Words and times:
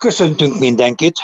Köszöntünk 0.00 0.58
mindenkit! 0.58 1.18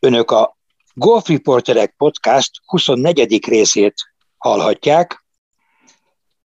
Önök 0.00 0.30
a 0.30 0.56
Golf 0.94 1.28
Reporterek 1.28 1.94
Podcast 1.96 2.50
24. 2.64 3.46
részét 3.46 3.94
hallhatják, 4.36 5.24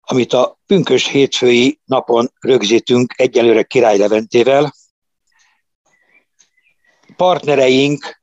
amit 0.01 0.33
a 0.33 0.59
pünkös 0.67 1.07
hétfői 1.07 1.81
napon 1.85 2.33
rögzítünk 2.41 3.15
egyelőre 3.17 3.63
Király 3.63 3.99
Leventével. 3.99 4.75
Partnereink 7.17 8.23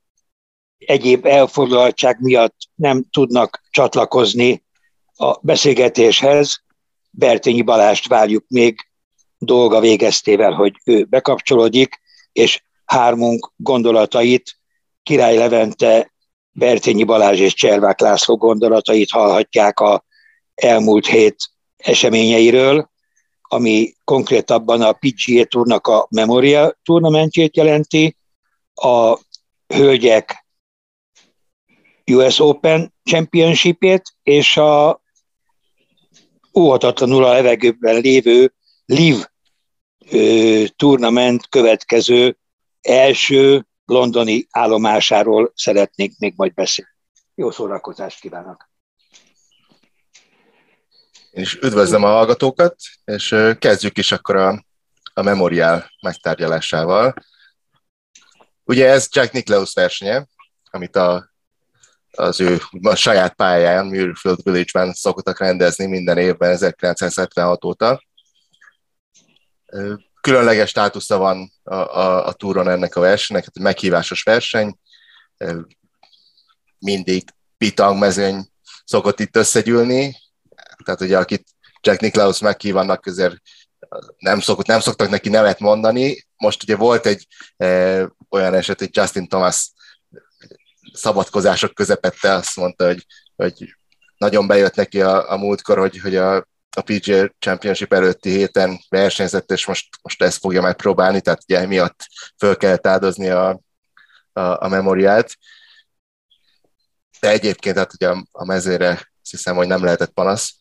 egyéb 0.78 1.26
elfoglaltság 1.26 2.22
miatt 2.22 2.58
nem 2.76 3.06
tudnak 3.10 3.64
csatlakozni 3.70 4.64
a 5.14 5.40
beszélgetéshez. 5.42 6.64
Bertényi 7.10 7.62
Balást 7.62 8.08
várjuk 8.08 8.46
még 8.48 8.90
dolga 9.38 9.80
végeztével, 9.80 10.52
hogy 10.52 10.74
ő 10.84 11.04
bekapcsolódik, 11.04 12.00
és 12.32 12.64
hármunk 12.86 13.52
gondolatait 13.56 14.60
Király 15.04 15.38
Levente, 15.38 16.12
Bertényi 16.52 17.04
Balázs 17.04 17.40
és 17.40 17.54
Cservák 17.54 18.00
László 18.00 18.38
gondolatait 18.38 19.10
hallhatják 19.10 19.80
a 19.80 20.04
elmúlt 20.56 21.08
hét 21.08 21.36
eseményeiről, 21.78 22.90
ami 23.42 23.94
konkrétabban 24.04 24.82
a 24.82 24.92
PGA 24.92 25.46
Tournak 25.46 25.88
a 25.88 26.08
Memorial 26.10 26.80
turnamentjét 26.84 27.56
jelenti, 27.56 28.18
a 28.74 29.18
hölgyek 29.68 30.46
US 32.12 32.40
Open 32.40 32.94
Championshipét 33.04 34.02
és 34.24 34.58
a 34.58 35.02
óhatatlanul 36.60 37.24
a 37.24 37.32
levegőben 37.32 38.02
lévő 38.02 38.54
Live 38.86 39.31
turnament 40.76 41.50
következő 41.50 42.38
első 42.82 43.66
londoni 43.86 44.48
állomásáról 44.50 45.52
szeretnék 45.56 46.18
még 46.18 46.34
majd 46.36 46.54
beszélni. 46.54 46.92
Jó 47.36 47.52
szórakozást 47.52 48.20
kívánok! 48.20 48.70
Én 51.32 51.44
is 51.44 51.56
üdvözlöm 51.56 52.04
a 52.04 52.08
hallgatókat, 52.08 52.76
és 53.06 53.36
kezdjük 53.60 53.98
is 53.98 54.12
akkor 54.12 54.36
a, 54.36 54.66
a 55.14 55.22
Memorial 55.22 55.86
megtárgyalásával. 56.02 57.14
Ugye 58.64 58.88
ez 58.88 59.08
Jack 59.12 59.32
Nicklaus 59.32 59.74
versenye, 59.74 60.26
amit 60.72 60.96
a, 60.96 61.32
az 62.12 62.40
ő 62.40 62.62
a 62.82 62.96
saját 62.96 63.34
pályáján, 63.34 63.86
Muirfield 63.86 64.44
Village-ben 64.44 64.94
szoktak 64.94 65.40
rendezni 65.40 65.86
minden 65.86 66.18
évben 66.18 66.52
1976 66.52 67.66
óta 67.66 68.02
különleges 70.22 70.70
státusza 70.70 71.18
van 71.18 71.52
a, 71.64 71.76
a, 71.76 72.26
a 72.26 72.34
túron 72.34 72.70
ennek 72.70 72.96
a 72.96 73.00
versenynek, 73.00 73.44
hát 73.44 73.60
meghívásos 73.60 74.24
verseny, 74.24 74.78
mindig 76.80 77.24
pitang 77.58 78.00
mezőny 78.00 78.50
szokott 78.86 79.20
itt 79.20 79.36
összegyűlni, 79.36 80.16
tehát 80.84 81.02
ugye 81.02 81.18
akit 81.18 81.48
Jack 81.82 82.02
Nicklaus 82.02 82.40
meghívanak, 82.40 83.06
azért 83.06 83.36
nem, 84.18 84.40
szokott, 84.40 84.66
nem 84.66 84.80
szoktak 84.80 85.10
neki 85.10 85.30
nevet 85.30 85.60
mondani. 85.60 86.26
Most 86.38 86.64
ugye 86.64 86.76
volt 86.76 87.06
egy 87.06 87.28
e, 87.58 88.08
olyan 88.30 88.54
eset, 88.54 88.80
hogy 88.80 88.90
Justin 88.92 89.28
Thomas 89.28 89.72
szabadkozások 90.94 91.74
közepette 91.74 92.34
azt 92.34 92.56
mondta, 92.56 92.86
hogy, 92.86 93.06
hogy 93.36 93.76
nagyon 94.18 94.48
bejött 94.48 94.76
neki 94.76 95.02
a, 95.02 95.32
a 95.32 95.38
múltkor, 95.38 95.78
hogy, 95.78 96.00
hogy 96.00 96.16
a 96.16 96.48
a 96.76 96.82
PGA 96.82 97.34
Championship 97.40 97.94
előtti 97.94 98.30
héten 98.30 98.80
versenyzett, 98.90 99.52
és 99.52 99.66
most, 99.66 99.88
most 100.02 100.22
ezt 100.22 100.38
fogja 100.38 100.62
megpróbálni, 100.62 101.22
tehát 101.22 101.44
ugye 101.44 101.60
emiatt 101.60 102.08
föl 102.38 102.58
kellett 102.58 102.88
áldozni 102.88 103.30
a, 103.30 103.50
a, 104.34 104.42
a 104.42 104.68
memoriát. 104.68 105.38
De 107.20 107.30
egyébként 107.30 107.78
hát 107.78 107.94
ugye 107.94 108.10
a, 108.10 108.26
a 108.32 108.46
mezőre 108.46 108.90
azt 108.90 109.32
hiszem, 109.32 109.56
hogy 109.56 109.68
nem 109.68 109.84
lehetett 109.84 110.12
panasz. 110.12 110.56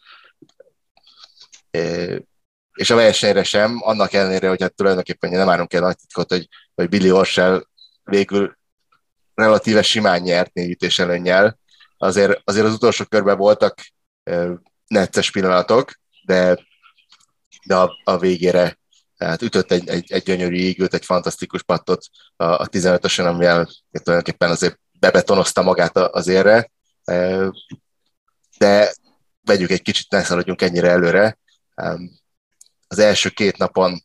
É, 1.70 2.24
és 2.74 2.90
a 2.90 2.94
versenyre 2.94 3.42
sem, 3.42 3.78
annak 3.82 4.12
ellenére, 4.12 4.48
hogy 4.48 4.62
hát 4.62 4.74
tulajdonképpen 4.74 5.30
nem 5.30 5.48
árunk 5.48 5.72
el 5.72 5.80
nagy 5.80 5.96
titkot, 5.96 6.28
hogy, 6.28 6.48
hogy 6.74 6.88
Billy 6.88 7.08
Horschel 7.08 7.68
végül 8.02 8.58
relatíve 9.34 9.82
simán 9.82 10.20
nyert 10.20 10.52
négy 10.52 10.70
ütés 10.70 10.98
előnnyel. 10.98 11.58
Azért, 11.98 12.40
azért 12.44 12.66
az 12.66 12.72
utolsó 12.72 13.04
körben 13.04 13.36
voltak 13.36 13.80
necces 14.90 15.30
pillanatok, 15.30 16.00
de, 16.24 16.66
de 17.66 17.76
a, 17.76 18.00
a 18.04 18.18
végére 18.18 18.78
tehát 19.16 19.42
ütött 19.42 19.70
egy, 19.70 19.88
egy, 19.88 20.12
egy 20.12 20.22
gyönyörű 20.22 20.56
ígőt, 20.56 20.94
egy 20.94 21.04
fantasztikus 21.04 21.62
pattot 21.62 22.06
a, 22.36 22.44
a 22.44 22.68
15-ösen, 22.68 23.26
amivel 23.26 23.68
tulajdonképpen 23.90 24.50
azért 24.50 24.80
bebetonozta 24.92 25.62
magát 25.62 25.96
az 25.96 26.26
érre, 26.26 26.70
de 28.58 28.92
vegyük 29.42 29.70
egy 29.70 29.82
kicsit, 29.82 30.10
ne 30.10 30.22
szaladjunk 30.22 30.62
ennyire 30.62 30.88
előre. 30.88 31.38
Az 32.88 32.98
első 32.98 33.28
két 33.28 33.56
napon 33.56 34.04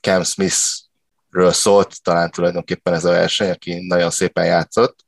Cam 0.00 0.22
Smith-ről 0.22 1.52
szólt 1.52 2.02
talán 2.02 2.30
tulajdonképpen 2.30 2.94
ez 2.94 3.04
a 3.04 3.10
verseny, 3.10 3.50
aki 3.50 3.86
nagyon 3.86 4.10
szépen 4.10 4.44
játszott. 4.44 5.04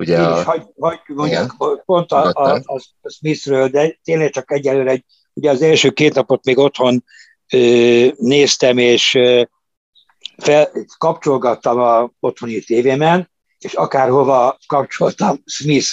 Ugye 0.00 0.18
Én 0.18 0.24
a... 0.24 0.38
is 0.38 0.44
hagy, 0.44 0.62
hagy 0.78 0.98
mondjak, 1.06 1.56
pont 1.84 2.12
a, 2.12 2.30
a, 2.32 2.62
a 3.00 3.10
Smithről, 3.18 3.68
de 3.68 3.98
tényleg 4.04 4.30
csak 4.30 4.52
egyelőre 4.52 4.90
egy 4.90 5.04
Ugye 5.34 5.50
az 5.50 5.62
első 5.62 5.90
két 5.90 6.14
napot 6.14 6.44
még 6.44 6.58
otthon 6.58 7.04
ö, 7.52 8.06
néztem, 8.16 8.78
és 8.78 9.14
ö, 9.14 9.42
fel, 10.36 10.70
kapcsolgattam 10.98 11.78
a 11.78 12.10
otthoni 12.20 12.60
tévémen, 12.60 13.30
és 13.58 13.72
akárhova 13.72 14.58
kapcsoltam, 14.66 15.42
Smith 15.44 15.88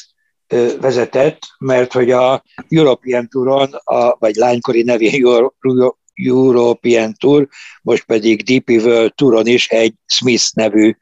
ö, 0.47 0.71
vezetett, 0.79 1.39
mert 1.59 1.93
hogy 1.93 2.11
a 2.11 2.43
European 2.69 3.27
Touron, 3.29 3.73
a, 3.73 4.17
vagy 4.17 4.35
lánykori 4.35 4.83
nevén 4.83 5.49
European 6.13 7.13
Tour, 7.13 7.47
most 7.81 8.03
pedig 8.03 8.43
DP 8.43 8.69
World 8.69 9.13
Touron 9.15 9.47
is 9.47 9.67
egy 9.67 9.93
Smith 10.05 10.45
nevű 10.53 10.95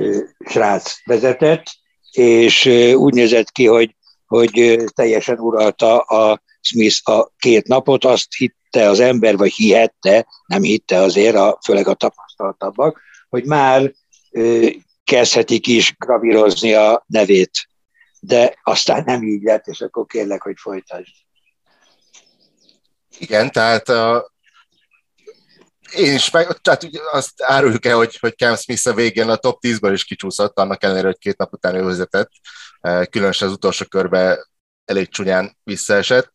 ö, 0.00 0.18
srác 0.46 0.96
vezetett, 1.04 1.64
és 2.12 2.66
úgy 2.94 3.14
nézett 3.14 3.50
ki, 3.50 3.66
hogy, 3.66 3.94
hogy 4.26 4.84
teljesen 4.94 5.38
uralta 5.38 5.98
a 6.00 6.42
Smith 6.60 7.08
a 7.08 7.32
két 7.38 7.66
napot, 7.66 8.04
azt 8.04 8.34
hitte 8.36 8.88
az 8.88 9.00
ember, 9.00 9.36
vagy 9.36 9.52
hihette, 9.52 10.26
nem 10.46 10.62
hitte 10.62 10.96
azért, 10.96 11.36
a, 11.36 11.58
főleg 11.64 11.88
a 11.88 11.94
tapasztaltabbak, 11.94 13.00
hogy 13.28 13.44
már 13.44 13.92
kezdhetik 15.04 15.66
is 15.66 15.94
gravírozni 15.98 16.72
a 16.72 17.04
nevét. 17.06 17.50
De 18.20 18.58
aztán 18.62 19.02
nem 19.06 19.22
így 19.22 19.42
lett, 19.42 19.66
és 19.66 19.80
akkor 19.80 20.06
kérlek, 20.06 20.42
hogy 20.42 20.56
folytasd. 20.58 21.12
Igen, 23.18 23.50
tehát 23.50 23.88
a, 23.88 24.31
én 25.94 26.14
is 26.14 26.30
meg, 26.30 26.46
tehát 26.46 26.88
azt 27.12 27.42
áruljuk 27.42 27.84
el, 27.84 27.96
hogy, 27.96 28.18
hogy 28.20 28.36
Cam 28.36 28.56
Smith 28.56 28.88
a 28.88 28.94
végén 28.94 29.28
a 29.28 29.36
top 29.36 29.58
10-ből 29.66 29.90
is 29.92 30.04
kicsúszott, 30.04 30.58
annak 30.58 30.82
ellenére, 30.82 31.06
hogy 31.06 31.18
két 31.18 31.36
nap 31.36 31.52
után 31.52 31.74
ő 31.74 31.84
vezetett. 31.84 32.30
Különösen 33.10 33.48
az 33.48 33.54
utolsó 33.54 33.84
körbe 33.84 34.46
elég 34.84 35.08
csúnyán 35.08 35.56
visszaesett. 35.62 36.32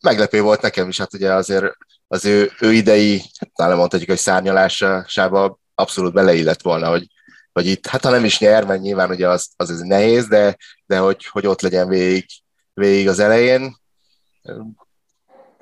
Meglepő 0.00 0.40
volt 0.40 0.60
nekem 0.60 0.88
is, 0.88 0.98
hát 0.98 1.14
ugye 1.14 1.32
azért 1.32 1.76
az 2.08 2.24
ő, 2.24 2.52
ő 2.60 2.72
idei, 2.72 3.22
hát 3.38 3.50
nálam 3.56 3.78
mondhatjuk, 3.78 4.08
hogy 4.08 4.18
szárnyalásába 4.18 5.58
abszolút 5.74 6.12
beleillett 6.12 6.62
volna, 6.62 6.88
hogy, 6.88 7.06
hogy 7.52 7.66
itt, 7.66 7.86
hát 7.86 8.04
ha 8.04 8.10
nem 8.10 8.24
is 8.24 8.38
nyer, 8.38 8.64
mert 8.64 8.80
nyilván 8.80 9.10
ugye 9.10 9.28
az, 9.28 9.48
az, 9.56 9.70
az 9.70 9.80
nehéz, 9.80 10.26
de, 10.26 10.56
de 10.86 10.98
hogy, 10.98 11.26
hogy 11.26 11.46
ott 11.46 11.60
legyen 11.60 11.88
végig, 11.88 12.26
végig 12.74 13.08
az 13.08 13.18
elején. 13.18 13.76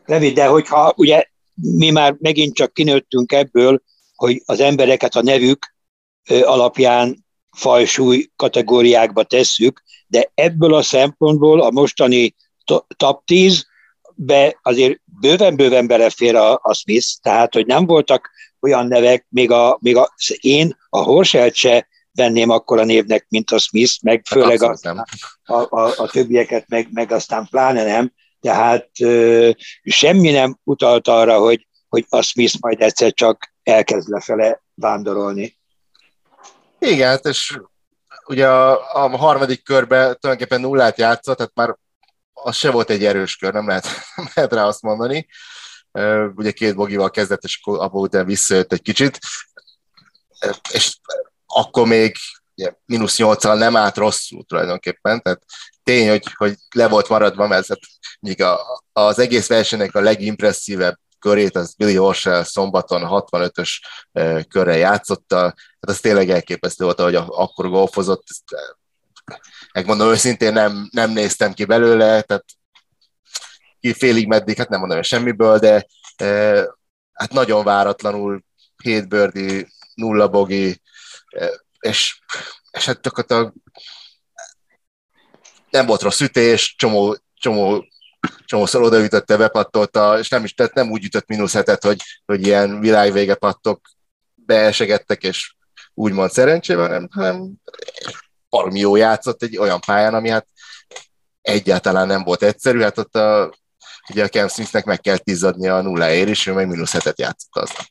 Levi, 0.05 0.33
de 0.33 0.47
hogyha 0.47 0.93
ugye 0.97 1.25
mi 1.55 1.91
már 1.91 2.17
megint 2.19 2.55
csak 2.55 2.73
kinőttünk 2.73 3.33
ebből, 3.33 3.83
hogy 4.15 4.43
az 4.45 4.61
embereket 4.61 5.15
a 5.15 5.23
nevük 5.23 5.75
alapján 6.29 7.25
fajsúly 7.57 8.31
kategóriákba 8.37 9.23
tesszük, 9.23 9.83
de 10.07 10.31
ebből 10.35 10.75
a 10.75 10.83
szempontból 10.83 11.61
a 11.61 11.71
mostani 11.71 12.35
top 12.97 13.25
10 13.25 13.67
be 14.15 14.59
azért 14.63 15.01
bőven-bőven 15.21 15.87
belefér 15.87 16.35
a, 16.35 16.59
a 16.63 16.75
Smith, 16.75 17.07
tehát 17.23 17.55
hogy 17.55 17.67
nem 17.67 17.87
voltak 17.87 18.31
olyan 18.61 18.87
nevek, 18.87 19.27
még, 19.29 19.51
a, 19.51 19.79
még 19.81 19.97
a, 19.97 20.15
én 20.41 20.77
a 20.89 20.99
Horselt 20.99 21.55
se 21.55 21.89
venném 22.13 22.51
akkor 22.51 22.79
a 22.79 22.85
névnek, 22.85 23.27
mint 23.29 23.51
a 23.51 23.59
Smith, 23.59 23.93
meg 24.03 24.23
hát 24.25 24.39
főleg 24.39 24.63
a, 24.63 24.77
a, 25.45 25.55
a, 25.55 25.93
a 25.97 26.09
többieket, 26.09 26.69
meg, 26.69 26.89
meg 26.93 27.13
aztán 27.13 27.47
pláne 27.51 27.85
nem, 27.85 28.13
tehát 28.45 28.91
semmi 29.83 30.31
nem 30.31 30.59
utalt 30.65 31.09
arra, 31.09 31.39
hogy, 31.39 31.67
hogy 31.89 32.07
a 32.09 32.23
Smith 32.23 32.57
majd 32.61 32.81
egyszer 32.81 33.13
csak 33.13 33.55
elkezd 33.63 34.09
lefele 34.09 34.63
vándorolni. 34.75 35.59
Igen, 36.79 37.09
hát 37.09 37.25
és 37.25 37.59
ugye 38.27 38.49
a, 38.49 38.95
a 39.05 39.17
harmadik 39.17 39.63
körben 39.63 40.17
tulajdonképpen 40.21 40.61
nullát 40.61 40.99
játszott, 40.99 41.37
tehát 41.37 41.55
már 41.55 41.77
az 42.33 42.57
se 42.57 42.71
volt 42.71 42.91
egy 42.91 43.05
erős 43.05 43.37
kör, 43.37 43.53
nem 43.53 43.69
lehet, 43.69 43.85
nem 44.17 44.29
lehet 44.35 44.53
rá 44.53 44.65
azt 44.65 44.83
mondani. 44.83 45.27
Ugye 46.35 46.51
két 46.51 46.75
bogival 46.75 47.11
kezdett, 47.11 47.43
és 47.45 47.61
abból 47.63 48.03
után 48.03 48.27
visszajött 48.27 48.73
egy 48.73 48.83
kicsit. 48.83 49.19
és 50.73 50.97
akkor 51.47 51.87
még 51.87 52.17
mínusz 52.85 53.19
8 53.19 53.45
nem 53.45 53.77
állt 53.77 53.97
rosszul 53.97 54.45
tulajdonképpen, 54.45 55.23
tehát 55.23 55.43
tény, 55.85 56.09
hogy, 56.09 56.23
hogy 56.35 56.55
le 56.75 56.89
volt 56.89 57.09
maradva, 57.09 57.47
mert 57.47 57.67
míg 58.21 58.43
a, 58.43 58.83
az 58.93 59.19
egész 59.19 59.49
versenynek 59.49 59.95
a 59.95 60.01
legimpresszívebb 60.01 60.99
körét, 61.19 61.57
az 61.57 61.75
Billy 61.75 61.95
Horschel 61.95 62.45
szombaton 62.45 63.03
65-ös 63.07 63.71
körre 64.49 64.77
játszotta, 64.77 65.37
hát 65.37 65.55
az 65.79 66.01
tényleg 66.01 66.31
elképesztő 66.31 66.85
volt, 66.85 67.01
hogy 67.01 67.15
akkor 67.15 67.69
golfozott, 67.69 68.25
megmondom 69.73 70.09
őszintén 70.09 70.53
nem, 70.53 70.89
nem 70.91 71.11
néztem 71.11 71.53
ki 71.53 71.65
belőle, 71.65 72.23
tehát 72.23 72.45
ki 73.81 73.93
félig 73.93 74.27
meddig, 74.27 74.57
hát 74.57 74.69
nem 74.69 74.81
mondom 74.81 75.03
semmiből, 75.03 75.59
de 75.59 75.87
hát 77.13 77.33
nagyon 77.33 77.65
váratlanul 77.65 78.45
7 78.83 79.09
bőrdi, 79.09 79.69
nulla 79.95 80.29
bogi, 80.29 80.81
és, 81.81 82.19
és 82.71 82.85
hát 82.85 83.07
a, 83.07 83.53
nem 85.75 85.87
volt 85.87 86.03
rossz 86.03 86.21
ütés, 86.21 86.75
csomó, 86.79 87.17
csomó 87.35 87.85
csomószor 88.45 88.83
odaütötte, 88.83 89.37
bepattolta, 89.37 90.19
és 90.19 90.29
nem 90.29 90.45
is, 90.45 90.55
tehát 90.55 90.75
nem 90.75 90.91
úgy 90.91 91.05
ütött 91.05 91.27
mínusz 91.27 91.53
hetet, 91.53 91.85
hogy, 91.85 92.03
hogy 92.25 92.47
ilyen 92.47 92.81
világvége 92.81 93.35
pattok 93.35 93.81
beesegettek, 94.35 95.23
és 95.23 95.55
úgymond 95.95 96.31
szerencsével, 96.31 96.87
hanem, 96.87 97.09
hanem 97.11 97.53
valami 98.49 98.79
jó 98.79 98.97
játszott 98.97 99.43
egy 99.43 99.57
olyan 99.57 99.81
pályán, 99.81 100.15
ami 100.15 100.29
hát 100.29 100.47
egyáltalán 101.43 102.07
nem 102.07 102.23
volt 102.23 102.43
egyszerű, 102.43 102.81
hát 102.81 102.99
ott 102.99 103.17
a, 103.17 103.55
ugye 104.11 104.25
a 104.25 104.29
Cam 104.29 104.49
Smithnek 104.49 104.85
meg 104.85 105.01
kell 105.01 105.17
tizzadni 105.17 105.69
a 105.69 105.81
nulláért 105.81 106.29
is, 106.29 106.47
ő 106.47 106.53
meg 106.53 106.69
mínusz 106.69 106.93
hetet 106.93 107.19
játszott 107.19 107.57
aznap. 107.57 107.87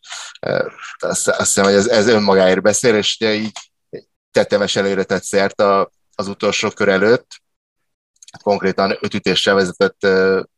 Azt, 0.97 1.27
azt 1.27 1.37
hiszem, 1.37 1.63
hogy 1.63 1.73
ez, 1.73 1.87
ez 1.87 2.07
önmagáért 2.07 2.61
beszél, 2.61 2.95
és 2.95 3.17
ugye 3.19 3.33
így 3.33 3.51
tetemes 4.31 4.75
előre 4.75 5.03
tett 5.03 5.23
szert 5.23 5.61
a, 5.61 5.91
az 6.15 6.27
utolsó 6.27 6.69
kör 6.69 6.87
előtt, 6.87 7.42
konkrétan 8.41 8.97
öt 9.01 9.13
ütéssel 9.13 9.55
vezetett 9.55 10.07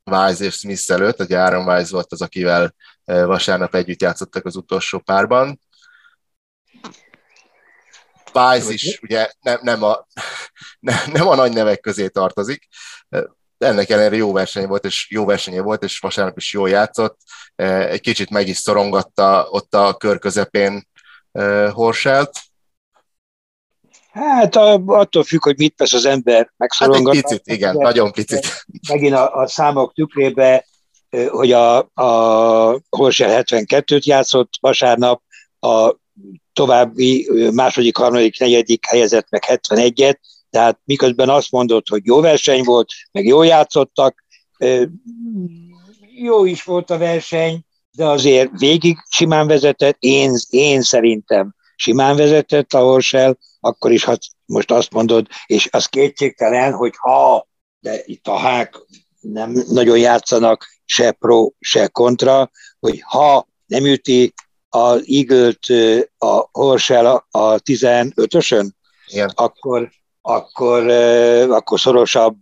Wise 0.03 0.43
és 0.43 0.53
Smith 0.53 0.91
előtt, 0.91 1.19
ugye 1.19 1.39
Aaron 1.39 1.67
Wise 1.67 1.91
volt 1.91 2.11
az, 2.11 2.21
akivel 2.21 2.73
vasárnap 3.05 3.75
együtt 3.75 4.01
játszottak 4.01 4.45
az 4.45 4.55
utolsó 4.55 4.99
párban. 4.99 5.59
Wise 8.33 8.73
is 8.73 8.99
ugye 9.01 9.31
nem, 9.41 9.59
nem, 9.61 9.83
a, 9.83 10.07
nem, 10.79 10.97
nem 11.11 11.27
a 11.27 11.35
nagy 11.35 11.53
nevek 11.53 11.79
közé 11.79 12.07
tartozik, 12.07 12.67
de 13.57 13.67
ennek 13.67 13.89
ellenére 13.89 14.15
jó 14.15 14.33
verseny 14.33 14.67
volt, 14.67 14.85
és 14.85 15.07
jó 15.09 15.25
versenye 15.25 15.61
volt, 15.61 15.83
és 15.83 15.99
vasárnap 15.99 16.37
is 16.37 16.53
jól 16.53 16.69
játszott. 16.69 17.19
Egy 17.55 18.01
kicsit 18.01 18.29
meg 18.29 18.47
is 18.47 18.57
szorongatta 18.57 19.47
ott 19.49 19.73
a 19.73 19.93
kör 19.93 20.19
közepén 20.19 20.87
Horselt, 21.71 22.31
Hát 24.15 24.55
attól 24.85 25.23
függ, 25.23 25.43
hogy 25.43 25.57
mit 25.57 25.75
tesz 25.75 25.93
az 25.93 26.05
ember. 26.05 26.51
Hát 26.57 26.93
egy 26.93 27.03
picit, 27.09 27.41
igen, 27.43 27.75
nagyon 27.77 28.11
picit. 28.11 28.65
Megint 28.89 29.13
a, 29.13 29.35
a 29.35 29.47
számok 29.47 29.93
tükrébe, 29.93 30.65
hogy 31.27 31.51
a, 31.51 31.77
a 31.93 32.81
Horsel 32.89 33.43
72-t 33.43 34.03
játszott 34.03 34.49
vasárnap, 34.59 35.21
a 35.59 35.95
további 36.53 37.29
második, 37.53 37.97
harmadik, 37.97 38.39
negyedik 38.39 38.85
helyezett 38.85 39.27
meg 39.29 39.43
71-et, 39.47 40.15
tehát 40.49 40.79
miközben 40.83 41.29
azt 41.29 41.51
mondott, 41.51 41.89
hogy 41.89 42.05
jó 42.05 42.21
verseny 42.21 42.63
volt, 42.63 42.89
meg 43.11 43.25
jól 43.25 43.45
játszottak, 43.45 44.23
jó 46.15 46.45
is 46.45 46.63
volt 46.63 46.89
a 46.89 46.97
verseny, 46.97 47.65
de 47.91 48.05
azért 48.05 48.49
végig 48.59 48.97
simán 49.09 49.47
vezetett, 49.47 49.97
én, 49.99 50.35
én 50.49 50.81
szerintem 50.81 51.55
simán 51.75 52.15
vezetett 52.15 52.73
a 52.73 52.79
Horsel, 52.79 53.37
akkor 53.65 53.91
is 53.91 54.05
hát 54.05 54.21
most 54.45 54.71
azt 54.71 54.91
mondod, 54.91 55.27
és 55.45 55.69
az 55.71 55.85
kétségtelen, 55.85 56.73
hogy 56.73 56.93
ha, 56.97 57.47
de 57.79 58.01
itt 58.05 58.27
a 58.27 58.37
hák 58.37 58.75
nem 59.19 59.63
nagyon 59.67 59.97
játszanak 59.97 60.67
se 60.85 61.11
pro, 61.11 61.49
se 61.59 61.87
kontra, 61.87 62.51
hogy 62.79 63.01
ha 63.01 63.47
nem 63.65 63.85
üti 63.85 64.33
az 64.69 65.03
eagle 65.07 65.53
a 66.17 66.47
Horsel 66.51 67.25
a 67.31 67.55
15-ösön, 67.55 68.69
Igen. 69.07 69.31
akkor, 69.35 69.89
akkor, 70.21 70.89
akkor 71.49 71.79
szorosabb 71.79 72.37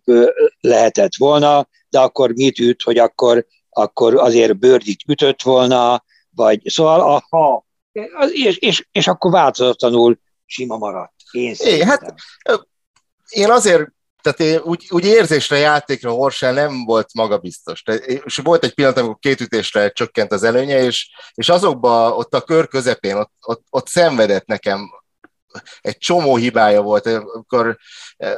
lehetett 0.59 1.15
volna, 1.15 1.67
de 1.89 1.99
akkor 1.99 2.31
mit 2.31 2.59
üt, 2.59 2.81
hogy 2.81 2.97
akkor, 2.97 3.45
akkor 3.69 4.15
azért 4.15 4.57
bőrdit 4.57 5.03
ütött 5.07 5.41
volna, 5.41 6.03
vagy 6.35 6.61
szóval 6.65 7.01
a 7.01 7.25
ha, 7.29 7.65
és, 8.31 8.57
és, 8.57 8.87
és 8.91 9.07
akkor 9.07 9.31
változatlanul 9.31 10.17
sima 10.53 10.77
maradt. 10.77 11.13
Én 11.31 11.55
é, 11.57 11.83
hát 11.83 12.13
én 13.29 13.51
azért 13.51 13.87
tehát 14.21 14.39
én 14.39 14.59
úgy, 14.63 14.87
úgy 14.89 15.05
érzésre, 15.05 15.57
játékra 15.57 16.11
Horsel 16.11 16.53
nem 16.53 16.85
volt 16.85 17.13
magabiztos. 17.13 17.83
És 18.25 18.37
volt 18.43 18.63
egy 18.63 18.73
pillanat, 18.73 18.97
amikor 18.97 19.17
két 19.19 19.41
ütésre 19.41 19.89
csökkent 19.89 20.31
az 20.31 20.43
előnye, 20.43 20.83
és, 20.83 21.11
és 21.33 21.49
azokban 21.49 22.11
ott 22.11 22.33
a 22.33 22.41
kör 22.41 22.67
közepén, 22.67 23.15
ott, 23.15 23.31
ott, 23.41 23.65
ott 23.69 23.87
szenvedett 23.87 24.45
nekem 24.45 24.91
egy 25.81 25.97
csomó 25.97 26.35
hibája 26.35 26.81
volt, 26.81 27.05
amikor 27.05 27.77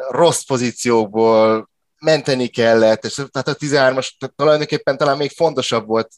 rossz 0.09 0.43
pozíciókból 0.43 1.69
menteni 1.99 2.47
kellett, 2.47 3.05
és 3.05 3.13
tehát 3.13 3.47
a 3.47 3.55
13-as 3.55 4.31
tulajdonképpen 4.35 4.97
talán 4.97 5.17
még 5.17 5.31
fontosabb 5.31 5.87
volt 5.87 6.09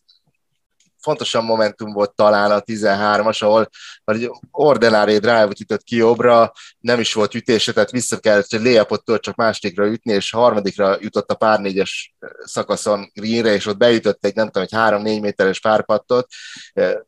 fontosabb 0.99 1.43
momentum 1.43 1.91
volt 1.91 2.15
talán 2.15 2.51
a 2.51 2.61
13-as, 2.61 3.43
ahol 3.43 3.69
egy 4.05 4.31
ordinári 4.51 5.17
drive-ot 5.17 5.59
ütött 5.59 5.83
ki 5.83 5.95
jobbra, 5.95 6.51
nem 6.79 6.99
is 6.99 7.13
volt 7.13 7.35
ütése, 7.35 7.73
tehát 7.73 7.91
vissza 7.91 8.19
kellett, 8.19 8.51
hogy 8.51 8.61
léjapottól 8.61 9.19
csak 9.19 9.35
másodikra 9.35 9.87
ütni, 9.87 10.13
és 10.13 10.31
harmadikra 10.31 10.97
jutott 10.99 11.31
a 11.31 11.35
pár 11.35 11.59
négyes 11.59 12.15
szakaszon 12.43 13.11
greenre, 13.13 13.53
és 13.53 13.65
ott 13.65 13.77
beütött 13.77 14.25
egy, 14.25 14.35
nem 14.35 14.45
tudom, 14.45 14.63
egy 14.63 14.73
három-négy 14.73 15.21
méteres 15.21 15.59
párpattot, 15.59 16.27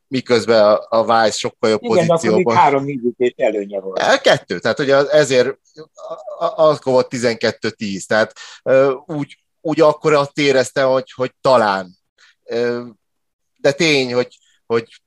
miközben 0.08 0.64
a, 0.64 0.86
a 0.88 1.02
Vice 1.02 1.38
sokkal 1.38 1.70
jobb 1.70 1.82
Igen, 1.82 2.06
pozícióban. 2.06 2.40
Igen, 2.40 2.56
három 2.56 2.84
négy 2.84 3.34
előnye 3.36 3.80
volt. 3.80 3.98
E, 3.98 4.18
kettő, 4.18 4.58
tehát 4.58 4.78
ugye 4.78 4.96
ezért 5.08 5.58
akkor 6.38 6.92
volt 6.92 7.06
12-10, 7.10 8.04
tehát 8.06 8.32
úgy, 9.06 9.36
úgy 9.60 9.80
akkor 9.80 10.12
azt 10.12 10.38
éreztem, 10.38 10.88
hogy, 10.88 11.12
hogy 11.14 11.32
talán 11.40 11.98
de 13.60 13.72
tény, 13.72 14.12
hogy, 14.14 14.38
hogy, 14.66 15.00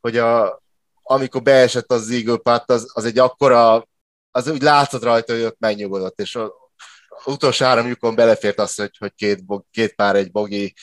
hogy 0.00 0.16
a, 0.16 0.62
amikor 1.02 1.42
beesett 1.42 1.92
az 1.92 2.10
Eagle 2.10 2.62
az, 2.66 2.90
az 2.92 3.04
egy 3.04 3.18
akkora, 3.18 3.88
az 4.30 4.48
úgy 4.48 4.62
látszott 4.62 5.02
rajta, 5.02 5.32
hogy 5.32 5.42
ott 5.42 5.58
megnyugodott, 5.58 6.20
és 6.20 6.36
az 6.36 6.50
utolsó 7.24 7.64
három 7.64 7.86
lyukon 7.86 8.14
belefért 8.14 8.58
az, 8.58 8.74
hogy, 8.74 8.96
hogy 8.98 9.14
két, 9.14 9.44
két 9.70 9.94
pár 9.94 10.16
egy 10.16 10.30
bogi, 10.30 10.74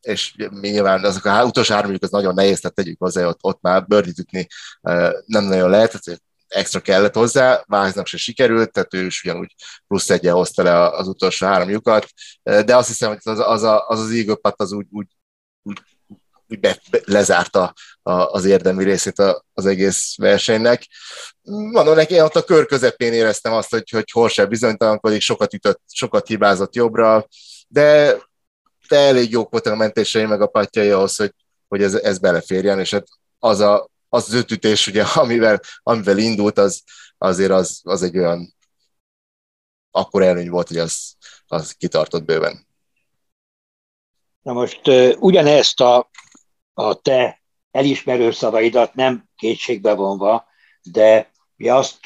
és 0.00 0.34
nyilván 0.60 1.04
azok 1.04 1.24
a 1.24 1.44
utolsó 1.44 1.74
három 1.74 1.90
lyuk 1.90 2.02
az 2.02 2.10
nagyon 2.10 2.34
nehéz, 2.34 2.60
tehát 2.60 2.76
tegyük 2.76 2.98
hozzá, 2.98 3.26
ott, 3.26 3.38
ott 3.40 3.60
már 3.60 3.86
birdit 3.86 4.18
ütni 4.18 4.46
nem 5.26 5.44
nagyon 5.44 5.70
lehet, 5.70 6.00
tehát 6.00 6.22
extra 6.48 6.80
kellett 6.80 7.14
hozzá, 7.14 7.64
Váznak 7.66 8.06
se 8.06 8.16
sikerült, 8.16 8.72
tehát 8.72 8.94
ő 8.94 9.04
is 9.04 9.24
ugyanúgy 9.24 9.54
plusz 9.86 10.10
egyen 10.10 10.34
hozta 10.34 10.62
le 10.62 10.88
az 10.88 11.08
utolsó 11.08 11.46
három 11.46 11.68
lyukat, 11.68 12.06
de 12.42 12.76
azt 12.76 12.88
hiszem, 12.88 13.08
hogy 13.08 13.18
az 13.22 13.38
az, 13.38 13.62
az, 13.62 13.62
az, 13.86 14.00
az 14.40 14.54
az 14.56 14.72
úgy, 14.72 14.86
úgy 14.90 15.06
úgy, 15.62 15.78
úgy 16.48 16.60
be, 16.60 16.80
be, 16.90 17.00
lezárta 17.04 17.74
a, 18.02 18.12
az 18.12 18.44
érdemi 18.44 18.84
részét 18.84 19.18
a, 19.18 19.44
az 19.52 19.66
egész 19.66 20.14
versenynek. 20.16 20.86
Mondom 21.42 21.94
neki, 21.94 22.14
én 22.14 22.22
ott 22.22 22.36
a 22.36 22.44
kör 22.44 22.66
közepén 22.66 23.12
éreztem 23.12 23.52
azt, 23.52 23.70
hogy, 23.70 23.90
hogy 23.90 24.10
Horsel 24.10 24.46
bizonytalankodik, 24.46 25.20
sokat 25.20 25.54
ütött, 25.54 25.80
sokat 25.92 26.26
hibázott 26.26 26.74
jobbra, 26.74 27.26
de, 27.68 28.16
de 28.88 28.96
elég 28.96 29.30
jók 29.30 29.50
voltak 29.50 29.72
a 29.72 29.76
mentései, 29.76 30.24
meg 30.24 30.40
a 30.40 30.46
patjai 30.46 30.90
ahhoz, 30.90 31.16
hogy, 31.16 31.34
hogy 31.68 31.82
ez, 31.82 31.94
ez 31.94 32.18
beleférjen, 32.18 32.78
és 32.78 32.90
hát 32.90 33.06
az, 33.38 33.60
a, 33.60 33.90
az, 34.08 34.24
az 34.26 34.34
ötütés, 34.34 34.86
ugye, 34.86 35.02
amivel, 35.02 35.60
amivel 35.82 36.18
indult, 36.18 36.58
az, 36.58 36.82
azért 37.18 37.50
az, 37.50 37.80
az 37.82 38.02
egy 38.02 38.18
olyan 38.18 38.54
akkor 39.90 40.22
előny 40.22 40.50
volt, 40.50 40.68
hogy 40.68 40.78
az, 40.78 41.14
az 41.46 41.72
kitartott 41.72 42.24
bőven. 42.24 42.66
Na 44.42 44.52
most 44.52 44.80
ugyanezt 45.18 45.80
a, 45.80 46.10
a 46.74 46.94
te 46.94 47.42
elismerő 47.70 48.30
szavaidat 48.30 48.94
nem 48.94 49.24
kétségbe 49.36 49.94
vonva, 49.94 50.44
de 50.82 51.30
mi 51.56 51.68
azt 51.68 51.98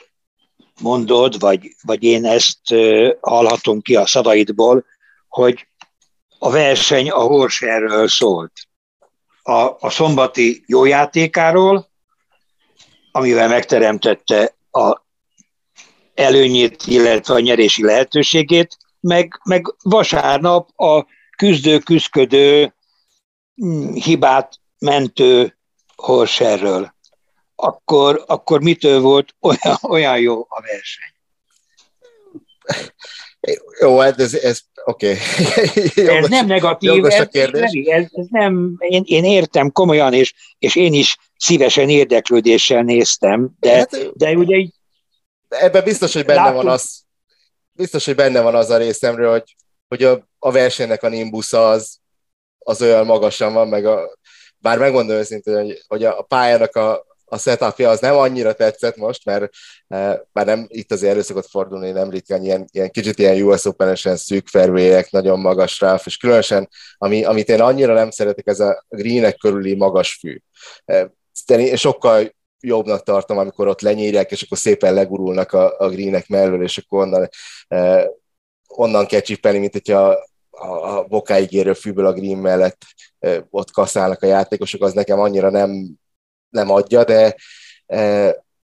mondod, 0.81 1.39
vagy, 1.39 1.75
vagy 1.83 2.03
én 2.03 2.25
ezt 2.25 2.75
hallhatom 3.21 3.81
ki 3.81 3.97
a 3.97 4.07
szavaidból, 4.07 4.85
hogy 5.29 5.67
a 6.39 6.51
verseny 6.51 7.11
a 7.11 7.21
Horserről 7.21 8.09
szólt. 8.09 8.53
A, 9.43 9.53
a 9.81 9.91
szombati 9.91 10.65
jó 10.67 10.85
játékáról, 10.85 11.89
amivel 13.13 13.49
megteremtette 13.49 14.57
a 14.71 15.03
előnyét, 16.15 16.87
illetve 16.87 17.35
a 17.35 17.41
nyerési 17.41 17.85
lehetőségét, 17.85 18.77
meg, 19.01 19.41
meg 19.45 19.75
vasárnap 19.83 20.81
a 20.81 21.07
küzdő, 21.37 21.79
küzdködő, 21.79 22.75
mm, 23.65 23.93
hibát 23.93 24.59
mentő 24.79 25.57
Horserről. 25.97 26.93
akkor, 27.57 28.25
akkor 28.27 28.61
mitől 28.61 29.01
volt 29.01 29.35
olyan, 29.41 29.79
olyan 29.95 30.19
jó 30.19 30.41
a 30.49 30.61
verseny? 30.61 31.13
Jó, 33.81 33.99
hát 33.99 34.21
ez, 34.21 34.35
ez 34.35 34.61
oké. 34.85 35.11
Okay. 35.11 36.07
ez 36.17 36.29
nem 36.29 36.47
negatív, 36.47 37.05
ez, 37.05 37.29
ez, 37.33 37.51
ez 38.13 38.27
nem, 38.31 38.77
én, 38.79 39.03
én 39.07 39.25
értem 39.25 39.73
komolyan, 39.73 40.13
és, 40.13 40.35
és 40.59 40.77
én 40.77 40.93
is 40.93 41.17
szívesen 41.37 41.89
érdeklődéssel 41.89 42.83
néztem, 42.83 43.51
de, 43.61 43.77
hát, 43.77 44.17
de 44.17 44.33
ugye. 44.33 44.67
Ebben 45.49 45.85
biztos, 45.85 46.13
hogy 46.13 46.25
benne 46.25 46.41
látom, 46.41 46.55
van 46.55 46.69
az, 46.69 47.05
biztos, 47.73 48.05
hogy 48.05 48.15
benne 48.15 48.41
van 48.41 48.55
az 48.55 48.71
a 48.71 48.77
részemről, 48.77 49.31
hogy, 49.31 49.57
hogy 49.95 50.05
a, 50.05 50.29
a 50.39 50.53
versenynek 50.53 51.03
a 51.03 51.09
nimbusza 51.09 51.71
az, 51.71 51.97
az 52.59 52.83
olyan 52.83 53.07
magasan 53.07 53.53
van, 53.53 53.69
meg 53.69 53.87
a, 53.87 54.19
bár 54.59 54.79
megmondom 54.79 55.17
őszintén, 55.17 55.55
hogy, 55.55 55.83
hogy 55.87 56.05
a 56.05 56.23
pályának 56.23 56.77
a, 56.77 57.07
a 57.25 57.39
setupja 57.39 57.91
az 57.91 58.01
nem 58.01 58.17
annyira 58.17 58.53
tetszett 58.53 58.97
most, 58.97 59.25
mert 59.25 59.51
e, 59.89 60.27
már 60.33 60.47
nem 60.47 60.67
itt 60.69 60.93
azért 60.93 61.13
elő 61.13 61.23
szokott 61.23 61.49
fordulni, 61.49 61.91
nem 61.91 62.11
ritkán 62.11 62.45
ilyen, 62.45 62.65
ilyen 62.73 62.91
kicsit 62.91 63.19
ilyen 63.19 63.43
US 63.43 63.65
Open-esen 63.65 64.17
szűk 64.17 64.49
fairway 64.49 65.03
nagyon 65.11 65.41
magas 65.41 65.81
ráf, 65.81 66.07
és 66.07 66.17
különösen, 66.17 66.69
ami, 66.97 67.25
amit 67.25 67.49
én 67.49 67.61
annyira 67.61 67.95
nem 67.95 68.11
szeretek, 68.11 68.47
ez 68.47 68.61
a 68.61 68.85
greenek 68.89 69.37
körüli 69.37 69.75
magas 69.75 70.19
fű. 70.21 70.39
E, 70.85 71.11
sokkal 71.75 72.35
jobbnak 72.61 73.03
tartom, 73.03 73.39
amikor 73.39 73.69
ott 73.69 73.81
lenyírják, 73.81 74.31
és 74.31 74.43
akkor 74.43 74.59
szépen 74.59 74.95
legurulnak 74.95 75.53
a, 75.53 75.79
a 75.79 75.89
greenek 75.89 76.29
mellől, 76.29 76.63
és 76.63 76.79
akkor 76.79 77.03
onnan, 77.03 77.29
e, 77.69 78.11
onnan 78.77 79.07
kell 79.07 79.21
csipelni, 79.21 79.59
mint 79.59 79.73
hogyha 79.73 80.17
a, 80.51 80.97
a 80.97 81.05
bokáig 81.05 81.53
érő 81.53 81.73
fűből 81.73 82.07
a 82.07 82.13
green 82.13 82.39
mellett 82.39 82.83
e, 83.19 83.47
ott 83.51 83.71
kaszálnak 83.71 84.23
a 84.23 84.27
játékosok, 84.27 84.83
az 84.83 84.93
nekem 84.93 85.19
annyira 85.19 85.51
nem 85.51 85.99
nem 86.49 86.71
adja, 86.71 87.05
de, 87.05 87.37
e, 87.87 87.99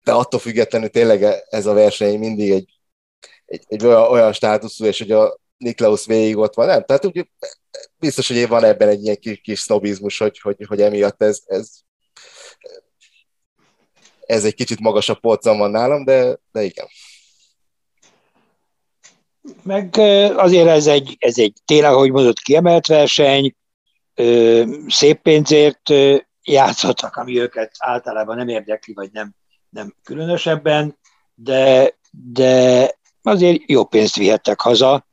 de 0.04 0.12
attól 0.12 0.40
függetlenül 0.40 0.88
tényleg 0.88 1.22
ez 1.48 1.66
a 1.66 1.72
verseny 1.72 2.18
mindig 2.18 2.50
egy, 2.50 2.80
egy, 3.44 3.64
egy 3.68 3.86
olyan, 3.86 4.10
olyan 4.10 4.32
státuszú, 4.32 4.84
és 4.84 4.98
hogy 4.98 5.12
a 5.12 5.40
Niklaus 5.56 6.06
végig 6.06 6.36
ott 6.36 6.54
van, 6.54 6.66
nem? 6.66 6.84
Tehát 6.84 7.04
úgy, 7.04 7.28
biztos, 7.96 8.28
hogy 8.28 8.48
van 8.48 8.64
ebben 8.64 8.88
egy 8.88 9.04
ilyen 9.04 9.16
kis, 9.16 9.40
kis 9.40 9.60
sznobizmus, 9.60 10.18
hogy, 10.18 10.38
hogy, 10.38 10.64
hogy 10.68 10.80
emiatt 10.80 11.22
ez, 11.22 11.42
ez, 11.46 11.70
ez 14.26 14.44
egy 14.44 14.54
kicsit 14.54 14.80
magasabb 14.80 15.20
polcon 15.20 15.58
van 15.58 15.70
nálam, 15.70 16.04
de, 16.04 16.38
de 16.52 16.62
igen. 16.62 16.86
Meg 19.62 19.96
azért 20.36 20.68
ez 20.68 20.86
egy, 20.86 21.16
ez 21.18 21.38
egy 21.38 21.52
tényleg, 21.64 21.92
ahogy 21.92 22.10
mondott, 22.10 22.38
kiemelt 22.38 22.86
verseny, 22.86 23.54
szép 24.86 25.20
pénzért 25.22 25.90
játszottak, 26.42 27.16
ami 27.16 27.40
őket 27.40 27.72
általában 27.78 28.36
nem 28.36 28.48
érdekli, 28.48 28.94
vagy 28.94 29.12
nem, 29.12 29.34
nem 29.68 29.94
különösebben, 30.02 30.98
de, 31.34 31.94
de 32.10 32.94
azért 33.22 33.62
jó 33.66 33.84
pénzt 33.84 34.16
vihettek 34.16 34.60
haza. 34.60 35.06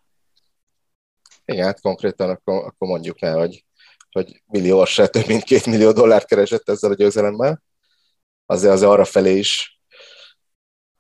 Igen, 1.46 1.66
hát 1.66 1.82
konkrétan 1.82 2.30
akkor, 2.30 2.66
akkor 2.66 2.88
mondjuk 2.88 3.22
el, 3.22 3.38
hogy, 3.38 3.66
hogy 4.12 4.42
millió 4.46 4.86
se 4.86 5.08
több 5.08 5.28
mint 5.28 5.44
két 5.44 5.66
millió 5.66 5.92
dollárt 5.92 6.28
keresett 6.28 6.70
ezzel 6.70 6.92
a 6.92 6.96
győzelemmel. 6.96 7.64
Azért 8.46 8.74
az 8.74 8.84
arra 8.84 9.06
felé 9.06 9.38
is 9.38 9.80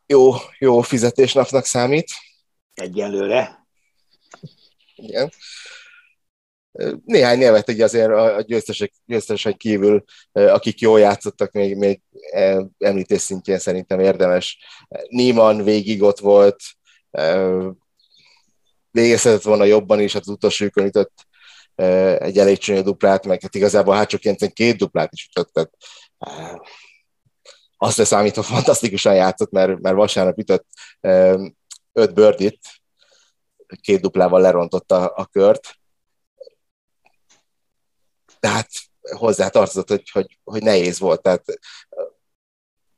jó, 0.06 0.34
jó 0.60 0.82
fizetésnapnak 0.82 1.66
számít. 1.66 2.10
Egyelőre. 2.80 3.68
Igen 4.96 5.30
néhány 7.06 7.40
nevet 7.40 7.70
egy 7.70 7.82
azért 7.82 8.10
a 8.12 8.42
győztesek, 8.42 8.94
győztesek 9.06 9.58
kívül, 9.58 10.04
akik 10.32 10.80
jól 10.80 11.00
játszottak, 11.00 11.52
még, 11.52 11.76
még 11.76 12.02
említés 12.78 13.22
szintjén 13.22 13.60
szerintem 13.60 14.00
érdemes. 14.00 14.58
Niemann 15.08 15.64
végig 15.64 16.02
ott 16.02 16.20
volt, 16.20 16.64
végezhetett 18.92 19.42
volna 19.42 19.64
jobban 19.64 20.00
is, 20.00 20.14
hát 20.14 20.22
az 20.22 20.28
utolsó 20.28 20.66
ütött 20.76 21.28
egy 22.20 22.38
elég 22.38 22.58
csúnya 22.58 22.82
duplát, 22.82 23.26
meg 23.26 23.42
hát 23.42 23.56
igazából 23.56 23.96
hátsóként 23.96 24.54
két 24.54 24.78
duplát 24.78 25.14
is 25.14 25.30
ütött, 25.32 25.54
tehát 25.54 25.72
azt 27.78 27.98
leszámítva 27.98 28.42
fantasztikusan 28.42 29.16
játszott, 29.16 29.52
mert, 29.52 29.80
mert 29.80 29.96
vasárnap 29.96 30.38
ütött 30.38 30.66
öt 32.00 32.14
bőrdit, 32.14 32.60
két 33.82 34.02
duplával 34.02 34.42
lerontotta 34.42 35.08
a 35.08 35.26
kört, 35.26 35.80
tehát 38.40 38.70
hozzá 39.02 39.48
tartozott, 39.48 39.90
hogy, 39.90 40.10
hogy, 40.10 40.38
hogy 40.44 40.64
nehéz 40.64 41.00
volt. 41.00 41.22
Tehát 41.22 41.44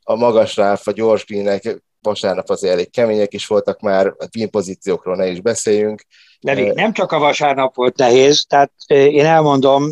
a 0.02 0.14
magas 0.14 0.56
ráf, 0.56 0.86
a 0.86 0.92
gyors 0.92 1.24
greenek 1.24 1.82
vasárnap 2.00 2.48
azért 2.48 2.72
elég 2.72 2.90
kemények 2.90 3.32
is 3.32 3.46
voltak 3.46 3.80
már, 3.80 4.06
a 4.06 4.26
green 4.30 4.50
pozíciókról 4.50 5.16
ne 5.16 5.26
is 5.26 5.40
beszéljünk. 5.40 6.02
De 6.40 6.72
nem 6.72 6.92
csak 6.92 7.12
a 7.12 7.18
vasárnap 7.18 7.74
volt 7.74 7.96
nehéz, 7.96 8.44
tehát 8.48 8.72
én 8.86 9.24
elmondom, 9.24 9.90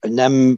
nem, 0.00 0.56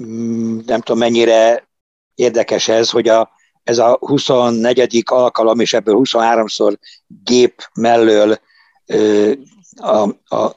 mm, 0.00 0.58
nem 0.66 0.80
tudom 0.80 0.98
mennyire 0.98 1.68
érdekes 2.14 2.68
ez, 2.68 2.90
hogy 2.90 3.08
a, 3.08 3.35
ez 3.66 3.78
a 3.78 3.96
24. 4.00 5.02
alkalom, 5.04 5.60
és 5.60 5.72
ebből 5.72 6.00
23-szor 6.02 6.76
gép 7.24 7.70
mellől 7.74 8.38
a, 9.76 9.98
a 10.36 10.56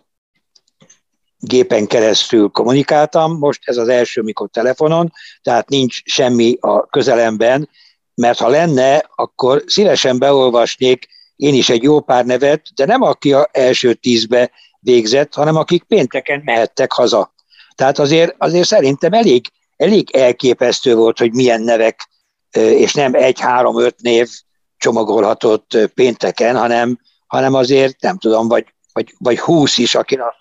gépen 1.39 1.87
keresztül 1.87 2.49
kommunikáltam, 2.49 3.37
most 3.37 3.61
ez 3.63 3.77
az 3.77 3.87
első, 3.87 4.21
mikor 4.21 4.49
telefonon, 4.49 5.13
tehát 5.41 5.69
nincs 5.69 6.01
semmi 6.03 6.57
a 6.59 6.85
közelemben, 6.85 7.69
mert 8.15 8.39
ha 8.39 8.47
lenne, 8.47 9.09
akkor 9.15 9.63
szívesen 9.65 10.19
beolvasnék 10.19 11.07
én 11.35 11.53
is 11.53 11.69
egy 11.69 11.83
jó 11.83 11.99
pár 11.99 12.25
nevet, 12.25 12.61
de 12.75 12.85
nem 12.85 13.01
aki 13.01 13.33
a 13.33 13.49
első 13.51 13.93
tízbe 13.93 14.51
végzett, 14.79 15.33
hanem 15.33 15.55
akik 15.55 15.83
pénteken 15.83 16.41
mehettek 16.45 16.91
haza. 16.91 17.33
Tehát 17.75 17.99
azért, 17.99 18.35
azért 18.37 18.67
szerintem 18.67 19.13
elég, 19.13 19.45
elég 19.77 20.15
elképesztő 20.15 20.95
volt, 20.95 21.17
hogy 21.17 21.33
milyen 21.33 21.61
nevek, 21.61 22.08
és 22.51 22.93
nem 22.93 23.13
egy-három-öt 23.13 24.01
név 24.01 24.29
csomagolhatott 24.77 25.77
pénteken, 25.93 26.57
hanem, 26.57 26.99
hanem 27.27 27.53
azért 27.53 28.01
nem 28.01 28.17
tudom, 28.17 28.47
vagy, 28.47 28.73
vagy, 28.93 29.13
vagy 29.17 29.39
húsz 29.39 29.77
is, 29.77 29.95
aki 29.95 30.15
azt 30.15 30.37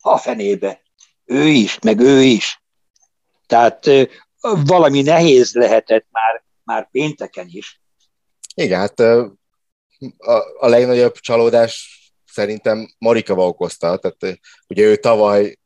a 0.00 0.18
fenébe. 0.18 0.80
Ő 1.24 1.46
is, 1.46 1.78
meg 1.78 2.00
ő 2.00 2.22
is. 2.22 2.62
Tehát 3.46 3.90
valami 4.64 5.02
nehéz 5.02 5.54
lehetett 5.54 6.06
már, 6.10 6.44
már 6.64 6.90
pénteken 6.90 7.46
is. 7.48 7.80
Igen, 8.54 8.80
hát 8.80 9.00
a, 9.00 9.38
a 10.58 10.68
legnagyobb 10.68 11.14
csalódás 11.14 11.98
szerintem 12.26 12.88
Marika 12.98 13.34
okozta, 13.34 13.98
tehát 13.98 14.40
ugye 14.68 14.84
ő 14.84 14.96
tavaly, 14.96 15.58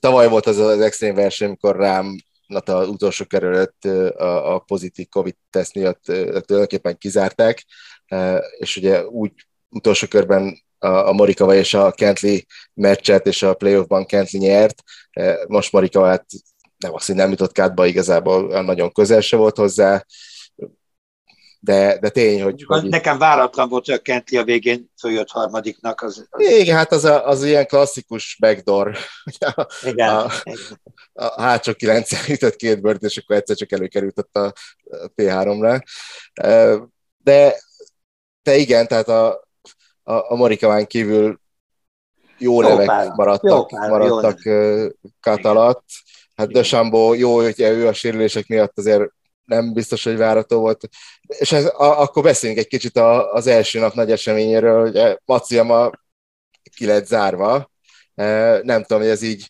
tavaly 0.00 0.28
volt 0.28 0.46
az 0.46 0.58
az 0.58 0.80
extrém 0.80 1.14
verseny, 1.14 1.48
amikor 1.48 1.76
rám 1.76 2.16
az 2.54 2.88
utolsó 2.88 3.24
kerület 3.24 3.84
a, 4.16 4.54
a 4.54 4.58
pozitív 4.58 5.08
Covid-teszt 5.08 5.74
miatt 5.74 6.02
tulajdonképpen 6.04 6.98
kizárták, 6.98 7.64
és 8.58 8.76
ugye 8.76 9.06
úgy 9.06 9.32
utolsó 9.68 10.06
körben 10.06 10.62
a, 10.78 11.12
Morikava 11.12 11.54
és 11.54 11.74
a 11.74 11.90
Kentley 11.90 12.38
meccset, 12.74 13.26
és 13.26 13.42
a 13.42 13.54
playoffban 13.54 14.06
Kentley 14.06 14.42
nyert. 14.42 14.82
Most 15.46 15.72
Morikava 15.72 16.06
hát 16.06 16.26
nem 16.76 16.94
azt, 16.94 17.06
hogy 17.06 17.16
nem 17.16 17.30
jutott 17.30 17.52
kátba, 17.52 17.86
igazából 17.86 18.62
nagyon 18.62 18.92
közel 18.92 19.20
se 19.20 19.36
volt 19.36 19.56
hozzá, 19.56 20.04
de, 21.64 21.98
de 21.98 22.08
tény, 22.08 22.42
hogy, 22.42 22.64
hogy... 22.66 22.88
Nekem 22.88 23.18
váratlan 23.18 23.68
volt, 23.68 23.84
hogy 23.84 23.94
a 23.94 23.98
Kentley 23.98 24.40
a 24.40 24.44
végén 24.44 24.90
följött 25.00 25.30
harmadiknak. 25.30 26.02
Az, 26.02 26.26
az... 26.30 26.48
Igen, 26.48 26.76
hát 26.76 26.92
az, 26.92 27.04
a, 27.04 27.26
az 27.28 27.44
ilyen 27.44 27.66
klasszikus 27.66 28.36
backdoor. 28.40 28.96
Igen. 29.90 30.16
A, 30.16 30.26
a 31.14 31.42
hátsó 31.42 31.72
kilencen 31.72 32.20
ütött 32.34 32.56
két 32.56 32.80
bört, 32.80 33.02
és 33.02 33.16
akkor 33.16 33.36
egyszer 33.36 33.56
csak 33.56 33.72
előkerült 33.72 34.28
a, 34.32 34.40
a 34.40 34.52
P3-ra. 35.16 35.82
E, 36.32 36.78
de, 37.18 37.62
de 38.42 38.56
igen, 38.56 38.86
tehát 38.86 39.08
a, 39.08 39.28
a, 40.02 40.32
a 40.32 40.34
Marikaván 40.34 40.86
kívül 40.86 41.40
jó, 42.38 42.62
jó 42.62 42.68
nevek 42.68 42.86
pár, 42.86 43.12
maradtak, 43.14 43.70
jó 43.70 43.78
pár, 43.78 43.90
maradtak 43.90 44.40
Kat 45.20 45.44
alatt. 45.44 45.84
Hát 46.34 46.52
De 46.52 46.62
Sambó 46.62 47.14
jó, 47.14 47.36
hogy 47.36 47.60
ő 47.60 47.86
a 47.86 47.92
sérülések 47.92 48.46
miatt 48.46 48.78
azért 48.78 49.10
nem 49.44 49.72
biztos, 49.72 50.04
hogy 50.04 50.16
várató 50.16 50.60
volt. 50.60 50.88
És 51.26 51.52
ez, 51.52 51.64
a, 51.64 52.00
akkor 52.00 52.22
beszéljünk 52.22 52.60
egy 52.60 52.68
kicsit 52.68 52.96
a, 52.96 53.32
az 53.32 53.46
első 53.46 53.78
nap 53.78 53.94
nagy 53.94 54.10
eseményéről, 54.10 54.90
hogy 54.90 55.18
Maciama 55.24 55.90
ki 56.76 56.86
lett 56.86 57.06
zárva. 57.06 57.70
Nem 58.62 58.82
tudom, 58.82 58.98
hogy 58.98 59.10
ez 59.10 59.22
így 59.22 59.48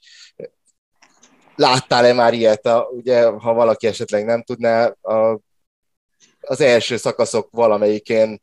láttál-e 1.56 2.12
már 2.12 2.34
ilyet, 2.34 2.66
a, 2.66 2.88
ugye, 2.90 3.24
ha 3.24 3.52
valaki 3.52 3.86
esetleg 3.86 4.24
nem 4.24 4.42
tudná, 4.42 4.86
a, 4.86 5.40
az 6.40 6.60
első 6.60 6.96
szakaszok 6.96 7.48
valamelyikén 7.50 8.42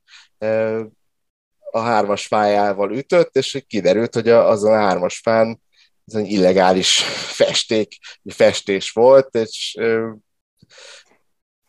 a 1.72 1.80
hármas 1.80 2.28
fájával 2.28 2.92
ütött, 2.92 3.36
és 3.36 3.64
kiderült, 3.68 4.14
hogy 4.14 4.30
azon 4.30 4.74
a 4.74 4.82
hármas 4.82 5.20
fán 5.20 5.62
ez 6.06 6.16
egy 6.16 6.32
illegális 6.32 7.04
festék, 7.28 7.98
festés 8.34 8.92
volt, 8.92 9.36
és 9.36 9.78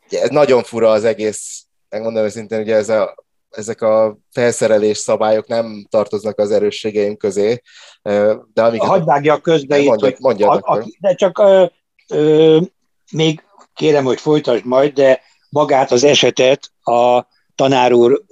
ez 0.08 0.28
nagyon 0.28 0.62
fura 0.62 0.90
az 0.90 1.04
egész, 1.04 1.64
megmondom 1.88 2.24
őszintén, 2.24 2.60
ugye 2.60 2.74
ez 2.74 2.88
a, 2.88 3.14
ezek 3.56 3.82
a 3.82 4.18
felszerelés 4.30 4.96
szabályok 4.96 5.46
nem 5.46 5.86
tartoznak 5.90 6.38
az 6.38 6.50
erősségeim 6.50 7.16
közé. 7.16 7.62
De 8.52 8.62
amiket... 8.62 8.88
Hagyd 8.88 9.04
vágja 9.04 9.40
közbe 9.40 9.78
itt, 9.78 9.86
mondjad, 9.86 10.10
hogy 10.10 10.20
mondjad 10.20 10.60
a, 10.62 10.72
a, 10.72 10.84
de 11.00 11.14
csak 11.14 11.38
ö, 11.38 11.64
ö, 12.08 12.60
még 13.12 13.42
kérem, 13.74 14.04
hogy 14.04 14.20
folytasd 14.20 14.64
majd, 14.64 14.92
de 14.92 15.20
magát 15.48 15.90
az 15.90 16.04
esetet 16.04 16.72
a 16.82 17.26
tanár 17.54 17.92
úr 17.92 18.22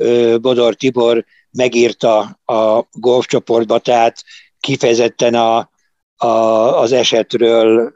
Bodor 0.41 0.75
Tibor 0.75 1.25
megírta 1.51 2.39
a 2.45 2.89
golfcsoportba, 2.93 3.79
tehát 3.79 4.25
kifejezetten 4.61 5.35
a, 5.35 5.71
a, 6.17 6.27
az 6.81 6.93
esetről 6.93 7.95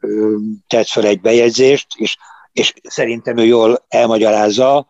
tett 0.66 0.86
fel 0.86 1.04
egy 1.04 1.20
bejegyzést, 1.20 1.86
és, 1.96 2.16
és 2.52 2.72
szerintem 2.82 3.36
ő 3.36 3.44
jól 3.44 3.84
elmagyarázza. 3.88 4.86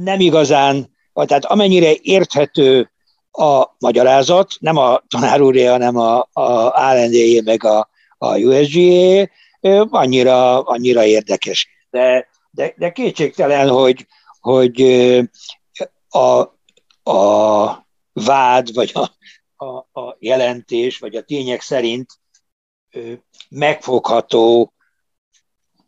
Nem 0.00 0.20
igazán, 0.20 0.96
tehát 1.12 1.44
amennyire 1.44 1.92
érthető 2.02 2.90
a 3.30 3.64
magyarázat, 3.78 4.54
nem 4.60 4.76
a 4.76 5.02
tanár 5.08 5.40
úré, 5.40 5.64
hanem 5.64 5.96
a, 5.96 6.18
a 6.32 6.70
ALND 6.74 7.44
meg 7.44 7.64
a, 7.64 7.88
a 8.18 8.38
USGA, 8.38 9.28
annyira, 9.90 10.62
annyira 10.62 11.04
érdekes. 11.04 11.68
De, 11.90 12.28
de, 12.50 12.74
de 12.76 12.92
kétségtelen, 12.92 13.68
hogy, 13.68 14.06
hogy 14.40 14.82
a, 16.08 16.38
a 17.10 17.86
vád, 18.12 18.74
vagy 18.74 18.92
a, 18.94 19.10
a, 19.64 20.00
a 20.00 20.16
jelentés, 20.18 20.98
vagy 20.98 21.16
a 21.16 21.22
tények 21.22 21.60
szerint 21.60 22.10
megfogható 23.48 24.72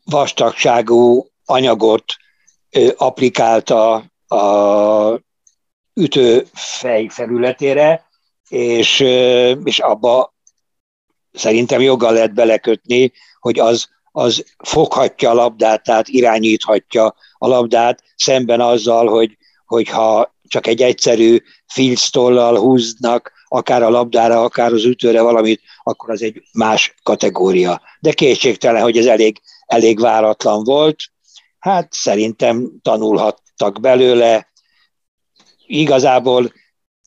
vastagságú 0.04 1.26
anyagot 1.44 2.04
applikálta 2.96 3.94
a 4.28 5.20
ütőfej 5.94 7.08
felületére, 7.08 8.08
és, 8.48 9.00
és 9.64 9.78
abba 9.78 10.34
szerintem 11.32 11.80
joggal 11.80 12.12
lehet 12.12 12.34
belekötni, 12.34 13.12
hogy 13.38 13.58
az, 13.58 13.88
az 14.12 14.44
foghatja 14.64 15.30
a 15.30 15.34
labdát, 15.34 15.82
tehát 15.82 16.08
irányíthatja 16.08 17.14
a 17.38 17.46
labdát, 17.46 18.02
szemben 18.16 18.60
azzal, 18.60 19.06
hogy, 19.08 19.36
hogyha 19.66 20.34
csak 20.48 20.66
egy 20.66 20.82
egyszerű 20.82 21.38
filctollal 21.66 22.58
húznak, 22.58 23.32
akár 23.48 23.82
a 23.82 23.90
labdára, 23.90 24.42
akár 24.42 24.72
az 24.72 24.84
ütőre 24.84 25.22
valamit, 25.22 25.60
akkor 25.82 26.10
az 26.10 26.22
egy 26.22 26.42
más 26.52 26.94
kategória. 27.02 27.80
De 28.00 28.12
kétségtelen, 28.12 28.82
hogy 28.82 28.98
ez 28.98 29.06
elég, 29.06 29.40
elég 29.66 30.00
váratlan 30.00 30.64
volt. 30.64 30.96
Hát 31.60 31.92
szerintem 31.92 32.70
tanulhattak 32.82 33.80
belőle. 33.80 34.52
Igazából 35.66 36.52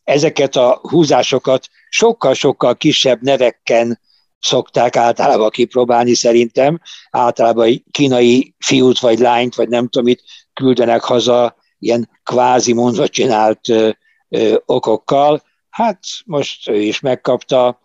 ezeket 0.03 0.55
a 0.55 0.79
húzásokat 0.81 1.69
sokkal-sokkal 1.89 2.75
kisebb 2.75 3.21
nevekkel 3.21 3.99
szokták 4.39 4.95
általában 4.95 5.49
kipróbálni 5.49 6.13
szerintem. 6.13 6.81
Általában 7.09 7.83
kínai 7.91 8.55
fiút 8.57 8.99
vagy 8.99 9.19
lányt, 9.19 9.55
vagy 9.55 9.69
nem 9.69 9.87
tudom 9.87 10.07
mit 10.07 10.23
küldenek 10.53 11.01
haza 11.01 11.55
ilyen 11.79 12.09
kvázi 12.23 12.73
mondva 12.73 13.07
csinált 13.07 13.69
ö, 13.69 13.89
ö, 14.29 14.57
okokkal. 14.65 15.43
Hát 15.69 15.99
most 16.25 16.69
ő 16.69 16.81
is 16.81 16.99
megkapta, 16.99 17.79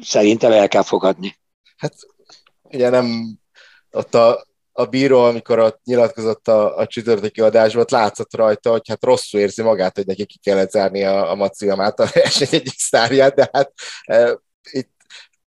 szerintem 0.00 0.52
el 0.52 0.68
kell 0.68 0.82
fogadni. 0.82 1.36
Hát 1.76 1.94
ugye 2.62 2.88
nem 2.88 3.38
ott 3.90 4.14
a, 4.14 4.46
a 4.76 4.84
bíró, 4.84 5.20
amikor 5.20 5.58
ott 5.58 5.80
nyilatkozott 5.84 6.48
a, 6.48 6.76
a 6.76 6.86
csütörtöki 6.86 7.40
adásban, 7.40 7.82
ott 7.82 7.90
látszott 7.90 8.36
rajta, 8.36 8.70
hogy 8.70 8.88
hát 8.88 9.04
rosszul 9.04 9.40
érzi 9.40 9.62
magát, 9.62 9.96
hogy 9.96 10.06
neki 10.06 10.24
ki 10.24 10.38
kellett 10.42 10.70
zárni 10.70 11.04
a, 11.04 11.30
a 11.30 11.34
Maciamát, 11.34 12.00
a 12.00 12.08
verseny 12.14 12.48
egyik 12.50 12.78
sztárját, 12.78 13.34
de 13.34 13.48
hát 13.52 13.72
e, 14.04 14.38
itt 14.70 14.92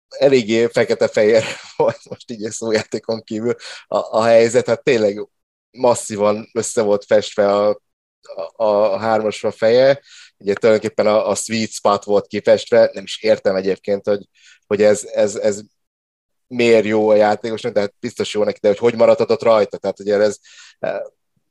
eléggé 0.09 0.67
fekete-fehér 0.67 1.43
volt 1.77 1.99
most 2.09 2.31
így 2.31 2.45
egy 2.45 2.51
szójátékon 2.51 3.21
kívül 3.23 3.55
a, 3.87 3.97
a 3.97 4.23
helyzet, 4.23 4.67
hát 4.67 4.83
tényleg 4.83 5.27
masszívan 5.71 6.49
össze 6.53 6.81
volt 6.81 7.05
festve 7.05 7.53
a, 7.53 7.81
a, 8.55 8.65
a 8.65 8.97
hármasra 8.97 9.51
feje, 9.51 10.01
ugye 10.37 10.53
tulajdonképpen 10.53 11.07
a, 11.07 11.29
a 11.29 11.35
sweet 11.35 11.71
spot 11.71 12.03
volt 12.03 12.27
kifestve, 12.27 12.89
nem 12.93 13.03
is 13.03 13.21
értem 13.21 13.55
egyébként, 13.55 14.07
hogy, 14.07 14.27
hogy 14.67 14.81
ez, 14.81 15.03
ez, 15.03 15.35
ez 15.35 15.61
miért 16.47 16.85
jó 16.85 17.09
a 17.09 17.15
játékosnak, 17.15 17.73
de 17.73 17.79
hát 17.79 17.93
biztos 17.99 18.33
jó 18.33 18.43
neki, 18.43 18.59
de 18.61 18.67
hogy 18.67 18.77
hogy 18.77 18.95
maradhatott 18.95 19.43
rajta, 19.43 19.77
tehát 19.77 19.99
ugye 19.99 20.15
ez 20.15 20.37
eh, 20.79 20.99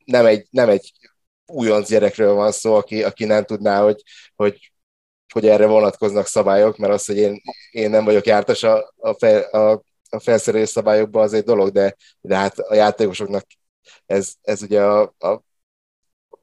nem 0.05 0.25
egy, 0.25 0.47
nem 0.49 0.69
egy 0.69 0.91
újonc 1.45 1.89
gyerekről 1.89 2.33
van 2.33 2.51
szó, 2.51 2.75
aki, 2.75 3.03
aki 3.03 3.25
nem 3.25 3.43
tudná, 3.43 3.83
hogy, 3.83 4.01
hogy, 4.35 4.71
hogy 5.33 5.47
erre 5.47 5.65
vonatkoznak 5.65 6.25
szabályok, 6.25 6.77
mert 6.77 6.93
az, 6.93 7.05
hogy 7.05 7.17
én, 7.17 7.41
én 7.71 7.89
nem 7.89 8.05
vagyok 8.05 8.25
jártas 8.25 8.63
a, 8.63 8.93
a, 8.97 9.13
fel, 9.13 9.41
a, 9.41 9.83
a 10.09 10.19
felszerelés 10.19 10.69
szabályokban, 10.69 11.23
az 11.23 11.33
egy 11.33 11.43
dolog, 11.43 11.71
de, 11.71 11.95
de 12.21 12.35
hát 12.35 12.59
a 12.59 12.73
játékosoknak 12.73 13.45
ez, 14.05 14.33
ez 14.41 14.61
ugye 14.61 14.83
a, 14.83 15.13
a, 15.17 15.27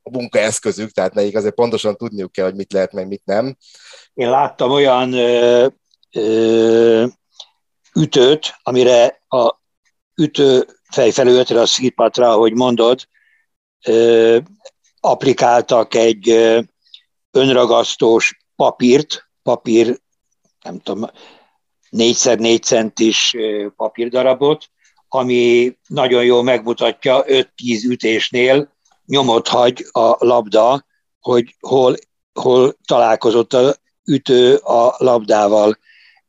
a 0.02 0.10
munkaeszközük, 0.10 0.90
tehát 0.90 1.14
nekik 1.14 1.36
azért 1.36 1.54
pontosan 1.54 1.96
tudniuk 1.96 2.32
kell, 2.32 2.44
hogy 2.44 2.56
mit 2.56 2.72
lehet, 2.72 2.92
meg 2.92 3.06
mit 3.06 3.22
nem. 3.24 3.56
Én 4.14 4.30
láttam 4.30 4.70
olyan 4.70 5.12
ö, 5.12 5.66
ö, 6.12 7.06
ütőt, 8.00 8.54
amire 8.62 9.22
a 9.28 9.54
ütő 10.14 10.66
fejfelületre, 10.90 11.60
a 11.60 11.66
szírpatra, 11.66 12.30
ahogy 12.30 12.52
mondod, 12.52 13.08
ö, 13.86 14.38
applikáltak 15.00 15.94
egy 15.94 16.28
önragasztós 17.30 18.38
papírt, 18.56 19.30
papír, 19.42 20.00
nem 20.64 20.78
tudom, 20.78 21.10
4x4 21.90 22.62
centis 22.62 23.36
papírdarabot, 23.76 24.70
ami 25.08 25.76
nagyon 25.86 26.24
jól 26.24 26.42
megmutatja 26.42 27.24
5-10 27.26 27.84
ütésnél 27.84 28.72
nyomot 29.06 29.48
hagy 29.48 29.86
a 29.90 30.24
labda, 30.24 30.86
hogy 31.20 31.56
hol, 31.60 31.96
hol 32.32 32.76
találkozott 32.86 33.52
a 33.52 33.76
ütő 34.04 34.54
a 34.56 34.94
labdával, 34.98 35.78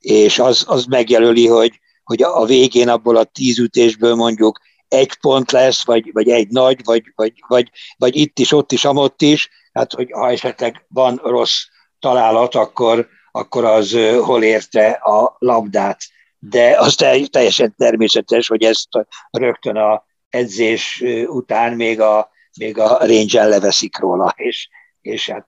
és 0.02 0.40
az, 0.40 0.64
az 0.68 0.86
megjelöli, 0.86 1.48
hogy, 1.48 1.80
hogy 2.04 2.24
a 2.24 2.46
végén 2.46 2.90
abból 2.90 3.16
a 3.16 3.24
tíz 3.24 3.60
ütésből 3.60 4.16
mondjuk 4.16 4.60
egy 4.88 5.14
pont 5.20 5.52
lesz, 5.52 5.86
vagy, 5.86 6.10
vagy 6.14 6.30
egy 6.30 6.48
nagy, 6.48 6.84
vagy, 6.84 7.04
vagy, 7.16 7.34
vagy, 7.48 7.70
vagy 7.98 8.16
itt 8.16 8.40
is, 8.40 8.52
ott 8.52 8.72
is, 8.72 8.86
amott 8.86 9.22
is, 9.22 9.50
hát 9.74 9.94
hogy 9.94 10.12
ha 10.12 10.30
esetleg 10.30 10.86
van 10.88 11.20
rossz 11.24 11.64
találat, 12.00 12.56
akkor, 12.56 13.08
akkor 13.32 13.66
az 13.66 13.98
hol 14.22 14.44
érte 14.44 14.90
a 14.90 15.36
labdát. 15.40 16.02
De 16.40 16.76
az 16.78 16.96
teljesen 17.30 17.76
természetes, 17.78 18.48
hogy 18.48 18.64
ezt 18.64 18.90
rögtön 19.32 19.76
a 19.76 20.06
edzés 20.30 21.04
után 21.26 21.74
még 21.74 22.02
a, 22.02 22.30
még 22.58 22.78
a 22.78 22.98
range 23.06 23.46
leveszik 23.46 23.98
róla, 23.98 24.34
és, 24.38 24.70
és 25.02 25.30
hát 25.30 25.48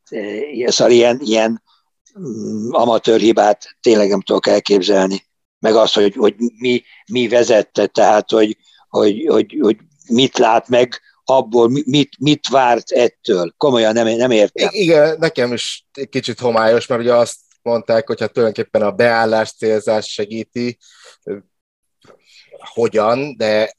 szóval 0.66 0.94
ilyen, 0.94 1.20
ilyen 1.24 1.63
amatőr 2.70 3.20
hibát 3.20 3.78
tényleg 3.82 4.10
nem 4.10 4.22
tudok 4.22 4.48
elképzelni. 4.48 5.26
Meg 5.60 5.76
azt, 5.76 5.94
hogy, 5.94 6.16
hogy 6.16 6.36
mi, 6.38 6.84
mi 7.12 7.28
vezette, 7.28 7.88
tehát 7.88 8.32
hogy, 8.32 8.58
hogy, 8.88 9.26
hogy, 9.28 9.58
hogy 9.62 9.78
mit 10.08 10.38
lát 10.38 10.68
meg 10.68 11.02
abból, 11.24 11.70
mit, 11.86 12.16
mit 12.20 12.48
várt 12.48 12.92
ettől. 12.92 13.54
Komolyan 13.58 13.94
nem, 13.94 14.08
nem 14.08 14.32
értem. 14.32 14.70
Igen, 14.72 15.18
nekem 15.20 15.54
is 15.54 15.86
egy 15.94 16.10
kicsit 16.10 16.40
homályos, 16.40 16.88
mert 16.88 17.02
ugye 17.02 17.14
azt 17.14 17.40
mondták, 17.62 18.08
hogy 18.08 18.20
hát 18.20 18.34
tulajdonképpen 18.34 18.82
a 18.82 18.92
beállás 18.92 19.52
célzás 19.52 20.08
segíti, 20.08 20.78
hogyan, 22.58 23.38
de, 23.38 23.76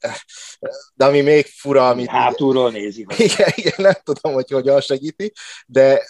de 0.93 1.05
ami 1.05 1.21
még 1.21 1.45
fura, 1.45 1.89
amit... 1.89 2.07
Hátulról 2.07 2.71
nézi. 2.71 3.05
Igen, 3.17 3.49
igen, 3.55 3.73
nem 3.77 3.93
tudom, 4.03 4.33
hogy 4.33 4.49
hogyan 4.49 4.81
segíti, 4.81 5.33
de 5.65 6.01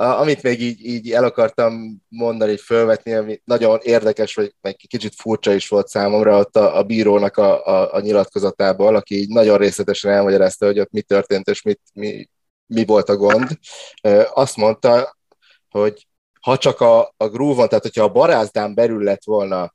amit 0.00 0.42
még 0.42 0.60
így, 0.60 0.84
így 0.84 1.12
el 1.12 1.24
akartam 1.24 2.02
mondani, 2.08 2.50
hogy 2.50 2.60
fölvetni, 2.60 3.12
ami 3.12 3.40
nagyon 3.44 3.78
érdekes, 3.82 4.34
vagy 4.34 4.54
meg 4.60 4.76
kicsit 4.76 5.14
furcsa 5.14 5.52
is 5.52 5.68
volt 5.68 5.88
számomra 5.88 6.38
ott 6.38 6.56
a, 6.56 6.76
a 6.76 6.82
bírónak 6.82 7.36
a, 7.36 7.66
a, 7.66 7.94
a 7.94 8.00
nyilatkozatából, 8.00 8.96
aki 8.96 9.14
így 9.18 9.28
nagyon 9.28 9.58
részletesen 9.58 10.12
elmagyarázta, 10.12 10.66
hogy 10.66 10.80
ott 10.80 10.90
mi 10.90 11.02
történt, 11.02 11.48
és 11.48 11.62
mit, 11.62 11.80
mi, 11.94 12.28
mi 12.66 12.84
volt 12.84 13.08
a 13.08 13.16
gond. 13.16 13.48
Azt 14.32 14.56
mondta, 14.56 15.16
hogy 15.68 16.06
ha 16.40 16.58
csak 16.58 16.80
a, 16.80 17.14
a 17.16 17.28
groove 17.28 17.66
tehát 17.66 17.84
hogyha 17.84 18.04
a 18.04 18.12
barázdán 18.12 18.74
belül 18.74 19.02
lett 19.02 19.24
volna 19.24 19.74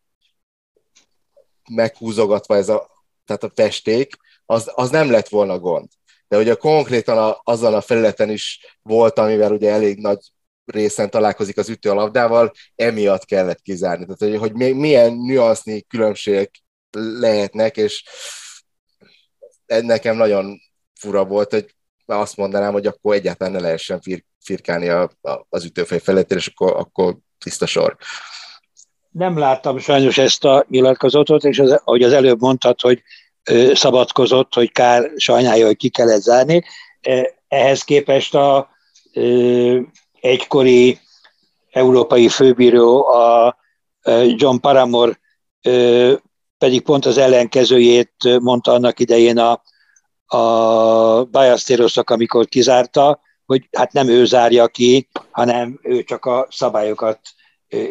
meghúzogatva 1.69 2.55
ez 2.55 2.69
a, 2.69 3.05
tehát 3.25 3.43
a 3.43 3.51
festék, 3.55 4.15
az, 4.45 4.71
az 4.75 4.89
nem 4.89 5.11
lett 5.11 5.27
volna 5.27 5.59
gond. 5.59 5.87
De 6.33 6.39
ugye 6.39 6.53
konkrétan 6.53 7.17
a, 7.17 7.41
azon 7.43 7.73
a 7.73 7.81
felületen 7.81 8.29
is 8.29 8.77
volt, 8.81 9.19
amivel 9.19 9.51
ugye 9.51 9.71
elég 9.71 9.99
nagy 9.99 10.19
részen 10.65 11.09
találkozik 11.09 11.57
az 11.57 11.69
ütő 11.69 11.89
a 11.89 11.93
labdával, 11.93 12.51
emiatt 12.75 13.25
kellett 13.25 13.61
kizárni. 13.61 14.05
Tehát, 14.05 14.39
hogy, 14.39 14.51
hogy 14.51 14.75
milyen 14.75 15.13
nüansznyi 15.13 15.81
különbségek 15.81 16.63
lehetnek, 17.19 17.77
és 17.77 18.03
nekem 19.65 20.15
nagyon 20.15 20.59
fura 20.99 21.25
volt, 21.25 21.51
hogy 21.51 21.75
azt 22.05 22.37
mondanám, 22.37 22.73
hogy 22.73 22.87
akkor 22.87 23.15
egyáltalán 23.15 23.53
ne 23.53 23.59
lehessen 23.59 24.01
fir, 24.01 24.23
firkálni 24.39 24.89
a, 24.89 25.01
a, 25.21 25.45
az 25.49 25.65
ütőfej 25.65 25.99
felett, 25.99 26.31
és 26.31 26.47
akkor, 26.47 26.75
akkor 26.75 27.17
tiszta 27.37 27.65
sor. 27.65 27.97
Nem 29.09 29.37
láttam 29.37 29.77
sajnos 29.77 30.17
ezt 30.17 30.43
a 30.43 30.65
nyilatkozatot, 30.69 31.43
és 31.43 31.59
az, 31.59 31.71
ahogy 31.71 32.03
az 32.03 32.13
előbb 32.13 32.41
mondtad, 32.41 32.81
hogy 32.81 33.03
szabadkozott, 33.73 34.53
hogy 34.53 34.71
kár 34.71 35.11
sajnálja, 35.15 35.65
hogy 35.65 35.77
ki 35.77 35.89
kellett 35.89 36.21
zárni. 36.21 36.63
Ehhez 37.47 37.83
képest 37.83 38.35
a 38.35 38.69
egykori 40.21 40.99
európai 41.71 42.27
főbíró, 42.27 43.07
a 43.07 43.57
John 44.35 44.57
Paramore 44.57 45.19
pedig 46.57 46.81
pont 46.81 47.05
az 47.05 47.17
ellenkezőjét 47.17 48.39
mondta 48.39 48.71
annak 48.71 48.99
idején 48.99 49.37
a, 49.37 49.61
a 50.37 51.23
Bajasztérosnak, 51.23 52.09
amikor 52.09 52.47
kizárta, 52.47 53.19
hogy 53.45 53.67
hát 53.71 53.93
nem 53.93 54.07
ő 54.07 54.25
zárja 54.25 54.67
ki, 54.67 55.09
hanem 55.31 55.79
ő 55.81 56.03
csak 56.03 56.25
a 56.25 56.47
szabályokat 56.49 57.19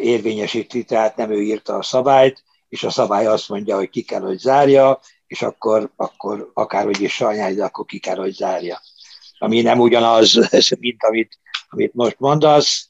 érvényesíti, 0.01 0.83
tehát 0.83 1.15
nem 1.15 1.31
ő 1.31 1.41
írta 1.41 1.75
a 1.75 1.83
szabályt, 1.83 2.43
és 2.69 2.83
a 2.83 2.89
szabály 2.89 3.25
azt 3.25 3.49
mondja, 3.49 3.75
hogy 3.75 3.89
ki 3.89 4.01
kell, 4.01 4.21
hogy 4.21 4.37
zárja, 4.37 4.99
és 5.33 5.41
akkor, 5.41 5.89
akkor 5.95 6.51
akárhogy 6.53 7.01
is 7.01 7.13
sajnálja, 7.13 7.55
de 7.55 7.63
akkor 7.63 7.85
ki 7.85 7.99
kell, 7.99 8.15
hogy 8.15 8.33
zárja. 8.33 8.81
Ami 9.37 9.61
nem 9.61 9.79
ugyanaz, 9.79 10.33
mint 10.79 11.03
amit, 11.03 11.39
amit 11.69 11.93
most 11.93 12.19
mondasz, 12.19 12.89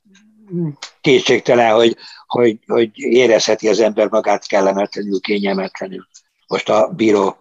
kétségtelen, 1.02 1.74
hogy, 1.74 1.98
hogy, 2.28 2.60
hogy 2.68 2.90
érezheti 2.96 3.68
az 3.68 3.80
ember 3.80 4.08
magát 4.10 4.48
kellemetlenül, 4.48 5.20
kényelmetlenül. 5.20 6.08
Most 6.48 6.70
a 6.70 6.88
bíró 6.88 7.38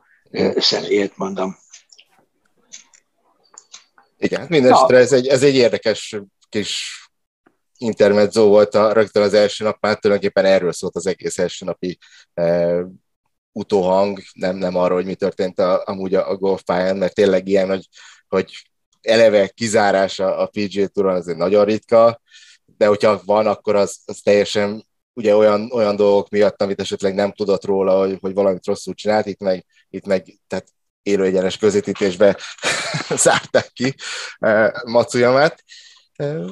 személyét 0.56 1.16
mondom. 1.16 1.56
Igen, 4.18 4.46
mindenesetre 4.48 4.96
ez 4.96 5.12
egy, 5.12 5.26
ez 5.26 5.42
egy 5.42 5.54
érdekes 5.54 6.16
kis 6.48 7.00
intermezzo 7.78 8.46
volt 8.46 8.74
a, 8.74 8.92
rögtön 8.92 9.22
az 9.22 9.34
első 9.34 9.64
nap, 9.64 9.76
már 9.80 9.98
tulajdonképpen 9.98 10.44
erről 10.44 10.72
szólt 10.72 10.96
az 10.96 11.06
egész 11.06 11.38
első 11.38 11.64
napi 11.64 11.98
e, 12.34 12.76
utóhang, 13.52 14.20
nem, 14.32 14.56
nem 14.56 14.76
arról, 14.76 14.96
hogy 14.96 15.06
mi 15.06 15.14
történt 15.14 15.58
a, 15.58 15.82
amúgy 15.84 16.14
a, 16.14 16.30
a 16.30 16.36
golfpályán, 16.36 16.96
mert 16.96 17.14
tényleg 17.14 17.48
ilyen, 17.48 17.68
hogy, 17.68 17.88
hogy 18.28 18.52
eleve 19.00 19.48
kizárása 19.48 20.36
a 20.36 20.46
PGA 20.46 20.86
Touron 20.86 21.14
az 21.14 21.28
egy 21.28 21.36
nagyon 21.36 21.64
ritka, 21.64 22.20
de 22.64 22.86
hogyha 22.86 23.20
van, 23.24 23.46
akkor 23.46 23.76
az, 23.76 23.98
az 24.04 24.20
teljesen 24.20 24.86
ugye 25.12 25.36
olyan, 25.36 25.70
olyan 25.72 25.96
dolgok 25.96 26.28
miatt, 26.28 26.62
amit 26.62 26.80
esetleg 26.80 27.14
nem 27.14 27.32
tudott 27.32 27.64
róla, 27.64 27.98
hogy, 27.98 28.18
hogy 28.20 28.34
valamit 28.34 28.66
rosszul 28.66 28.94
csinált, 28.94 29.26
itt 29.26 29.40
meg, 29.40 29.66
itt 29.90 30.06
meg 30.06 30.38
tehát 30.46 30.66
élőegyenes 31.02 31.56
közvetítésbe 31.56 32.38
zárták 33.24 33.70
ki 33.72 33.94
uh, 34.40 34.82
Matsuyamát. 34.84 35.64
Uh, 36.18 36.50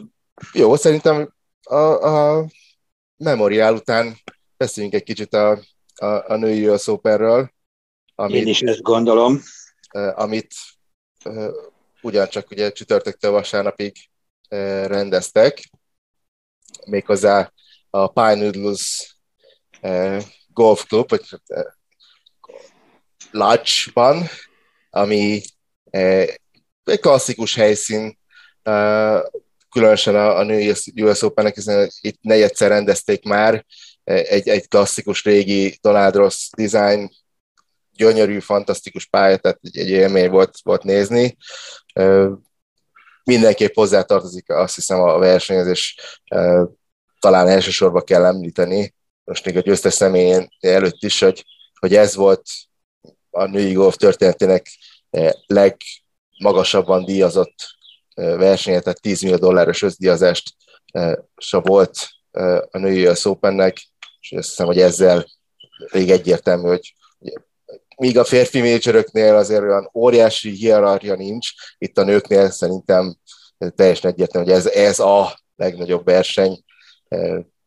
jó, 0.53 0.77
szerintem 0.77 1.35
a, 1.63 1.77
a 2.09 2.47
memoriál 3.17 3.75
után 3.75 4.17
beszéljünk 4.57 4.95
egy 4.95 5.03
kicsit 5.03 5.35
a, 5.35 5.61
a, 6.01 6.31
a 6.33 6.37
női 6.37 6.69
US 6.69 6.87
Openről. 6.87 7.53
Amit, 8.15 8.37
Én 8.37 8.47
is 8.47 8.63
ezt 8.63 8.83
gondolom. 8.83 9.43
Amit 10.15 10.55
ugyancsak 12.03 12.51
ugye 12.51 12.73
csütörtöktől 12.73 13.31
vasárnapig 13.31 13.97
rendeztek 14.87 15.71
méghozzá 16.87 17.53
a 17.91 18.09
Pine 18.09 18.35
Noodles 18.35 19.17
Golf 20.47 20.85
Club, 20.87 21.09
vagy 21.09 21.29
Lodge-ban, 23.31 24.27
ami 24.91 25.41
egy 26.85 27.01
klasszikus 27.01 27.55
helyszín, 27.55 28.19
különösen 29.71 30.15
a, 30.15 30.39
a 30.39 30.43
női 30.43 30.73
US 30.95 31.23
Open-nek, 31.23 31.55
hiszen 31.55 31.91
itt 32.01 32.19
negyedszer 32.21 32.69
rendezték 32.69 33.25
már, 33.25 33.67
egy, 34.11 34.49
egy 34.49 34.68
klasszikus 34.68 35.25
régi 35.25 35.79
Donald 35.81 36.14
Ross 36.14 36.51
design, 36.57 37.11
gyönyörű, 37.92 38.38
fantasztikus 38.38 39.07
pálya, 39.07 39.37
tehát 39.37 39.59
egy, 39.62 39.79
egy 39.79 39.88
élmény 39.88 40.31
volt, 40.31 40.59
volt 40.62 40.83
nézni. 40.83 41.37
Mindenképp 43.25 43.75
hozzátartozik 43.75 44.53
azt 44.53 44.75
hiszem 44.75 45.01
a 45.01 45.18
versenyezés 45.18 46.01
talán 47.18 47.49
elsősorban 47.49 48.05
kell 48.05 48.25
említeni, 48.25 48.94
most 49.25 49.44
még 49.44 49.57
a 49.57 49.61
győztes 49.61 49.94
személyén 49.94 50.49
előtt 50.61 51.03
is, 51.03 51.20
hogy, 51.20 51.44
hogy 51.81 51.94
ez 51.94 52.14
volt 52.14 52.42
a 53.31 53.44
női 53.44 53.73
golf 53.73 53.96
történetének 53.96 54.66
legmagasabban 55.46 57.05
díjazott 57.05 57.55
versenye, 58.14 58.81
tehát 58.81 59.01
10 59.01 59.20
millió 59.20 59.37
dolláros 59.37 59.83
összdíjazást 59.83 60.55
volt 61.51 62.09
a 62.70 62.79
női 62.79 63.07
US 63.07 63.25
Opennek, 63.25 63.77
és 64.31 64.37
azt 64.37 64.49
hiszem, 64.49 64.66
hogy 64.66 64.81
ezzel 64.81 65.27
elég 65.93 66.11
egyértelmű, 66.11 66.69
hogy 66.69 66.95
míg 67.97 68.19
a 68.19 68.25
férfi 68.25 68.61
majoröknél 68.61 69.37
azért 69.37 69.62
olyan 69.62 69.90
óriási 69.95 70.51
hierarchia 70.51 71.14
nincs, 71.14 71.49
itt 71.79 71.99
a 71.99 72.05
nőknél 72.05 72.51
szerintem 72.51 73.16
teljesen 73.77 74.11
egyértelmű, 74.11 74.49
hogy 74.49 74.57
ez, 74.57 74.66
ez 74.66 74.99
a 74.99 75.38
legnagyobb 75.57 76.05
verseny, 76.05 76.64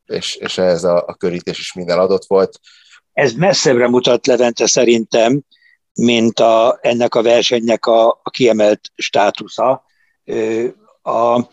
és, 0.05 0.35
és 0.35 0.57
ez 0.57 0.83
a, 0.83 1.03
a 1.07 1.13
körítés 1.13 1.59
is 1.59 1.73
minden 1.73 1.99
adott 1.99 2.25
volt. 2.27 2.59
Ez 3.13 3.33
messzebbre 3.33 3.87
mutat 3.87 4.27
Levente 4.27 4.67
szerintem, 4.67 5.41
mint 5.93 6.39
a, 6.39 6.77
ennek 6.81 7.15
a 7.15 7.21
versenynek 7.21 7.85
a, 7.85 8.07
a 8.09 8.29
kiemelt 8.29 8.81
státusza. 8.95 9.85
A, 11.01 11.11
a 11.11 11.49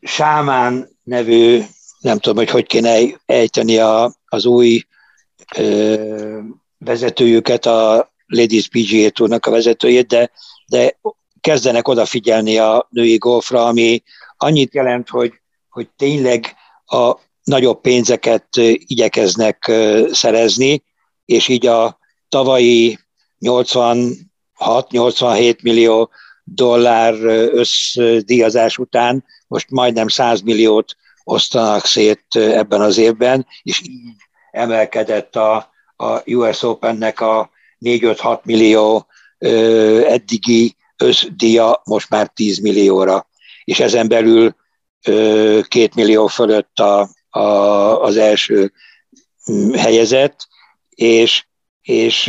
Sámán 0.00 0.97
nevű, 1.08 1.62
nem 2.00 2.18
tudom, 2.18 2.36
hogy 2.36 2.50
hogy 2.50 2.66
kéne 2.66 2.98
ejteni 3.26 3.78
a, 3.78 4.14
az 4.26 4.46
új 4.46 4.82
ö, 5.56 6.38
vezetőjüket, 6.78 7.66
a 7.66 8.10
Ladies 8.26 8.68
PGA 8.68 9.10
Tournak 9.10 9.46
a 9.46 9.50
vezetőjét, 9.50 10.06
de, 10.06 10.30
de 10.66 10.98
kezdenek 11.40 11.88
odafigyelni 11.88 12.58
a 12.58 12.86
női 12.90 13.16
golfra, 13.16 13.66
ami 13.66 14.02
annyit 14.36 14.74
jelent, 14.74 15.08
hogy, 15.08 15.32
hogy 15.68 15.88
tényleg 15.96 16.54
a 16.86 17.14
nagyobb 17.42 17.80
pénzeket 17.80 18.48
igyekeznek 18.72 19.72
szerezni, 20.10 20.82
és 21.24 21.48
így 21.48 21.66
a 21.66 21.98
tavalyi 22.28 22.98
86-87 23.40 25.62
millió 25.62 26.10
dollár 26.54 27.14
összdíjazás 27.52 28.78
után 28.78 29.24
most 29.46 29.70
majdnem 29.70 30.08
100 30.08 30.40
milliót 30.40 30.96
osztanak 31.24 31.84
szét 31.84 32.24
ebben 32.32 32.80
az 32.80 32.98
évben, 32.98 33.46
és 33.62 33.80
így 33.80 34.14
emelkedett 34.50 35.36
a, 35.36 35.70
a 35.96 36.30
US 36.30 36.62
Opennek 36.62 37.20
a 37.20 37.50
4-5-6 37.80 38.42
millió 38.42 39.06
eddigi 40.06 40.76
összdíja 40.96 41.82
most 41.84 42.10
már 42.10 42.28
10 42.28 42.58
millióra, 42.58 43.28
és 43.64 43.80
ezen 43.80 44.08
belül 44.08 44.54
két 45.62 45.94
millió 45.94 46.26
fölött 46.26 46.78
a, 46.78 47.08
a, 47.30 47.40
az 48.02 48.16
első 48.16 48.72
mm, 49.52 49.72
helyezett, 49.72 50.48
és, 50.88 51.46
és 51.82 52.26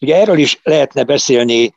ugye 0.00 0.16
erről 0.16 0.38
is 0.38 0.60
lehetne 0.62 1.04
beszélni, 1.04 1.74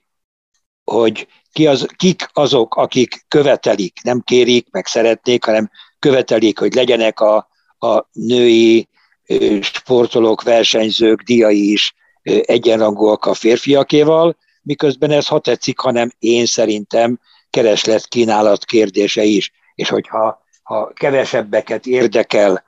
hogy 0.84 1.28
ki 1.55 1.67
az, 1.67 1.85
kik 1.95 2.29
azok, 2.33 2.75
akik 2.75 3.25
követelik, 3.27 4.01
nem 4.03 4.21
kérik, 4.21 4.67
meg 4.71 4.85
szeretnék, 4.85 5.45
hanem 5.45 5.69
követelik, 5.99 6.59
hogy 6.59 6.73
legyenek 6.73 7.19
a, 7.19 7.47
a 7.77 8.09
női 8.11 8.87
sportolók, 9.61 10.43
versenyzők 10.43 11.21
díjai 11.21 11.71
is 11.71 11.95
egyenrangúak 12.23 13.25
a 13.25 13.33
férfiakéval, 13.33 14.37
miközben 14.61 15.11
ez 15.11 15.27
ha 15.27 15.39
tetszik, 15.39 15.79
hanem 15.79 16.11
én 16.19 16.45
szerintem 16.45 17.19
kereslet 17.49 18.07
kínálat 18.07 18.65
kérdése 18.65 19.23
is, 19.23 19.51
és 19.75 19.89
hogyha 19.89 20.43
ha 20.63 20.91
kevesebbeket 20.93 21.85
érdekel, 21.85 22.63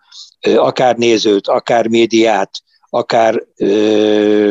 akár 0.55 0.95
nézőt, 0.97 1.47
akár 1.47 1.87
médiát, 1.87 2.51
akár 2.89 3.43
ö, 3.55 4.49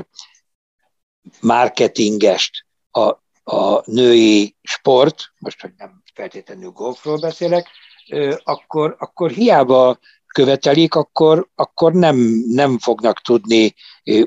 marketingest 1.41 2.65
a, 2.91 3.25
a 3.49 3.91
női 3.91 4.57
sport, 4.63 5.33
most, 5.39 5.61
hogy 5.61 5.71
nem 5.77 6.03
feltétlenül 6.15 6.71
golfról 6.71 7.19
beszélek, 7.19 7.69
akkor, 8.45 8.97
akkor 8.99 9.31
hiába 9.31 9.99
követelik, 10.27 10.95
akkor, 10.95 11.49
akkor 11.55 11.93
nem, 11.93 12.17
nem 12.47 12.79
fognak 12.79 13.21
tudni 13.21 13.75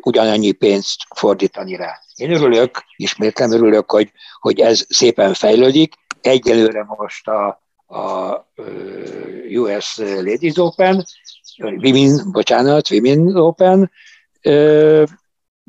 ugyanannyi 0.02 0.52
pénzt 0.52 0.98
fordítani 1.16 1.76
rá. 1.76 2.00
Én 2.16 2.32
örülök, 2.32 2.84
ismétlem 2.96 3.52
örülök, 3.52 3.92
hogy, 3.92 4.12
hogy 4.40 4.60
ez 4.60 4.86
szépen 4.90 5.34
fejlődik. 5.34 5.94
Egyelőre 6.22 6.84
most 6.84 7.28
a, 7.28 7.62
a 7.88 8.34
US 9.54 9.98
Ladies 9.98 10.58
Open, 10.58 11.06
Women, 11.58 12.32
bocsánat, 12.32 12.90
Women 12.90 13.36
Open, 13.36 13.92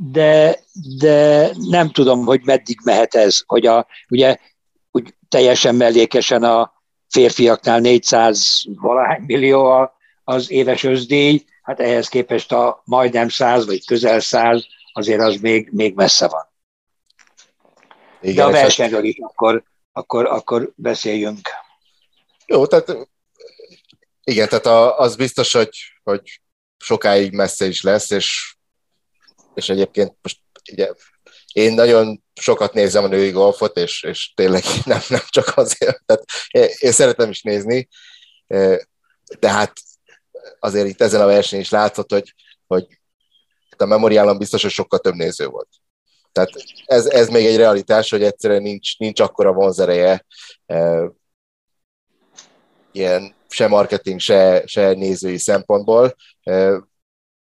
de, 0.03 0.59
de 0.99 1.51
nem 1.69 1.91
tudom, 1.91 2.25
hogy 2.25 2.41
meddig 2.45 2.79
mehet 2.85 3.15
ez, 3.15 3.43
hogy 3.47 3.67
a, 3.67 3.87
ugye 4.09 4.37
úgy 4.91 5.15
teljesen 5.29 5.75
mellékesen 5.75 6.43
a 6.43 6.73
férfiaknál 7.09 7.81
400 7.81 8.63
valahány 8.75 9.23
millió 9.27 9.91
az 10.25 10.51
éves 10.51 10.83
özdíj, 10.83 11.45
hát 11.63 11.81
ehhez 11.81 12.09
képest 12.09 12.53
a 12.53 12.83
majdnem 12.85 13.29
100 13.29 13.67
vagy 13.67 13.87
közel 13.87 14.21
100 14.21 14.67
azért 14.93 15.21
az 15.21 15.37
még, 15.37 15.69
még 15.73 15.95
messze 15.95 16.29
van. 16.29 16.49
Igen, 18.21 18.35
De 18.35 18.45
a 18.45 18.51
versenyről 18.51 19.05
is 19.05 19.17
akkor, 19.19 19.63
akkor, 19.93 20.27
akkor 20.27 20.73
beszéljünk. 20.75 21.49
Jó, 22.47 22.67
tehát 22.67 23.09
igen, 24.25 24.49
tehát 24.49 24.99
az 24.99 25.17
biztos, 25.17 25.53
hogy, 25.53 25.77
hogy 26.03 26.41
sokáig 26.77 27.33
messze 27.33 27.67
is 27.67 27.83
lesz, 27.83 28.11
és, 28.11 28.59
és 29.55 29.69
egyébként 29.69 30.17
most 30.23 30.39
ugye 30.73 30.93
én 31.53 31.73
nagyon 31.73 32.23
sokat 32.41 32.73
nézem 32.73 33.05
a 33.05 33.09
női 33.09 33.31
golfot, 33.31 33.77
és, 33.77 34.03
és 34.03 34.33
tényleg 34.35 34.63
nem, 34.85 35.01
nem 35.09 35.23
csak 35.29 35.57
azért, 35.57 36.03
tehát 36.07 36.25
én 36.79 36.93
szeretem 36.93 37.31
is 37.31 37.43
nézni, 37.43 37.89
de 39.39 39.51
hát 39.51 39.73
azért 40.59 40.87
itt 40.87 41.01
ezen 41.01 41.21
a 41.21 41.27
versenyen 41.27 41.65
is 41.65 41.71
látszott, 41.71 42.11
hogy, 42.11 42.35
hogy 42.67 42.87
a 43.77 43.85
memoriálon 43.85 44.39
biztos, 44.39 44.63
hogy 44.63 44.71
sokkal 44.71 44.99
több 44.99 45.15
néző 45.15 45.47
volt. 45.47 45.69
Tehát 46.33 46.51
ez, 46.85 47.07
ez 47.07 47.29
még 47.29 47.47
egy 47.47 47.57
realitás, 47.57 48.11
hogy 48.11 48.23
egyszerűen 48.23 48.63
nincs, 48.63 48.99
nincs 48.99 49.21
akkora 49.21 49.53
vonzereje 49.53 50.27
ilyen 52.93 53.35
se 53.49 53.67
marketing, 53.67 54.21
se, 54.21 54.63
se 54.67 54.93
nézői 54.93 55.39
szempontból, 55.39 56.15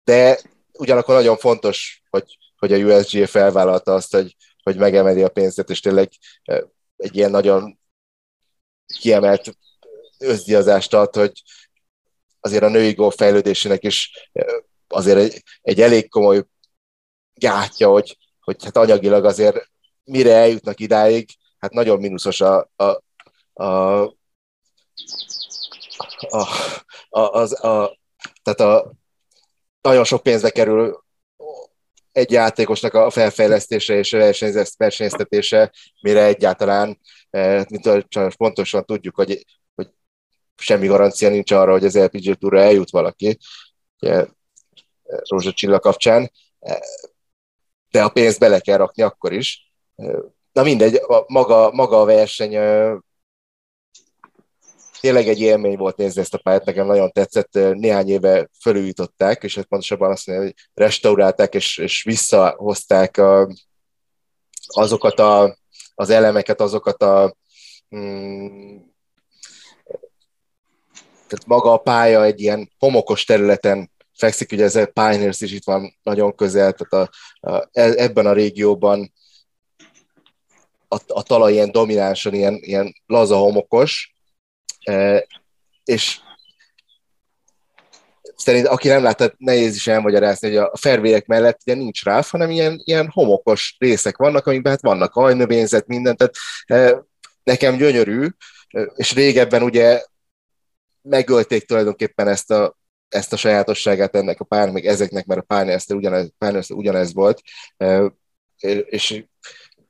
de 0.04 0.40
ugyanakkor 0.80 1.16
nagyon 1.16 1.38
fontos, 1.38 2.02
hogy, 2.10 2.38
hogy 2.58 2.74
a 2.74 2.78
USGA 2.78 3.28
felvállalta 3.28 3.94
azt, 3.94 4.12
hogy, 4.12 4.36
hogy 4.64 4.78
megemeli 4.78 5.24
a 5.24 5.30
pénzet, 5.30 5.70
és 5.70 5.80
tényleg 5.80 6.10
egy 6.96 7.16
ilyen 7.16 7.32
nagyon 7.32 7.80
kiemelt 9.00 9.58
özdiazást 10.18 10.94
ad, 10.94 11.16
hogy 11.16 11.42
azért 12.40 12.64
a 12.64 12.70
női 12.70 12.94
golf 12.94 13.16
fejlődésének 13.16 13.84
is 13.84 14.30
azért 14.88 15.18
egy, 15.18 15.44
egy 15.62 15.82
elég 15.82 16.10
komoly 16.10 16.44
gátja, 17.34 17.90
hogy, 17.90 18.18
hogy 18.40 18.64
hát 18.64 18.78
anyagilag 18.78 19.26
azért 19.26 19.70
mire 20.04 20.34
eljutnak 20.34 20.80
idáig, 20.80 21.30
hát 21.58 21.72
nagyon 21.72 22.00
mínuszos 22.00 22.42
a, 22.42 22.70
a, 22.76 23.02
a, 23.54 23.66
a, 26.30 26.48
a, 27.10 27.20
az, 27.20 27.64
a, 27.64 27.98
tehát 28.44 28.60
a, 28.60 28.94
nagyon 29.82 30.04
sok 30.04 30.24
pénzbe 30.24 30.50
kerül 30.50 31.04
egy 32.12 32.32
játékosnak 32.32 32.94
a 32.94 33.10
felfejlesztése 33.10 33.98
és 33.98 34.12
versenyeztetése, 34.78 35.72
mire 36.02 36.24
egyáltalán, 36.24 37.00
eh, 37.30 37.66
mint 37.70 38.08
pontosan 38.38 38.86
tudjuk, 38.86 39.16
hogy, 39.16 39.46
hogy 39.76 39.90
semmi 40.56 40.88
garancia 40.88 41.30
nincs 41.30 41.52
arra, 41.52 41.72
hogy 41.72 41.86
az 41.86 41.98
LPG 41.98 42.38
túra 42.38 42.60
eljut 42.60 42.90
valaki, 42.90 43.38
ugye, 44.02 44.26
Csilla 45.54 45.80
kapcsán, 45.80 46.32
eh, 46.60 46.78
de 47.92 48.04
a 48.04 48.10
pénzt 48.10 48.40
bele 48.40 48.60
kell 48.60 48.78
rakni 48.78 49.04
akkor 49.04 49.34
is. 49.34 49.72
Eh, 49.96 50.16
na 50.52 50.64
mindegy, 50.64 50.96
a, 50.96 51.24
maga, 51.28 51.72
maga 51.72 52.02
a 52.02 52.06
verseny 52.06 52.56
tényleg 55.02 55.28
egy 55.28 55.40
élmény 55.40 55.78
volt 55.78 55.98
nézni 55.98 56.22
ezt 56.22 56.34
a 56.34 56.38
pályát, 56.38 56.66
nekem 56.66 56.86
nagyon 56.86 57.12
tetszett, 57.12 57.54
néhány 57.54 58.10
éve 58.10 58.50
fölújították, 58.62 59.44
és 59.44 59.56
hát 59.56 59.66
pontosabban 59.66 60.12
azt 60.12 60.28
mondja, 60.28 60.46
hogy 60.46 60.56
restaurálták 60.74 61.54
és, 61.54 61.78
és 61.78 62.04
visszahozták 62.04 63.18
a, 63.18 63.50
azokat 64.68 65.20
a, 65.20 65.58
az 65.96 66.10
elemeket, 66.10 66.62
azokat 66.62 67.04
a 67.04 67.36
mm, 67.96 68.78
tehát 71.28 71.46
maga 71.46 71.74
a 71.74 71.78
pálya 71.78 72.24
egy 72.24 72.42
ilyen 72.42 72.72
homokos 72.78 73.24
területen 73.24 73.92
fekszik, 74.14 74.52
ugye 74.52 74.64
ez 74.64 74.76
a 74.76 74.86
Pioneers 74.86 75.42
is 75.42 75.52
itt 75.52 75.64
van 75.64 75.98
nagyon 76.04 76.36
közel, 76.36 76.74
tehát 76.74 77.10
a, 77.42 77.50
a, 77.52 77.70
e, 77.72 77.82
ebben 77.82 78.26
a 78.26 78.34
régióban 78.34 79.14
a, 80.88 80.98
a 81.08 81.24
talaj 81.24 81.52
ilyen 81.52 81.72
dominánsan, 81.72 82.34
ilyen, 82.34 82.60
ilyen 82.62 82.94
laza 83.06 83.38
homokos, 83.38 84.14
és 85.84 86.20
szerint, 88.36 88.68
aki 88.68 88.88
nem 88.88 89.04
látta, 89.04 89.34
nehéz 89.38 89.76
is 89.76 89.88
elmagyarázni, 89.88 90.48
hogy 90.48 90.58
a 90.58 90.72
fervélyek 90.78 91.26
mellett 91.26 91.60
ugye 91.66 91.76
nincs 91.76 92.04
ráf, 92.04 92.30
hanem 92.30 92.50
ilyen, 92.50 92.82
ilyen 92.84 93.10
homokos 93.10 93.76
részek 93.80 94.18
vannak, 94.18 94.46
amikben 94.48 94.72
hát 94.72 94.82
vannak 94.82 95.16
ajnövényzet, 95.16 95.88
minden, 95.88 96.16
tehát 96.16 97.06
nekem 97.44 97.78
gyönyörű, 97.78 98.28
és 98.96 99.14
régebben 99.14 99.64
ugye 99.64 100.04
megölték 101.02 101.66
tulajdonképpen 101.66 102.28
ezt 102.28 102.52
a, 102.52 102.78
ezt 103.08 103.34
a 103.34 103.38
sajátosságát 103.38 104.16
ennek 104.16 104.40
a 104.40 104.44
pár, 104.46 104.72
még 104.72 104.86
ezeknek, 104.86 105.26
mert 105.26 105.40
a 105.40 105.44
párneszte 105.44 105.94
ugyanez, 105.94 106.32
ugyanez 106.70 107.14
volt, 107.14 107.42
és 108.86 109.24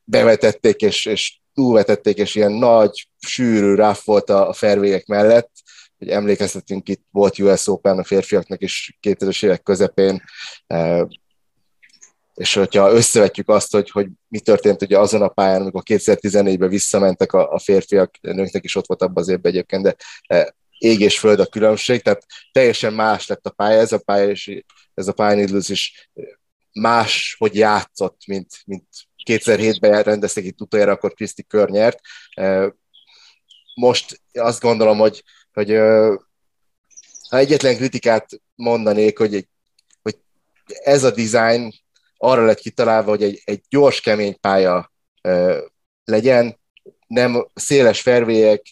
bevetették, 0.04 0.80
és, 0.80 1.06
és 1.06 1.39
túlvetették, 1.54 2.16
és 2.16 2.34
ilyen 2.34 2.52
nagy, 2.52 3.08
sűrű 3.26 3.74
ráf 3.74 4.04
volt 4.04 4.30
a, 4.30 4.48
a 4.48 4.52
fervélyek 4.52 5.06
mellett, 5.06 5.50
hogy 5.98 6.08
emlékeztetünk, 6.08 6.88
itt 6.88 7.02
volt 7.10 7.38
US 7.38 7.66
Open 7.66 7.98
a 7.98 8.04
férfiaknak 8.04 8.62
is 8.62 8.98
2000-es 9.02 9.44
évek 9.44 9.62
közepén, 9.62 10.22
e, 10.66 11.08
és 12.34 12.54
hogyha 12.54 12.92
összevetjük 12.92 13.48
azt, 13.48 13.72
hogy, 13.72 13.90
hogy 13.90 14.08
mi 14.28 14.40
történt 14.40 14.82
ugye 14.82 14.98
azon 14.98 15.22
a 15.22 15.28
pályán, 15.28 15.60
amikor 15.60 15.82
2014-ben 15.84 16.68
visszamentek 16.68 17.32
a, 17.32 17.52
a 17.52 17.58
férfiak, 17.58 18.14
a 18.22 18.32
nőknek 18.32 18.64
is 18.64 18.76
ott 18.76 18.86
volt 18.86 19.02
abban 19.02 19.22
az 19.22 19.28
évben 19.28 19.52
egyébként, 19.52 19.82
de 19.82 19.96
e, 20.26 20.54
ég 20.78 21.00
és 21.00 21.18
föld 21.18 21.40
a 21.40 21.46
különbség, 21.46 22.02
tehát 22.02 22.26
teljesen 22.52 22.92
más 22.92 23.26
lett 23.26 23.46
a 23.46 23.50
pálya, 23.50 23.80
ez 23.80 23.92
a 23.92 23.98
pálya, 23.98 24.30
és 24.30 24.62
ez 24.94 25.08
a 25.08 25.12
Pine 25.12 25.58
is 25.68 26.10
más, 26.72 27.36
hogy 27.38 27.54
játszott, 27.54 28.20
mint, 28.26 28.48
mint 28.64 28.86
2007-ben 29.38 30.02
rendezték 30.02 30.44
itt 30.44 30.60
utoljára, 30.60 30.92
akkor 30.92 31.12
Kriszti 31.12 31.42
Kör 31.42 31.68
nyert. 31.68 32.00
Most 33.74 34.20
azt 34.32 34.60
gondolom, 34.60 34.98
hogy, 34.98 35.24
hogy 35.52 35.70
ha 37.28 37.36
egyetlen 37.36 37.76
kritikát 37.76 38.28
mondanék, 38.54 39.18
hogy, 39.18 39.48
hogy 40.02 40.18
ez 40.66 41.04
a 41.04 41.10
design 41.10 41.72
arra 42.16 42.44
lett 42.44 42.58
kitalálva, 42.58 43.10
hogy 43.10 43.22
egy, 43.22 43.42
egy 43.44 43.62
gyors, 43.68 44.00
kemény 44.00 44.40
pálya 44.40 44.92
legyen, 46.04 46.58
nem 47.06 47.46
széles 47.54 48.00
fervélyek, 48.00 48.62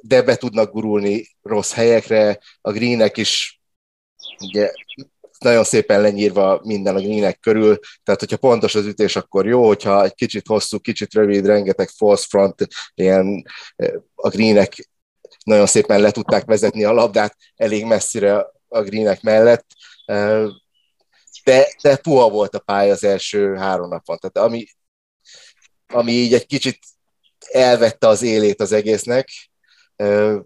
de 0.00 0.22
be 0.22 0.36
tudnak 0.36 0.72
gurulni 0.72 1.36
rossz 1.42 1.72
helyekre, 1.72 2.38
a 2.60 2.72
greenek 2.72 3.16
is 3.16 3.60
ugye 4.40 4.72
nagyon 5.44 5.64
szépen 5.64 6.00
lenyírva 6.00 6.60
minden 6.62 6.96
a 6.96 7.00
greenek 7.00 7.40
körül, 7.40 7.78
tehát 8.02 8.20
hogyha 8.20 8.36
pontos 8.36 8.74
az 8.74 8.86
ütés, 8.86 9.16
akkor 9.16 9.46
jó, 9.46 9.66
hogyha 9.66 10.04
egy 10.04 10.14
kicsit 10.14 10.46
hosszú, 10.46 10.78
kicsit 10.78 11.12
rövid, 11.12 11.46
rengeteg 11.46 11.88
false 11.88 12.26
front, 12.28 12.66
ilyen 12.94 13.44
eh, 13.76 13.92
a 14.14 14.28
greenek 14.28 14.88
nagyon 15.44 15.66
szépen 15.66 16.00
le 16.00 16.10
tudták 16.10 16.44
vezetni 16.44 16.84
a 16.84 16.92
labdát 16.92 17.36
elég 17.56 17.84
messzire 17.84 18.46
a 18.68 18.82
greenek 18.82 19.22
mellett, 19.22 19.66
eh, 20.04 20.44
de, 21.44 21.66
de 21.82 21.96
puha 21.96 22.28
volt 22.30 22.54
a 22.54 22.58
pálya 22.58 22.92
az 22.92 23.04
első 23.04 23.54
három 23.54 23.88
napon, 23.88 24.18
tehát 24.18 24.48
ami, 24.48 24.66
ami 25.86 26.12
így 26.12 26.34
egy 26.34 26.46
kicsit 26.46 26.78
elvette 27.52 28.08
az 28.08 28.22
élét 28.22 28.60
az 28.60 28.72
egésznek, 28.72 29.28
eh, 29.96 30.36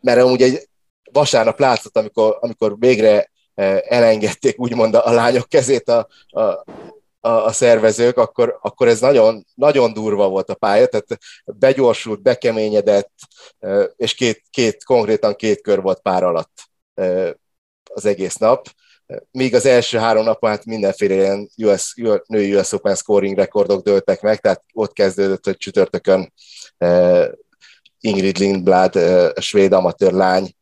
mert 0.00 0.20
amúgy 0.20 0.42
egy 0.42 0.70
vasárnap 1.12 1.58
látszott, 1.58 1.96
amikor, 1.96 2.36
amikor 2.40 2.78
végre 2.78 3.30
eh, 3.54 3.80
elengedték 3.88 4.58
úgymond 4.60 4.94
a 4.94 5.10
lányok 5.10 5.48
kezét 5.48 5.88
a, 5.88 6.08
a, 6.28 6.64
a, 7.20 7.52
szervezők, 7.52 8.16
akkor, 8.16 8.58
akkor 8.62 8.88
ez 8.88 9.00
nagyon, 9.00 9.46
nagyon 9.54 9.92
durva 9.92 10.28
volt 10.28 10.50
a 10.50 10.54
pálya, 10.54 10.86
tehát 10.86 11.18
begyorsult, 11.44 12.22
bekeményedett, 12.22 13.12
eh, 13.58 13.84
és 13.96 14.14
két, 14.14 14.42
két, 14.50 14.84
konkrétan 14.84 15.34
két 15.34 15.60
kör 15.60 15.82
volt 15.82 16.00
pár 16.00 16.22
alatt 16.22 16.62
eh, 16.94 17.30
az 17.94 18.04
egész 18.04 18.36
nap. 18.36 18.68
Míg 19.30 19.54
az 19.54 19.66
első 19.66 19.98
három 19.98 20.24
napon 20.24 20.50
hát 20.50 20.64
mindenféle 20.64 21.14
ilyen 21.14 21.48
US, 21.56 21.94
női 22.26 22.54
US 22.54 22.72
Open 22.72 22.94
scoring 22.94 23.36
rekordok 23.36 23.82
dőltek 23.82 24.20
meg, 24.20 24.40
tehát 24.40 24.62
ott 24.74 24.92
kezdődött, 24.92 25.44
hogy 25.44 25.56
csütörtökön 25.56 26.32
Ingrid 28.00 28.38
Lindblad, 28.38 28.98
svéd 29.40 29.72
amatőr 29.72 30.12
lány 30.12 30.54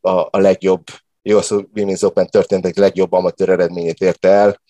a, 0.00 0.28
a 0.30 0.38
legjobb 0.38 0.86
US 1.22 1.48
Women's 1.50 2.04
Open 2.04 2.26
történetek 2.26 2.76
legjobb 2.76 3.12
amatőr 3.12 3.48
eredményét 3.48 4.00
érte 4.00 4.28
el. 4.28 4.60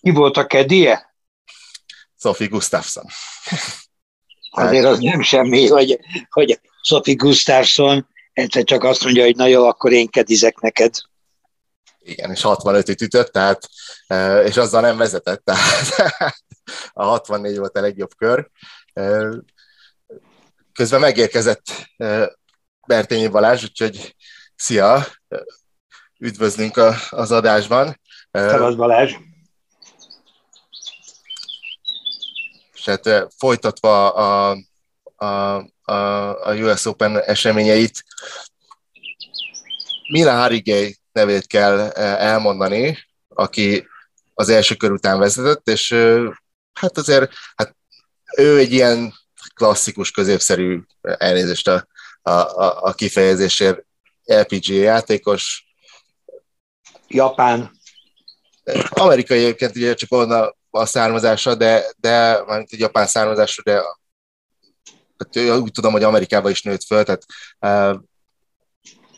Ki 0.00 0.10
volt 0.10 0.36
a 0.36 0.46
kedie? 0.46 1.14
Sophie 2.18 2.46
Gustafsson. 2.46 3.04
Azért 4.50 4.84
az 4.84 4.98
nem 4.98 5.22
semmi, 5.22 5.68
hogy, 5.68 6.00
hogy 6.30 6.60
Sophie 6.82 7.14
Gustafsson 7.14 8.08
egyszer 8.32 8.64
csak 8.64 8.84
azt 8.84 9.04
mondja, 9.04 9.24
hogy 9.24 9.36
na 9.36 9.46
jó, 9.46 9.66
akkor 9.66 9.92
én 9.92 10.08
kedizek 10.08 10.60
neked. 10.60 10.94
Igen, 11.98 12.30
és 12.30 12.40
65-öt 12.42 13.00
ütött, 13.00 13.32
tehát, 13.32 13.68
és 14.44 14.56
azzal 14.56 14.80
nem 14.80 14.96
vezetett, 14.96 15.44
tehát 15.44 16.14
a 16.92 17.04
64 17.04 17.58
volt 17.58 17.76
a 17.76 17.80
legjobb 17.80 18.10
kör. 18.16 18.50
Közben 20.72 21.00
megérkezett 21.00 21.64
Bertényi 22.86 23.28
Balázs, 23.28 23.62
úgyhogy 23.62 24.16
szia, 24.56 25.06
üdvözlünk 26.18 26.76
az 27.10 27.32
adásban. 27.32 28.00
Szevasz 28.30 28.74
Balázs! 28.74 29.14
És 32.74 32.84
hát 32.84 33.28
folytatva 33.36 34.12
a, 34.12 34.56
a, 35.16 35.26
a, 35.82 35.94
a 36.48 36.54
US 36.54 36.84
Open 36.84 37.22
eseményeit, 37.22 38.04
Mila 40.08 40.32
Harigay 40.32 40.98
nevét 41.12 41.46
kell 41.46 41.78
elmondani, 41.90 42.98
aki 43.28 43.88
az 44.34 44.48
első 44.48 44.74
kör 44.74 44.90
után 44.90 45.18
vezetett, 45.18 45.68
és 45.68 45.92
hát 46.72 46.96
azért 46.96 47.32
hát 47.56 47.76
ő 48.36 48.58
egy 48.58 48.72
ilyen 48.72 49.12
klasszikus, 49.54 50.10
középszerű 50.10 50.80
elnézést 51.00 51.68
a, 51.68 51.86
a, 52.26 52.30
a, 52.30 52.82
a 52.82 52.92
kifejezésért 52.92 53.84
LPG 54.24 54.68
játékos. 54.68 55.66
Japán. 57.08 57.70
Amerikai 58.88 59.38
egyébként 59.38 59.76
ugye 59.76 59.94
csak 59.94 60.12
onnan 60.12 60.56
a 60.70 60.86
származása, 60.86 61.54
de, 61.54 61.84
de 61.96 62.42
mármint 62.46 62.72
egy 62.72 62.78
japán 62.78 63.06
származású, 63.06 63.62
de 63.62 63.82
hát 65.18 65.36
úgy 65.36 65.72
tudom, 65.72 65.92
hogy 65.92 66.02
Amerikában 66.02 66.50
is 66.50 66.62
nőtt 66.62 66.84
föl, 66.84 67.04
tehát 67.04 67.24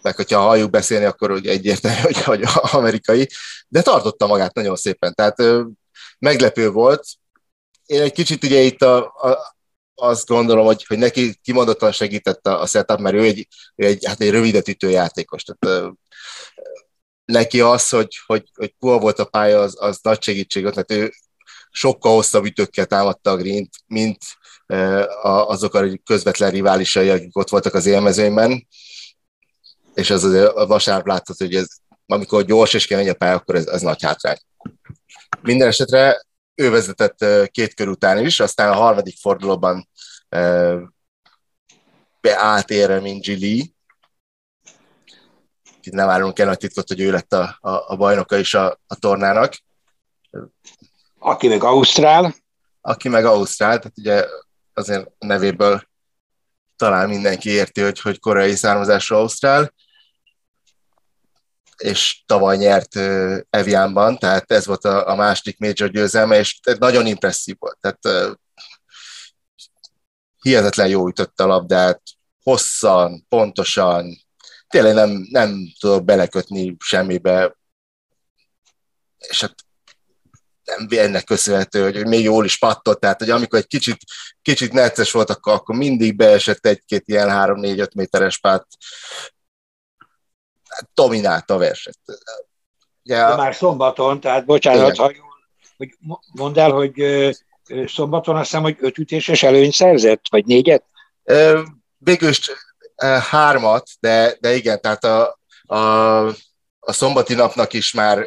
meg 0.03 0.17
hogyha 0.17 0.41
halljuk 0.41 0.71
beszélni, 0.71 1.05
akkor 1.05 1.31
hogy 1.31 1.47
egyértelmű, 1.47 2.01
hogy, 2.01 2.23
hogy 2.23 2.45
amerikai, 2.53 3.29
de 3.69 3.83
tartotta 3.83 4.27
magát 4.27 4.55
nagyon 4.55 4.77
szépen, 4.77 5.15
tehát 5.15 5.37
meglepő 6.19 6.71
volt. 6.71 7.07
Én 7.87 8.03
egy 8.03 8.13
kicsit 8.13 8.45
ugye 8.45 8.61
itt 8.61 8.83
a, 8.83 9.05
a, 9.05 9.57
azt 10.01 10.27
gondolom, 10.27 10.65
hogy, 10.65 10.85
hogy 10.87 10.99
neki 10.99 11.39
kimondottan 11.43 11.93
segített 11.93 12.47
a, 12.47 12.61
a 12.61 12.67
setup, 12.67 13.01
mert 13.01 13.15
ő 13.15 13.23
egy, 13.23 13.49
egy, 13.75 14.07
hát 14.07 14.21
egy 14.21 14.31
rövidet 14.31 14.69
ütő 14.69 14.91
játékos. 14.91 15.43
Tehát, 15.43 15.91
neki 17.25 17.61
az, 17.61 17.89
hogy, 17.89 18.19
hogy, 18.27 18.45
hogy 18.55 18.75
puha 18.79 18.99
volt 18.99 19.19
a 19.19 19.25
pálya, 19.25 19.61
az, 19.61 19.77
az 19.79 19.99
nagy 20.03 20.23
segítség 20.23 20.63
volt, 20.63 20.75
mert 20.75 20.93
ő 20.93 21.13
sokkal 21.71 22.15
hosszabb 22.15 22.45
ütőkkel 22.45 22.87
támadta 22.87 23.31
a 23.31 23.37
green 23.37 23.69
mint 23.87 24.19
azok 25.23 25.75
a 25.75 25.99
közvetlen 26.05 26.51
riválisai, 26.51 27.09
akik 27.09 27.37
ott 27.37 27.49
voltak 27.49 27.75
az 27.75 27.87
élmezőnyben 27.87 28.67
és 29.99 30.11
az 30.11 30.25
a 30.55 30.67
vasárnap 30.67 31.07
látszott, 31.07 31.39
hogy 31.39 31.55
ez, 31.55 31.67
amikor 32.07 32.45
gyors 32.45 32.75
és 32.75 32.87
kemény 32.87 33.09
a 33.09 33.15
pálya, 33.15 33.35
akkor 33.35 33.55
ez, 33.55 33.67
ez 33.67 33.81
nagy 33.81 34.03
hátrány. 34.03 34.37
Minden 35.43 35.69
esetre 35.69 36.27
ő 36.59 36.71
vezetett 36.71 37.51
két 37.51 37.75
kör 37.75 37.89
után 37.89 38.19
is, 38.19 38.41
aztán 38.41 38.73
a 38.73 38.75
harmadik 38.75 39.17
fordulóban 39.19 39.89
beállt 42.21 42.71
érre, 42.71 43.01
mint 43.01 43.25
Gilly. 43.25 43.75
Itt 45.83 45.93
nem 45.93 46.09
árulunk 46.09 46.39
el 46.39 46.47
nagy 46.47 46.59
titkot, 46.59 46.89
hogy 46.89 47.01
ő 47.01 47.11
lett 47.11 47.33
a, 47.33 47.59
a, 47.61 47.71
a 47.71 47.97
bajnoka 47.97 48.37
is 48.37 48.55
a, 48.55 48.81
a 48.87 48.95
tornának. 48.95 49.55
Aki 51.19 51.49
meg 51.49 51.65
Ausztrál. 51.65 52.35
Aki 52.81 53.09
meg 53.09 53.25
Ausztrál, 53.25 53.79
tehát 53.79 53.99
ugye 53.99 54.25
azért 54.75 55.11
nevéből 55.19 55.83
talán 56.77 57.09
mindenki 57.09 57.51
érti, 57.51 57.81
hogy, 57.81 58.01
hogy 58.01 58.21
koreai 58.21 58.55
származású 58.55 59.15
Ausztrál 59.15 59.73
és 61.83 62.23
tavaly 62.27 62.57
nyert 62.57 62.97
Evianban, 63.51 64.19
tehát 64.19 64.53
ez 64.53 64.67
volt 64.67 64.85
a, 64.85 65.09
a 65.09 65.15
második 65.15 65.59
major 65.59 65.91
győzelme, 65.91 66.39
és 66.39 66.61
nagyon 66.79 67.07
impresszív 67.07 67.57
volt. 67.59 67.79
Tehát 67.81 68.39
hihetetlen 70.43 70.89
jó 70.89 71.09
ütött 71.09 71.41
a 71.41 71.47
labdát, 71.47 72.03
hosszan, 72.43 73.27
pontosan, 73.29 74.19
tényleg 74.69 74.95
nem, 74.95 75.27
nem 75.31 75.73
tudok 75.81 76.05
belekötni 76.05 76.77
semmibe, 76.79 77.59
és 79.29 79.41
hát 79.41 79.55
nem 80.65 80.87
ennek 80.91 81.25
köszönhető, 81.25 81.83
hogy 81.83 82.07
még 82.07 82.25
jól 82.25 82.45
is 82.45 82.59
pattott, 82.59 83.01
tehát 83.01 83.19
hogy 83.19 83.31
amikor 83.31 83.59
egy 83.59 83.67
kicsit, 83.67 83.99
kicsit 84.43 84.73
necces 84.73 85.11
volt, 85.11 85.31
akkor, 85.31 85.53
akkor 85.53 85.77
mindig 85.77 86.17
beesett 86.17 86.67
egy-két 86.67 87.03
ilyen 87.07 87.29
3-4-5 87.31 87.95
méteres 87.95 88.39
pát, 88.39 88.67
dominálta 90.95 91.55
a 91.55 91.59
versenyt. 91.59 91.99
Ja. 93.03 93.29
De 93.29 93.37
már 93.37 93.55
szombaton, 93.55 94.21
tehát 94.21 94.45
bocsánat, 94.45 94.97
ha 94.97 95.13
hogy 95.77 95.97
mondd 96.33 96.59
el, 96.59 96.71
hogy 96.71 96.95
szombaton 97.87 98.37
azt 98.37 98.45
hiszem, 98.45 98.63
hogy 98.63 98.77
öt 98.81 98.99
ütéses 98.99 99.43
előny 99.43 99.71
szerzett, 99.71 100.23
vagy 100.31 100.45
négyet? 100.45 100.85
Végül 101.99 102.29
is 102.29 102.51
hármat, 103.31 103.89
de, 104.01 104.37
de 104.41 104.55
igen, 104.55 104.81
tehát 104.81 105.05
a, 105.05 105.39
a, 105.63 106.27
a 106.79 106.93
szombati 106.93 107.35
napnak 107.35 107.73
is 107.73 107.93
már 107.93 108.19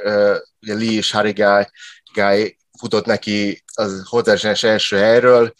ugye 0.62 0.74
Lee 0.74 0.92
és 0.92 1.12
Harigai 1.12 1.66
Guy 2.14 2.58
futott 2.80 3.06
neki 3.06 3.64
az 3.76 4.08
hozzáesés 4.10 4.64
első 4.64 4.98
helyről, 4.98 5.54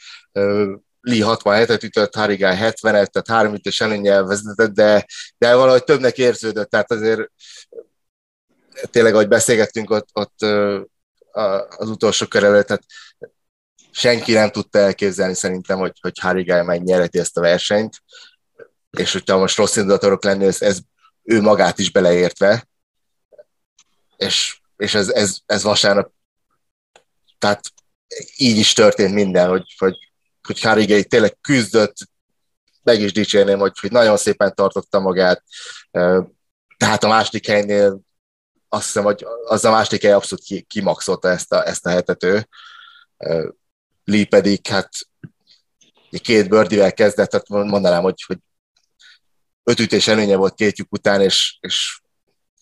Lee 1.02 1.24
67-et 1.26 1.84
ütött, 1.84 2.16
Harigay 2.16 2.56
70-et, 2.56 2.82
tehát 2.82 3.28
három 3.28 3.54
ütés 3.54 3.82
előnyel 3.82 4.24
vezetett, 4.24 4.72
de, 4.72 5.06
de 5.38 5.56
valahogy 5.56 5.84
többnek 5.84 6.18
érződött, 6.18 6.70
tehát 6.70 6.92
azért 6.92 7.32
tényleg, 8.92 9.14
ahogy 9.14 9.28
beszélgettünk 9.28 9.90
ott, 9.90 10.08
ott 10.14 10.42
az 11.78 11.90
utolsó 11.90 12.26
kör 12.26 12.44
előtt, 12.44 12.68
tehát 12.68 12.84
senki 13.92 14.34
nem 14.34 14.50
tudta 14.50 14.80
elképzelni 14.80 15.34
szerintem, 15.34 15.78
hogy, 15.78 15.98
hogy 16.02 16.20
Harigay 16.20 16.62
megnyerheti 16.62 17.20
ezt 17.20 17.38
a 17.38 17.42
versenyt, 17.42 18.04
és 18.90 19.12
hogyha 19.12 19.38
most 19.38 19.58
rossz 19.58 19.76
indulatorok 19.76 20.24
lenni, 20.24 20.46
ez, 20.46 20.62
ez 20.62 20.80
ő 21.24 21.42
magát 21.42 21.80
is 21.80 21.92
beleértve, 21.92 22.68
és, 24.18 24.60
és 24.78 24.94
ez, 24.94 25.10
ez, 25.10 25.38
ez 25.46 25.64
vasárnap, 25.64 26.12
tehát 27.38 27.62
így 28.36 28.58
is 28.58 28.74
történt 28.74 29.14
minden, 29.14 29.50
hogy, 29.50 29.76
hogy 29.78 30.11
hogy 30.48 30.62
Harigay 30.62 31.06
tényleg 31.06 31.38
küzdött, 31.42 31.96
meg 32.84 33.02
is 33.02 33.14
dicsérném, 33.14 33.60
hogy, 33.60 33.80
hogy 33.80 33.92
nagyon 33.92 34.18
szépen 34.18 34.56
tartotta 34.56 35.00
magát, 35.00 35.44
tehát 36.78 37.04
a 37.04 37.08
második 37.08 37.48
helynél 37.48 38.02
azt 38.70 38.86
hiszem, 38.86 39.04
hogy 39.04 39.26
az 39.46 39.66
a 39.66 39.72
második 39.72 40.02
hely 40.02 40.12
abszolút 40.12 40.68
kimaxolta 40.68 41.30
ezt 41.30 41.52
a, 41.52 41.68
ezt 41.68 41.86
a 41.86 41.90
hetet 41.90 42.24
ő. 42.24 42.48
Lee 44.04 44.26
pedig 44.26 44.68
hát 44.68 44.90
két 46.22 46.50
bördivel 46.50 46.94
kezdett, 46.94 47.30
tehát 47.30 47.48
mondanám, 47.48 48.02
hogy, 48.02 48.24
hogy 48.28 48.38
öt 49.64 49.80
ütés 49.80 50.08
előnye 50.08 50.36
volt 50.36 50.54
két 50.54 50.78
lyuk 50.78 50.92
után, 50.92 51.22
és, 51.22 51.58
és 51.60 52.01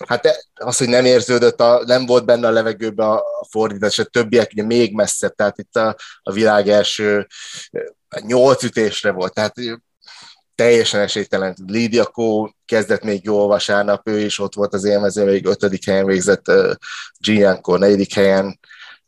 hát 0.08 0.48
az, 0.54 0.78
hogy 0.78 0.90
nem 0.90 1.06
érződött, 1.06 1.62
a, 1.62 1.84
nem 1.86 2.06
volt 2.06 2.26
benne 2.26 2.48
a 2.48 2.52
levegőben 2.52 3.08
a, 3.08 3.22
fordítás, 3.50 4.00
a 4.00 4.04
többiek 4.04 4.50
ugye 4.52 4.64
még 4.64 4.94
messzebb, 4.94 5.36
tehát 5.36 5.58
itt 5.58 5.76
a, 5.76 5.96
a 6.22 6.32
világ 6.32 6.70
első 6.70 7.28
nyolc 8.26 8.64
ütésre 8.64 9.12
volt, 9.12 9.34
tehát 9.34 9.56
teljesen 10.56 11.02
esélytelen. 11.02 11.56
Lídia 11.68 12.06
Kó 12.06 12.50
kezdett 12.66 13.04
még 13.04 13.24
jól 13.24 13.48
vasárnap, 13.48 14.08
ő 14.08 14.20
is 14.20 14.40
ott 14.40 14.54
volt 14.54 14.74
az 14.74 14.84
élmező, 14.84 15.26
még 15.26 15.46
ötödik 15.46 15.86
helyen 15.86 16.06
végzett, 16.06 16.48
uh, 16.48 16.74
Jianko 17.18 17.78
negyedik 17.78 18.14
helyen, 18.14 18.60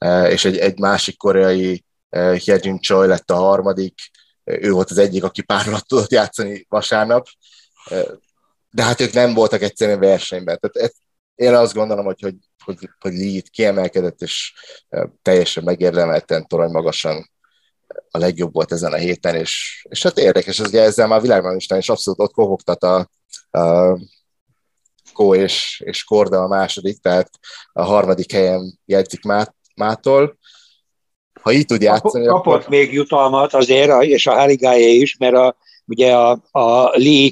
uh, 0.06 0.32
és 0.32 0.46
egy, 0.46 0.58
egy 0.58 0.80
másik 0.80 1.18
koreai 1.18 1.84
uh, 2.10 2.36
Hyejin 2.36 2.80
Choi 2.80 3.08
lett 3.08 3.32
a 3.32 3.36
harmadik, 3.36 4.00
ő 4.44 4.72
volt 4.72 4.92
az 4.92 4.98
egyik, 4.98 5.24
aki 5.24 5.42
pár 5.42 5.66
tudott 5.88 6.12
játszani 6.12 6.66
vasárnap 6.70 7.28
de 8.72 8.84
hát 8.84 9.00
ők 9.00 9.14
nem 9.14 9.34
voltak 9.34 9.62
egyszerűen 9.62 10.00
versenyben. 10.00 10.60
Tehát 10.60 10.90
ez, 10.90 10.98
én 11.36 11.54
azt 11.54 11.74
gondolom, 11.74 12.06
hogy, 12.06 12.22
hogy, 12.22 12.36
hogy, 12.66 12.90
hogy 13.00 13.14
Lee 13.14 13.42
kiemelkedett, 13.52 14.22
és 14.22 14.54
teljesen 15.22 15.64
megérdemelten, 15.64 16.48
torony 16.48 16.72
magasan 16.72 17.30
a 18.12 18.18
legjobb 18.18 18.54
volt 18.54 18.72
ezen 18.72 18.94
a 18.94 18.98
héten, 18.98 19.36
és, 19.36 19.86
és 19.90 20.04
hát 20.04 20.18
érdekes, 20.18 20.60
ez 20.60 20.68
ugye 20.68 20.82
ezzel 20.82 21.08
már 21.08 21.18
a 21.18 21.22
világbajnokság 21.22 21.80
is 21.80 21.90
abszolút 21.90 22.20
ott 22.20 22.34
kohogtat 22.34 22.84
a, 22.84 23.10
a 23.60 23.98
Kó 25.14 25.36
és, 25.36 25.82
és 25.86 26.04
Korda 26.04 26.44
a 26.44 26.48
második, 26.48 27.02
tehát 27.02 27.30
a 27.74 27.84
harmadik 27.84 28.32
helyen 28.32 28.80
jegyzik 28.86 29.24
Mát, 29.24 29.56
Mától. 29.76 30.38
Ha 31.42 31.52
így 31.52 31.66
tud 31.66 31.82
játszani, 31.82 32.26
Kapott 32.26 32.60
akkor... 32.60 32.70
még 32.70 32.94
jutalmat 32.94 33.54
azért, 33.54 34.04
és 34.04 34.28
a 34.28 34.34
Harigájé 34.34 34.94
is, 34.94 35.18
mert 35.18 35.36
a, 35.36 35.56
ugye 35.86 36.16
a, 36.16 36.32
a 36.52 36.98
Lee 36.98 37.32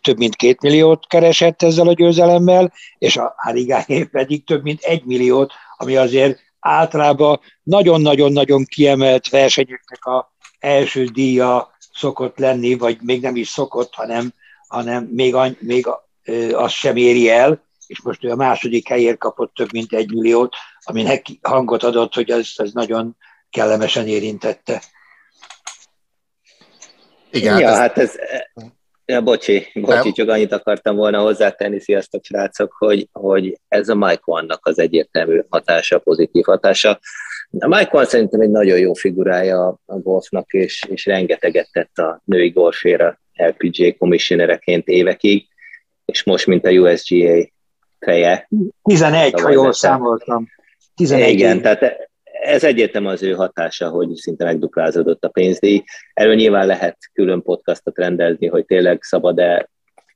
több 0.00 0.18
mint 0.18 0.36
két 0.36 0.60
milliót 0.60 1.06
keresett 1.06 1.62
ezzel 1.62 1.88
a 1.88 1.92
győzelemmel, 1.92 2.72
és 2.98 3.16
a 3.16 3.34
Harigáé 3.36 4.04
pedig 4.04 4.44
több 4.44 4.62
mint 4.62 4.82
egy 4.82 5.04
milliót, 5.04 5.52
ami 5.76 5.96
azért 5.96 6.38
általában 6.60 7.40
nagyon-nagyon-nagyon 7.62 8.64
kiemelt 8.64 9.28
versenyeknek 9.28 10.04
a 10.04 10.34
első 10.58 11.04
díja 11.04 11.76
szokott 11.92 12.38
lenni, 12.38 12.74
vagy 12.74 12.98
még 13.02 13.20
nem 13.20 13.36
is 13.36 13.48
szokott, 13.48 13.94
hanem, 13.94 14.32
hanem 14.68 15.04
még, 15.04 15.34
any, 15.34 15.56
még 15.60 15.88
az 16.52 16.72
sem 16.72 16.96
éri 16.96 17.30
el, 17.30 17.64
és 17.86 18.02
most 18.02 18.24
ő 18.24 18.30
a 18.30 18.36
második 18.36 18.88
helyért 18.88 19.18
kapott 19.18 19.54
több 19.54 19.72
mint 19.72 19.92
egy 19.92 20.12
milliót, 20.12 20.54
ami 20.84 21.02
neki 21.02 21.38
hangot 21.42 21.82
adott, 21.82 22.14
hogy 22.14 22.30
ez, 22.30 22.48
ez 22.56 22.72
nagyon 22.72 23.16
kellemesen 23.50 24.06
érintette. 24.06 24.82
Igen, 27.30 27.58
ja, 27.58 27.74
hát 27.74 27.98
ez, 27.98 28.14
Ja, 29.06 29.20
bocsi, 29.22 29.66
bocsi, 29.74 30.12
csak 30.12 30.28
annyit 30.28 30.52
akartam 30.52 30.96
volna 30.96 31.20
hozzátenni, 31.20 31.80
sziasztok 31.80 32.24
srácok, 32.24 32.72
hogy, 32.78 33.08
hogy 33.12 33.58
ez 33.68 33.88
a 33.88 33.94
Mike 33.94 34.22
One-nak 34.24 34.66
az 34.66 34.78
egyértelmű 34.78 35.40
hatása, 35.48 35.98
pozitív 35.98 36.44
hatása. 36.44 36.98
A 37.58 37.66
Mike 37.66 37.90
One 37.90 38.06
szerintem 38.06 38.40
egy 38.40 38.50
nagyon 38.50 38.78
jó 38.78 38.94
figurája 38.94 39.66
a 39.86 39.98
golfnak, 39.98 40.52
és, 40.52 40.84
és 40.88 41.06
rengeteget 41.06 41.68
tett 41.72 41.98
a 41.98 42.22
női 42.24 42.48
golféra 42.48 43.20
LPGA 43.32 43.96
commissionereként 43.98 44.88
évekig, 44.88 45.46
és 46.04 46.24
most, 46.24 46.46
mint 46.46 46.66
a 46.66 46.70
USGA 46.70 47.48
feje. 47.98 48.48
11, 48.82 49.40
ha 49.40 49.50
jól 49.50 49.72
számoltam. 49.72 50.48
11 50.94 51.32
Igen, 51.32 51.56
év. 51.56 51.62
tehát 51.62 52.10
ez 52.46 52.64
egyértelmű 52.64 53.08
az 53.08 53.22
ő 53.22 53.32
hatása, 53.32 53.88
hogy 53.88 54.14
szinte 54.14 54.44
megduplázódott 54.44 55.24
a 55.24 55.28
pénzdíj. 55.28 55.82
Erről 56.14 56.34
nyilván 56.34 56.66
lehet 56.66 56.96
külön 57.12 57.42
podcastot 57.42 57.98
rendezni, 57.98 58.46
hogy 58.46 58.64
tényleg 58.64 59.02
szabad-e 59.02 59.68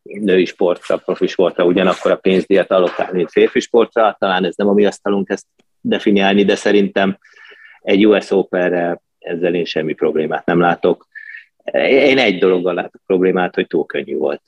női 0.03 0.45
sportra, 0.45 0.97
profi 0.97 1.26
sportra 1.26 1.64
ugyanakkor 1.64 2.11
a 2.11 2.16
pénzdíjat 2.16 2.70
allokálni, 2.70 3.16
mint 3.16 3.31
férfi 3.31 3.61
sportra. 3.61 4.16
Talán 4.18 4.45
ez 4.45 4.55
nem 4.57 4.68
a 4.68 4.72
mi 4.72 4.87
asztalunk 4.87 5.28
ezt 5.28 5.47
definiálni, 5.81 6.45
de 6.45 6.55
szerintem 6.55 7.18
egy 7.81 8.07
US 8.07 8.31
Open-re 8.31 9.01
ezzel 9.18 9.55
én 9.55 9.64
semmi 9.64 9.93
problémát 9.93 10.47
nem 10.47 10.61
látok. 10.61 11.07
Én 11.72 12.18
egy 12.18 12.39
dologgal 12.39 12.74
látok 12.74 13.03
problémát, 13.07 13.55
hogy 13.55 13.66
túl 13.66 13.87
könnyű 13.87 14.16
volt. 14.16 14.43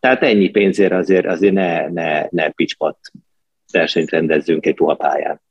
Tehát 0.00 0.22
ennyi 0.22 0.50
pénzért 0.50 0.92
azért, 0.92 1.26
azért 1.26 1.54
ne, 1.54 1.88
ne, 1.88 2.26
ne 2.30 2.50
picspat 2.50 2.98
versenyt 3.72 4.10
rendezzünk 4.10 4.66
egy 4.66 4.74
puha 4.74 4.94
pályán 4.94 5.42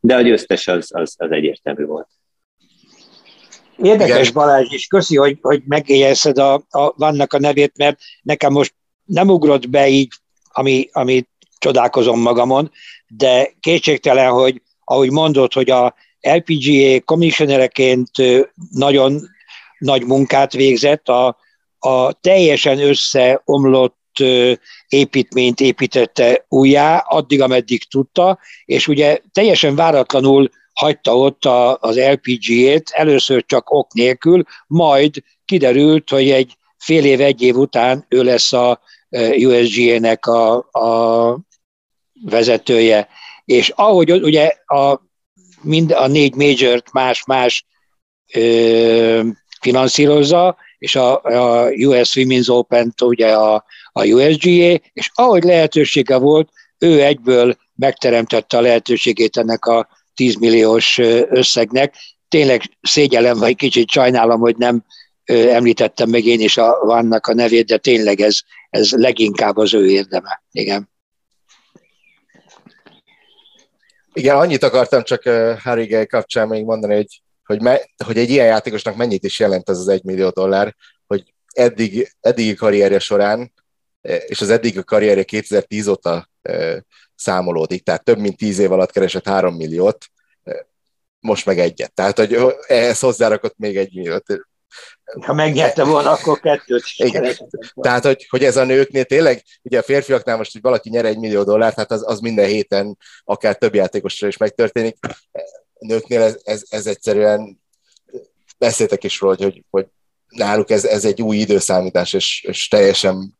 de 0.00 0.16
a 0.16 0.20
győztes 0.20 0.68
az, 0.68 0.88
az, 0.92 1.14
az 1.16 1.30
egyértelmű 1.30 1.84
volt. 1.84 2.08
Érdekes 3.82 4.20
Igen. 4.20 4.32
Balázs, 4.32 4.72
és 4.72 4.86
köszi, 4.86 5.16
hogy, 5.16 5.38
hogy 5.42 5.62
megjegyezted 5.66 6.38
a, 6.38 6.54
a 6.54 6.92
vannak 6.96 7.32
a 7.32 7.38
nevét, 7.38 7.76
mert 7.76 7.98
nekem 8.22 8.52
most 8.52 8.74
nem 9.04 9.28
ugrott 9.28 9.68
be 9.68 9.88
így, 9.88 10.12
ami, 10.52 10.88
ami 10.92 11.28
csodálkozom 11.58 12.20
magamon, 12.20 12.70
de 13.06 13.50
kétségtelen, 13.60 14.30
hogy 14.30 14.62
ahogy 14.84 15.10
mondod, 15.10 15.52
hogy 15.52 15.70
a 15.70 15.94
LPGA 16.20 17.00
komissionereként 17.04 18.10
nagyon 18.70 19.28
nagy 19.78 20.04
munkát 20.04 20.52
végzett, 20.52 21.08
a, 21.08 21.36
a 21.78 22.12
teljesen 22.12 22.78
összeomlott 22.78 23.97
építményt 24.88 25.60
építette 25.60 26.44
újjá, 26.48 26.98
addig, 26.98 27.40
ameddig 27.40 27.88
tudta, 27.88 28.38
és 28.64 28.88
ugye 28.88 29.20
teljesen 29.32 29.74
váratlanul 29.74 30.50
hagyta 30.72 31.16
ott 31.16 31.44
a, 31.44 31.78
az 31.80 31.98
LPG-ét, 31.98 32.90
először 32.90 33.44
csak 33.46 33.70
ok 33.70 33.92
nélkül, 33.92 34.42
majd 34.66 35.22
kiderült, 35.44 36.10
hogy 36.10 36.30
egy 36.30 36.56
fél 36.78 37.04
év, 37.04 37.20
egy 37.20 37.42
év 37.42 37.56
után 37.56 38.06
ő 38.08 38.22
lesz 38.22 38.52
a 38.52 38.80
USGA-nek 39.36 40.26
a, 40.26 40.56
a 40.56 41.38
vezetője. 42.24 43.08
És 43.44 43.68
ahogy 43.68 44.12
ugye 44.12 44.52
a, 44.66 45.00
mind 45.62 45.92
a 45.92 46.06
négy 46.06 46.34
major 46.34 46.82
más-más 46.92 47.66
finanszírozza, 49.60 50.56
és 50.78 50.96
a, 50.96 51.22
a 51.22 51.70
US 51.70 52.14
Women's 52.14 52.48
Open-t 52.48 53.02
ugye 53.02 53.36
a, 53.36 53.64
a 53.98 54.04
USGA, 54.04 54.80
és 54.92 55.10
ahogy 55.14 55.42
lehetősége 55.42 56.16
volt, 56.16 56.48
ő 56.78 57.02
egyből 57.02 57.56
megteremtette 57.74 58.56
a 58.56 58.60
lehetőségét 58.60 59.36
ennek 59.36 59.64
a 59.64 59.88
10 60.14 60.34
milliós 60.34 60.98
összegnek. 61.28 61.94
Tényleg 62.28 62.62
szégyellem, 62.80 63.38
vagy 63.38 63.56
kicsit 63.56 63.90
sajnálom, 63.90 64.40
hogy 64.40 64.56
nem 64.56 64.84
említettem 65.24 66.08
meg 66.08 66.24
én 66.24 66.40
is 66.40 66.56
a, 66.56 66.78
vannak 66.84 67.26
a 67.26 67.34
nevét, 67.34 67.66
de 67.66 67.76
tényleg 67.76 68.20
ez, 68.20 68.38
ez 68.70 68.90
leginkább 68.90 69.56
az 69.56 69.74
ő 69.74 69.90
érdeme. 69.90 70.42
Igen. 70.50 70.88
Igen, 74.12 74.36
annyit 74.36 74.62
akartam 74.62 75.02
csak 75.02 75.22
Harry 75.62 75.86
Gay 75.86 76.06
kapcsán 76.06 76.48
még 76.48 76.64
mondani, 76.64 76.94
hogy, 76.94 77.22
hogy, 77.44 77.62
me, 77.62 77.80
hogy 78.04 78.18
egy 78.18 78.30
ilyen 78.30 78.46
játékosnak 78.46 78.96
mennyit 78.96 79.24
is 79.24 79.38
jelent 79.38 79.68
ez 79.68 79.78
az 79.78 79.88
egy 79.88 80.04
millió 80.04 80.28
dollár, 80.28 80.74
hogy 81.06 81.34
eddig, 81.52 82.12
eddigi 82.20 82.54
karrierje 82.54 82.98
során 82.98 83.52
és 84.02 84.40
az 84.40 84.50
eddig 84.50 84.78
a 84.78 84.82
karrierje 84.82 85.24
2010 85.24 85.86
óta 85.86 86.30
számolódik, 87.14 87.82
tehát 87.82 88.04
több 88.04 88.18
mint 88.18 88.36
10 88.36 88.58
év 88.58 88.72
alatt 88.72 88.90
keresett 88.90 89.28
3 89.28 89.54
milliót, 89.54 90.06
most 91.20 91.46
meg 91.46 91.58
egyet. 91.58 91.92
Tehát, 91.92 92.18
hogy 92.18 92.38
ehhez 92.66 92.98
hozzárakott 92.98 93.58
még 93.58 93.76
egy 93.76 93.94
milliót. 93.94 94.24
Ha 95.20 95.32
megnyerte 95.32 95.84
volna, 95.84 96.10
akkor 96.10 96.40
kettőt 96.40 96.82
Igen. 96.96 97.36
Tehát, 97.74 98.04
hogy, 98.04 98.26
hogy 98.28 98.44
ez 98.44 98.56
a 98.56 98.64
nőknél 98.64 99.04
tényleg, 99.04 99.42
ugye 99.62 99.78
a 99.78 99.82
férfiaknál 99.82 100.36
most, 100.36 100.52
hogy 100.52 100.60
valaki 100.60 100.88
nyer 100.88 101.04
egy 101.04 101.18
millió 101.18 101.42
dollárt, 101.42 101.76
hát 101.76 101.90
az, 101.90 102.02
az 102.06 102.20
minden 102.20 102.46
héten 102.46 102.98
akár 103.24 103.56
több 103.56 103.74
játékosra 103.74 104.26
is 104.26 104.36
megtörténik. 104.36 104.96
A 105.74 105.86
nőknél 105.86 106.22
ez, 106.22 106.40
ez, 106.42 106.62
ez 106.68 106.86
egyszerűen 106.86 107.60
beszéltek 108.58 109.04
is 109.04 109.20
róla, 109.20 109.36
hogy, 109.36 109.64
hogy 109.70 109.86
náluk 110.28 110.70
ez, 110.70 110.84
ez 110.84 111.04
egy 111.04 111.22
új 111.22 111.36
időszámítás, 111.36 112.12
és, 112.12 112.44
és 112.48 112.68
teljesen 112.68 113.37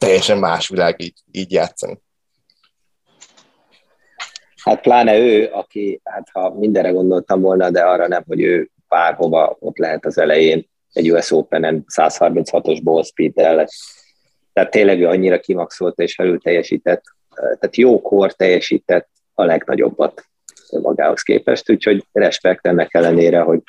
teljesen 0.00 0.38
más 0.38 0.68
világ 0.68 1.02
így, 1.02 1.18
így 1.30 1.52
játszani. 1.52 1.98
Hát 4.62 4.80
pláne 4.80 5.18
ő, 5.18 5.48
aki, 5.52 6.00
hát 6.04 6.28
ha 6.32 6.54
mindenre 6.54 6.90
gondoltam 6.90 7.40
volna, 7.40 7.70
de 7.70 7.82
arra 7.82 8.08
nem, 8.08 8.22
hogy 8.26 8.42
ő 8.42 8.70
bárhova 8.88 9.56
ott 9.60 9.78
lehet 9.78 10.06
az 10.06 10.18
elején, 10.18 10.68
egy 10.92 11.12
US 11.12 11.30
Open-en 11.30 11.84
136-os 11.94 12.80
ball 12.82 13.02
speed 13.02 13.36
lesz. 13.36 14.04
Tehát 14.52 14.70
tényleg 14.70 15.00
ő 15.00 15.06
annyira 15.06 15.40
kimaxolt 15.40 15.98
és 15.98 16.14
felül 16.14 16.40
teljesített, 16.40 17.02
tehát 17.34 17.76
jó 17.76 18.00
kor 18.00 18.32
teljesített 18.32 19.08
a 19.34 19.44
legnagyobbat 19.44 20.24
magához 20.82 21.22
képest, 21.22 21.70
úgyhogy 21.70 22.06
respekt 22.12 22.66
ennek 22.66 22.94
ellenére, 22.94 23.40
hogy 23.40 23.60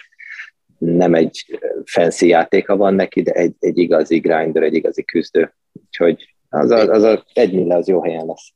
nem 0.78 1.14
egy 1.14 1.60
fancy 1.86 2.28
játéka 2.28 2.78
van 2.78 2.94
neki, 2.94 3.22
de 3.22 3.32
egy, 3.32 3.56
egy 3.60 3.78
igazi 3.78 4.20
grinder, 4.20 4.64
egy 4.64 4.74
igazi 4.74 5.04
küzdő. 5.04 5.54
Úgyhogy 5.92 6.36
az 6.50 6.70
a, 6.72 6.78
az 6.78 7.04
a 7.04 7.26
egy 7.34 7.54
mille 7.54 7.76
az 7.76 7.88
jó 7.88 8.04
helyen 8.04 8.26
lesz. 8.26 8.52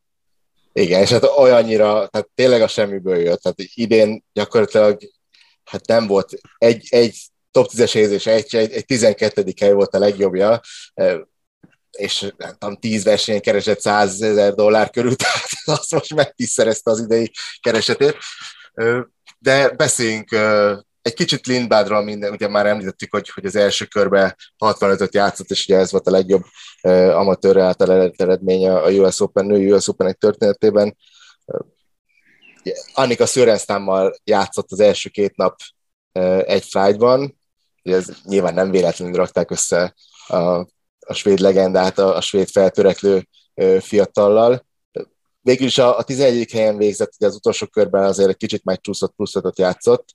Igen, 0.74 1.02
és 1.02 1.10
hát 1.10 1.24
olyannyira, 1.24 2.08
tehát 2.08 2.30
tényleg 2.36 2.62
a 2.62 2.68
semmiből 2.68 3.18
jött, 3.18 3.42
tehát 3.42 3.58
idén 3.74 4.24
gyakorlatilag 4.34 5.00
hát 5.64 5.88
nem 5.88 6.08
volt 6.08 6.34
egy, 6.58 6.88
egy 6.90 7.18
top 7.52 7.70
10-es 7.72 7.90
helyezés, 7.94 8.26
egy, 8.26 8.56
egy, 8.56 8.72
egy 8.72 8.86
12. 8.86 9.54
hely 9.60 9.74
volt 9.74 9.94
a 9.94 10.00
legjobbja, 10.00 10.60
és 11.92 12.34
nem 12.38 12.56
tudom, 12.58 12.76
10 12.76 13.04
versenyen 13.04 13.42
keresett 13.42 13.80
100 13.80 14.22
ezer 14.22 14.54
dollár 14.54 14.90
körül, 14.90 15.16
tehát 15.24 15.50
azt 15.66 15.92
most 15.92 16.14
megtiszterezte 16.14 16.92
az 16.92 17.00
idei 17.00 17.32
keresetét. 17.60 18.18
De 19.40 19.70
beszéljünk 19.70 20.36
egy 21.06 21.14
kicsit 21.14 21.46
Lindbadról 21.46 22.04
minden, 22.04 22.32
ugye 22.32 22.48
már 22.48 22.66
említettük, 22.66 23.12
hogy, 23.12 23.30
hogy 23.30 23.46
az 23.46 23.56
első 23.56 23.86
körben 23.86 24.36
65-öt 24.66 25.14
játszott, 25.14 25.50
és 25.50 25.66
ugye 25.68 25.78
ez 25.78 25.92
volt 25.92 26.08
a 26.08 26.12
legjobb 26.12 26.44
uh, 26.84 27.18
amatőr 27.18 27.58
által 27.58 27.92
elért 27.92 28.22
eredménye 28.22 28.78
a 28.78 28.92
US 28.92 29.20
Open, 29.20 29.46
női 29.46 29.72
US 29.72 29.88
Open 29.88 30.18
történetében. 30.20 30.98
Uh, 31.46 31.66
Annika 32.94 33.26
Szörenstámmal 33.26 34.16
játszott 34.24 34.72
az 34.72 34.80
első 34.80 35.10
két 35.10 35.36
nap 35.36 35.60
uh, 36.20 36.42
egy 36.46 36.64
flightban, 36.64 37.38
ugye 37.84 37.96
ez 37.96 38.08
nyilván 38.24 38.54
nem 38.54 38.72
véletlenül 38.72 39.16
rakták 39.16 39.52
össze 39.52 39.96
a, 40.28 40.38
a 41.00 41.14
svéd 41.14 41.40
legendát, 41.40 42.00
a, 42.00 42.16
a 42.16 42.22
svéd 42.22 42.50
feltöreklő 42.50 43.28
uh, 43.54 43.78
fiatallal. 43.78 44.66
Végül 45.42 45.68
is 45.68 45.78
a, 45.78 45.98
a 45.98 46.04
11. 46.04 46.52
helyen 46.52 46.78
végzett, 46.78 47.14
ugye 47.18 47.28
az 47.28 47.36
utolsó 47.36 47.66
körben 47.66 48.04
azért 48.04 48.30
egy 48.30 48.38
kicsit 48.38 48.64
megcsúszott 48.64 49.14
pluszot 49.16 49.60
játszott, 49.60 50.06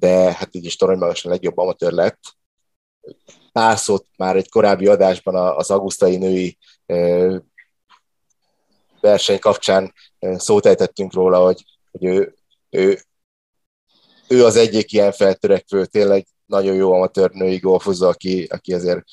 de 0.00 0.32
hát 0.32 0.54
így 0.54 0.64
is 0.64 0.76
toronymagasan 0.76 1.30
legjobb 1.30 1.58
amatőr 1.58 1.92
lett. 1.92 2.20
Pár 3.52 3.78
szót 3.78 4.06
már 4.16 4.36
egy 4.36 4.48
korábbi 4.48 4.86
adásban 4.86 5.56
az 5.56 5.70
augusztai 5.70 6.16
női 6.16 6.58
verseny 9.00 9.38
kapcsán 9.38 9.92
szót 10.20 10.66
ejtettünk 10.66 11.12
róla, 11.12 11.44
hogy, 11.44 11.64
hogy 11.90 12.04
ő, 12.04 12.34
ő, 12.70 12.98
ő 14.28 14.44
az 14.44 14.56
egyik 14.56 14.92
ilyen 14.92 15.12
feltörekvő, 15.12 15.86
tényleg 15.86 16.26
nagyon 16.46 16.74
jó 16.74 16.92
amatőr 16.92 17.30
női 17.30 17.58
golfozó, 17.58 18.08
aki, 18.08 18.44
aki 18.44 18.74
azért 18.74 19.04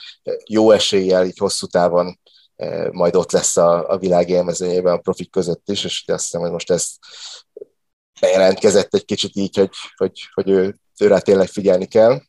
jó 0.49 0.71
eséllyel 0.71 1.25
így 1.25 1.37
hosszú 1.37 1.65
távon 1.65 2.19
majd 2.91 3.15
ott 3.15 3.31
lesz 3.31 3.57
a, 3.57 3.89
a 3.89 3.97
világ 3.97 4.29
élmezőjében 4.29 4.93
a 4.93 4.97
profik 4.97 5.31
között 5.31 5.69
is, 5.69 5.83
és 5.83 6.03
azt 6.07 6.23
hiszem, 6.23 6.41
hogy 6.41 6.51
most 6.51 6.71
ezt 6.71 6.95
bejelentkezett 8.19 8.93
egy 8.93 9.05
kicsit 9.05 9.35
így, 9.35 9.55
hogy, 9.55 9.75
hogy, 9.95 10.29
hogy 10.33 10.49
ő, 10.49 10.79
őre 10.99 11.19
tényleg 11.19 11.47
figyelni 11.47 11.85
kell. 11.85 12.21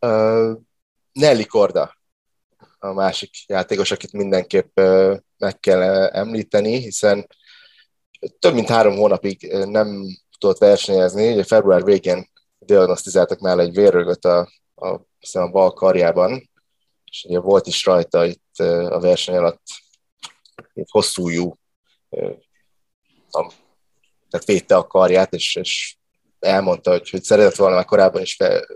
Uh, 0.00 0.58
Nelly 1.12 1.44
Korda. 1.44 1.98
a 2.78 2.92
másik 2.92 3.30
játékos, 3.46 3.90
akit 3.90 4.12
mindenképp 4.12 4.80
meg 5.38 5.60
kell 5.60 5.82
említeni, 6.06 6.78
hiszen 6.78 7.26
több 8.38 8.54
mint 8.54 8.68
három 8.68 8.96
hónapig 8.96 9.52
nem 9.52 10.06
tudott 10.38 10.58
versenyezni, 10.58 11.32
ugye 11.32 11.44
február 11.44 11.84
végén 11.84 12.30
diagnosztizáltak 12.58 13.38
már 13.38 13.58
egy 13.58 13.74
vérrögöt 13.74 14.24
a, 14.24 14.48
a, 14.74 14.88
a 15.32 15.48
bal 15.50 15.72
karjában, 15.72 16.50
és 17.04 17.24
ugye 17.28 17.38
volt 17.38 17.66
is 17.66 17.84
rajta 17.84 18.24
itt 18.24 18.56
a 18.88 19.00
verseny 19.00 19.36
alatt 19.36 19.62
egy 20.74 20.88
hosszújú, 20.90 21.59
tehát 24.30 24.46
védte 24.46 24.76
a 24.76 24.86
karját, 24.86 25.32
és, 25.32 25.56
és 25.56 25.96
elmondta, 26.38 26.90
hogy, 26.90 27.10
hogy 27.10 27.22
szeretett 27.22 27.54
volna 27.54 27.74
már 27.74 27.84
korábban 27.84 28.22
is 28.22 28.34
fel, 28.34 28.66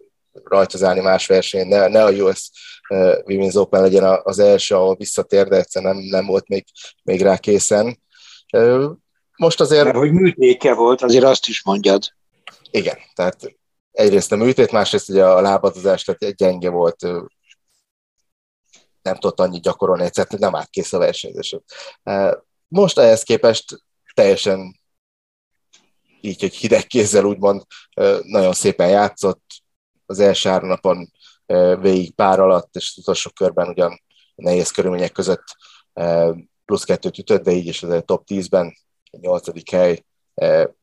rajtozálni 0.43 1.01
más 1.01 1.27
versenyen, 1.27 1.67
ne, 1.67 1.89
ne 1.89 2.05
a 2.05 2.11
US 2.11 2.51
Women's 3.25 3.57
Open 3.57 3.81
legyen 3.81 4.21
az 4.23 4.39
első, 4.39 4.75
ahol 4.75 4.97
visszatér, 4.97 5.49
de 5.49 5.57
egyszerűen 5.57 5.97
nem, 5.97 6.05
nem 6.05 6.27
volt 6.27 6.49
még, 6.49 6.65
még 7.03 7.23
rá 7.23 7.39
készen. 7.39 8.03
Most 9.37 9.61
azért... 9.61 9.85
Mert 9.85 9.97
hogy 9.97 10.13
műtéke 10.13 10.75
volt, 10.75 11.03
azért 11.03 11.25
azt 11.25 11.49
is 11.49 11.65
mondjad. 11.65 12.03
Igen, 12.71 12.99
tehát 13.15 13.57
egyrészt 13.91 14.33
a 14.33 14.37
műtét, 14.37 14.73
másrészt 14.73 15.09
ugye 15.09 15.25
a 15.25 15.41
lábadozás, 15.41 16.03
tehát 16.05 16.37
gyenge 16.37 16.71
volt, 16.71 17.03
nem 19.03 19.15
tudott 19.15 19.41
annyit 19.41 19.63
gyakorolni, 19.63 20.05
egyszerűen 20.05 20.41
nem 20.41 20.55
állt 20.55 20.71
kész 20.71 20.93
a 20.93 20.99
versenyzés. 20.99 21.57
Most 22.75 22.99
ehhez 22.99 23.23
képest 23.23 23.85
teljesen 24.15 24.81
így, 26.21 26.41
hogy 26.41 26.55
hideg 26.55 26.87
kézzel 26.87 27.25
úgymond 27.25 27.63
nagyon 28.23 28.53
szépen 28.53 28.89
játszott, 28.89 29.43
az 30.07 30.19
első 30.19 30.49
három 30.49 30.69
napon 30.69 31.13
végig 31.81 32.15
pár 32.15 32.41
alatt, 32.41 32.77
és 32.77 32.91
az 32.91 32.99
utolsó 32.99 33.31
körben 33.31 33.69
ugyan 33.69 34.03
nehéz 34.35 34.71
körülmények 34.71 35.13
között 35.13 35.45
plusz 36.65 36.85
kettőt 36.85 37.19
ütött, 37.19 37.43
de 37.43 37.51
így 37.51 37.67
is 37.67 37.83
az 37.83 38.03
top 38.05 38.27
10-ben, 38.27 38.77
a 39.11 39.17
nyolcadik 39.21 39.71
hely 39.71 40.05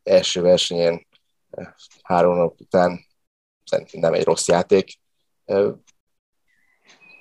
első 0.03 0.41
versenyén 0.41 1.07
három 2.01 2.37
nap 2.37 2.59
után 2.59 3.05
szerintem 3.65 3.99
nem 3.99 4.13
egy 4.13 4.23
rossz 4.23 4.47
játék. 4.47 4.99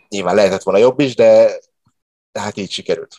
Nyilván 0.09 0.35
lehetett 0.35 0.63
volna 0.63 0.81
jobb 0.81 1.01
is, 1.01 1.15
de 1.15 1.61
hát 2.33 2.57
így 2.57 2.71
sikerült. 2.71 3.17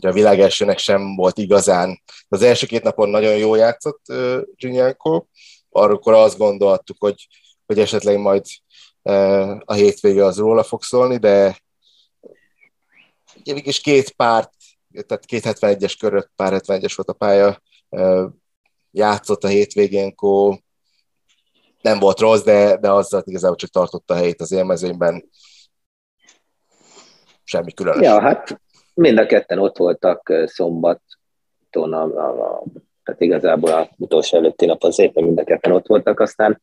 Ugye 0.00 0.08
a 0.08 0.12
világ 0.12 0.40
elsőnek 0.40 0.78
sem 0.78 1.14
volt 1.16 1.38
igazán. 1.38 2.02
Az 2.28 2.42
első 2.42 2.66
két 2.66 2.82
napon 2.82 3.08
nagyon 3.08 3.36
jól 3.36 3.58
játszott 3.58 4.00
uh, 4.08 4.40
Zsinyánko, 4.56 5.24
akkor 5.70 6.12
azt 6.12 6.38
gondoltuk, 6.38 6.96
hogy, 7.00 7.26
hogy 7.66 7.78
esetleg 7.78 8.18
majd 8.18 8.44
uh, 9.02 9.50
a 9.64 9.72
hétvége 9.72 10.24
az 10.24 10.38
róla 10.38 10.62
fog 10.62 10.82
szólni, 10.82 11.16
de 11.16 11.60
ugye 13.36 13.52
mégis 13.52 13.80
két 13.80 14.10
párt, 14.10 14.52
tehát 15.06 15.24
két 15.24 15.42
71-es 15.46 15.94
körött, 15.98 16.32
pár 16.36 16.52
71-es 16.54 16.92
volt 16.96 17.08
a 17.08 17.12
pálya, 17.12 17.62
uh, 17.88 18.30
játszott 18.90 19.44
a 19.44 19.48
hétvégénkó, 19.48 20.60
nem 21.80 21.98
volt 21.98 22.20
rossz, 22.20 22.42
de, 22.42 22.76
de 22.76 22.90
azzal 22.90 23.22
igazából 23.24 23.56
csak 23.56 23.70
tartotta 23.70 24.14
a 24.14 24.16
helyét 24.16 24.40
az 24.40 24.52
élmezőnyben. 24.52 25.30
Semmi 27.44 27.72
különös. 27.72 28.02
Ja, 28.02 28.20
hát 28.20 28.60
mind 29.00 29.18
a 29.18 29.26
ketten 29.26 29.58
ott 29.58 29.76
voltak 29.76 30.32
szombaton, 30.44 31.92
a, 31.92 32.02
a, 32.02 32.28
a, 32.28 32.62
tehát 33.04 33.20
igazából 33.20 33.70
a 33.70 33.88
utolsó 33.96 34.36
előtti 34.36 34.66
nap 34.66 34.82
az 34.82 34.98
éppen 34.98 35.24
mind 35.24 35.38
a 35.38 35.44
ketten 35.44 35.72
ott 35.72 35.86
voltak, 35.86 36.20
aztán 36.20 36.60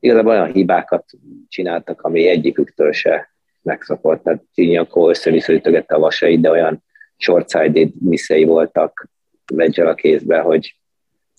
igazából 0.00 0.32
olyan 0.32 0.52
hibákat 0.52 1.04
csináltak, 1.48 2.02
ami 2.02 2.28
egyiküktől 2.28 2.92
se 2.92 3.30
megszokott. 3.62 4.22
Tehát 4.22 4.42
Csinyakó 4.54 5.08
össze 5.08 5.60
a 5.86 5.98
vasait, 5.98 6.40
de 6.40 6.50
olyan 6.50 6.84
short-sided 7.16 7.90
misszei 8.00 8.44
voltak 8.44 9.08
vegyel 9.52 9.86
a 9.86 9.94
kézbe, 9.94 10.38
hogy 10.38 10.76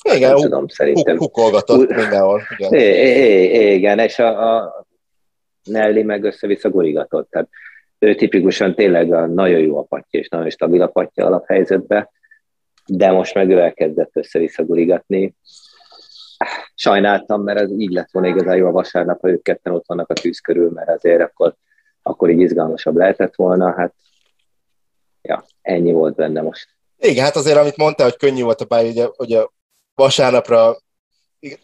igen, 0.03 0.31
nem 0.31 0.41
tudom, 0.41 0.67
szerintem. 0.67 1.17
Hukolgatott 1.17 1.95
mindenhol. 1.95 2.41
Igen, 2.57 2.73
é, 2.73 3.73
igen 3.73 3.99
és 3.99 4.19
a, 4.19 4.55
a 4.55 4.85
Nelly 5.63 6.03
meg 6.03 6.23
össze-vissza 6.23 6.69
gurigatott. 6.69 7.29
Tehát 7.29 7.49
ő 7.99 8.15
tipikusan 8.15 8.75
tényleg 8.75 9.13
a 9.13 9.25
nagyon 9.25 9.59
jó 9.59 9.77
apatja 9.77 10.19
és 10.19 10.29
nagyon 10.29 10.49
stabil 10.49 10.81
apatja 10.81 11.25
alaphelyzetbe, 11.25 12.11
de 12.85 13.11
most 13.11 13.33
meg 13.33 13.49
ő 13.49 13.59
elkezdett 13.59 14.11
össze-vissza 14.13 14.63
gurigatni. 14.63 15.35
Sajnáltam, 16.75 17.43
mert 17.43 17.59
ez 17.59 17.71
így 17.71 17.91
lett 17.91 18.11
volna 18.11 18.27
igazán 18.27 18.55
jó 18.55 18.67
a 18.67 18.71
vasárnap, 18.71 19.21
ha 19.21 19.29
ők 19.29 19.43
ketten 19.43 19.73
ott 19.73 19.87
vannak 19.87 20.09
a 20.09 20.13
tűz 20.13 20.39
körül, 20.39 20.71
mert 20.71 20.89
azért 20.89 21.21
akkor, 21.21 21.55
akkor 22.01 22.29
így 22.29 22.39
izgalmasabb 22.39 22.95
lehetett 22.95 23.35
volna. 23.35 23.73
Hát 23.73 23.93
ja, 25.21 25.45
ennyi 25.61 25.91
volt 25.91 26.15
benne 26.15 26.41
most. 26.41 26.67
Igen, 26.97 27.23
hát 27.23 27.35
azért, 27.35 27.57
amit 27.57 27.77
mondta, 27.77 28.03
hogy 28.03 28.17
könnyű 28.17 28.43
volt 28.43 28.61
a 28.61 28.65
pálya, 28.65 28.89
ugye, 28.89 29.07
ugye 29.17 29.45
vasárnapra, 29.95 30.77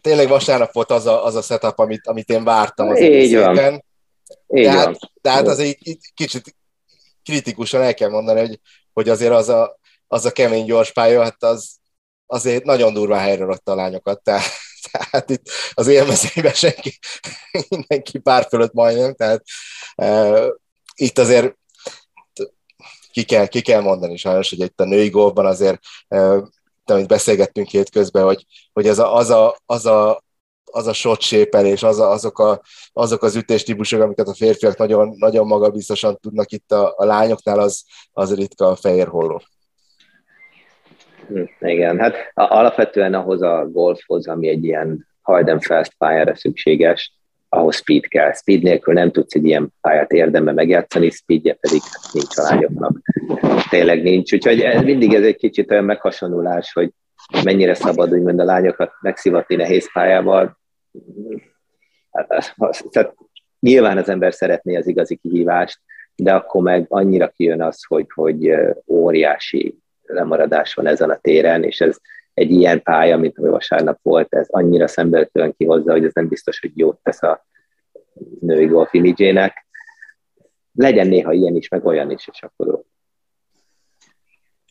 tényleg 0.00 0.28
vasárnap 0.28 0.72
volt 0.72 0.90
az 0.90 1.06
a, 1.06 1.24
az 1.24 1.34
a 1.34 1.42
setup, 1.42 1.78
amit, 1.78 2.06
amit 2.06 2.28
én 2.28 2.44
vártam 2.44 2.88
az 2.88 3.00
Így 3.00 3.36
van. 3.36 3.82
Így 4.54 4.64
tehát, 4.64 4.84
van. 4.84 4.98
tehát 5.20 5.46
azért 5.46 5.78
így, 5.86 5.98
kicsit 6.14 6.56
kritikusan 7.22 7.82
el 7.82 7.94
kell 7.94 8.08
mondani, 8.08 8.40
hogy, 8.40 8.60
hogy 8.92 9.08
azért 9.08 9.32
az 9.32 9.48
a, 9.48 9.78
az 10.06 10.24
a 10.24 10.32
kemény 10.32 10.64
gyors 10.64 10.92
pálya, 10.92 11.22
hát 11.22 11.42
az 11.42 11.76
azért 12.26 12.64
nagyon 12.64 12.92
durván 12.92 13.20
helyre 13.20 13.44
rakta 13.44 13.72
a 13.72 13.74
lányokat, 13.74 14.22
tehát, 14.22 14.44
tehát 14.92 15.30
itt 15.30 15.48
az 15.74 15.86
élmezőben 15.86 16.52
senki, 16.52 16.98
mindenki 17.68 18.18
pár 18.18 18.46
fölött 18.48 18.72
majdnem, 18.72 19.14
tehát 19.14 19.42
uh, 19.96 20.48
itt 20.94 21.18
azért 21.18 21.56
ki 23.10 23.22
kell, 23.22 23.46
ki 23.46 23.60
kell 23.60 23.80
mondani 23.80 24.16
sajnos, 24.16 24.50
hogy 24.50 24.60
itt 24.60 24.80
a 24.80 24.84
női 24.84 25.08
golfban 25.08 25.46
azért 25.46 25.78
uh, 26.08 26.42
amit 26.84 27.06
beszélgettünk 27.06 27.68
hétközben, 27.68 28.24
hogy, 28.24 28.46
hogy 28.72 28.88
az 28.88 28.98
a, 28.98 29.14
az 29.14 29.30
a, 29.30 29.58
az 29.66 29.86
a 29.86 30.23
az 30.74 30.86
a 30.86 30.92
shot 30.92 31.20
sépelés, 31.20 31.82
az 31.82 32.00
a, 32.00 32.10
azok, 32.10 32.38
a, 32.38 32.60
azok 32.92 33.22
az 33.22 33.36
ütéstípusok, 33.36 34.00
amiket 34.00 34.28
a 34.28 34.34
férfiak 34.34 34.76
nagyon, 34.76 35.14
nagyon 35.18 35.46
magabiztosan 35.46 36.18
tudnak 36.20 36.52
itt 36.52 36.72
a, 36.72 36.94
a 36.96 37.04
lányoknál, 37.04 37.58
az, 37.58 37.84
az 38.12 38.34
ritka 38.34 38.66
a 38.66 38.76
fehér 38.76 39.06
holló. 39.06 39.42
Hm, 41.28 41.42
igen, 41.60 41.98
hát 41.98 42.14
alapvetően 42.34 43.14
ahhoz 43.14 43.42
a 43.42 43.68
golfhoz, 43.72 44.28
ami 44.28 44.48
egy 44.48 44.64
ilyen 44.64 45.06
hard 45.22 45.62
fast 45.62 45.94
pályára 45.98 46.36
szükséges, 46.36 47.12
ahhoz 47.48 47.76
speed 47.76 48.06
kell. 48.06 48.32
Speed 48.32 48.62
nélkül 48.62 48.94
nem 48.94 49.10
tudsz 49.10 49.34
egy 49.34 49.44
ilyen 49.44 49.72
pályát 49.80 50.10
érdemben 50.10 50.54
megjátszani, 50.54 51.10
speedje 51.10 51.54
pedig 51.54 51.80
nincs 52.12 52.36
a 52.36 52.42
lányoknak. 52.42 53.00
Tényleg 53.70 54.02
nincs. 54.02 54.32
Úgyhogy 54.32 54.60
ez, 54.60 54.82
mindig 54.82 55.14
ez 55.14 55.24
egy 55.24 55.36
kicsit 55.36 55.70
olyan 55.70 55.84
meghasonulás, 55.84 56.72
hogy 56.72 56.90
mennyire 57.44 57.74
szabad 57.74 58.12
úgymond 58.12 58.40
a 58.40 58.44
lányokat 58.44 58.92
megszivatni 59.00 59.56
nehéz 59.56 59.92
pályával. 59.92 60.62
Hát, 62.12 62.54
tehát 62.90 63.14
nyilván 63.60 63.98
az 63.98 64.08
ember 64.08 64.34
szeretné 64.34 64.76
az 64.76 64.86
igazi 64.86 65.16
kihívást, 65.16 65.80
de 66.16 66.34
akkor 66.34 66.62
meg 66.62 66.86
annyira 66.88 67.28
kijön 67.28 67.62
az, 67.62 67.84
hogy, 67.84 68.06
hogy 68.14 68.54
óriási 68.86 69.78
lemaradás 70.02 70.74
van 70.74 70.86
ezen 70.86 71.10
a 71.10 71.18
téren, 71.18 71.62
és 71.62 71.80
ez 71.80 71.96
egy 72.34 72.50
ilyen 72.50 72.82
pálya, 72.82 73.16
mint 73.16 73.38
ami 73.38 73.48
vasárnap 73.48 73.98
volt, 74.02 74.34
ez 74.34 74.46
annyira 74.48 74.86
szembeötően 74.86 75.54
kihozza, 75.56 75.92
hogy 75.92 76.04
ez 76.04 76.12
nem 76.12 76.28
biztos, 76.28 76.60
hogy 76.60 76.78
jót 76.78 76.98
tesz 77.02 77.22
a 77.22 77.46
női 78.40 78.66
golf 78.66 78.92
imidzsének. 78.92 79.66
Legyen 80.72 81.06
néha 81.06 81.32
ilyen 81.32 81.56
is, 81.56 81.68
meg 81.68 81.84
olyan 81.84 82.10
is, 82.10 82.28
és 82.32 82.42
akkor 82.42 82.82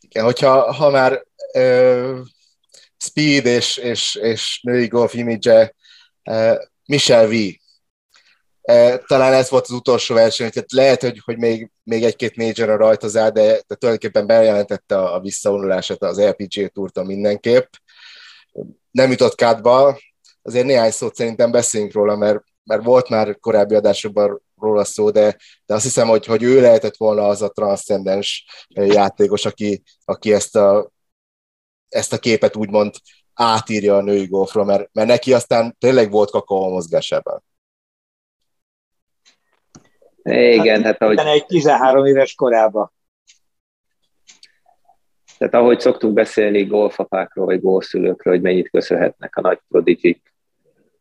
Igen, 0.00 0.24
hogyha 0.24 0.72
ha 0.72 0.90
már 0.90 1.24
uh, 1.54 2.18
speed 2.96 3.46
és, 3.46 3.76
és, 3.76 4.14
és 4.22 4.60
női 4.62 4.86
golf 4.86 5.14
imidzse, 5.14 5.74
Michel 6.86 7.28
V. 7.28 7.32
Talán 9.06 9.32
ez 9.32 9.50
volt 9.50 9.64
az 9.64 9.70
utolsó 9.70 10.14
verseny, 10.14 10.50
tehát 10.50 10.72
lehet, 10.72 11.00
hogy, 11.00 11.20
hogy 11.24 11.38
még, 11.38 11.70
még 11.82 12.04
egy-két 12.04 12.36
major 12.36 12.78
rajtozál, 12.78 13.30
de, 13.30 13.42
de 13.66 13.74
tulajdonképpen 13.74 14.26
bejelentette 14.26 14.98
a, 14.98 15.14
a 15.14 15.20
visszavonulását 15.20 16.02
az 16.02 16.20
LPG 16.20 16.72
túrta 16.72 17.04
mindenképp. 17.04 17.72
Nem 18.90 19.10
jutott 19.10 19.34
kádba, 19.34 19.98
azért 20.42 20.66
néhány 20.66 20.90
szót 20.90 21.14
szerintem 21.14 21.50
beszéljünk 21.50 21.92
róla, 21.92 22.16
mert, 22.16 22.44
mert 22.64 22.84
volt 22.84 23.08
már 23.08 23.38
korábbi 23.40 23.74
adásokban 23.74 24.42
róla 24.60 24.84
szó, 24.84 25.10
de, 25.10 25.36
de 25.66 25.74
azt 25.74 25.84
hiszem, 25.84 26.08
hogy, 26.08 26.26
hogy 26.26 26.42
ő 26.42 26.60
lehetett 26.60 26.96
volna 26.96 27.28
az 27.28 27.42
a 27.42 27.48
transzcendens 27.48 28.46
játékos, 28.68 29.44
aki, 29.44 29.82
aki 30.04 30.32
ezt, 30.32 30.56
a, 30.56 30.92
ezt 31.88 32.12
a 32.12 32.18
képet 32.18 32.56
úgymond 32.56 32.94
átírja 33.34 33.96
a 33.96 34.02
női 34.02 34.26
golfra, 34.26 34.64
mert, 34.64 34.88
mert 34.92 35.08
neki 35.08 35.32
aztán 35.32 35.76
tényleg 35.78 36.10
volt 36.10 36.30
kakaó 36.30 36.68
mozgásában. 36.68 37.44
Igen, 40.22 40.82
hát, 40.82 40.84
hát 40.84 41.02
ahogy... 41.02 41.18
Egy 41.18 41.46
13 41.46 42.04
éves 42.06 42.34
korában. 42.34 42.92
Tehát 45.38 45.54
ahogy 45.54 45.80
szoktuk 45.80 46.12
beszélni 46.12 46.64
golfapákról, 46.64 47.44
vagy 47.44 47.60
golfszülőkről, 47.60 48.34
hogy 48.34 48.42
mennyit 48.42 48.70
köszönhetnek 48.70 49.36
a 49.36 49.40
nagy 49.40 49.58
prodigik, 49.68 50.34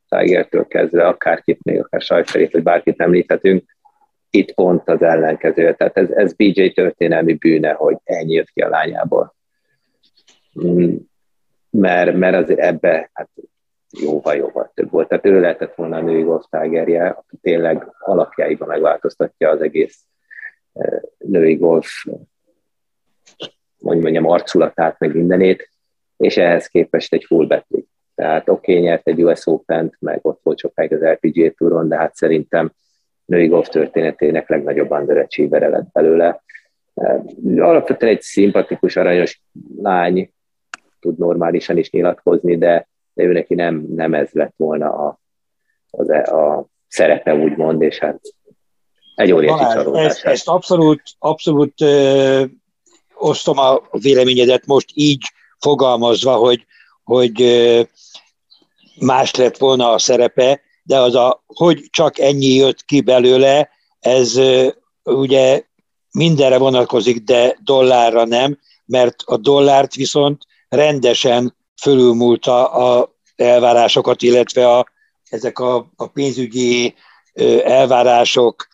Tigertől 0.08 0.68
kezdve, 0.68 1.08
akárkit, 1.08 1.64
még 1.64 1.80
akár 1.80 2.02
Sajferét, 2.02 2.52
vagy 2.52 2.64
bárkit 2.64 3.02
említhetünk, 3.02 3.76
itt 4.30 4.54
pont 4.54 4.90
az 4.90 5.02
ellenkező. 5.02 5.76
Tehát 5.76 5.98
ez, 5.98 6.10
ez 6.10 6.34
BJ 6.34 6.68
történelmi 6.68 7.34
bűne, 7.34 7.72
hogy 7.72 7.98
ennyi 8.04 8.34
jött 8.34 8.50
ki 8.50 8.62
a 8.62 8.70
lányából. 8.70 9.36
Mert, 11.78 12.16
mert 12.16 12.36
azért 12.36 12.60
ebbe 12.60 13.10
hát 13.14 13.30
jóval-jóval 14.02 14.72
több 14.74 14.90
volt. 14.90 15.08
Tehát 15.08 15.26
ő 15.26 15.40
lehetett 15.40 15.76
volna 15.76 15.98
a 15.98 16.02
női 16.02 16.22
golf 16.22 16.46
tágerje, 16.50 17.08
aki 17.08 17.38
tényleg 17.42 17.94
alapjáiban 18.00 18.68
megváltoztatja 18.68 19.50
az 19.50 19.62
egész 19.62 20.06
eh, 20.74 21.00
női 21.18 21.56
golf 21.56 21.88
hogy 23.84 24.00
mondjam, 24.00 24.26
arculatát, 24.30 25.00
meg 25.00 25.16
mindenét, 25.16 25.70
és 26.18 26.38
ehhez 26.38 26.68
képest 26.68 27.14
egy 27.14 27.24
full 27.24 27.46
betli. 27.46 27.86
Tehát 28.16 28.50
oké, 28.50 28.72
okay, 28.72 28.84
nyert 28.84 29.08
egy 29.08 29.24
US 29.24 29.48
Open-t, 29.48 29.96
meg 30.00 30.20
ott 30.22 30.40
volt 30.44 30.60
sokáig 30.60 30.94
az 30.94 31.02
LPGA 31.02 31.52
túron, 31.58 31.88
de 31.88 31.98
hát 31.98 32.16
szerintem 32.16 32.72
női 33.26 33.48
golf 33.48 33.68
történetének 33.68 34.50
legnagyobb 34.50 34.92
underachiever 34.92 35.70
lett 35.70 35.92
belőle. 35.92 36.44
Alapvetően 37.58 38.12
egy 38.12 38.22
szimpatikus, 38.22 38.96
aranyos 38.96 39.42
lány, 39.78 40.34
tud 41.04 41.18
normálisan 41.18 41.78
is 41.78 41.89
nyilatkozni, 41.89 42.58
de, 42.58 42.88
de 43.14 43.24
ő 43.24 43.32
neki 43.32 43.56
nem, 43.56 43.86
nem 43.95 44.14
ez 44.14 44.30
lett 44.32 44.54
volna 44.58 44.89
a, 44.89 45.20
az, 45.89 46.10
e, 46.10 46.22
a 46.22 46.66
szerepe, 46.88 47.36
úgymond, 47.36 47.82
és 47.82 47.97
hát 47.97 48.20
egy 49.16 49.32
óriási 49.32 49.74
csalódás. 49.74 50.06
Ezt, 50.06 50.26
ezt 50.26 50.47
abszolút, 50.47 51.01
abszolút 51.20 51.82
ö, 51.82 52.43
osztom 53.16 53.58
a 53.58 53.82
véleményedet 53.91 54.66
most 54.66 54.89
így 54.93 55.24
fogalmazva, 55.60 56.36
hogy, 56.36 56.66
hogy 57.04 57.41
ö, 57.41 57.82
más 58.99 59.36
lett 59.36 59.58
volna 59.58 59.91
a 59.91 59.99
szerepe, 59.99 60.62
de 60.84 60.99
az 60.99 61.16
a, 61.16 61.43
hogy 61.45 61.84
csak 61.89 62.20
ennyi 62.20 62.54
jött 62.54 62.86
ki 62.86 63.01
belőle, 63.01 63.70
ez 63.99 64.39
ugye 65.04 65.64
mindenre 66.12 66.58
vonatkozik, 66.58 67.24
de 67.24 67.58
dollárra 67.64 68.26
nem, 68.26 68.60
mert 68.86 69.16
a 69.26 69.38
dollárt 69.38 69.95
viszont 69.95 70.45
rendesen 70.76 71.56
fölülmúlta 71.82 72.72
a 72.72 73.16
elvárásokat, 73.36 74.22
illetve 74.22 74.70
a, 74.78 74.86
ezek 75.30 75.60
a, 75.60 75.92
a 75.96 76.08
pénzügyi 76.08 76.96
elvárások 77.64 78.68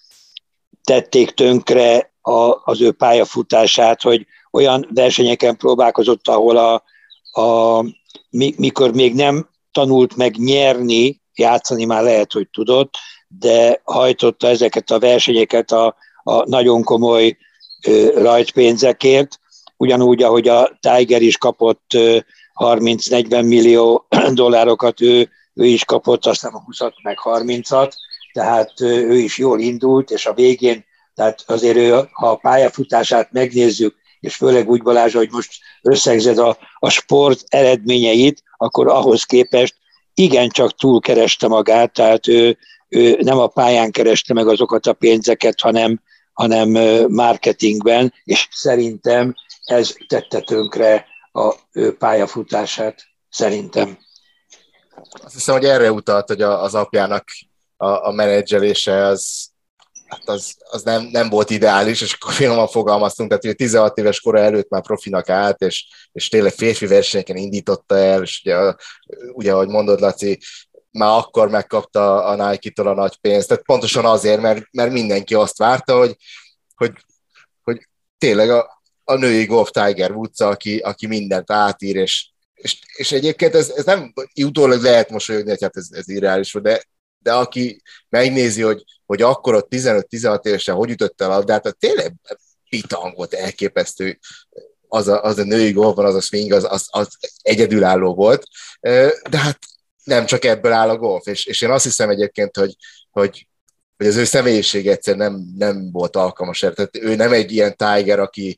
tették 0.83 1.31
tönkre 1.31 2.11
a, 2.21 2.71
az 2.71 2.81
ő 2.81 2.91
pályafutását, 2.91 4.01
hogy 4.01 4.25
olyan 4.51 4.87
versenyeken 4.93 5.57
próbálkozott, 5.57 6.27
ahol 6.27 6.57
a, 6.57 6.83
a, 7.41 7.85
mikor 8.55 8.93
még 8.93 9.15
nem 9.15 9.49
tanult 9.71 10.15
meg 10.15 10.35
nyerni, 10.37 11.21
játszani 11.35 11.85
már 11.85 12.03
lehet, 12.03 12.33
hogy 12.33 12.49
tudott, 12.49 12.93
de 13.27 13.81
hajtotta 13.83 14.47
ezeket 14.47 14.91
a 14.91 14.99
versenyeket 14.99 15.71
a, 15.71 15.95
a 16.23 16.49
nagyon 16.49 16.83
komoly 16.83 17.37
ö, 17.87 18.21
rajtpénzekért, 18.21 19.39
ugyanúgy, 19.79 20.23
ahogy 20.23 20.47
a 20.47 20.79
Tiger 20.79 21.21
is 21.21 21.37
kapott 21.37 21.97
30-40 22.59 23.47
millió 23.47 24.07
dollárokat, 24.33 25.01
ő, 25.01 25.29
ő 25.53 25.65
is 25.65 25.85
kapott, 25.85 26.25
aztán 26.25 26.53
a 26.53 26.63
20 26.65 26.79
meg 27.03 27.17
30-at, 27.23 27.91
tehát 28.33 28.81
ő 28.81 29.17
is 29.17 29.37
jól 29.37 29.59
indult, 29.59 30.11
és 30.11 30.25
a 30.25 30.33
végén, 30.33 30.85
tehát 31.15 31.43
azért 31.47 31.77
ő, 31.77 32.07
ha 32.11 32.29
a 32.29 32.35
pályafutását 32.35 33.31
megnézzük, 33.31 33.95
és 34.19 34.35
főleg 34.35 34.69
úgy 34.69 34.81
Balázs, 34.81 35.13
hogy 35.13 35.29
most 35.31 35.53
összegzed 35.81 36.37
a, 36.37 36.57
a 36.79 36.89
sport 36.89 37.43
eredményeit, 37.47 38.43
akkor 38.57 38.87
ahhoz 38.87 39.23
képest 39.23 39.75
igencsak 40.13 40.75
túlkereste 40.75 41.47
magát, 41.47 41.93
tehát 41.93 42.27
ő, 42.27 42.57
ő 42.89 43.17
nem 43.21 43.39
a 43.39 43.47
pályán 43.47 43.91
kereste 43.91 44.33
meg 44.33 44.47
azokat 44.47 44.87
a 44.87 44.93
pénzeket, 44.93 45.59
hanem, 45.59 46.01
hanem 46.33 46.69
marketingben, 47.11 48.13
és 48.23 48.47
szerintem 48.51 49.35
ez 49.71 49.93
tette 50.07 50.39
tönkre 50.39 51.05
a 51.31 51.55
ő 51.71 51.97
pályafutását, 51.97 53.03
szerintem. 53.29 53.97
Azt 55.11 55.33
hiszem, 55.33 55.55
hogy 55.55 55.65
erre 55.65 55.91
utalt, 55.91 56.27
hogy 56.27 56.41
az 56.41 56.75
apjának 56.75 57.23
a, 57.77 58.07
a 58.07 58.11
menedzselése 58.11 59.05
az, 59.05 59.49
hát 60.05 60.29
az, 60.29 60.55
az 60.69 60.83
nem, 60.83 61.03
nem 61.03 61.29
volt 61.29 61.49
ideális, 61.49 62.01
és 62.01 62.13
akkor 62.13 62.33
finoman 62.33 62.67
fogalmaztunk, 62.67 63.29
tehát 63.29 63.43
hogy 63.43 63.55
16 63.55 63.97
éves 63.97 64.19
kora 64.21 64.39
előtt 64.39 64.69
már 64.69 64.81
profinak 64.81 65.29
állt, 65.29 65.61
és, 65.61 65.87
és 66.11 66.29
tényleg 66.29 66.51
férfi 66.51 66.87
versenyeken 66.87 67.35
indította 67.35 67.97
el, 67.97 68.21
és 68.21 68.41
ugye, 68.43 68.73
ugye 69.33 69.53
ahogy 69.53 69.67
mondod, 69.67 69.99
Laci, 69.99 70.39
már 70.91 71.17
akkor 71.17 71.49
megkapta 71.49 72.23
a 72.25 72.49
Nike-tól 72.49 72.87
a 72.87 72.93
nagy 72.93 73.17
pénzt, 73.17 73.47
tehát 73.47 73.63
pontosan 73.63 74.05
azért, 74.05 74.41
mert, 74.41 74.65
mert 74.71 74.91
mindenki 74.91 75.33
azt 75.33 75.57
várta, 75.57 75.97
hogy, 75.97 76.15
hogy, 76.75 76.91
hogy 77.63 77.87
tényleg 78.17 78.49
a, 78.49 78.78
a 79.09 79.15
női 79.15 79.45
golf 79.45 79.69
Tiger 79.69 80.11
Woods, 80.11 80.39
aki, 80.39 80.77
aki 80.77 81.07
mindent 81.07 81.51
átír, 81.51 81.95
és, 81.95 82.29
és, 82.53 82.79
és 82.95 83.11
egyébként 83.11 83.55
ez, 83.55 83.69
ez 83.69 83.85
nem 83.85 84.13
utólag 84.41 84.81
lehet 84.81 85.09
mosolyogni, 85.09 85.49
hogy 85.49 85.61
hát 85.61 85.77
ez, 85.77 85.87
ez 85.91 86.09
irreális, 86.09 86.53
de, 86.61 86.83
de 87.19 87.33
aki 87.33 87.81
megnézi, 88.09 88.61
hogy, 88.61 88.83
hogy 89.05 89.21
akkor 89.21 89.55
ott 89.55 89.67
15-16 89.75 90.45
évesen 90.45 90.75
hogy 90.75 90.89
ütött 90.89 91.21
el 91.21 91.31
a 91.31 91.35
labdát, 91.35 91.61
tehát 91.61 91.77
tényleg 91.77 92.13
pitang 92.69 93.15
volt 93.15 93.33
elképesztő, 93.33 94.19
az 94.87 95.07
a, 95.07 95.23
az 95.23 95.37
a 95.37 95.43
női 95.43 95.71
golfban, 95.71 96.05
az 96.05 96.15
a 96.15 96.21
swing, 96.21 96.51
az, 96.51 96.65
az, 96.69 96.87
az 96.89 97.17
egyedülálló 97.41 98.13
volt, 98.13 98.43
de 99.29 99.37
hát 99.37 99.59
nem 100.03 100.25
csak 100.25 100.45
ebből 100.45 100.71
áll 100.71 100.89
a 100.89 100.97
golf, 100.97 101.25
és, 101.25 101.45
és 101.45 101.61
én 101.61 101.69
azt 101.69 101.83
hiszem 101.83 102.09
egyébként, 102.09 102.57
hogy, 102.57 102.75
hogy, 103.11 103.47
hogy 103.99 104.07
az 104.07 104.15
ő 104.15 104.23
személyiség 104.23 104.87
egyszer 104.87 105.15
nem, 105.15 105.43
nem 105.57 105.91
volt 105.91 106.15
alkalmas 106.15 106.63
erre. 106.63 106.73
Tehát 106.73 106.97
ő 106.97 107.15
nem 107.15 107.33
egy 107.33 107.51
ilyen 107.51 107.75
Tiger, 107.75 108.19
aki, 108.19 108.57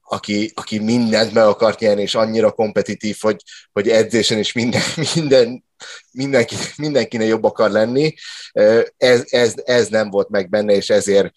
aki, 0.00 0.52
aki 0.54 0.78
mindent 0.78 1.32
meg 1.32 1.44
akart 1.44 1.78
nyerni, 1.78 2.02
és 2.02 2.14
annyira 2.14 2.50
kompetitív, 2.50 3.16
hogy, 3.20 3.42
hogy 3.72 3.88
edzésen 3.88 4.38
is 4.38 4.52
minden, 4.52 4.82
minden, 5.14 5.64
mindenki, 6.10 6.54
mindenkinek 6.76 7.26
jobb 7.26 7.44
akar 7.44 7.70
lenni. 7.70 8.14
Ez, 8.96 9.24
ez, 9.28 9.54
ez 9.64 9.88
nem 9.88 10.10
volt 10.10 10.28
meg 10.28 10.48
benne, 10.48 10.72
és 10.72 10.90
ezért, 10.90 11.32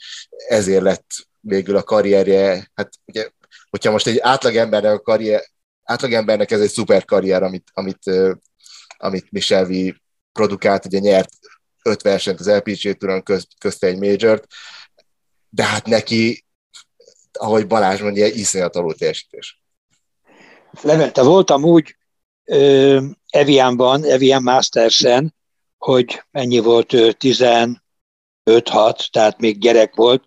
ezért 0.48 0.82
lett 0.82 1.12
végül 1.40 1.76
a 1.76 1.84
karrierje, 1.84 2.72
hát 2.74 2.90
ugye, 3.06 3.30
hogyha 3.70 3.92
most 3.92 4.08
egy 4.08 4.20
átlagembernek 4.20 4.94
a 4.94 5.00
karrier, 5.00 5.44
átlagembernek 5.84 6.52
ez 6.52 6.62
egy 6.62 6.70
szuper 6.70 7.06
karrier, 7.06 7.44
amit, 7.44 7.68
amit, 7.74 8.04
amit 8.98 9.32
Michel 9.32 9.66
V 9.66 9.72
produkált, 10.32 10.86
ugye 10.86 11.00
nyert 11.00 11.30
öt 11.88 12.02
versenyt 12.02 12.40
az 12.40 12.50
LPGA 12.50 12.94
Touron, 12.94 13.24
közt, 13.24 13.48
közte 13.60 13.88
egy 13.88 13.98
majort, 13.98 14.46
de 15.50 15.64
hát 15.64 15.86
neki 15.86 16.46
ahogy 17.38 17.68
Balázs 17.68 18.02
mondja, 18.02 18.26
iszonyat 18.26 18.76
alul 18.76 18.96
teljesítés. 18.96 19.62
Levente, 20.82 21.22
voltam 21.22 21.64
úgy 21.64 21.96
uh, 22.46 23.04
Evianban, 23.30 24.04
Evian 24.04 24.44
Mastersen, 24.44 25.36
hogy 25.78 26.24
ennyi 26.32 26.60
volt 26.60 26.94
ő, 26.94 27.16
15-6, 27.20 27.76
tehát 29.12 29.40
még 29.40 29.60
gyerek 29.60 29.96
volt, 29.96 30.24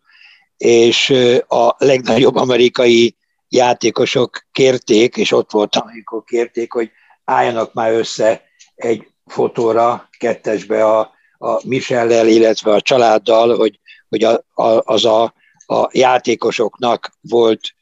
és 0.56 1.10
a 1.48 1.74
legnagyobb 1.78 2.36
amerikai 2.36 3.16
játékosok 3.48 4.46
kérték, 4.52 5.16
és 5.16 5.32
ott 5.32 5.50
voltam, 5.50 5.86
amikor 5.88 6.24
kérték, 6.24 6.72
hogy 6.72 6.90
álljanak 7.24 7.72
már 7.72 7.92
össze 7.92 8.42
egy 8.74 9.08
fotóra, 9.26 10.08
kettesbe 10.18 10.84
a, 10.84 11.12
a 11.42 11.66
Michellel, 11.66 12.28
illetve 12.28 12.72
a 12.72 12.80
családdal, 12.80 13.56
hogy, 13.56 13.80
hogy 14.08 14.24
a, 14.24 14.44
a, 14.54 14.82
az 14.84 15.04
a 15.04 15.34
a 15.70 15.88
játékosoknak 15.92 17.12
volt, 17.20 17.74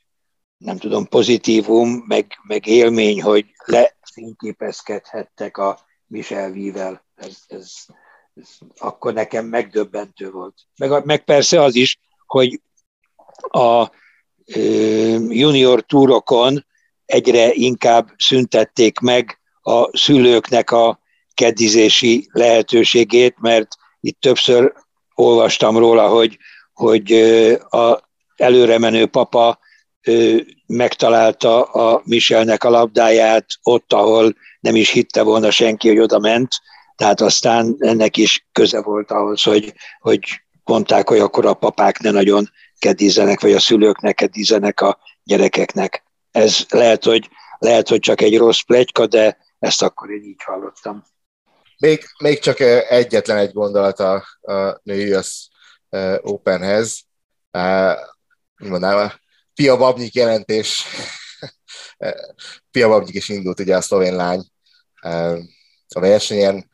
nem 0.57 0.77
tudom, 0.77 1.09
pozitívum, 1.09 2.05
meg, 2.07 2.27
meg 2.43 2.67
élmény, 2.67 3.23
hogy 3.23 3.47
lefényképezkedhettek 3.65 5.57
a 5.57 5.79
Michel. 6.07 7.05
Ez, 7.15 7.37
ez, 7.47 7.73
ez 8.35 8.49
akkor 8.79 9.13
nekem 9.13 9.47
megdöbbentő 9.47 10.31
volt. 10.31 10.55
Meg, 10.77 11.05
meg 11.05 11.25
persze 11.25 11.63
az 11.63 11.75
is, 11.75 11.99
hogy 12.27 12.61
a 13.41 13.91
junior 15.29 15.83
túrokon 15.83 16.67
egyre 17.05 17.53
inkább 17.53 18.13
szüntették 18.17 18.99
meg 18.99 19.41
a 19.61 19.97
szülőknek 19.97 20.71
a 20.71 21.01
kedizési 21.39 22.29
lehetőségét, 22.33 23.37
mert 23.41 23.69
itt 24.01 24.21
többször 24.21 24.73
olvastam 25.15 25.79
róla, 25.79 26.09
hogy 26.09 26.39
hogy 26.79 27.13
a 27.71 28.01
előre 28.37 28.79
menő 28.79 29.07
papa 29.07 29.59
megtalálta 30.67 31.63
a 31.63 32.03
Michelnek 32.05 32.65
a 32.65 32.71
labdáját 32.71 33.47
ott, 33.63 33.93
ahol 33.93 34.35
nem 34.61 34.77
is 34.77 34.91
hitte 34.91 35.23
volna 35.23 35.51
senki, 35.51 35.89
hogy 35.89 35.99
oda 35.99 36.19
ment, 36.19 36.49
tehát 36.97 37.21
aztán 37.21 37.77
ennek 37.79 38.17
is 38.17 38.47
köze 38.53 38.83
volt 38.83 39.11
ahhoz, 39.11 39.43
hogy, 39.43 39.75
hogy 40.01 40.21
mondták, 40.65 41.09
hogy 41.09 41.19
akkor 41.19 41.47
a 41.47 41.55
papák 41.55 41.99
ne 41.99 42.11
nagyon 42.11 42.51
kedízenek, 42.79 43.41
vagy 43.41 43.53
a 43.53 43.61
szülők 43.61 44.01
ne 44.01 44.13
kedízenek 44.13 44.81
a 44.81 44.99
gyerekeknek. 45.25 46.05
Ez 46.31 46.67
lehet, 46.69 47.05
hogy, 47.05 47.29
lehet, 47.59 47.89
hogy 47.89 48.01
csak 48.01 48.21
egy 48.21 48.39
rossz 48.39 48.61
plegyka, 48.61 49.07
de 49.07 49.39
ezt 49.59 49.83
akkor 49.83 50.11
én 50.11 50.23
így 50.23 50.43
hallottam. 50.45 51.05
Még, 51.79 52.05
még 52.19 52.39
csak 52.39 52.61
egyetlen 52.91 53.37
egy 53.37 53.53
gondolat 53.53 54.01
a, 54.01 54.25
a 54.41 54.81
női 54.83 55.13
az 55.13 55.49
Openhez. 56.21 57.01
Mondanám, 58.57 59.13
Pia 59.55 59.77
Babnyik 59.77 60.15
jelentés. 60.15 60.85
Pia 62.71 62.89
Babnyik 62.89 63.15
is 63.15 63.29
indult 63.29 63.61
ugye 63.61 63.77
a 63.77 63.81
szlovén 63.81 64.17
lány 64.17 64.47
a 65.95 66.01
versenyen. 66.01 66.71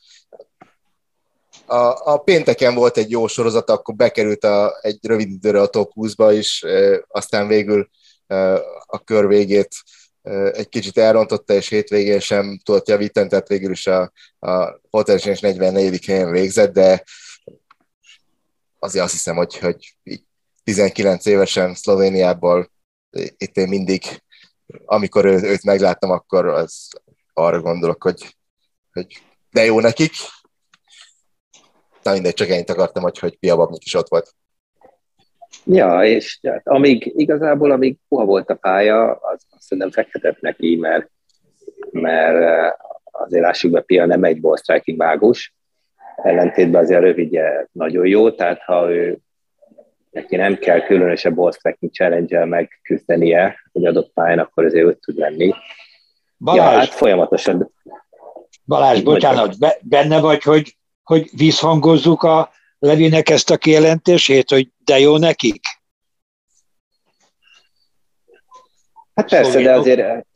A, 1.66 2.12
a 2.12 2.18
pénteken 2.18 2.74
volt 2.74 2.96
egy 2.96 3.10
jó 3.10 3.26
sorozat, 3.26 3.70
akkor 3.70 3.94
bekerült 3.94 4.44
a, 4.44 4.78
egy 4.80 4.98
rövid 5.06 5.30
időre 5.30 5.60
a 5.60 5.66
top 5.66 5.92
20-ba 5.94 6.34
is, 6.36 6.64
aztán 7.08 7.46
végül 7.46 7.88
a 8.86 9.04
kör 9.04 9.26
végét 9.26 9.76
egy 10.52 10.68
kicsit 10.68 10.98
elrontotta, 10.98 11.54
és 11.54 11.68
hétvégén 11.68 12.20
sem 12.20 12.58
tudott 12.62 12.88
javítani, 12.88 13.28
tehát 13.28 13.48
végül 13.48 13.70
is 13.70 13.86
a, 13.86 14.12
a 14.38 14.80
Hotelsen 14.90 15.36
44. 15.40 16.04
helyen 16.04 16.30
végzett, 16.30 16.72
de 16.72 17.04
azért 18.78 19.04
azt 19.04 19.12
hiszem, 19.12 19.36
hogy, 19.36 19.58
hogy 19.58 19.94
19 20.64 21.26
évesen 21.26 21.74
Szlovéniából 21.74 22.72
itt 23.36 23.56
én 23.56 23.68
mindig, 23.68 24.22
amikor 24.84 25.24
ő, 25.24 25.42
őt 25.42 25.64
megláttam, 25.64 26.10
akkor 26.10 26.46
az 26.46 26.88
arra 27.32 27.60
gondolok, 27.60 28.02
hogy, 28.02 28.36
hogy 28.92 29.22
de 29.50 29.64
jó 29.64 29.80
nekik. 29.80 30.12
Na 32.02 32.12
mindegy, 32.12 32.34
csak 32.34 32.48
ennyit 32.48 32.70
akartam, 32.70 33.02
hogy, 33.02 33.18
hogy 33.18 33.38
Pia 33.38 33.56
Babnik 33.56 33.84
is 33.84 33.94
ott 33.94 34.08
volt. 34.08 34.34
Ja, 35.66 36.04
és 36.04 36.38
hát, 36.42 36.68
amíg 36.68 37.12
igazából, 37.16 37.70
amíg 37.70 37.96
puha 38.08 38.24
volt 38.24 38.50
a 38.50 38.54
pálya, 38.54 39.10
az 39.10 39.42
azt 39.50 39.62
szerintem 39.62 39.90
fektetett 39.90 40.40
neki, 40.40 40.76
mert, 40.76 41.10
mert 41.90 42.42
eh, 42.42 42.72
azért 43.02 43.42
lássuk 43.42 43.70
be, 43.70 43.80
Pia 43.80 44.06
nem 44.06 44.24
egy 44.24 44.40
ball 44.40 44.56
striking 44.56 44.98
mágus, 44.98 45.54
ellentétben 46.16 46.82
azért 46.82 47.00
rövidje 47.00 47.68
nagyon 47.72 48.06
jó, 48.06 48.30
tehát 48.30 48.62
ha 48.62 48.90
ő 48.90 49.18
neki 50.10 50.36
nem 50.36 50.56
kell 50.58 50.80
különösebb 50.80 51.34
ball 51.34 51.52
striking 51.52 51.92
challenge 51.92 52.44
megküzdenie 52.44 53.56
egy 53.72 53.86
adott 53.86 54.12
pályán, 54.12 54.38
akkor 54.38 54.64
azért 54.64 54.86
őt 54.86 55.00
tud 55.00 55.16
lenni. 55.16 55.54
Balázs, 56.38 56.72
ja, 56.72 56.78
hát 56.78 56.88
folyamatosan. 56.88 57.72
Balázs, 58.66 59.02
bocsánat, 59.02 59.54
benne 59.82 60.20
vagy, 60.20 60.42
hogy, 60.42 60.76
hogy 61.02 61.30
visszhangozzuk 61.36 62.22
a 62.22 62.50
Levinek 62.84 63.28
ezt 63.28 63.50
a 63.50 63.56
kijelentését, 63.56 64.50
hogy 64.50 64.68
de 64.84 64.98
jó 64.98 65.16
nekik? 65.16 65.62
Hát 69.14 69.28
persze, 69.28 69.62
de 69.62 69.72
azért 69.72 70.26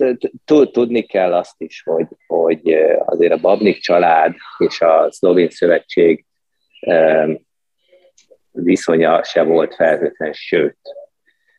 tudni 0.47 1.03
kell 1.03 1.35
azt 1.35 1.55
is, 1.61 1.83
hogy, 1.83 2.07
hogy 2.27 2.73
azért 3.07 3.33
a 3.33 3.37
Babnik 3.41 3.81
család 3.81 4.35
és 4.59 4.81
a 4.81 5.09
Szlovén 5.11 5.51
Szövetség 5.51 6.25
viszonya 8.51 9.25
se 9.25 9.43
volt 9.43 9.75
felhőtlen, 9.75 10.33
sőt. 10.33 10.79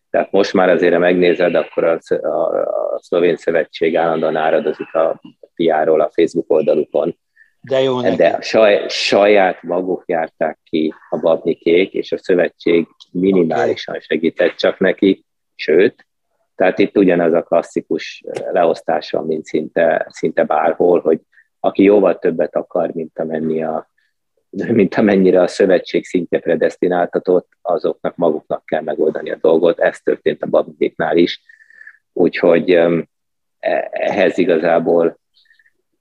Tehát 0.09 0.31
most 0.31 0.53
már 0.53 0.69
azért, 0.69 0.93
ha 0.93 0.99
megnézed, 0.99 1.55
akkor 1.55 1.83
a, 1.83 1.99
a, 2.15 2.59
a 2.95 2.99
Szlovén 3.01 3.35
Szövetség 3.35 3.95
állandóan 3.97 4.35
áradozik 4.35 4.93
a 4.93 5.21
piáról 5.53 6.01
a 6.01 6.11
Facebook 6.13 6.51
oldalukon, 6.51 7.17
de 7.61 7.81
jó 7.81 8.01
neki. 8.01 8.15
De 8.15 8.41
saj, 8.41 8.85
saját 8.87 9.63
maguk 9.63 10.03
járták 10.05 10.59
ki 10.63 10.93
a 11.09 11.19
babnikék, 11.19 11.93
és 11.93 12.11
a 12.11 12.17
szövetség 12.17 12.87
minimálisan 13.11 13.95
okay. 13.95 14.05
segített 14.07 14.55
csak 14.55 14.79
neki, 14.79 15.25
sőt, 15.55 16.07
tehát 16.55 16.79
itt 16.79 16.97
ugyanaz 16.97 17.33
a 17.33 17.43
klasszikus 17.43 18.23
leosztás 18.51 19.11
van, 19.11 19.25
mint 19.25 19.45
szinte, 19.45 20.07
szinte 20.09 20.43
bárhol, 20.43 20.99
hogy 20.99 21.19
aki 21.59 21.83
jóval 21.83 22.19
többet 22.19 22.55
akar, 22.55 22.91
mint 22.93 23.19
amennyi 23.19 23.63
a, 23.63 23.89
mint 24.79 24.95
amennyire 24.95 25.41
a 25.41 25.47
szövetség 25.47 26.05
szintje 26.05 26.39
predestináltatott, 26.39 27.47
azoknak 27.61 28.15
maguknak 28.15 28.65
kell 28.65 28.81
megoldani 28.81 29.31
a 29.31 29.37
dolgot. 29.41 29.79
Ez 29.79 29.99
történt 29.99 30.43
a 30.43 30.47
babnikéknál 30.47 31.17
is. 31.17 31.41
Úgyhogy 32.13 32.71
e, 32.71 33.07
ehhez 33.91 34.37
igazából 34.37 35.18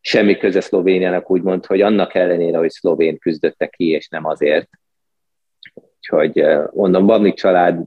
semmi 0.00 0.36
köze 0.36 0.60
Szlovéniának 0.60 1.30
úgymond, 1.30 1.66
hogy 1.66 1.80
annak 1.80 2.14
ellenére, 2.14 2.58
hogy 2.58 2.70
szlovén 2.70 3.18
küzdötte 3.18 3.66
ki, 3.66 3.88
és 3.88 4.08
nem 4.08 4.24
azért. 4.24 4.68
Úgyhogy 5.74 6.44
mondom, 6.72 7.06
Babnik 7.06 7.34
család 7.34 7.84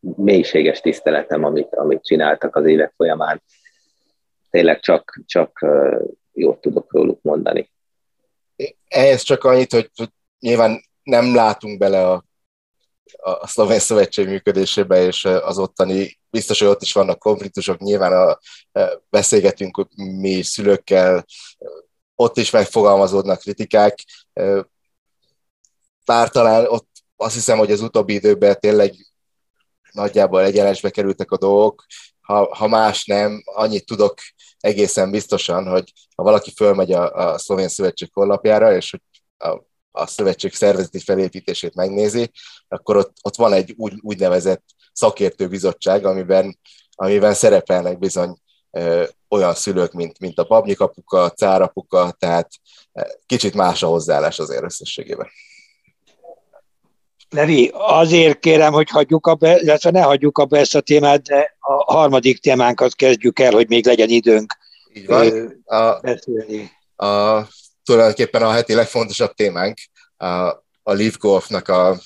mélységes 0.00 0.80
tiszteletem, 0.80 1.44
amit, 1.44 1.74
amit 1.74 2.04
csináltak 2.04 2.56
az 2.56 2.66
évek 2.66 2.92
folyamán. 2.96 3.42
Tényleg 4.50 4.80
csak, 4.80 5.20
csak 5.26 5.66
jót 6.32 6.60
tudok 6.60 6.92
róluk 6.92 7.22
mondani. 7.22 7.70
Ehhez 8.88 9.22
csak 9.22 9.44
annyit, 9.44 9.72
hogy 9.72 9.90
nyilván 10.38 10.80
nem 11.02 11.34
látunk 11.34 11.78
bele 11.78 12.08
a, 12.08 12.24
a 13.16 13.46
szlovén 13.46 13.78
szövetség 13.78 14.28
működésébe, 14.28 15.02
és 15.02 15.24
az 15.24 15.58
ottani 15.58 16.19
biztos, 16.30 16.58
hogy 16.58 16.68
ott 16.68 16.82
is 16.82 16.92
vannak 16.92 17.18
konfliktusok, 17.18 17.78
nyilván 17.78 18.12
a, 18.12 18.38
a, 18.80 19.02
beszélgetünk 19.10 19.88
mi 19.96 20.42
szülőkkel, 20.42 21.24
ott 22.14 22.36
is 22.36 22.50
megfogalmazódnak 22.50 23.38
kritikák, 23.38 24.04
bár 26.04 26.28
talán 26.28 26.66
ott 26.66 26.88
azt 27.16 27.34
hiszem, 27.34 27.58
hogy 27.58 27.70
az 27.70 27.80
utóbbi 27.80 28.14
időben 28.14 28.60
tényleg 28.60 28.94
nagyjából 29.92 30.42
egyenesbe 30.42 30.90
kerültek 30.90 31.30
a 31.30 31.36
dolgok, 31.36 31.84
ha, 32.20 32.54
ha 32.54 32.66
más 32.66 33.04
nem, 33.04 33.42
annyit 33.44 33.86
tudok 33.86 34.14
egészen 34.58 35.10
biztosan, 35.10 35.68
hogy 35.68 35.92
ha 36.16 36.22
valaki 36.22 36.52
fölmegy 36.56 36.92
a, 36.92 37.12
a 37.12 37.38
Szlovén 37.38 37.68
Szövetség 37.68 38.10
honlapjára, 38.12 38.76
és 38.76 38.90
hogy 38.90 39.00
a, 39.48 39.62
a 39.90 40.06
szövetség 40.06 40.54
szervezeti 40.54 40.98
felépítését 40.98 41.74
megnézi, 41.74 42.30
akkor 42.68 42.96
ott, 42.96 43.16
ott 43.22 43.36
van 43.36 43.52
egy 43.52 43.74
úgy, 43.76 43.94
úgynevezett 44.00 44.64
szakértő 45.00 45.48
bizottság, 45.48 46.04
amiben, 46.04 46.58
amiben 46.94 47.34
szerepelnek 47.34 47.98
bizony 47.98 48.38
olyan 49.28 49.54
szülők, 49.54 49.92
mint, 49.92 50.18
mint 50.18 50.38
a 50.38 50.44
babnyikapuka, 50.44 51.22
a 51.22 51.30
cárapuka, 51.30 52.10
tehát 52.18 52.48
kicsit 53.26 53.54
más 53.54 53.82
a 53.82 53.86
hozzáállás 53.86 54.38
azért 54.38 54.62
összességében. 54.62 55.28
Levi, 57.30 57.70
azért 57.72 58.38
kérem, 58.38 58.72
hogy 58.72 58.90
hagyjuk 58.90 59.26
abba, 59.26 59.60
illetve 59.60 59.90
ne 59.90 60.02
hagyjuk 60.02 60.38
abba 60.38 60.56
ezt 60.56 60.74
a 60.74 60.80
témát, 60.80 61.22
de 61.22 61.56
a 61.58 61.92
harmadik 61.92 62.38
témánkat 62.38 62.94
kezdjük 62.94 63.38
el, 63.38 63.52
hogy 63.52 63.68
még 63.68 63.86
legyen 63.86 64.08
időnk 64.08 64.56
Így 64.92 65.06
van. 65.06 65.62
A, 65.64 66.00
beszélni. 66.00 66.70
A, 66.96 67.40
tulajdonképpen 67.84 68.42
a 68.42 68.50
heti 68.50 68.74
legfontosabb 68.74 69.32
témánk 69.34 69.78
a, 70.16 70.26
a 70.82 70.92
Leaf 70.92 71.16
Golfnak 71.16 71.68
a 71.68 71.98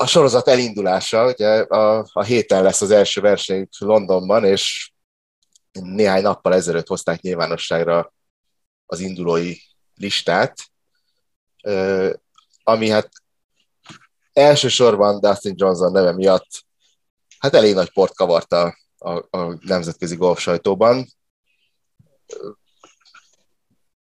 a 0.00 0.06
sorozat 0.06 0.48
elindulása, 0.48 1.26
ugye 1.26 1.48
a, 1.48 2.06
a 2.12 2.22
héten 2.22 2.62
lesz 2.62 2.80
az 2.80 2.90
első 2.90 3.20
verseny 3.20 3.68
Londonban, 3.78 4.44
és 4.44 4.92
néhány 5.72 6.22
nappal 6.22 6.54
ezelőtt 6.54 6.86
hozták 6.86 7.20
nyilvánosságra 7.20 8.12
az 8.86 9.00
indulói 9.00 9.54
listát, 9.94 10.58
ami 12.62 12.88
hát 12.88 13.08
elsősorban 14.32 15.20
Dustin 15.20 15.54
Johnson 15.56 15.92
neve 15.92 16.12
miatt 16.12 16.48
hát 17.38 17.54
elég 17.54 17.74
nagy 17.74 17.92
port 17.92 18.14
kavarta 18.14 18.76
a, 18.98 19.38
a 19.38 19.58
nemzetközi 19.60 20.16
golf 20.16 20.40
sajtóban 20.40 21.06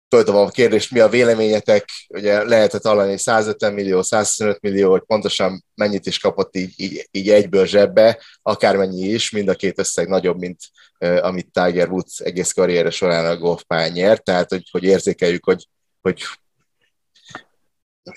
föltobom 0.09 0.45
a 0.45 0.49
kérdést, 0.49 0.91
mi 0.91 0.99
a 0.99 1.09
véleményetek, 1.09 1.89
ugye 2.07 2.43
lehetett 2.43 2.83
hallani 2.83 3.17
150 3.17 3.73
millió, 3.73 4.01
125 4.01 4.61
millió, 4.61 4.91
hogy 4.91 5.03
pontosan 5.05 5.65
mennyit 5.75 6.05
is 6.05 6.19
kapott 6.19 6.55
így, 6.55 6.73
így, 6.75 7.07
így 7.11 7.29
egyből 7.29 7.65
zsebbe, 7.65 8.23
akármennyi 8.41 9.05
is, 9.07 9.29
mind 9.29 9.47
a 9.47 9.55
két 9.55 9.79
összeg 9.79 10.07
nagyobb, 10.07 10.37
mint 10.37 10.59
uh, 10.99 11.19
amit 11.21 11.51
Tiger 11.51 11.89
Woods 11.89 12.19
egész 12.19 12.51
karriere 12.51 12.89
során 12.89 13.25
a 13.25 13.37
golfpályán 13.37 13.91
nyert, 13.91 14.23
tehát 14.23 14.49
hogy, 14.49 14.67
hogy 14.71 14.83
érzékeljük, 14.83 15.45
hogy, 15.45 15.67
hogy 16.01 16.23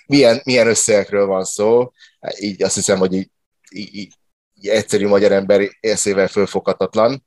milyen, 0.06 0.40
milyen 0.44 0.66
összegekről 0.66 1.26
van 1.26 1.44
szó, 1.44 1.90
így 2.38 2.62
azt 2.62 2.74
hiszem, 2.74 2.98
hogy 2.98 3.14
így, 3.14 3.30
így, 3.70 3.94
így, 3.94 4.14
egyszerű 4.68 5.06
magyar 5.06 5.32
ember 5.32 5.76
észével 5.80 6.28
fölfoghatatlan. 6.28 7.26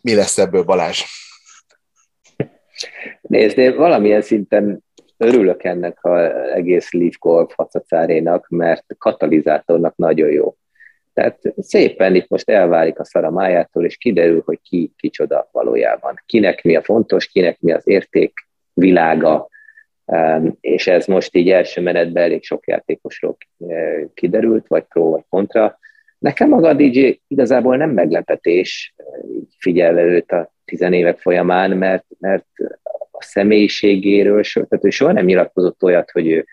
Mi 0.00 0.14
lesz 0.14 0.38
ebből 0.38 0.62
Balázs? 0.62 1.02
Nézd, 3.20 3.58
én 3.58 3.76
valamilyen 3.76 4.22
szinten 4.22 4.84
örülök 5.16 5.64
ennek 5.64 5.98
az 6.04 6.30
egész 6.54 6.92
Leaf 6.92 7.18
Golf 7.18 7.54
hacacárénak, 7.54 8.46
mert 8.48 8.84
katalizátornak 8.98 9.96
nagyon 9.96 10.30
jó. 10.30 10.56
Tehát 11.12 11.38
szépen 11.58 12.14
itt 12.14 12.28
most 12.28 12.50
elválik 12.50 12.98
a 12.98 13.04
szara 13.04 13.30
májától, 13.30 13.84
és 13.84 13.96
kiderül, 13.96 14.42
hogy 14.44 14.60
ki 14.62 14.92
kicsoda 14.96 15.48
valójában. 15.52 16.22
Kinek 16.26 16.62
mi 16.62 16.76
a 16.76 16.82
fontos, 16.82 17.26
kinek 17.26 17.60
mi 17.60 17.72
az 17.72 17.88
érték 17.88 18.32
világa, 18.72 19.48
és 20.60 20.86
ez 20.86 21.06
most 21.06 21.36
így 21.36 21.50
első 21.50 21.80
menetben 21.80 22.22
elég 22.22 22.44
sok 22.44 22.66
játékosról 22.66 23.36
eh, 23.68 24.04
kiderült, 24.14 24.66
vagy 24.66 24.82
pro, 24.82 25.10
vagy 25.10 25.24
kontra. 25.28 25.78
Nekem 26.24 26.48
maga 26.48 26.68
a 26.68 26.74
DJ 26.74 27.20
igazából 27.26 27.76
nem 27.76 27.90
meglepetés, 27.90 28.94
eh, 28.96 29.30
így 29.34 29.54
figyelve 29.58 30.02
őt 30.02 30.32
a 30.32 30.52
tizenévek 30.64 31.18
folyamán, 31.18 31.70
mert, 31.70 32.04
mert 32.18 32.46
a 33.10 33.22
személyiségéről, 33.22 34.42
tehát 34.42 34.84
ő 34.84 34.90
soha 34.90 35.12
nem 35.12 35.24
nyilatkozott 35.24 35.82
olyat, 35.82 36.10
hogy 36.10 36.28
ő 36.28 36.46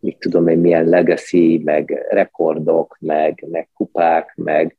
mit 0.00 0.18
tudom 0.18 0.48
én, 0.48 0.58
milyen 0.58 0.84
legacy, 0.84 1.60
meg 1.64 2.06
rekordok, 2.08 2.96
meg, 3.00 3.44
meg 3.50 3.68
kupák, 3.74 4.32
meg 4.36 4.76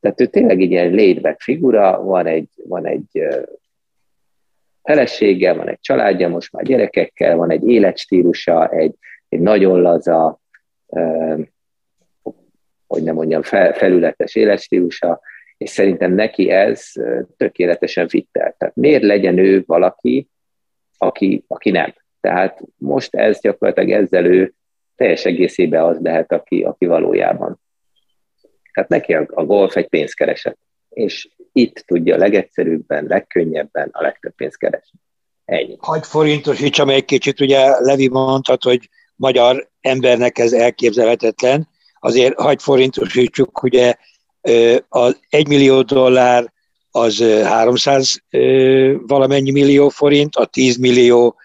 tehát 0.00 0.20
ő 0.20 0.26
tényleg 0.26 0.60
egy 0.60 0.70
ilyen 0.70 0.94
laid 0.94 1.34
figura, 1.38 2.02
van 2.02 2.26
egy, 2.26 2.48
van 2.68 2.86
egy 2.86 3.26
felesége, 4.82 5.52
van 5.52 5.68
egy 5.68 5.80
családja, 5.80 6.28
most 6.28 6.52
már 6.52 6.64
gyerekekkel, 6.64 7.36
van 7.36 7.50
egy 7.50 7.68
életstílusa, 7.68 8.68
egy, 8.68 8.94
egy 9.28 9.40
nagyon 9.40 9.80
laza, 9.80 10.40
hogy 12.94 13.02
nem 13.02 13.14
mondjam, 13.14 13.42
fel, 13.42 13.72
felületes 13.72 14.34
életstílusa, 14.34 15.20
és 15.56 15.70
szerintem 15.70 16.12
neki 16.12 16.50
ez 16.50 16.92
tökéletesen 17.36 18.08
fittel. 18.08 18.54
Tehát 18.58 18.74
miért 18.76 19.02
legyen 19.02 19.38
ő 19.38 19.62
valaki, 19.66 20.28
aki, 20.98 21.44
aki 21.46 21.70
nem? 21.70 21.94
Tehát 22.20 22.60
most 22.76 23.14
ez 23.14 23.40
gyakorlatilag 23.40 23.90
ezzel 23.90 24.24
ő 24.24 24.54
teljes 24.96 25.24
egészében 25.24 25.84
az 25.84 25.98
lehet, 26.00 26.32
aki, 26.32 26.62
aki 26.62 26.86
valójában. 26.86 27.60
Tehát 28.72 28.90
neki 28.90 29.14
a, 29.14 29.26
a 29.28 29.44
golf 29.44 29.76
egy 29.76 29.88
pénzkereset, 29.88 30.58
és 30.88 31.28
itt 31.52 31.84
tudja 31.86 32.14
a 32.14 32.18
legegyszerűbben, 32.18 33.04
legkönnyebben 33.04 33.88
a 33.92 34.02
legtöbb 34.02 34.34
pénzt 34.34 34.58
keresni. 34.58 34.98
Ennyi. 35.44 35.76
Hagy 35.78 36.06
forintosítsam 36.06 36.88
egy 36.88 37.04
kicsit, 37.04 37.40
ugye 37.40 37.80
Levi 37.80 38.08
mondtad, 38.08 38.62
hogy 38.62 38.88
magyar 39.16 39.68
embernek 39.80 40.38
ez 40.38 40.52
elképzelhetetlen, 40.52 41.68
azért 42.04 42.40
hagy 42.40 42.62
forintosítsuk, 42.62 43.62
ugye 43.62 43.94
az 44.88 45.18
1 45.28 45.48
millió 45.48 45.82
dollár 45.82 46.52
az 46.90 47.18
300 47.44 48.22
valamennyi 49.06 49.50
millió 49.50 49.88
forint, 49.88 50.36
a 50.36 50.44
10 50.44 50.76
millió 50.76 51.36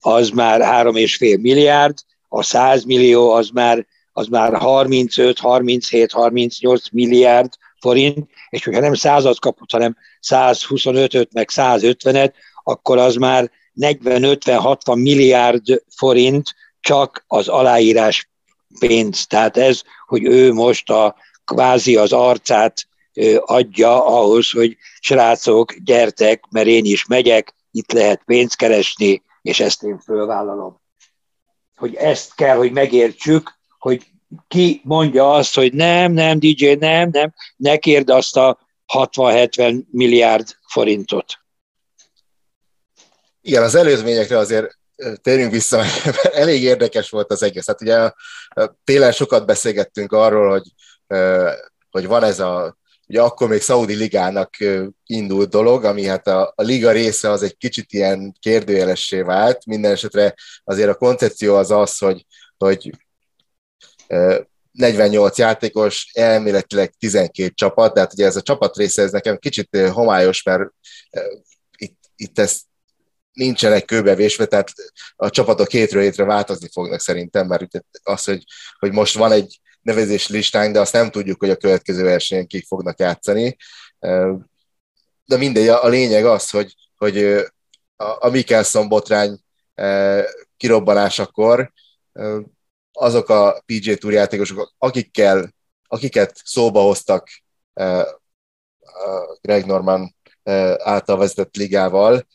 az 0.00 0.28
már 0.28 0.60
3,5 0.60 1.40
milliárd, 1.40 1.98
a 2.28 2.42
100 2.42 2.84
millió 2.84 3.30
az 3.30 3.48
már, 3.48 3.86
az 4.12 4.26
már 4.26 4.54
35, 4.54 5.38
37, 5.38 6.12
38 6.12 6.90
milliárd 6.90 7.52
forint, 7.80 8.28
és 8.48 8.64
hogyha 8.64 8.80
nem 8.80 8.94
százat 8.94 9.40
kapott, 9.40 9.70
hanem 9.70 9.96
125-öt, 10.28 11.32
meg 11.32 11.48
150-et, 11.52 12.32
akkor 12.62 12.98
az 12.98 13.14
már 13.14 13.50
40-50-60 13.80 15.02
milliárd 15.02 15.82
forint 15.96 16.54
csak 16.80 17.24
az 17.26 17.48
aláírás 17.48 18.30
pénz. 18.78 19.26
Tehát 19.26 19.56
ez, 19.56 19.82
hogy 20.06 20.24
ő 20.24 20.52
most 20.52 20.90
a 20.90 21.16
kvázi 21.44 21.96
az 21.96 22.12
arcát 22.12 22.86
adja 23.40 24.06
ahhoz, 24.06 24.50
hogy 24.50 24.76
srácok, 25.00 25.74
gyertek, 25.74 26.44
mert 26.50 26.66
én 26.66 26.84
is 26.84 27.06
megyek, 27.06 27.54
itt 27.70 27.92
lehet 27.92 28.22
pénzt 28.24 28.56
keresni, 28.56 29.22
és 29.42 29.60
ezt 29.60 29.82
én 29.82 29.98
fölvállalom. 29.98 30.80
Hogy 31.76 31.94
ezt 31.94 32.34
kell, 32.34 32.56
hogy 32.56 32.72
megértsük, 32.72 33.58
hogy 33.78 34.06
ki 34.48 34.80
mondja 34.84 35.32
azt, 35.32 35.54
hogy 35.54 35.72
nem, 35.72 36.12
nem, 36.12 36.38
DJ, 36.38 36.72
nem, 36.72 37.08
nem, 37.12 37.34
ne 37.56 37.76
kérd 37.76 38.10
azt 38.10 38.36
a 38.36 38.58
60-70 38.94 39.82
milliárd 39.90 40.56
forintot. 40.66 41.38
Igen, 43.40 43.62
az 43.62 43.74
előzményekre 43.74 44.38
azért 44.38 44.78
térjünk 45.22 45.52
vissza, 45.52 45.76
mert 45.76 46.24
elég 46.24 46.62
érdekes 46.62 47.10
volt 47.10 47.30
az 47.30 47.42
egész. 47.42 47.66
Hát 47.66 47.80
ugye 47.80 48.10
télen 48.84 49.12
sokat 49.12 49.46
beszélgettünk 49.46 50.12
arról, 50.12 50.50
hogy, 50.50 50.72
hogy 51.90 52.06
van 52.06 52.22
ez 52.22 52.40
a, 52.40 52.76
ugye 53.08 53.20
akkor 53.22 53.48
még 53.48 53.60
Saudi 53.60 53.94
Ligának 53.94 54.56
indult 55.06 55.50
dolog, 55.50 55.84
ami 55.84 56.04
hát 56.04 56.26
a, 56.26 56.52
a 56.56 56.62
liga 56.62 56.90
része 56.90 57.30
az 57.30 57.42
egy 57.42 57.56
kicsit 57.56 57.92
ilyen 57.92 58.36
kérdőjelessé 58.40 59.20
vált. 59.20 59.66
Minden 59.66 59.92
esetre 59.92 60.34
azért 60.64 60.88
a 60.88 60.94
koncepció 60.94 61.56
az 61.56 61.70
az, 61.70 61.98
hogy, 61.98 62.26
hogy 62.56 62.90
48 64.72 65.38
játékos, 65.38 66.10
elméletileg 66.12 66.90
12 66.98 67.48
csapat, 67.48 67.94
tehát 67.94 68.12
ugye 68.12 68.26
ez 68.26 68.36
a 68.36 68.42
csapat 68.42 68.76
része, 68.76 69.02
ez 69.02 69.12
nekem 69.12 69.38
kicsit 69.38 69.76
homályos, 69.76 70.42
mert 70.42 70.70
itt, 71.76 71.98
itt 72.16 72.38
ez 72.38 72.60
nincsenek 73.32 73.84
kőbevésve, 73.84 74.46
tehát 74.46 74.72
a 75.16 75.30
csapatok 75.30 75.70
hétről 75.70 76.02
hétre 76.02 76.24
változni 76.24 76.68
fognak 76.72 77.00
szerintem, 77.00 77.46
mert 77.46 77.84
az, 78.02 78.24
hogy, 78.24 78.44
hogy 78.78 78.92
most 78.92 79.16
van 79.16 79.32
egy 79.32 79.60
nevezés 79.80 80.28
listánk, 80.28 80.72
de 80.72 80.80
azt 80.80 80.92
nem 80.92 81.10
tudjuk, 81.10 81.40
hogy 81.40 81.50
a 81.50 81.56
következő 81.56 82.02
versenyen 82.02 82.46
kik 82.46 82.66
fognak 82.66 82.98
játszani. 82.98 83.56
De 85.24 85.36
mindegy, 85.36 85.68
a 85.68 85.88
lényeg 85.88 86.24
az, 86.24 86.50
hogy, 86.50 86.74
hogy 86.96 87.44
a 87.96 88.28
Mikkelson 88.28 88.88
botrány 88.88 89.40
kirobbanásakor 90.56 91.72
azok 92.92 93.28
a 93.28 93.62
PJ 93.66 93.94
Tour 93.94 94.12
játékosok, 94.12 94.74
akikkel, 94.78 95.54
akiket 95.86 96.40
szóba 96.44 96.80
hoztak 96.80 97.28
Greg 99.40 99.66
Norman 99.66 100.16
által 100.78 101.16
vezetett 101.16 101.56
ligával, 101.56 102.26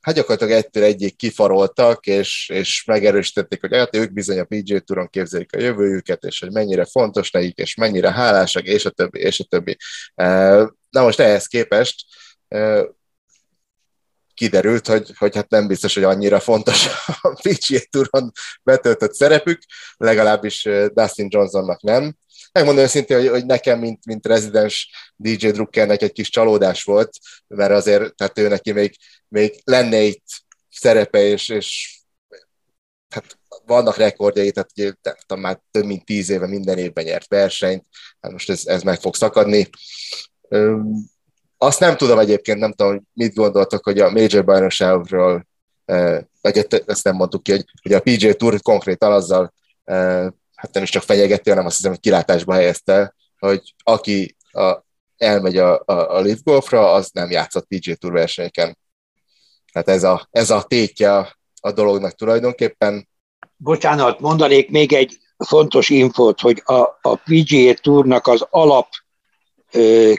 hát 0.00 0.14
gyakorlatilag 0.14 0.52
egytől 0.52 0.82
egyik 0.82 1.16
kifaroltak, 1.16 2.06
és, 2.06 2.50
és 2.52 2.84
megerősítették, 2.84 3.60
hogy 3.60 3.76
hát 3.76 3.96
ők 3.96 4.12
bizony 4.12 4.38
a 4.38 4.44
PJ 4.44 4.76
Touron 4.76 5.08
képzelik 5.08 5.54
a 5.54 5.60
jövőjüket, 5.60 6.24
és 6.24 6.40
hogy 6.40 6.52
mennyire 6.52 6.84
fontos 6.84 7.30
nekik, 7.30 7.58
és 7.58 7.74
mennyire 7.74 8.12
hálásak, 8.12 8.64
és 8.64 8.84
a 8.84 8.90
többi, 8.90 9.18
és 9.18 9.40
a 9.40 9.44
többi. 9.44 9.76
Na 10.90 11.02
most 11.02 11.20
ehhez 11.20 11.46
képest 11.46 12.04
kiderült, 14.34 14.86
hogy, 14.86 15.12
hogy 15.16 15.34
hát 15.34 15.50
nem 15.50 15.66
biztos, 15.66 15.94
hogy 15.94 16.02
annyira 16.02 16.40
fontos 16.40 16.86
a 17.22 17.40
PGA 17.42 17.78
Touron 17.90 18.32
betöltött 18.62 19.14
szerepük, 19.14 19.62
legalábbis 19.96 20.68
Dustin 20.92 21.26
Johnsonnak 21.30 21.82
nem. 21.82 22.16
Megmondom 22.52 22.84
őszintén, 22.84 23.16
hogy, 23.16 23.28
hogy 23.28 23.46
nekem, 23.46 23.78
mint, 23.78 24.06
mint 24.06 24.26
rezidens 24.26 24.90
DJ 25.16 25.48
Druckernek 25.48 26.02
egy 26.02 26.12
kis 26.12 26.30
csalódás 26.30 26.82
volt, 26.84 27.10
mert 27.46 27.70
azért, 27.70 28.14
tehát 28.14 28.38
ő 28.38 28.48
neki 28.48 28.72
még, 28.72 28.96
még 29.28 29.60
lenne 29.64 30.00
itt 30.00 30.24
szerepe, 30.70 31.18
és, 31.18 31.48
és 31.48 31.98
hát 33.08 33.38
vannak 33.66 33.96
rekordjai, 33.96 34.50
tehát 34.50 34.70
ugye, 34.76 34.92
tehát 35.02 35.36
már 35.36 35.60
több 35.70 35.84
mint 35.84 36.04
tíz 36.04 36.30
éve 36.30 36.46
minden 36.46 36.78
évben 36.78 37.04
nyert 37.04 37.28
versenyt, 37.28 37.84
hát 38.20 38.32
most 38.32 38.50
ez, 38.50 38.66
ez 38.66 38.82
meg 38.82 39.00
fog 39.00 39.14
szakadni. 39.14 39.68
Azt 41.58 41.80
nem 41.80 41.96
tudom 41.96 42.18
egyébként, 42.18 42.58
nem 42.58 42.72
tudom, 42.72 43.06
mit 43.12 43.34
gondoltok, 43.34 43.84
hogy 43.84 43.98
a 44.00 44.10
Major 44.10 44.44
bajnokságokról, 44.44 45.46
vagy 46.40 46.66
ezt 46.86 47.04
nem 47.04 47.14
mondtuk 47.14 47.42
ki, 47.42 47.50
hogy, 47.50 47.64
hogy 47.82 47.92
a 47.92 48.00
PJ 48.00 48.30
Tour 48.30 48.60
konkrétan 48.62 49.12
azzal, 49.12 49.52
hát 50.60 50.72
nem 50.72 50.82
is 50.82 50.90
csak 50.90 51.02
fenyegeti, 51.02 51.48
hanem 51.48 51.66
azt 51.66 51.76
hiszem, 51.76 51.90
hogy 51.90 52.00
kilátásba 52.00 52.54
helyezte, 52.54 53.14
hogy 53.38 53.74
aki 53.82 54.36
a, 54.52 54.76
elmegy 55.16 55.56
a, 55.56 55.82
a, 55.84 55.92
a 55.92 56.20
Live 56.20 56.40
Golfra, 56.42 56.92
az 56.92 57.10
nem 57.12 57.30
játszott 57.30 57.66
PJ 57.66 57.92
Tour 57.92 58.12
versenyeken. 58.12 58.78
Hát 59.72 59.88
ez 59.88 60.04
a, 60.04 60.28
ez 60.30 60.50
a 60.50 60.62
tétje 60.62 61.36
a, 61.60 61.72
dolognak 61.72 62.12
tulajdonképpen. 62.12 63.08
Bocsánat, 63.56 64.20
mondanék 64.20 64.70
még 64.70 64.92
egy 64.92 65.18
fontos 65.38 65.88
infót, 65.88 66.40
hogy 66.40 66.62
a, 66.64 66.80
a 67.00 67.14
PGA 67.24 67.74
Tournak 67.74 68.26
az 68.26 68.46
alap 68.50 68.88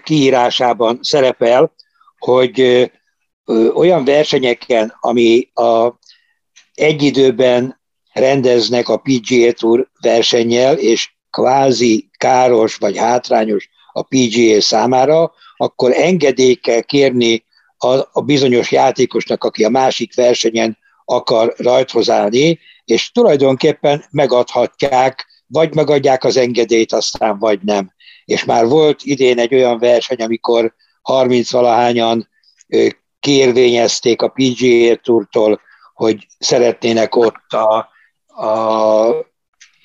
kiírásában 0.03 0.99
szerepel, 1.01 1.73
hogy 2.17 2.91
olyan 3.73 4.05
versenyeken, 4.05 4.97
ami 4.99 5.49
a 5.53 5.99
egy 6.73 7.01
időben 7.01 7.80
rendeznek 8.13 8.89
a 8.89 8.97
PGA 8.97 9.51
Tour 9.51 9.87
versennyel, 10.01 10.77
és 10.77 11.13
kvázi 11.29 12.09
káros 12.17 12.75
vagy 12.75 12.97
hátrányos 12.97 13.69
a 13.93 14.01
PGA 14.01 14.61
számára, 14.61 15.33
akkor 15.57 15.91
engedélyt 15.93 16.61
kell 16.61 16.81
kérni 16.81 17.45
a, 17.77 17.95
a 18.11 18.21
bizonyos 18.25 18.71
játékosnak, 18.71 19.43
aki 19.43 19.63
a 19.63 19.69
másik 19.69 20.15
versenyen 20.15 20.77
akar 21.05 21.53
rajthoz 21.57 22.11
és 22.85 23.11
tulajdonképpen 23.11 24.05
megadhatják, 24.11 25.25
vagy 25.47 25.75
megadják 25.75 26.23
az 26.23 26.37
engedélyt, 26.37 26.93
aztán 26.93 27.39
vagy 27.39 27.59
nem. 27.61 27.93
És 28.25 28.45
már 28.45 28.65
volt 28.65 29.01
idén 29.03 29.39
egy 29.39 29.53
olyan 29.53 29.79
verseny, 29.79 30.21
amikor 30.21 30.73
30-valahányan 31.03 32.23
kérvényezték 33.19 34.21
a 34.21 34.33
PGA 34.35 34.95
Tourtól, 34.95 35.61
hogy 35.93 36.27
szeretnének 36.39 37.15
ott 37.15 37.51
a, 37.53 37.90
a 38.35 39.29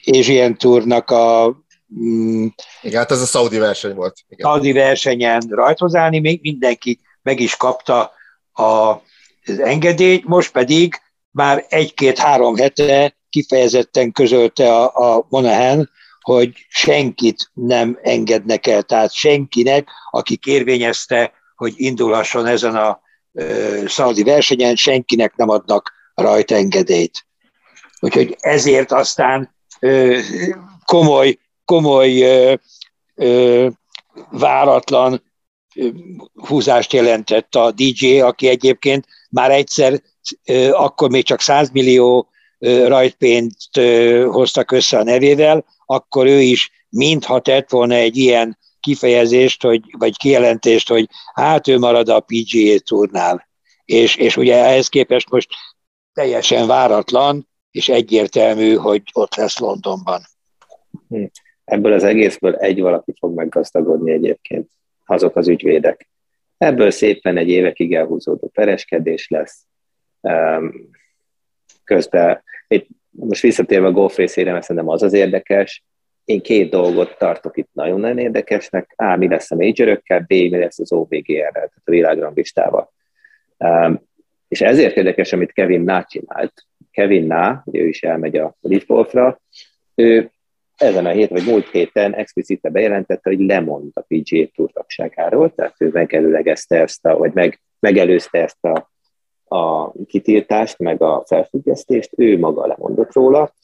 Asian 0.04 0.56
Tournak 0.56 1.10
a 1.10 1.56
mm, 2.00 2.46
igen, 2.82 2.98
hát 2.98 3.10
ez 3.10 3.20
a 3.20 3.26
Saudi 3.26 3.58
verseny 3.58 3.94
volt. 3.94 4.18
Igen. 4.28 4.50
Saudi 4.50 4.72
versenyen 4.72 5.42
rajthozállni, 5.48 6.18
még 6.18 6.40
mindenki 6.42 7.00
meg 7.22 7.40
is 7.40 7.56
kapta 7.56 8.12
a, 8.52 8.62
az 8.62 9.58
engedélyt, 9.58 10.24
most 10.24 10.52
pedig 10.52 10.94
már 11.30 11.64
egy-két-három 11.68 12.56
hete 12.56 13.16
kifejezetten 13.30 14.12
közölte 14.12 14.74
a, 14.76 15.14
a 15.16 15.26
Monahan, 15.28 15.90
hogy 16.20 16.52
senkit 16.68 17.50
nem 17.52 17.98
engednek 18.02 18.66
el, 18.66 18.82
tehát 18.82 19.12
senkinek, 19.12 19.88
aki 20.10 20.36
kérvényezte, 20.36 21.32
hogy 21.56 21.72
indulhasson 21.76 22.46
ezen 22.46 22.76
a 22.76 23.00
szaudi 23.86 24.22
versenyen, 24.22 24.76
senkinek 24.76 25.36
nem 25.36 25.48
adnak 25.48 25.92
rajta 26.14 26.54
engedélyt. 26.54 27.26
Úgyhogy 28.00 28.36
ezért 28.40 28.92
aztán 28.92 29.54
komoly, 30.84 31.38
komoly 31.64 32.24
váratlan 34.30 35.22
húzást 36.34 36.92
jelentett 36.92 37.54
a 37.54 37.70
DJ, 37.70 38.20
aki 38.20 38.48
egyébként 38.48 39.06
már 39.30 39.50
egyszer, 39.50 40.02
akkor 40.70 41.10
még 41.10 41.24
csak 41.24 41.40
100 41.40 41.70
millió 41.70 42.28
rajtpénzt 42.86 43.76
hoztak 44.30 44.70
össze 44.70 44.98
a 44.98 45.02
nevével, 45.02 45.64
akkor 45.86 46.26
ő 46.26 46.40
is 46.40 46.70
mintha 46.88 47.40
tett 47.40 47.70
volna 47.70 47.94
egy 47.94 48.16
ilyen 48.16 48.58
kifejezést, 48.80 49.62
hogy, 49.62 49.82
vagy 49.98 50.16
kijelentést, 50.16 50.88
hogy 50.88 51.08
hát 51.34 51.68
ő 51.68 51.78
marad 51.78 52.08
a 52.08 52.20
PGA 52.20 52.78
turnál. 52.84 53.48
És, 53.84 54.16
és 54.16 54.36
ugye 54.36 54.54
ehhez 54.56 54.88
képest 54.88 55.30
most 55.30 55.48
teljesen 56.12 56.66
váratlan, 56.66 57.48
és 57.76 57.88
egyértelmű, 57.88 58.74
hogy 58.74 59.02
ott 59.12 59.34
lesz 59.34 59.58
Londonban. 59.58 60.20
Hm. 61.08 61.24
Ebből 61.64 61.92
az 61.92 62.04
egészből 62.04 62.54
egy 62.54 62.80
valaki 62.80 63.14
fog 63.18 63.34
meggazdagodni 63.34 64.12
egyébként, 64.12 64.70
azok 65.04 65.36
az 65.36 65.48
ügyvédek. 65.48 66.08
Ebből 66.58 66.90
szépen 66.90 67.36
egy 67.36 67.48
évekig 67.48 67.94
elhúzódó 67.94 68.48
pereskedés 68.48 69.28
lesz. 69.28 69.66
Közben, 71.84 72.42
itt 72.68 72.86
most 73.10 73.42
visszatérve 73.42 73.86
a 73.86 73.92
golf 73.92 74.16
részére, 74.16 74.52
mert 74.52 74.64
szerintem 74.64 74.90
az 74.90 75.02
az 75.02 75.12
érdekes, 75.12 75.84
én 76.24 76.40
két 76.40 76.70
dolgot 76.70 77.18
tartok 77.18 77.56
itt 77.56 77.68
nagyon-nagyon 77.72 78.18
érdekesnek. 78.18 78.92
A, 78.96 79.16
mi 79.16 79.28
lesz 79.28 79.50
a 79.50 79.56
majorökkel, 79.56 80.20
B, 80.20 80.30
mi 80.30 80.58
lesz 80.58 80.78
az 80.78 80.92
OBGR-rel, 80.92 81.50
tehát 81.52 81.82
a 81.84 81.90
világranglistával. 81.90 82.92
Um, 83.58 84.02
és 84.48 84.60
ezért 84.60 84.96
érdekes, 84.96 85.32
amit 85.32 85.52
Kevin 85.52 85.80
Ná 85.80 86.02
csinált. 86.02 86.66
Kevin 86.96 87.26
Ná, 87.26 87.62
ő 87.72 87.88
is 87.88 88.02
elmegy 88.02 88.36
a 88.36 88.56
Lead 88.60 88.84
Golfra, 88.86 89.40
ő 89.94 90.30
ezen 90.76 91.06
a 91.06 91.10
hét 91.10 91.30
vagy 91.30 91.44
múlt 91.44 91.70
héten 91.70 92.14
explicite 92.14 92.68
bejelentette, 92.68 93.30
hogy 93.30 93.40
lemond 93.40 93.90
a 93.94 94.00
PGA 94.00 94.46
Tour 94.54 94.72
tagságáról, 94.72 95.54
tehát 95.54 95.74
ő 95.78 95.90
megelőlegezte 95.92 96.80
ezt 96.80 97.06
a, 97.06 97.16
vagy 97.16 97.32
meg, 97.32 97.60
megelőzte 97.78 98.42
ezt 98.42 98.64
a, 98.64 98.90
a 99.56 99.92
kitiltást, 99.92 100.78
meg 100.78 101.02
a 101.02 101.24
felfüggesztést, 101.26 102.10
ő 102.16 102.38
maga 102.38 102.66
lemondott 102.66 103.12
róla, 103.12 103.54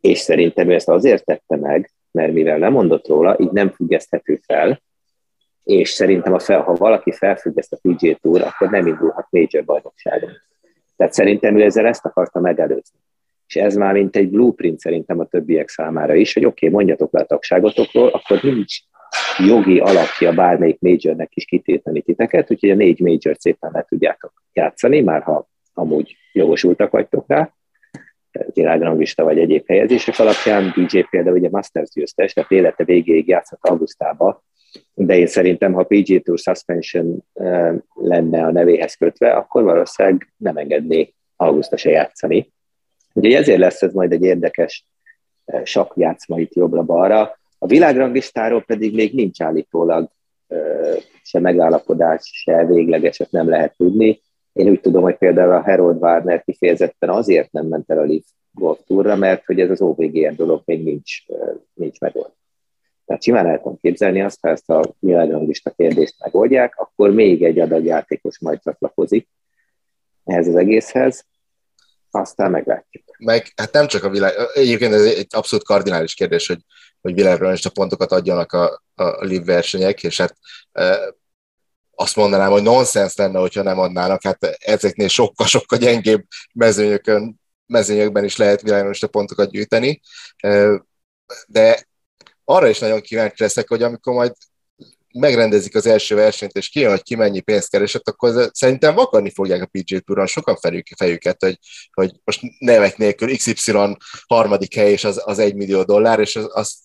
és 0.00 0.18
szerintem 0.18 0.70
ő 0.70 0.74
ezt 0.74 0.88
azért 0.88 1.24
tette 1.24 1.56
meg, 1.56 1.92
mert 2.10 2.32
mivel 2.32 2.58
lemondott 2.58 3.08
róla, 3.08 3.36
így 3.38 3.50
nem 3.50 3.70
függeszthető 3.70 4.40
fel, 4.46 4.82
és 5.62 5.90
szerintem 5.90 6.32
a 6.32 6.38
fel, 6.38 6.60
ha 6.60 6.74
valaki 6.74 7.12
felfüggeszt 7.12 7.72
a 7.72 7.78
PGA 7.82 8.14
Tour, 8.14 8.42
akkor 8.42 8.70
nem 8.70 8.86
indulhat 8.86 9.26
major 9.30 9.64
bajnokságon. 9.64 10.30
Tehát 10.96 11.12
szerintem 11.12 11.58
ő 11.58 11.62
ezzel 11.62 11.86
ezt 11.86 12.04
akarta 12.04 12.40
megelőzni. 12.40 12.98
És 13.46 13.56
ez 13.56 13.76
már 13.76 13.92
mint 13.92 14.16
egy 14.16 14.28
blueprint 14.28 14.78
szerintem 14.78 15.18
a 15.18 15.24
többiek 15.24 15.68
számára 15.68 16.14
is, 16.14 16.34
hogy 16.34 16.44
oké, 16.44 16.66
okay, 16.66 16.78
mondjatok 16.78 17.12
le 17.12 17.20
a 17.20 17.26
tagságotokról, 17.26 18.08
akkor 18.08 18.42
nincs 18.42 18.76
jogi 19.38 19.78
alapja 19.78 20.32
bármelyik 20.32 20.80
majornek 20.80 21.36
is 21.36 21.44
kitéteni 21.44 22.02
titeket, 22.02 22.50
úgyhogy 22.50 22.70
a 22.70 22.74
négy 22.74 23.00
major 23.00 23.36
szépen 23.38 23.70
le 23.72 23.84
tudjátok 23.88 24.32
játszani, 24.52 25.00
már 25.00 25.22
ha 25.22 25.48
amúgy 25.74 26.16
jogosultak 26.32 26.90
vagytok 26.90 27.24
rá, 27.28 27.54
világranglista 28.52 29.24
vagy 29.24 29.38
egyéb 29.38 29.66
helyezések 29.66 30.18
alapján. 30.18 30.72
DJ 30.76 31.00
például 31.10 31.36
ugye 31.36 31.48
Masters 31.50 31.90
győztes, 31.90 32.32
tehát 32.32 32.50
élete 32.50 32.84
végéig 32.84 33.28
játszott 33.28 33.66
augusztába, 33.66 34.44
de 34.94 35.16
én 35.16 35.26
szerintem, 35.26 35.72
ha 35.72 35.84
PG 35.84 36.22
Tour 36.22 36.38
Suspension 36.38 37.24
lenne 37.94 38.44
a 38.44 38.52
nevéhez 38.52 38.94
kötve, 38.94 39.30
akkor 39.30 39.62
valószínűleg 39.62 40.32
nem 40.36 40.56
engedné 40.56 41.14
auguszta 41.36 41.76
se 41.76 41.90
játszani. 41.90 42.52
Ugye 43.14 43.38
ezért 43.38 43.58
lesz 43.58 43.82
ez 43.82 43.92
majd 43.92 44.12
egy 44.12 44.22
érdekes 44.22 44.86
sok 45.64 45.92
játszma 45.96 46.38
itt 46.38 46.54
jobbra-balra. 46.54 47.38
A 47.58 47.66
világranglistáról 47.66 48.62
pedig 48.62 48.94
még 48.94 49.14
nincs 49.14 49.42
állítólag 49.42 50.10
se 51.22 51.40
megállapodás, 51.40 52.30
se 52.32 52.66
véglegeset 52.66 53.30
nem 53.30 53.48
lehet 53.48 53.76
tudni. 53.76 54.20
Én 54.52 54.68
úgy 54.68 54.80
tudom, 54.80 55.02
hogy 55.02 55.16
például 55.16 55.52
a 55.52 55.62
Harold 55.62 56.02
Warner 56.02 56.42
kifejezetten 56.44 57.08
azért 57.08 57.52
nem 57.52 57.66
ment 57.66 57.90
el 57.90 57.98
a 57.98 58.04
Leaf 58.04 58.24
Golf 58.50 58.78
Tourra, 58.86 59.16
mert 59.16 59.44
hogy 59.44 59.60
ez 59.60 59.70
az 59.70 59.80
OVGR 59.80 60.34
dolog 60.34 60.62
még 60.64 60.84
nincs, 60.84 61.12
nincs 61.74 62.00
megoldva. 62.00 62.36
Tehát 63.06 63.22
simán 63.22 63.46
el 63.46 63.56
tudom 63.56 63.78
képzelni 63.80 64.22
azt, 64.22 64.38
ha 64.40 64.48
ezt 64.48 64.70
a 64.70 64.94
világranglista 64.98 65.70
kérdést 65.70 66.14
megoldják, 66.18 66.74
akkor 66.76 67.10
még 67.10 67.44
egy 67.44 67.58
adag 67.58 67.84
játékos 67.84 68.38
majd 68.38 68.60
csatlakozik 68.62 69.28
ehhez 70.24 70.48
az 70.48 70.56
egészhez, 70.56 71.24
aztán 72.10 72.50
meglátjuk. 72.50 73.04
Meg, 73.18 73.52
hát 73.56 73.72
nem 73.72 73.86
csak 73.86 74.04
a 74.04 74.08
világ, 74.10 74.32
egyébként 74.54 74.92
ez 74.92 75.04
egy 75.04 75.26
abszolút 75.30 75.64
kardinális 75.64 76.14
kérdés, 76.14 76.46
hogy, 76.46 76.60
hogy 77.00 77.14
világranglista 77.14 77.70
pontokat 77.70 78.12
adjanak 78.12 78.52
a, 78.52 78.82
a 78.94 79.24
live 79.24 79.44
versenyek, 79.44 80.02
és 80.02 80.20
hát 80.20 80.36
e, 80.72 81.14
azt 81.94 82.16
mondanám, 82.16 82.50
hogy 82.50 82.62
nonsens 82.62 83.16
lenne, 83.16 83.38
hogyha 83.38 83.62
nem 83.62 83.78
adnának, 83.78 84.22
hát 84.22 84.44
ezeknél 84.58 85.08
sokkal-sokkal 85.08 85.78
gyengébb 85.78 86.24
mezőnyökön, 86.54 87.40
mezőnyökben 87.66 88.24
is 88.24 88.36
lehet 88.36 88.60
világranglista 88.60 89.08
pontokat 89.08 89.50
gyűjteni, 89.50 90.00
e, 90.36 90.82
de 91.46 91.86
arra 92.44 92.68
is 92.68 92.78
nagyon 92.78 93.00
kíváncsi 93.00 93.42
leszek, 93.42 93.68
hogy 93.68 93.82
amikor 93.82 94.14
majd 94.14 94.32
megrendezik 95.14 95.74
az 95.74 95.86
első 95.86 96.14
versenyt, 96.14 96.52
és 96.52 96.68
kijön, 96.68 96.90
hogy 96.90 97.02
ki 97.02 97.14
mennyi 97.14 97.40
pénzt 97.40 97.70
keresett, 97.70 98.08
akkor 98.08 98.50
szerintem 98.52 98.94
vakarni 98.94 99.30
fogják 99.30 99.62
a 99.62 99.66
PG 99.66 100.04
Touron 100.04 100.26
sokan 100.26 100.56
fejüket, 100.96 101.42
hogy, 101.42 101.58
hogy 101.92 102.12
most 102.24 102.40
nevek 102.58 102.96
nélkül 102.96 103.36
XY 103.36 103.96
harmadik 104.26 104.74
hely, 104.74 104.90
és 104.90 105.04
az, 105.04 105.22
az 105.24 105.38
egy 105.38 105.54
millió 105.54 105.82
dollár, 105.82 106.20
és 106.20 106.36
az, 106.36 106.48
az, 106.52 106.78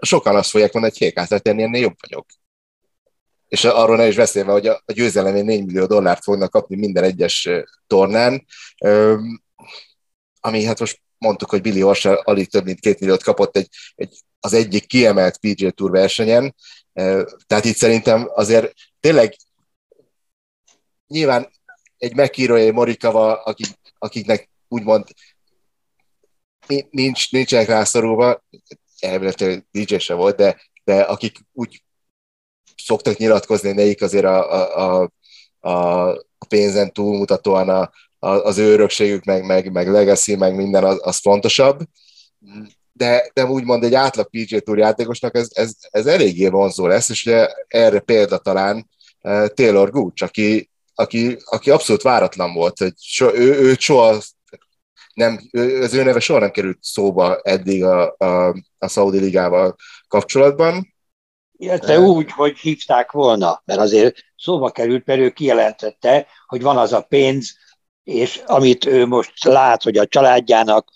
sokan 0.00 0.36
azt 0.36 0.50
fogják 0.50 0.72
mondani, 0.72 0.94
hogy 0.98 1.06
hékát 1.06 1.42
tenni, 1.42 1.62
ennél 1.62 1.80
jobb 1.80 1.96
vagyok. 2.00 2.26
És 3.48 3.64
arról 3.64 3.96
ne 3.96 4.06
is 4.06 4.16
beszélve, 4.16 4.52
hogy 4.52 4.66
a, 4.66 4.82
a 4.84 4.92
győzelemén 4.92 5.44
4 5.44 5.64
millió 5.64 5.86
dollárt 5.86 6.22
fognak 6.22 6.50
kapni 6.50 6.76
minden 6.76 7.04
egyes 7.04 7.48
tornán, 7.86 8.44
ami 10.40 10.64
hát 10.64 10.78
most 10.78 11.00
mondtuk, 11.18 11.50
hogy 11.50 11.60
Billy 11.60 11.80
Horschel 11.80 12.14
alig 12.14 12.50
több 12.50 12.64
mint 12.64 12.80
két 12.80 13.00
milliót 13.00 13.22
kapott 13.22 13.56
egy, 13.56 13.68
egy, 13.94 14.18
az 14.40 14.52
egyik 14.52 14.86
kiemelt 14.86 15.38
PGA 15.38 15.70
Tour 15.70 15.90
versenyen, 15.90 16.54
tehát 17.46 17.64
itt 17.64 17.76
szerintem 17.76 18.30
azért 18.34 18.72
tényleg 19.00 19.36
nyilván 21.06 21.50
egy 21.98 22.14
McIroy, 22.14 22.62
egy 22.62 22.72
Morikawa, 22.72 23.42
akik, 23.42 23.68
akiknek 23.98 24.50
úgymond 24.68 25.04
nincs, 26.90 27.32
nincsenek 27.32 27.66
rászorulva, 27.66 28.44
elméletileg 28.98 29.66
DJ 29.70 29.96
se 29.96 30.14
volt, 30.14 30.36
de, 30.36 30.62
de 30.84 31.00
akik 31.00 31.38
úgy 31.52 31.82
szoktak 32.76 33.16
nyilatkozni, 33.16 33.72
nekik 33.72 34.02
azért 34.02 34.24
a, 34.24 34.52
a, 34.76 35.10
a, 35.60 36.08
a 36.38 36.46
pénzen 36.48 36.92
túlmutatóan 36.92 37.68
a, 37.68 37.90
az 38.18 38.58
ő 38.58 38.72
örökségük, 38.72 39.24
meg, 39.24 39.44
meg, 39.44 39.72
meg 39.72 39.88
legacy, 39.88 40.36
meg 40.36 40.54
minden 40.54 40.84
az, 40.84 40.98
az 41.02 41.16
fontosabb, 41.16 41.80
de, 42.92 43.30
de 43.34 43.44
úgymond 43.44 43.84
egy 43.84 43.94
átlag 43.94 44.28
PGA 44.30 44.60
Tour 44.60 44.78
játékosnak 44.78 45.36
ez, 45.36 45.48
ez, 45.52 45.72
ez 45.90 46.06
eléggé 46.06 46.48
vonzó 46.48 46.86
lesz, 46.86 47.08
és 47.08 47.26
ugye 47.26 47.48
erre 47.68 48.00
példa 48.00 48.38
talán 48.38 48.88
uh, 49.22 49.46
Taylor 49.46 49.90
Gooch, 49.90 50.22
aki, 50.22 50.70
aki, 50.94 51.36
aki 51.44 51.70
abszolút 51.70 52.02
váratlan 52.02 52.52
volt, 52.52 52.78
hogy 52.78 52.92
so, 52.96 53.34
ő, 53.34 53.54
ő 53.54 53.74
soha 53.78 54.18
nem, 55.14 55.40
az 55.80 55.94
ő 55.94 56.02
neve 56.02 56.20
soha 56.20 56.38
nem 56.38 56.50
került 56.50 56.78
szóba 56.80 57.40
eddig 57.42 57.84
a, 57.84 58.14
a, 58.18 58.54
a 58.78 58.88
Saudi 58.88 59.18
Ligával 59.18 59.76
kapcsolatban. 60.08 60.94
Illetve 61.56 61.98
úgy, 61.98 62.30
hogy 62.30 62.58
hívták 62.58 63.12
volna, 63.12 63.62
mert 63.64 63.80
azért 63.80 64.16
szóba 64.36 64.70
került, 64.70 65.06
mert 65.06 65.20
ő 65.20 65.30
kijelentette, 65.30 66.26
hogy 66.46 66.62
van 66.62 66.76
az 66.76 66.92
a 66.92 67.00
pénz, 67.00 67.56
és 68.08 68.42
amit 68.46 68.86
ő 68.86 69.06
most 69.06 69.44
lát, 69.44 69.82
hogy 69.82 69.96
a 69.96 70.06
családjának 70.06 70.88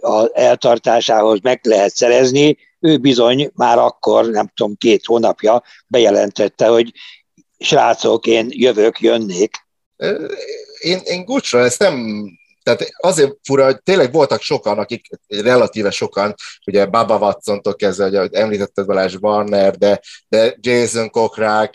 az 0.00 0.30
eltartásához 0.34 1.40
meg 1.42 1.60
lehet 1.62 1.94
szerezni, 1.94 2.58
ő 2.80 2.98
bizony 2.98 3.50
már 3.54 3.78
akkor, 3.78 4.26
nem 4.26 4.50
tudom, 4.54 4.76
két 4.76 5.04
hónapja 5.04 5.62
bejelentette, 5.86 6.66
hogy 6.66 6.92
srácok, 7.58 8.26
én 8.26 8.46
jövök, 8.50 9.00
jönnék. 9.00 9.54
Én, 10.78 10.98
én 11.04 11.24
Gucsra 11.24 11.60
ezt 11.60 11.78
nem 11.78 12.24
tehát 12.62 12.88
azért 12.96 13.32
fura, 13.42 13.64
hogy 13.64 13.82
tényleg 13.82 14.12
voltak 14.12 14.40
sokan, 14.40 14.78
akik 14.78 15.06
relatíve 15.26 15.90
sokan, 15.90 16.34
ugye 16.66 16.86
Baba 16.86 17.18
Watson-tól 17.18 17.74
kezdve, 17.74 18.18
hogy 18.18 18.34
említetted 18.34 18.86
Balázs 18.86 19.14
Warner, 19.20 19.76
de, 19.76 20.00
de 20.28 20.56
Jason 20.60 21.10
Kokrak, 21.10 21.74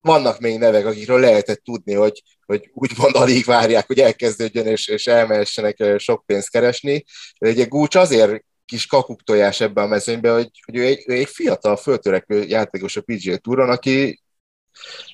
vannak 0.00 0.38
még 0.38 0.58
nevek, 0.58 0.86
akikről 0.86 1.20
lehetett 1.20 1.62
tudni, 1.64 1.94
hogy, 1.94 2.22
hogy 2.46 2.70
úgymond 2.72 3.14
alig 3.14 3.44
várják, 3.44 3.86
hogy 3.86 3.98
elkezdődjön 3.98 4.66
és, 4.66 4.88
és 4.88 5.06
elmehessenek 5.06 5.98
sok 5.98 6.26
pénzt 6.26 6.50
keresni. 6.50 7.04
De 7.38 7.48
ugye 7.48 7.64
Gúcs 7.64 7.94
azért 7.94 8.44
kis 8.64 8.86
kakuktojás 8.86 9.60
ebben 9.60 9.84
a 9.84 9.88
mezőnyben, 9.88 10.34
hogy, 10.34 10.50
hogy 10.64 10.76
ő, 10.76 10.84
egy, 10.84 11.04
ő 11.06 11.12
egy 11.12 11.28
fiatal, 11.28 11.76
föltörekvő 11.76 12.42
játékos 12.42 12.96
a 12.96 13.02
PGA 13.02 13.36
Touron, 13.36 13.70
aki, 13.70 14.22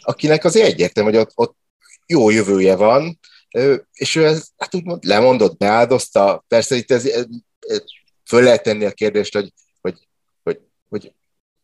akinek 0.00 0.44
azért 0.44 0.66
egyértelmű, 0.66 1.10
hogy 1.10 1.18
ott, 1.18 1.32
ott 1.34 1.56
jó 2.06 2.30
jövője 2.30 2.76
van, 2.76 3.18
és 3.92 4.14
ő 4.14 4.24
ez, 4.24 4.48
hát 4.56 4.74
úgymond 4.74 5.04
lemondott, 5.04 5.58
beáldozta, 5.58 6.44
persze 6.48 6.76
itt 6.76 6.90
ez, 6.90 7.06
ez, 7.06 7.24
ez 7.58 7.82
föl 8.24 8.42
lehet 8.42 8.62
tenni 8.62 8.84
a 8.84 8.92
kérdést, 8.92 9.34
hogy, 9.34 9.52
hogy, 9.80 10.08
hogy, 10.42 10.60
hogy 10.88 11.12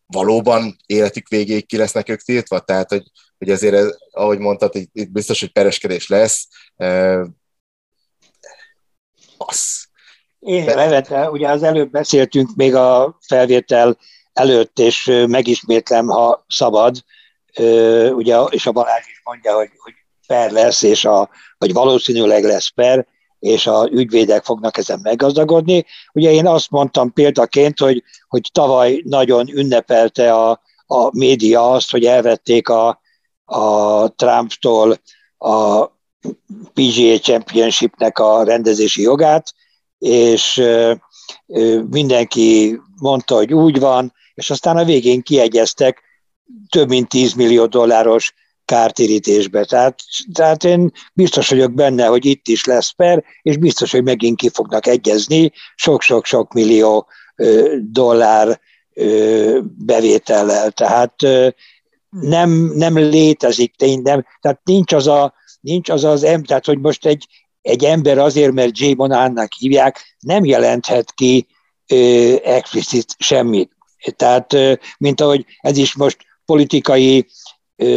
valóban 0.06 0.76
életük 0.86 1.28
végéig 1.28 1.66
ki 1.66 1.76
lesznek 1.76 2.08
ők 2.08 2.20
tiltva, 2.20 2.60
tehát 2.60 2.88
hogy, 2.88 3.02
hogy 3.38 3.50
azért, 3.50 3.74
ez, 3.74 3.96
ahogy 4.10 4.38
mondtad, 4.38 4.74
itt, 4.74 4.90
itt 4.92 5.10
biztos, 5.10 5.40
hogy 5.40 5.52
pereskedés 5.52 6.08
lesz. 6.08 6.48
Az. 9.36 9.84
Én 10.38 10.64
Levente, 10.64 11.30
ugye 11.30 11.48
az 11.48 11.62
előbb 11.62 11.90
beszéltünk 11.90 12.54
még 12.54 12.74
a 12.74 13.18
felvétel 13.26 13.98
előtt, 14.32 14.78
és 14.78 15.24
megismétlem, 15.28 16.06
ha 16.06 16.44
szabad, 16.48 17.04
ugye, 18.10 18.38
és 18.50 18.66
a 18.66 18.72
Balázs 18.72 19.06
is 19.06 19.20
mondja, 19.24 19.54
hogy, 19.54 19.70
hogy 19.76 19.94
per 20.26 20.50
lesz, 20.50 20.82
és 20.82 21.04
a, 21.04 21.30
vagy 21.58 21.72
valószínűleg 21.72 22.44
lesz 22.44 22.68
per, 22.68 23.06
és 23.38 23.66
a 23.66 23.88
ügyvédek 23.90 24.44
fognak 24.44 24.76
ezen 24.76 25.00
meggazdagodni. 25.02 25.84
Ugye 26.12 26.30
én 26.30 26.46
azt 26.46 26.70
mondtam 26.70 27.12
példaként, 27.12 27.78
hogy, 27.78 28.02
hogy 28.28 28.48
tavaly 28.52 29.02
nagyon 29.04 29.48
ünnepelte 29.56 30.34
a, 30.34 30.60
a 30.86 31.16
média 31.16 31.70
azt, 31.70 31.90
hogy 31.90 32.04
elvették 32.04 32.68
a, 32.68 33.00
a 33.44 34.08
Trumptól 34.08 34.96
a 35.38 35.84
PGA 36.74 37.18
Championshipnek 37.18 38.18
a 38.18 38.44
rendezési 38.44 39.02
jogát, 39.02 39.54
és 39.98 40.62
mindenki 41.90 42.80
mondta, 42.96 43.34
hogy 43.34 43.54
úgy 43.54 43.80
van, 43.80 44.12
és 44.34 44.50
aztán 44.50 44.76
a 44.76 44.84
végén 44.84 45.22
kiegyeztek 45.22 46.02
több 46.68 46.88
mint 46.88 47.08
10 47.08 47.32
millió 47.32 47.66
dolláros 47.66 48.34
kártérítésbe. 48.66 49.64
Tehát, 49.64 49.98
tehát 50.32 50.64
én 50.64 50.90
biztos 51.12 51.48
vagyok 51.48 51.74
benne, 51.74 52.06
hogy 52.06 52.24
itt 52.24 52.48
is 52.48 52.64
lesz 52.64 52.90
per, 52.90 53.24
és 53.42 53.56
biztos, 53.56 53.90
hogy 53.90 54.04
megint 54.04 54.36
ki 54.36 54.48
fognak 54.48 54.86
egyezni 54.86 55.52
sok-sok-sok 55.74 56.52
millió 56.52 57.08
dollár 57.80 58.60
bevétellel. 59.84 60.70
Tehát 60.70 61.14
nem, 62.20 62.50
nem 62.74 62.98
létezik 62.98 63.74
tényleg, 63.76 64.26
tehát 64.40 64.60
nincs 64.64 64.92
az 64.92 65.06
a, 65.06 65.34
nincs 65.60 65.88
az, 65.88 66.04
az 66.04 66.22
ember, 66.22 66.46
tehát 66.46 66.64
hogy 66.66 66.78
most 66.78 67.06
egy, 67.06 67.26
egy 67.62 67.84
ember 67.84 68.18
azért, 68.18 68.52
mert 68.52 68.78
J. 68.78 68.92
Monánnak 68.92 69.52
hívják, 69.52 70.16
nem 70.20 70.44
jelenthet 70.44 71.12
ki 71.14 71.46
ö, 71.88 72.34
explicit 72.44 73.14
semmit. 73.18 73.70
Tehát, 74.16 74.52
ö, 74.52 74.72
mint 74.98 75.20
ahogy 75.20 75.44
ez 75.60 75.76
is 75.76 75.94
most 75.94 76.16
politikai 76.44 77.26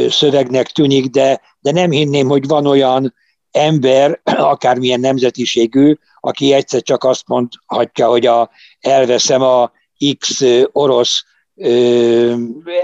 szövegnek 0.10 0.68
tűnik, 0.68 1.06
de, 1.06 1.42
de 1.60 1.72
nem 1.72 1.92
hinném, 1.92 2.28
hogy 2.28 2.48
van 2.48 2.66
olyan 2.66 3.14
ember, 3.52 4.22
akármilyen 4.54 5.00
nemzetiségű, 5.00 5.96
aki 6.20 6.54
egyszer 6.54 6.82
csak 6.82 7.04
azt 7.04 7.28
mondhatja, 7.28 8.08
hogy 8.08 8.26
a, 8.26 8.50
elveszem 8.80 9.42
a 9.42 9.72
X 10.18 10.42
orosz 10.72 11.24
ö, 11.56 12.36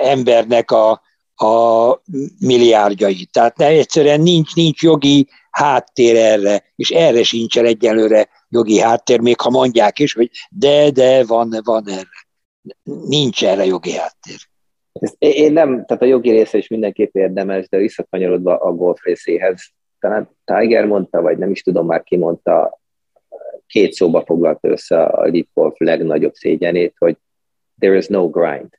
embernek 0.01 0.71
a, 0.71 1.01
a 1.35 2.01
milliárdjait. 2.39 3.31
Tehát 3.31 3.57
ne, 3.57 3.65
egyszerűen 3.65 4.21
nincs, 4.21 4.53
nincs 4.53 4.81
jogi 4.81 5.27
háttér 5.51 6.15
erre, 6.15 6.63
és 6.75 6.89
erre 6.89 7.23
sincsen 7.23 7.65
egyelőre 7.65 8.29
jogi 8.49 8.79
háttér, 8.79 9.19
még 9.19 9.39
ha 9.39 9.49
mondják 9.49 9.99
is, 9.99 10.13
hogy 10.13 10.29
de, 10.49 10.89
de, 10.89 11.25
van, 11.25 11.61
van 11.63 11.89
erre. 11.89 12.27
Nincs 12.83 13.45
erre 13.45 13.65
jogi 13.65 13.91
háttér. 13.91 14.37
Én 15.17 15.53
nem, 15.53 15.85
tehát 15.85 16.03
a 16.03 16.05
jogi 16.05 16.29
része 16.29 16.57
is 16.57 16.67
mindenképp 16.67 17.15
érdemes, 17.15 17.69
de 17.69 17.77
visszakanyarodva 17.77 18.57
a 18.57 18.71
golf 18.71 19.03
részéhez, 19.03 19.61
talán 19.99 20.29
Tiger 20.43 20.85
mondta, 20.85 21.21
vagy 21.21 21.37
nem 21.37 21.51
is 21.51 21.61
tudom 21.61 21.85
már 21.85 22.03
ki 22.03 22.17
mondta, 22.17 22.79
két 23.67 23.93
szóba 23.93 24.23
foglalta 24.25 24.67
össze 24.67 25.03
a 25.03 25.27
Leap 25.27 25.47
Golf 25.53 25.79
legnagyobb 25.79 26.33
szégyenét, 26.33 26.95
hogy 26.97 27.17
there 27.79 27.97
is 27.97 28.07
no 28.07 28.29
grind. 28.29 28.69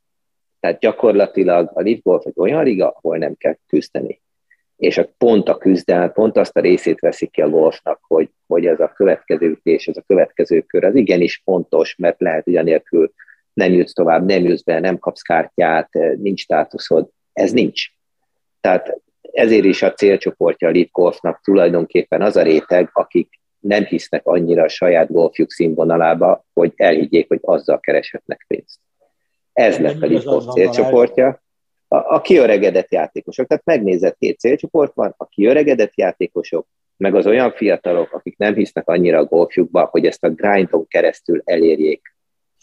Tehát 0.61 0.79
gyakorlatilag 0.79 1.71
a 1.75 1.83
Leap 1.83 2.03
Golf 2.03 2.25
egy 2.25 2.33
olyan 2.37 2.65
liga, 2.65 2.89
ahol 2.89 3.19
nem 3.19 3.35
kell 3.35 3.57
küzdeni. 3.67 4.21
És 4.77 4.99
a 4.99 5.09
pont 5.19 5.49
a 5.49 5.59
küzdelem, 5.59 6.13
pont 6.13 6.37
azt 6.37 6.57
a 6.57 6.61
részét 6.61 7.01
veszik 7.01 7.31
ki 7.31 7.41
a 7.41 7.49
golfnak, 7.49 7.99
hogy, 8.03 8.31
hogy 8.47 8.67
ez 8.67 8.81
a 8.81 8.93
következő 8.93 9.47
ütés, 9.47 9.87
ez 9.87 9.97
a 9.97 10.05
következő 10.07 10.61
kör, 10.61 10.85
az 10.85 10.95
igenis 10.95 11.41
fontos, 11.45 11.97
mert 11.97 12.21
lehet 12.21 12.47
ugyanélkül 12.47 13.13
nem 13.57 13.73
jutsz 13.73 13.93
tovább, 13.93 14.27
nem 14.27 14.45
jutsz 14.45 14.63
be, 14.63 14.81
nem 14.81 14.99
kapsz 14.99 15.23
kártyát, 15.23 15.89
nincs 16.17 16.41
státuszod. 16.41 17.09
Ez 17.33 17.53
nincs. 17.53 17.85
Tehát 18.61 19.01
ezért 19.33 19.65
is 19.65 19.83
a 19.83 19.93
célcsoportja 19.93 20.69
a 20.69 20.71
Lead 20.71 20.89
Golfnak 20.93 21.41
tulajdonképpen 21.43 22.23
az 22.23 22.37
a 22.37 22.43
réteg, 22.43 22.91
akik 22.93 23.41
nem 23.59 23.85
hisznek 23.85 24.27
annyira 24.27 24.63
a 24.63 24.69
saját 24.69 25.13
golfjuk 25.13 25.51
színvonalába, 25.51 26.45
hogy 26.53 26.73
elhiggyék, 26.77 27.29
hogy 27.29 27.39
azzal 27.43 27.81
kereshetnek 27.81 28.45
pénzt. 28.49 28.79
Ez 29.53 29.79
lett 29.79 30.03
a 30.03 30.07
Lead 30.07 30.25
Golf 30.25 30.45
célcsoportja. 30.53 31.43
A, 31.89 31.97
a 31.97 32.21
kiöregedett 32.21 32.93
játékosok, 32.93 33.47
tehát 33.47 33.65
megnézett 33.65 34.17
két 34.19 34.39
célcsoport 34.39 34.95
van, 34.95 35.15
a 35.17 35.27
kiöregedett 35.27 35.97
játékosok, 35.97 36.67
meg 36.97 37.15
az 37.15 37.27
olyan 37.27 37.53
fiatalok, 37.53 38.13
akik 38.13 38.37
nem 38.39 38.55
hisznek 38.55 38.89
annyira 38.89 39.19
a 39.19 39.25
golfjukba, 39.25 39.89
hogy 39.91 40.07
ezt 40.07 40.25
a 40.25 40.31
grindon 40.31 40.87
keresztül 40.87 41.43
elérjék 41.45 42.16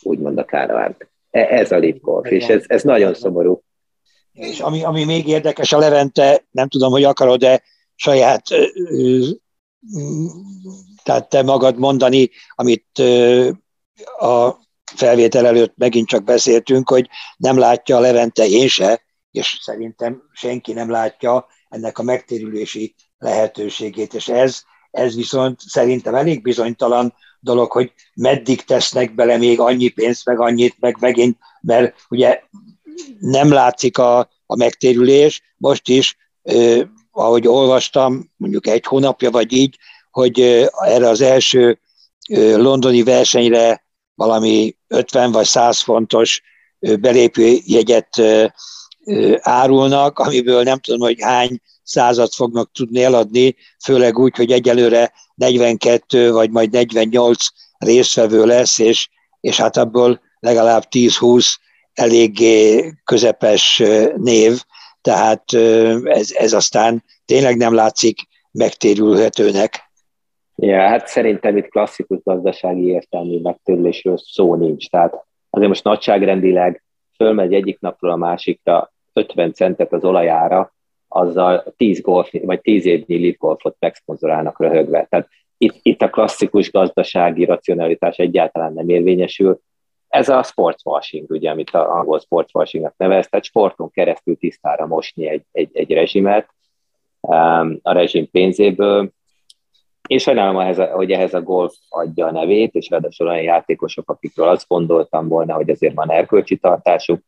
úgymond 0.05 0.37
a 0.37 0.45
káravánt. 0.45 1.07
E, 1.31 1.39
ez 1.39 1.71
a 1.71 1.77
lipgolf, 1.77 2.31
és 2.31 2.45
ez, 2.45 2.63
ez 2.67 2.83
nagyon 2.83 3.13
szomorú. 3.13 3.63
És 4.31 4.59
ami, 4.59 4.83
ami 4.83 5.03
még 5.03 5.27
érdekes 5.27 5.73
a 5.73 5.77
Levente, 5.77 6.45
nem 6.51 6.67
tudom, 6.67 6.91
hogy 6.91 7.03
akarod-e 7.03 7.61
saját, 7.95 8.43
tehát 11.03 11.29
te 11.29 11.41
magad 11.41 11.77
mondani, 11.77 12.29
amit 12.49 12.99
a 14.17 14.55
felvétel 14.95 15.45
előtt 15.45 15.73
megint 15.77 16.07
csak 16.07 16.23
beszéltünk, 16.23 16.89
hogy 16.89 17.09
nem 17.37 17.57
látja 17.57 17.97
a 17.97 17.99
Levente 17.99 18.47
én 18.47 18.67
se, 18.67 19.01
és 19.31 19.57
szerintem 19.61 20.23
senki 20.31 20.73
nem 20.73 20.89
látja 20.89 21.47
ennek 21.69 21.97
a 21.97 22.03
megtérülési 22.03 22.95
lehetőségét, 23.17 24.13
és 24.13 24.27
ez, 24.27 24.61
ez 24.91 25.15
viszont 25.15 25.59
szerintem 25.59 26.15
elég 26.15 26.41
bizonytalan 26.41 27.13
dolog, 27.43 27.71
hogy 27.71 27.93
meddig 28.13 28.61
tesznek 28.61 29.15
bele 29.15 29.37
még 29.37 29.59
annyi 29.59 29.89
pénzt, 29.89 30.25
meg 30.25 30.39
annyit, 30.39 30.75
meg 30.79 30.97
megint, 30.99 31.37
mert 31.61 31.95
ugye 32.09 32.41
nem 33.19 33.51
látszik 33.51 33.97
a, 33.97 34.19
a 34.45 34.55
megtérülés. 34.55 35.41
Most 35.57 35.89
is, 35.89 36.17
eh, 36.41 36.81
ahogy 37.11 37.47
olvastam, 37.47 38.31
mondjuk 38.37 38.67
egy 38.67 38.85
hónapja 38.85 39.31
vagy 39.31 39.53
így, 39.53 39.77
hogy 40.11 40.39
eh, 40.39 40.65
erre 40.71 41.09
az 41.09 41.21
első 41.21 41.79
eh, 42.27 42.57
londoni 42.57 43.03
versenyre 43.03 43.83
valami 44.15 44.75
50 44.87 45.31
vagy 45.31 45.45
100 45.45 45.79
fontos 45.79 46.41
belépőjegyet 46.99 48.21
árulnak, 49.39 50.19
amiből 50.19 50.63
nem 50.63 50.79
tudom, 50.79 50.99
hogy 50.99 51.21
hány 51.21 51.61
százat 51.83 52.33
fognak 52.33 52.71
tudni 52.71 53.03
eladni, 53.03 53.55
főleg 53.83 54.17
úgy, 54.17 54.35
hogy 54.35 54.51
egyelőre 54.51 55.11
42 55.35 56.31
vagy 56.31 56.49
majd 56.49 56.71
48 56.71 57.45
résztvevő 57.77 58.45
lesz, 58.45 58.79
és, 58.79 59.09
és 59.39 59.57
hát 59.57 59.77
abból 59.77 60.21
legalább 60.39 60.83
10-20 60.91 61.55
eléggé 61.93 62.91
közepes 63.03 63.83
név, 64.15 64.61
tehát 65.01 65.53
ez, 66.03 66.31
ez 66.31 66.53
aztán 66.53 67.03
tényleg 67.25 67.57
nem 67.57 67.73
látszik 67.73 68.19
megtérülhetőnek. 68.51 69.91
Ja, 70.55 70.87
hát 70.87 71.07
szerintem 71.07 71.57
itt 71.57 71.67
klasszikus 71.67 72.19
gazdasági 72.23 72.85
értelmű 72.85 73.41
megtérülésről 73.41 74.17
szó 74.17 74.55
nincs. 74.55 74.89
Tehát 74.89 75.25
azért 75.49 75.69
most 75.69 75.83
nagyságrendileg 75.83 76.83
fölmegy 77.15 77.53
egyik 77.53 77.79
napról 77.79 78.11
a 78.11 78.15
másikra 78.15 78.93
50 79.13 79.53
centet 79.53 79.93
az 79.93 80.03
olajára, 80.03 80.73
azzal 81.13 81.63
10 81.77 82.01
golf, 82.01 82.29
vagy 82.31 82.61
10 82.61 82.85
évnyi 82.85 83.21
lead 83.21 83.35
golfot 83.37 83.75
megszponzorálnak 83.79 84.59
röhögve. 84.59 85.07
Tehát 85.09 85.27
itt, 85.57 85.79
itt 85.81 86.01
a 86.01 86.09
klasszikus 86.09 86.71
gazdasági 86.71 87.45
racionalitás 87.45 88.17
egyáltalán 88.17 88.73
nem 88.73 88.89
érvényesül. 88.89 89.59
Ez 90.07 90.29
a 90.29 90.43
sportswashing, 90.43 91.29
ugye, 91.29 91.49
amit 91.49 91.69
a 91.69 91.95
angol 91.95 92.19
sportswashingnak 92.19 92.93
nevez, 92.97 93.27
tehát 93.29 93.45
sporton 93.45 93.91
keresztül 93.91 94.37
tisztára 94.37 94.85
mosni 94.85 95.27
egy, 95.27 95.43
egy, 95.51 95.69
egy 95.73 95.91
rezsimet 95.91 96.49
um, 97.21 97.79
a 97.81 97.91
rezsim 97.91 98.29
pénzéből, 98.31 99.11
én 100.07 100.17
sajnálom, 100.17 100.73
hogy 100.91 101.11
ehhez 101.11 101.33
a 101.33 101.41
golf 101.41 101.73
adja 101.89 102.25
a 102.25 102.31
nevét, 102.31 102.73
és 102.73 102.89
ráadásul 102.89 103.27
olyan 103.27 103.43
játékosok, 103.43 104.09
akikről 104.09 104.47
azt 104.47 104.67
gondoltam 104.67 105.27
volna, 105.27 105.53
hogy 105.53 105.69
azért 105.69 105.93
van 105.93 106.11
erkölcsi 106.11 106.57
tartásuk, 106.57 107.21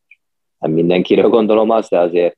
nem 0.58 0.72
mindenkiről 0.72 1.30
gondolom 1.30 1.70
azt, 1.70 1.90
de 1.90 2.00
azért 2.00 2.36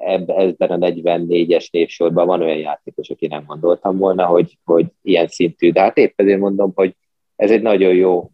ebben 0.00 0.70
a 0.70 0.76
44-es 0.76 1.70
névsorban 1.70 2.26
van 2.26 2.42
olyan 2.42 2.58
játékos, 2.58 3.10
aki 3.10 3.26
nem 3.26 3.44
gondoltam 3.46 3.98
volna, 3.98 4.26
hogy, 4.26 4.58
hogy 4.64 4.86
ilyen 5.02 5.28
szintű. 5.28 5.72
De 5.72 5.80
hát 5.80 5.96
épp 5.96 6.20
ezért 6.20 6.38
mondom, 6.38 6.72
hogy 6.74 6.94
ez 7.36 7.50
egy 7.50 7.62
nagyon 7.62 7.94
jó 7.94 8.30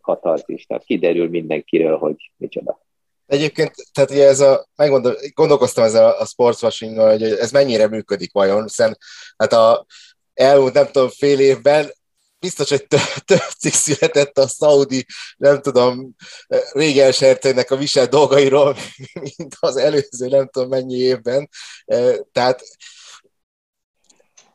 katarzis, 0.00 0.66
tehát 0.66 0.84
kiderül 0.84 1.28
mindenkiről, 1.28 1.96
hogy 1.96 2.30
micsoda. 2.36 2.82
Egyébként, 3.26 3.72
tehát 3.92 4.10
ugye 4.10 4.26
ez 4.26 4.40
a, 4.40 4.66
megmondom, 4.76 5.12
gondolkoztam 5.34 5.84
ezzel 5.84 6.10
a 6.10 6.24
sportswashing 6.24 6.98
hogy 6.98 7.22
ez 7.22 7.50
mennyire 7.50 7.88
működik 7.88 8.32
vajon, 8.32 8.62
hiszen 8.62 8.96
hát 9.36 9.52
a 9.52 9.86
elmúlt, 10.34 10.72
nem 10.72 10.86
tudom, 10.92 11.08
fél 11.08 11.40
évben 11.40 11.86
biztos, 12.44 12.68
hogy 12.68 12.86
több, 12.86 13.00
több 13.24 13.48
cikk 13.58 13.72
született 13.72 14.38
a 14.38 14.48
szaudi, 14.48 15.06
nem 15.36 15.60
tudom, 15.60 16.14
régen 16.72 17.12
sertőnek 17.12 17.70
a 17.70 17.76
visel 17.76 18.06
dolgairól, 18.06 18.76
mint 19.36 19.56
az 19.60 19.76
előző 19.76 20.28
nem 20.28 20.48
tudom 20.48 20.68
mennyi 20.68 20.96
évben. 20.96 21.48
Tehát 22.32 22.62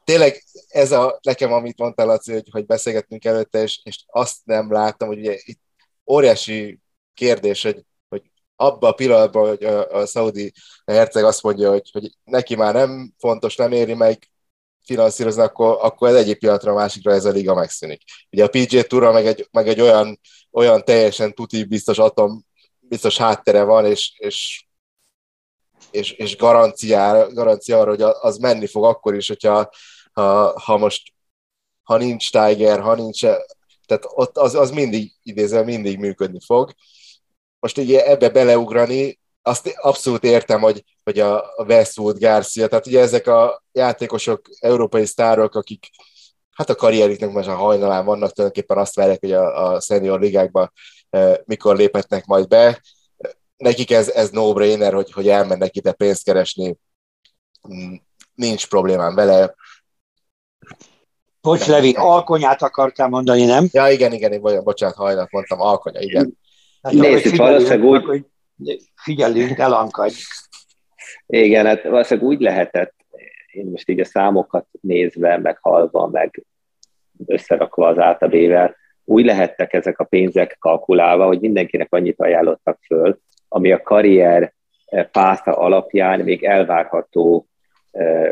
tényleg 0.04 0.44
ez 0.68 0.92
a, 0.92 1.20
nekem, 1.22 1.52
amit 1.54 1.78
mondtál, 1.78 2.06
Laci, 2.06 2.32
hogy, 2.32 2.48
hogy 2.52 2.66
beszélgetünk 2.66 3.26
előtte, 3.26 3.62
és, 3.62 3.80
és 3.84 4.04
azt 4.08 4.38
nem 4.44 4.72
láttam, 4.72 5.08
hogy 5.08 5.20
ugye 5.20 5.38
itt 5.44 5.62
óriási 6.12 6.80
kérdés, 7.14 7.64
hogy, 7.64 7.86
hogy 8.10 8.32
abban 8.56 8.90
a 8.90 8.94
pillanatban, 8.94 9.48
hogy 9.48 9.64
a, 9.64 9.90
a 9.92 10.06
szaudi 10.06 10.54
herceg 10.86 11.24
azt 11.24 11.44
mondja, 11.44 11.70
hogy, 11.70 11.90
hogy 11.92 12.12
neki 12.24 12.56
már 12.56 12.74
nem 12.74 13.14
fontos, 13.18 13.56
nem 13.56 13.72
éri 13.72 13.94
meg 13.94 14.30
finanszírozni, 14.90 15.42
akkor, 15.42 15.78
akkor 15.82 16.08
ez 16.08 16.16
egyik 16.16 16.40
pillanatra 16.40 16.72
a 16.72 16.76
másikra 16.76 17.12
ez 17.12 17.26
a 17.26 17.30
liga 17.30 17.54
megszűnik. 17.54 18.02
Ugye 18.32 18.44
a 18.44 18.48
PJ 18.48 18.80
Tour 18.80 19.12
meg 19.12 19.26
egy, 19.26 19.48
meg 19.52 19.68
egy 19.68 19.82
olyan, 19.82 20.20
olyan 20.52 20.84
teljesen 20.84 21.34
tuti 21.34 21.64
biztos 21.64 21.98
atom, 21.98 22.46
biztos 22.80 23.18
háttere 23.18 23.64
van, 23.64 23.86
és, 23.86 24.14
és 24.18 24.64
és, 25.92 26.12
és 26.12 26.38
garancia, 26.38 27.10
arra, 27.80 27.90
hogy 27.90 28.02
az 28.02 28.38
menni 28.38 28.68
fog 28.68 28.84
akkor 28.84 29.16
is, 29.16 29.28
hogyha 29.28 29.70
ha, 30.14 30.60
ha 30.60 30.78
most 30.78 31.14
ha 31.84 31.98
nincs 31.98 32.32
Tiger, 32.32 32.80
ha 32.80 32.96
nincs, 32.96 33.20
tehát 33.86 34.04
ott 34.04 34.38
az, 34.38 34.56
az 34.56 34.72
mindig, 34.72 35.12
idézem, 35.24 35.66
mindig 35.66 36.00
működni 36.00 36.40
fog. 36.46 36.74
Most 37.60 37.78
ugye 37.78 38.06
ebbe 38.06 38.30
beleugrani, 38.30 39.20
azt 39.42 39.68
abszolút 39.76 40.24
értem, 40.24 40.62
hogy, 40.62 40.84
hogy 41.10 41.20
a 41.20 41.54
Westwood, 41.68 42.20
Garcia, 42.20 42.68
tehát 42.68 42.88
ugye 42.88 43.00
ezek 43.00 43.28
a 43.28 43.64
játékosok, 43.72 44.42
európai 44.60 45.06
sztárok, 45.06 45.56
akik 45.56 45.90
hát 46.52 46.70
a 46.70 46.76
karrierüknek 46.76 47.32
most 47.32 47.48
a 47.48 47.56
hajnalán 47.56 48.06
vannak, 48.06 48.32
tulajdonképpen 48.32 48.78
azt 48.78 48.96
várják, 48.96 49.20
hogy 49.20 49.32
a, 49.32 49.74
a 49.74 49.80
senior 49.80 50.20
ligákba 50.20 50.72
e, 51.10 51.42
mikor 51.46 51.76
léphetnek 51.76 52.26
majd 52.26 52.48
be. 52.48 52.82
Nekik 53.58 53.92
ez, 53.92 54.10
ez 54.10 54.30
no-brainer, 54.30 54.94
hogy, 54.94 55.12
hogy 55.12 55.28
elmennek 55.28 55.76
ide 55.76 55.92
pénzt 55.92 56.24
keresni, 56.24 56.78
mm, 57.74 57.94
nincs 58.36 58.68
problémám 58.68 59.16
vele. 59.16 59.56
Bocs, 61.42 61.66
Levi, 61.66 61.94
alkonyát 61.98 62.62
akartál 62.62 63.08
mondani, 63.08 63.46
nem? 63.46 63.68
Ja, 63.72 63.90
igen, 63.90 64.14
igen, 64.14 64.32
én 64.32 64.64
bocsánat, 64.64 64.96
hajnalt 64.96 65.32
mondtam, 65.32 65.62
alkonya, 65.62 66.00
igen. 66.00 66.38
Hát, 66.82 66.94
Nézd, 66.94 67.36
valószínűleg 67.36 67.84
úgy... 67.84 68.26
Figyelünk, 68.96 69.58
ne 69.58 69.68
lankadj. 69.68 70.16
Igen, 71.26 71.66
hát 71.66 71.84
valószínűleg 71.84 72.30
úgy 72.30 72.40
lehetett, 72.40 72.94
én 73.52 73.66
most 73.66 73.90
így 73.90 74.00
a 74.00 74.06
számokat 74.06 74.66
nézve, 74.82 75.38
meg 75.38 75.58
halva, 75.62 76.08
meg 76.08 76.46
összerakva 77.26 77.88
az 77.88 78.00
átabével, 78.00 78.76
úgy 79.06 79.26
lehettek 79.26 79.74
ezek 79.74 80.00
a 80.00 80.04
pénzek 80.04 80.56
kalkulálva, 80.60 81.26
hogy 81.26 81.40
mindenkinek 81.40 81.94
annyit 81.94 82.20
ajánlottak 82.20 82.80
föl, 82.86 83.20
ami 83.48 83.72
a 83.72 83.82
karrier 83.82 84.54
pásza 85.12 85.52
alapján 85.52 86.20
még 86.20 86.44
elvárható 86.44 87.48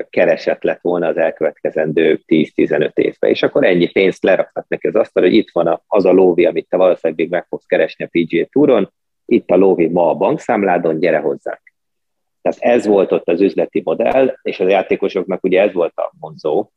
keresett 0.09 0.63
lett 0.63 0.81
volna 0.81 1.07
az 1.07 1.17
elkövetkezendő 1.17 2.19
10-15 2.27 2.97
évben. 2.97 3.29
És 3.29 3.43
akkor 3.43 3.63
ennyi 3.63 3.91
pénzt 3.91 4.23
leraknak 4.23 4.65
neki 4.67 4.87
az 4.87 4.95
asztal, 4.95 5.23
hogy 5.23 5.33
itt 5.33 5.49
van 5.51 5.81
az 5.87 6.05
a 6.05 6.11
lóvi, 6.11 6.45
amit 6.45 6.69
te 6.69 6.77
valószínűleg 6.77 7.21
még 7.21 7.31
meg 7.31 7.45
fogsz 7.49 7.65
keresni 7.65 8.05
a 8.05 8.09
PGA 8.11 8.47
Touron, 8.51 8.91
itt 9.25 9.49
a 9.49 9.55
lóvi 9.55 9.87
ma 9.87 10.09
a 10.09 10.15
bankszámládon, 10.15 10.99
gyere 10.99 11.17
hozzánk. 11.17 11.61
Tehát 12.47 12.77
ez 12.77 12.85
volt 12.85 13.11
ott 13.11 13.27
az 13.27 13.41
üzleti 13.41 13.81
modell, 13.85 14.37
és 14.41 14.59
a 14.59 14.67
játékosoknak 14.67 15.43
ugye 15.43 15.61
ez 15.61 15.73
volt 15.73 15.97
a 15.97 16.13
mondzó, 16.19 16.71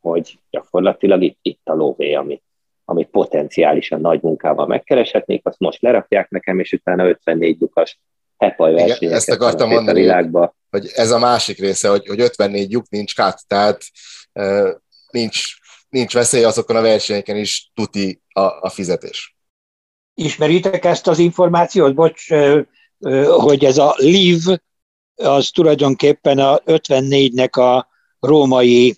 hogy 0.00 0.38
gyakorlatilag 0.50 1.22
itt, 1.22 1.38
itt 1.42 1.60
a 1.64 1.74
lóvé, 1.74 2.14
amit, 2.14 2.42
amit 2.84 3.08
potenciálisan 3.08 4.00
nagy 4.00 4.22
munkával 4.22 4.66
megkereshetnék, 4.66 5.46
azt 5.46 5.58
most 5.58 5.82
lerakják 5.82 6.30
nekem, 6.30 6.58
és 6.60 6.72
utána 6.72 7.08
54 7.08 7.60
lyukas 7.60 8.00
hepaj 8.36 8.72
versenyeket 8.72 9.12
ezt 9.12 9.30
akartam 9.30 9.68
mondani, 9.68 9.98
a 9.98 10.02
világba. 10.02 10.54
hogy 10.70 10.90
ez 10.94 11.10
a 11.10 11.18
másik 11.18 11.58
része, 11.58 11.88
hogy, 11.88 12.06
hogy 12.06 12.20
54 12.20 12.70
lyuk 12.70 12.88
nincs 12.88 13.14
cut, 13.14 13.46
tehát 13.46 13.82
nincs, 15.10 15.42
nincs 15.88 16.14
veszély 16.14 16.44
azokon 16.44 16.76
a 16.76 16.82
versenyeken 16.82 17.36
is 17.36 17.70
tuti 17.74 18.22
a, 18.28 18.40
a 18.40 18.68
fizetés. 18.68 19.36
Ismeritek 20.14 20.84
ezt 20.84 21.06
az 21.06 21.18
információt? 21.18 21.94
Bocs, 21.94 22.28
hogy 23.36 23.64
ez 23.64 23.78
a 23.78 23.94
live 23.96 24.58
az 25.16 25.50
tulajdonképpen 25.50 26.38
a 26.38 26.58
54-nek 26.58 27.50
a 27.50 27.88
római 28.20 28.96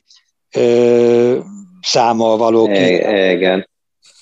ö, 0.55 1.41
száma 1.81 2.37
való 2.37 2.67
ki. 2.67 2.95
Igen. 3.33 3.69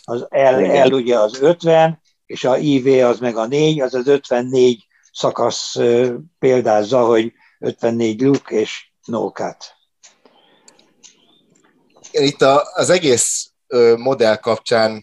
Az 0.04 0.26
L, 0.30 0.88
L 0.88 0.92
ugye 0.92 1.18
az 1.18 1.40
50, 1.40 2.02
és 2.26 2.44
a 2.44 2.56
IV 2.56 3.04
az 3.04 3.18
meg 3.18 3.36
a 3.36 3.46
4, 3.46 3.80
az 3.80 3.94
az 3.94 4.06
54 4.06 4.86
szakasz 5.12 5.76
példázza, 6.38 7.04
hogy 7.04 7.32
54 7.58 8.20
luk 8.20 8.50
és 8.50 8.90
cut. 9.06 9.74
Itt 12.10 12.42
a, 12.42 12.62
az 12.74 12.90
egész 12.90 13.50
modell 13.96 14.36
kapcsán 14.36 15.02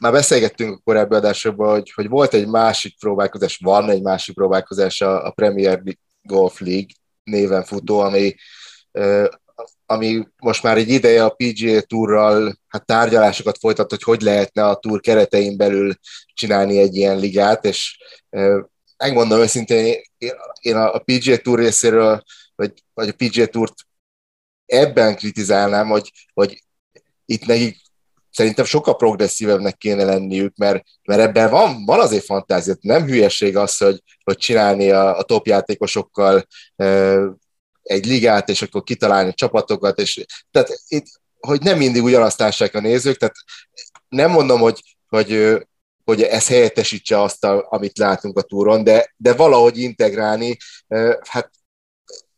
már 0.00 0.12
beszélgettünk 0.12 0.76
a 0.76 0.80
korábbi 0.84 1.14
adásokban, 1.14 1.70
hogy, 1.70 1.90
hogy 1.90 2.08
volt 2.08 2.34
egy 2.34 2.48
másik 2.48 2.98
próbálkozás, 2.98 3.58
van 3.62 3.90
egy 3.90 4.02
másik 4.02 4.34
próbálkozás 4.34 5.00
a, 5.00 5.26
a 5.26 5.30
Premier 5.30 5.82
Golf 6.22 6.60
League 6.60 6.88
néven 7.22 7.64
futó, 7.64 7.98
ami, 7.98 8.34
ami 9.86 10.28
most 10.36 10.62
már 10.62 10.76
egy 10.76 10.88
ideje 10.88 11.24
a 11.24 11.34
PGA 11.36 11.80
Tourral 11.80 12.58
hát 12.68 12.86
tárgyalásokat 12.86 13.58
folytat, 13.58 13.90
hogy 13.90 14.02
hogy 14.02 14.20
lehetne 14.20 14.64
a 14.64 14.74
Tour 14.74 15.00
keretein 15.00 15.56
belül 15.56 15.94
csinálni 16.34 16.78
egy 16.78 16.96
ilyen 16.96 17.18
ligát, 17.18 17.64
és 17.64 17.98
megmondom 18.96 19.40
őszintén, 19.40 20.02
én, 20.60 20.76
a 20.76 20.98
PGA 20.98 21.36
Tour 21.36 21.58
részéről, 21.58 22.22
vagy, 22.54 22.82
vagy 22.94 23.08
a 23.08 23.14
PGA 23.16 23.46
Tourt 23.46 23.74
ebben 24.66 25.16
kritizálnám, 25.16 25.88
hogy, 25.88 26.12
hogy 26.32 26.62
itt 27.24 27.46
nekik 27.46 27.80
szerintem 28.30 28.64
sokkal 28.64 28.96
progresszívebbnek 28.96 29.76
kéne 29.76 30.04
lenniük, 30.04 30.56
mert, 30.56 30.84
mert 31.04 31.20
ebben 31.20 31.50
van, 31.50 31.84
van 31.84 32.00
azért 32.00 32.24
fantázia, 32.24 32.74
nem 32.80 33.04
hülyeség 33.04 33.56
az, 33.56 33.76
hogy, 33.76 34.02
hogy 34.24 34.36
csinálni 34.36 34.90
a, 34.90 35.18
a 35.18 35.22
top 35.22 35.46
játékosokkal 35.46 36.46
e, 36.76 37.18
egy 37.82 38.06
ligát, 38.06 38.48
és 38.48 38.62
akkor 38.62 38.82
kitalálni 38.82 39.34
csapatokat, 39.34 39.98
és 39.98 40.24
tehát 40.50 40.82
itt, 40.88 41.06
hogy 41.40 41.62
nem 41.62 41.78
mindig 41.78 42.02
ugyanazt 42.02 42.38
lássák 42.38 42.74
a 42.74 42.80
nézők, 42.80 43.16
tehát 43.16 43.34
nem 44.08 44.30
mondom, 44.30 44.60
hogy, 44.60 44.96
hogy 45.08 45.58
hogy 46.08 46.22
ez 46.22 46.46
helyettesítse 46.46 47.22
azt, 47.22 47.44
a, 47.44 47.66
amit 47.70 47.98
látunk 47.98 48.38
a 48.38 48.42
túron, 48.42 48.84
de, 48.84 49.14
de 49.16 49.32
valahogy 49.34 49.78
integrálni, 49.78 50.56
hát 51.28 51.50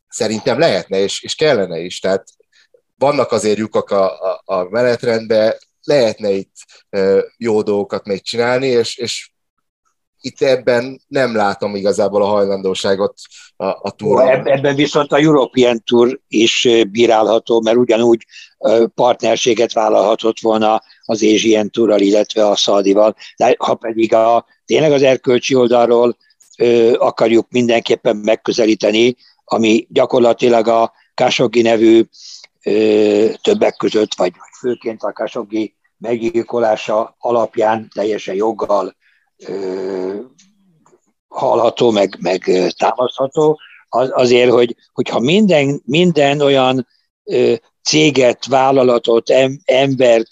szerintem 0.09 0.59
lehetne, 0.59 0.99
és, 0.99 1.23
és 1.23 1.35
kellene 1.35 1.79
is. 1.79 2.01
Tehát 2.01 2.25
vannak 2.99 3.33
azért 3.33 3.59
lyukak 3.59 3.91
a, 3.91 4.33
a, 4.33 4.43
a 4.45 4.69
menetrendben, 4.69 5.55
lehetne 5.83 6.31
itt 6.31 6.53
jó 7.37 7.63
dolgokat 7.63 8.05
még 8.05 8.23
csinálni, 8.23 8.67
és, 8.67 8.97
és 8.97 9.31
itt 10.21 10.41
ebben 10.41 11.01
nem 11.07 11.37
látom 11.37 11.75
igazából 11.75 12.23
a 12.23 12.27
hajlandóságot 12.27 13.15
a, 13.57 13.65
a 13.65 13.91
túron. 13.91 14.49
Ebben 14.49 14.75
viszont 14.75 15.13
a 15.13 15.17
European 15.19 15.83
Tour 15.85 16.21
is 16.29 16.69
bírálható, 16.91 17.61
mert 17.61 17.77
ugyanúgy 17.77 18.25
partnerséget 18.95 19.73
vállalhatott 19.73 20.41
volna 20.41 20.83
az 21.05 21.23
Asian 21.23 21.71
Tourral, 21.71 22.01
illetve 22.01 22.47
a 22.47 22.57
Szadival, 22.57 23.17
de 23.37 23.55
ha 23.59 23.75
pedig 23.75 24.15
a, 24.15 24.47
tényleg 24.65 24.93
az 24.93 25.03
erkölcsi 25.03 25.55
oldalról 25.55 26.17
ö, 26.59 26.95
akarjuk 26.99 27.47
mindenképpen 27.51 28.17
megközelíteni, 28.17 29.17
ami 29.45 29.87
gyakorlatilag 29.91 30.69
a 30.69 30.93
Khashoggi 31.15 31.63
nevű 31.63 32.05
többek 33.43 33.77
között, 33.77 34.15
vagy 34.15 34.33
főként 34.59 35.03
a 35.03 35.13
Khashoggi 35.13 35.75
meggyilkolása 35.99 37.17
alapján 37.19 37.91
teljesen 37.95 38.35
joggal 38.35 38.97
hallható, 41.29 41.91
meg, 41.91 42.17
meg 42.21 42.51
támaszható, 42.79 43.61
az, 43.89 44.11
azért, 44.13 44.51
hogy, 44.51 44.77
hogyha 44.93 45.19
minden, 45.19 45.83
minden 45.85 46.41
olyan 46.41 46.87
céget, 47.83 48.47
vállalatot, 48.47 49.31
em, 49.31 49.61
embert, 49.65 50.29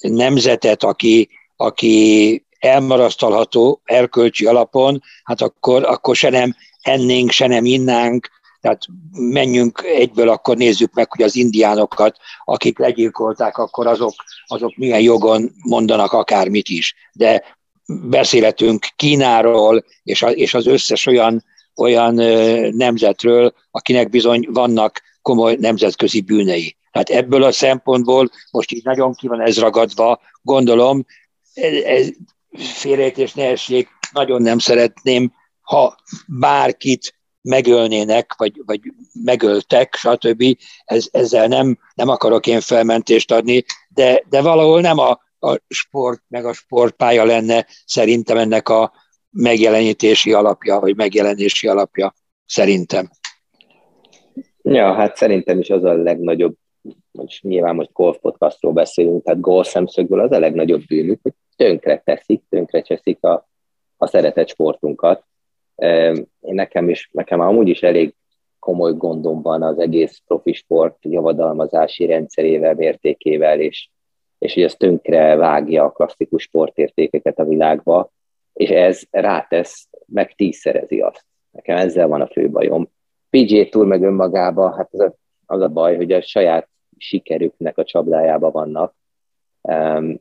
nemzetet, 0.00 0.82
aki, 0.82 1.28
aki 1.56 2.46
elmarasztalható 2.58 3.80
erkölcsi 3.84 4.46
alapon, 4.46 5.02
hát 5.22 5.40
akkor, 5.40 5.84
akkor 5.84 6.16
se 6.16 6.30
nem 6.30 6.54
ennénk, 6.82 7.30
se 7.30 7.46
nem 7.46 7.64
innánk, 7.64 8.28
tehát 8.60 8.82
menjünk 9.12 9.82
egyből, 9.84 10.28
akkor 10.28 10.56
nézzük 10.56 10.94
meg, 10.94 11.12
hogy 11.12 11.22
az 11.22 11.36
indiánokat, 11.36 12.16
akik 12.44 12.78
legyilkolták, 12.78 13.58
akkor 13.58 13.86
azok, 13.86 14.14
azok 14.46 14.76
milyen 14.76 15.00
jogon 15.00 15.50
mondanak 15.62 16.12
akármit 16.12 16.68
is. 16.68 16.94
De 17.12 17.42
beszélhetünk 17.86 18.86
Kínáról, 18.96 19.84
és, 20.02 20.22
a, 20.22 20.30
és 20.30 20.54
az 20.54 20.66
összes 20.66 21.06
olyan, 21.06 21.44
olyan 21.76 22.14
nemzetről, 22.74 23.54
akinek 23.70 24.08
bizony 24.08 24.46
vannak 24.50 25.02
komoly 25.22 25.56
nemzetközi 25.60 26.20
bűnei. 26.20 26.76
Tehát 26.90 27.10
ebből 27.10 27.42
a 27.42 27.52
szempontból 27.52 28.30
most 28.50 28.72
így 28.72 28.84
nagyon 28.84 29.14
ki 29.14 29.28
van 29.28 29.40
ez 29.40 29.58
ragadva, 29.58 30.20
gondolom, 30.42 31.06
ez, 31.54 31.82
ez 31.82 32.08
félrejtés 32.58 33.34
ne 33.34 33.44
essék, 33.48 33.88
nagyon 34.12 34.42
nem 34.42 34.58
szeretném, 34.58 35.32
ha 35.60 35.96
bárkit 36.26 37.14
megölnének, 37.46 38.34
vagy, 38.36 38.62
vagy 38.66 38.80
megöltek, 39.24 39.94
stb. 39.94 40.44
Ez, 40.84 41.08
ezzel 41.12 41.46
nem, 41.46 41.78
nem 41.94 42.08
akarok 42.08 42.46
én 42.46 42.60
felmentést 42.60 43.32
adni, 43.32 43.64
de, 43.88 44.22
de 44.28 44.42
valahol 44.42 44.80
nem 44.80 44.98
a, 44.98 45.10
a 45.38 45.60
sport, 45.68 46.22
meg 46.28 46.44
a 46.44 46.52
sportpálya 46.52 47.24
lenne 47.24 47.66
szerintem 47.84 48.36
ennek 48.36 48.68
a 48.68 48.92
megjelenítési 49.30 50.32
alapja, 50.32 50.80
vagy 50.80 50.96
megjelenési 50.96 51.68
alapja, 51.68 52.14
szerintem. 52.46 53.10
Ja, 54.62 54.94
hát 54.94 55.16
szerintem 55.16 55.58
is 55.58 55.70
az 55.70 55.84
a 55.84 55.92
legnagyobb, 55.92 56.54
most 57.10 57.42
nyilván 57.42 57.74
most 57.74 57.92
golf 57.92 58.18
podcastról 58.20 58.72
beszélünk, 58.72 59.24
tehát 59.24 59.40
golf 59.40 59.68
szemszögből 59.68 60.20
az 60.20 60.32
a 60.32 60.38
legnagyobb 60.38 60.84
bűnük, 60.86 61.20
hogy 61.22 61.32
tönkre 61.56 62.02
teszik, 62.04 62.42
tönkre 62.48 62.82
cseszik 62.82 63.24
a, 63.24 63.48
a 63.96 64.06
szeretett 64.06 64.48
sportunkat. 64.48 65.24
Én 65.76 66.26
nekem 66.40 66.88
is, 66.88 67.08
nekem 67.12 67.40
amúgy 67.40 67.68
is 67.68 67.82
elég 67.82 68.14
komoly 68.58 68.94
gondom 68.94 69.42
van 69.42 69.62
az 69.62 69.78
egész 69.78 70.22
profi 70.26 70.52
sport 70.52 70.96
javadalmazási 71.00 72.06
rendszerével, 72.06 72.74
mértékével, 72.74 73.60
és, 73.60 73.88
és 74.38 74.54
hogy 74.54 74.62
ez 74.62 74.74
tönkre 74.74 75.34
vágja 75.34 75.84
a 75.84 75.90
klasszikus 75.90 76.42
sportértékeket 76.42 77.38
a 77.38 77.44
világba, 77.44 78.10
és 78.52 78.70
ez 78.70 79.02
rátesz, 79.10 79.88
meg 80.06 80.34
tízszerezi 80.34 81.00
azt. 81.00 81.24
Nekem 81.50 81.76
ezzel 81.76 82.08
van 82.08 82.20
a 82.20 82.26
fő 82.26 82.50
bajom. 82.50 82.90
PJ 83.30 83.62
Tour 83.62 83.86
meg 83.86 84.02
önmagában, 84.02 84.74
hát 84.74 84.88
az 84.92 85.00
a, 85.00 85.14
az 85.46 85.60
a 85.60 85.68
baj, 85.68 85.96
hogy 85.96 86.12
a 86.12 86.22
saját 86.22 86.68
sikerüknek 86.96 87.78
a 87.78 87.84
csapdájába 87.84 88.50
vannak, 88.50 88.94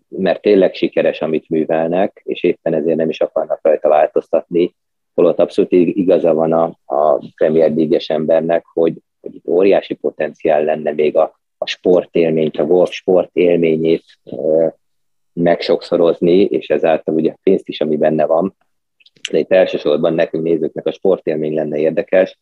mert 0.08 0.42
tényleg 0.42 0.74
sikeres, 0.74 1.22
amit 1.22 1.50
művelnek, 1.50 2.22
és 2.24 2.44
éppen 2.44 2.74
ezért 2.74 2.98
nem 2.98 3.10
is 3.10 3.22
akarnak 3.22 3.60
rajta 3.62 3.90
változtatni, 3.90 4.76
holott 5.16 5.40
abszolút 5.40 5.72
igaza 5.72 6.34
van 6.34 6.54
a, 6.54 6.64
a 6.86 7.32
Premier 7.36 7.74
league 7.74 8.00
embernek, 8.08 8.66
hogy, 8.66 8.94
hogy 9.22 9.36
itt 9.36 9.48
óriási 9.48 9.94
potenciál 9.94 10.64
lenne 10.64 10.92
még 10.92 11.18
a, 11.18 11.40
a 11.58 11.68
sportélményt, 11.68 12.58
a 12.58 12.66
golf 12.66 12.92
sportélményét 12.92 14.04
megsokszorozni, 15.34 16.42
és 16.42 16.68
ezáltal 16.68 17.16
ugye 17.16 17.32
a 17.32 17.40
pénzt 17.44 17.70
is, 17.70 17.82
ami 17.82 17.98
benne 17.98 18.26
van. 18.26 18.56
De 19.32 19.38
itt 19.38 19.52
elsősorban 19.52 20.14
nekünk 20.14 20.44
nézőknek 20.44 20.86
a 20.86 20.92
sportélmény 20.92 21.54
lenne 21.54 21.78
érdekes, 21.78 22.40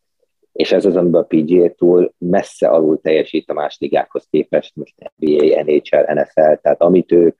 és 0.54 0.72
ez 0.72 0.86
az, 0.86 0.96
amiben 0.96 1.22
a 1.22 1.26
PGA 1.26 1.70
túl 1.70 2.14
messze 2.18 2.68
alul 2.68 3.02
teljesít 3.02 3.50
a 3.50 3.54
más 3.54 3.78
ligákhoz 3.80 4.28
képest, 4.30 4.76
most 4.76 4.94
NBA, 5.16 5.62
NHL, 5.64 6.14
NFL, 6.14 6.54
tehát 6.62 6.82
amit 6.82 7.12
ők 7.12 7.40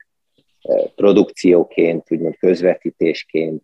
produkcióként, 0.94 2.12
úgymond 2.12 2.36
közvetítésként, 2.36 3.62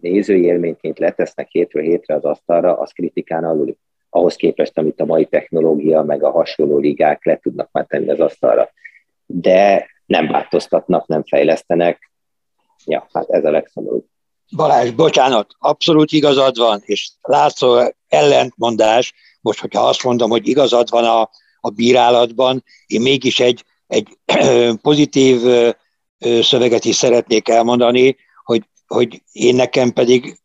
nézői 0.00 0.44
élményként 0.44 0.98
letesznek 0.98 1.48
hétről 1.48 1.82
hétre 1.82 2.14
az 2.14 2.24
asztalra, 2.24 2.78
az 2.78 2.90
kritikán 2.90 3.44
alul 3.44 3.76
ahhoz 4.10 4.34
képest, 4.34 4.78
amit 4.78 5.00
a 5.00 5.04
mai 5.04 5.26
technológia, 5.26 6.02
meg 6.02 6.22
a 6.22 6.30
hasonló 6.30 6.78
ligák 6.78 7.24
le 7.24 7.38
tudnak 7.38 7.68
már 7.72 7.86
tenni 7.88 8.10
az 8.10 8.20
asztalra. 8.20 8.70
De 9.26 9.86
nem 10.06 10.26
változtatnak, 10.26 11.06
nem 11.06 11.24
fejlesztenek. 11.24 12.10
Ja, 12.84 13.08
hát 13.12 13.30
ez 13.30 13.44
a 13.44 13.50
legszomorúbb. 13.50 14.04
Balázs, 14.56 14.90
bocsánat, 14.90 15.54
abszolút 15.58 16.12
igazad 16.12 16.56
van, 16.56 16.80
és 16.84 17.10
látszó 17.22 17.78
ellentmondás, 18.08 19.14
most 19.40 19.60
hogyha 19.60 19.88
azt 19.88 20.02
mondom, 20.04 20.30
hogy 20.30 20.48
igazad 20.48 20.90
van 20.90 21.04
a, 21.04 21.30
a 21.60 21.70
bírálatban, 21.70 22.64
én 22.86 23.00
mégis 23.00 23.40
egy, 23.40 23.64
egy 23.86 24.18
pozitív 24.82 25.40
szöveget 26.18 26.84
is 26.84 26.94
szeretnék 26.94 27.48
elmondani, 27.48 28.16
hogy, 28.92 29.08
hogy 29.10 29.22
én 29.32 29.54
nekem 29.54 29.92
pedig 29.92 30.40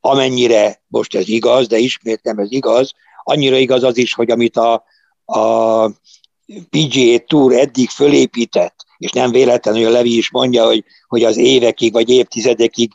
amennyire 0.00 0.82
most 0.86 1.14
ez 1.14 1.28
igaz, 1.28 1.66
de 1.66 1.78
ismét 1.78 2.22
nem 2.22 2.38
ez 2.38 2.52
igaz, 2.52 2.92
annyira 3.22 3.56
igaz 3.56 3.82
az 3.82 3.96
is, 3.96 4.14
hogy 4.14 4.30
amit 4.30 4.56
a, 4.56 4.84
a 5.24 5.86
PGA 6.70 7.18
Tour 7.26 7.52
eddig 7.52 7.88
fölépített, 7.88 8.84
és 8.98 9.10
nem 9.10 9.30
véletlenül 9.30 9.86
a 9.86 9.90
Levi 9.90 10.16
is 10.16 10.30
mondja, 10.30 10.64
hogy, 10.64 10.84
hogy 11.08 11.24
az 11.24 11.36
évekig 11.36 11.92
vagy 11.92 12.10
évtizedekig 12.10 12.92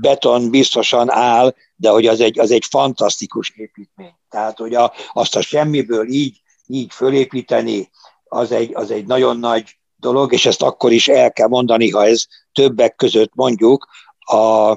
beton 0.00 0.50
biztosan 0.50 1.10
áll, 1.10 1.54
de 1.76 1.90
hogy 1.90 2.06
az 2.06 2.20
egy, 2.20 2.38
az 2.38 2.50
egy 2.50 2.64
fantasztikus 2.64 3.52
építmény. 3.56 4.14
Tehát, 4.28 4.58
hogy 4.58 4.74
a, 4.74 4.92
azt 5.12 5.36
a 5.36 5.40
semmiből 5.40 6.08
így, 6.08 6.40
így 6.66 6.92
fölépíteni, 6.92 7.90
az 8.24 8.52
egy, 8.52 8.74
az 8.74 8.90
egy 8.90 9.06
nagyon 9.06 9.38
nagy 9.38 9.78
dolog, 9.96 10.32
és 10.32 10.46
ezt 10.46 10.62
akkor 10.62 10.92
is 10.92 11.08
el 11.08 11.32
kell 11.32 11.48
mondani, 11.48 11.90
ha 11.90 12.06
ez 12.06 12.24
többek 12.56 12.96
között 12.96 13.30
mondjuk 13.34 13.88
a 14.18 14.74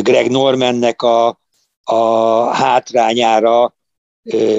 Greg 0.00 0.30
Normannek 0.30 1.02
a, 1.02 1.40
a 1.82 2.44
hátrányára 2.44 3.74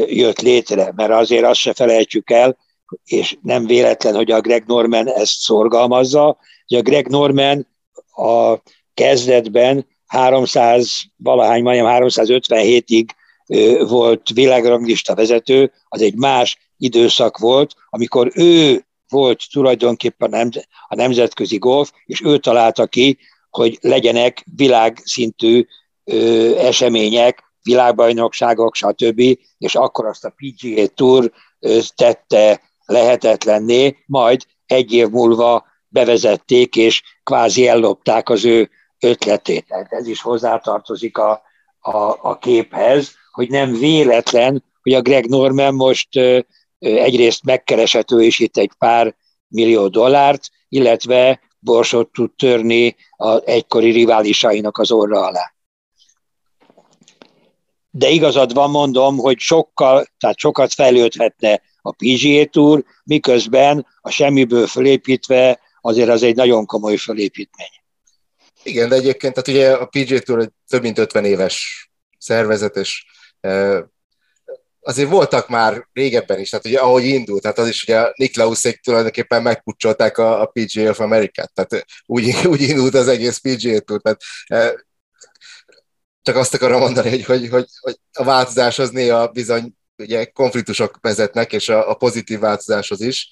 jött 0.06 0.42
létre, 0.42 0.92
mert 0.96 1.12
azért 1.12 1.44
azt 1.44 1.60
se 1.60 1.74
felejtsük 1.74 2.30
el, 2.30 2.58
és 3.04 3.38
nem 3.42 3.66
véletlen, 3.66 4.16
hogy 4.16 4.32
a 4.32 4.42
Greg 4.42 4.64
Norman 4.66 5.08
ezt 5.08 5.40
szorgalmazza, 5.40 6.38
hogy 6.68 6.78
a 6.78 6.82
Greg 6.82 7.08
Norman 7.08 7.68
a 8.12 8.56
kezdetben 8.94 9.88
300, 10.08 11.02
valahány, 11.16 11.64
majdnem 11.64 12.04
357-ig 12.04 13.08
volt 13.88 14.30
világranglista 14.30 15.16
vezető, 15.16 15.72
az 15.88 16.02
egy 16.02 16.16
más 16.16 16.58
időszak 16.78 17.38
volt, 17.38 17.74
amikor 17.90 18.32
ő 18.34 18.86
volt 19.16 19.44
tulajdonképpen 19.52 20.54
a 20.88 20.96
nemzetközi 20.96 21.58
golf, 21.58 21.92
és 22.06 22.22
ő 22.22 22.38
találta 22.38 22.86
ki, 22.86 23.18
hogy 23.50 23.78
legyenek 23.82 24.46
világszintű 24.56 25.66
események, 26.58 27.44
világbajnokságok, 27.62 28.76
stb., 28.76 29.22
és 29.58 29.76
akkor 29.76 30.06
azt 30.06 30.26
a 30.26 30.34
PGA 30.36 30.88
Tour 30.88 31.32
tette 31.96 32.62
lehetetlenné, 32.86 33.98
majd 34.06 34.42
egy 34.66 34.94
év 34.94 35.10
múlva 35.10 35.66
bevezették, 35.88 36.76
és 36.76 37.02
kvázi 37.24 37.68
ellopták 37.68 38.30
az 38.30 38.46
ő 38.46 38.70
ötletét. 39.00 39.68
Tehát 39.68 39.92
ez 39.92 40.08
is 40.08 40.22
hozzátartozik 40.22 41.18
a, 41.18 41.42
a, 41.80 41.98
a 42.22 42.38
képhez, 42.38 43.16
hogy 43.32 43.50
nem 43.50 43.74
véletlen, 43.74 44.64
hogy 44.82 44.94
a 44.94 45.02
Greg 45.02 45.28
Norman 45.28 45.74
most 45.74 46.10
egyrészt 46.80 47.44
megkereshető 47.44 48.24
is 48.24 48.40
itt 48.40 48.58
egy 48.58 48.72
pár 48.78 49.16
millió 49.48 49.88
dollárt, 49.88 50.50
illetve 50.70 51.40
borsot 51.60 52.12
tud 52.12 52.32
törni 52.36 52.96
az 53.16 53.42
egykori 53.46 53.92
riválisainak 53.92 54.78
az 54.78 54.92
orra 54.92 55.26
alá. 55.26 55.54
De 57.90 58.10
igazad 58.10 58.54
van, 58.54 58.70
mondom, 58.70 59.18
hogy 59.18 59.40
sokkal, 59.40 60.06
tehát 60.18 60.38
sokat 60.38 60.74
fejlődhetne 60.74 61.62
a 61.82 61.92
PGA 61.92 62.46
Tour, 62.46 62.84
miközben 63.04 63.88
a 64.02 64.10
semmiből 64.10 64.68
fölépítve 64.68 65.60
azért 65.82 66.10
az 66.10 66.24
egy 66.24 66.36
nagyon 66.36 66.66
komoly 66.66 66.96
fölépítmény. 66.96 67.68
Igen, 68.64 68.90
de 68.90 68.96
egyébként 68.96 69.34
tehát 69.34 69.48
ugye 69.48 69.74
a 69.74 69.86
PGA 69.86 70.20
Tour 70.20 70.40
egy 70.40 70.52
több 70.68 70.82
mint 70.82 70.98
50 70.98 71.26
éves 71.26 71.90
szervezet, 72.18 72.76
és 72.76 73.06
azért 74.86 75.10
voltak 75.10 75.50
már 75.50 75.88
régebben 75.94 76.40
is, 76.40 76.50
tehát 76.50 76.66
ugye 76.66 76.80
ahogy 76.80 77.04
indult, 77.04 77.42
tehát 77.42 77.58
az 77.58 77.68
is 77.68 77.84
ugye 77.84 78.12
Niklauszék 78.16 78.80
tulajdonképpen 78.80 79.42
megpucsolták 79.42 80.18
a, 80.18 80.42
a 80.42 80.46
PGA 80.46 80.90
of 80.90 81.00
America, 81.00 81.50
tehát 81.54 81.86
úgy, 82.06 82.36
úgy 82.52 82.62
indult 82.62 82.94
az 82.94 83.08
egész 83.08 83.38
PGA 83.38 83.80
Tour, 83.80 84.02
tehát 84.02 84.20
csak 86.22 86.36
azt 86.36 86.54
akarom 86.54 86.80
mondani, 86.80 87.10
hogy, 87.10 87.26
hogy, 87.26 87.50
hogy, 87.50 87.68
hogy 87.80 87.98
a 88.14 88.24
változás 88.24 88.80
az 88.80 88.90
néha 88.90 89.28
bizony 89.28 89.76
ugye 89.98 90.26
konfliktusok 90.26 90.98
vezetnek, 91.02 91.54
és 91.54 91.70
a, 91.70 91.90
a 91.90 91.94
pozitív 91.94 92.40
változáshoz 92.40 93.02
is. 93.02 93.30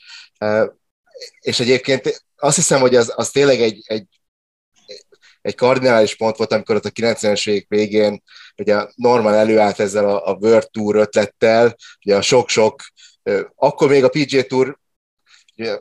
És 1.39 1.59
egyébként 1.59 2.25
azt 2.35 2.55
hiszem, 2.55 2.79
hogy 2.79 2.95
az, 2.95 3.13
az 3.15 3.29
tényleg 3.29 3.61
egy, 3.61 3.81
egy, 3.85 4.07
egy 5.43 5.55
kardinális 5.55 6.15
pont 6.15 6.37
volt, 6.37 6.51
amikor 6.51 6.75
ott 6.75 6.85
a 6.85 6.89
90-es 6.89 7.49
évek 7.49 7.65
végén 7.67 8.23
ugye 8.57 8.87
Norman 8.95 9.33
előállt 9.33 9.79
ezzel 9.79 10.09
a, 10.09 10.27
a 10.27 10.37
World 10.39 10.69
Tour 10.71 10.95
ötlettel, 10.95 11.75
ugye 12.05 12.15
a 12.15 12.21
sok-sok, 12.21 12.81
akkor 13.55 13.89
még 13.89 14.03
a 14.03 14.09
PG 14.09 14.47
Tour 14.47 14.77
ugye, 15.57 15.79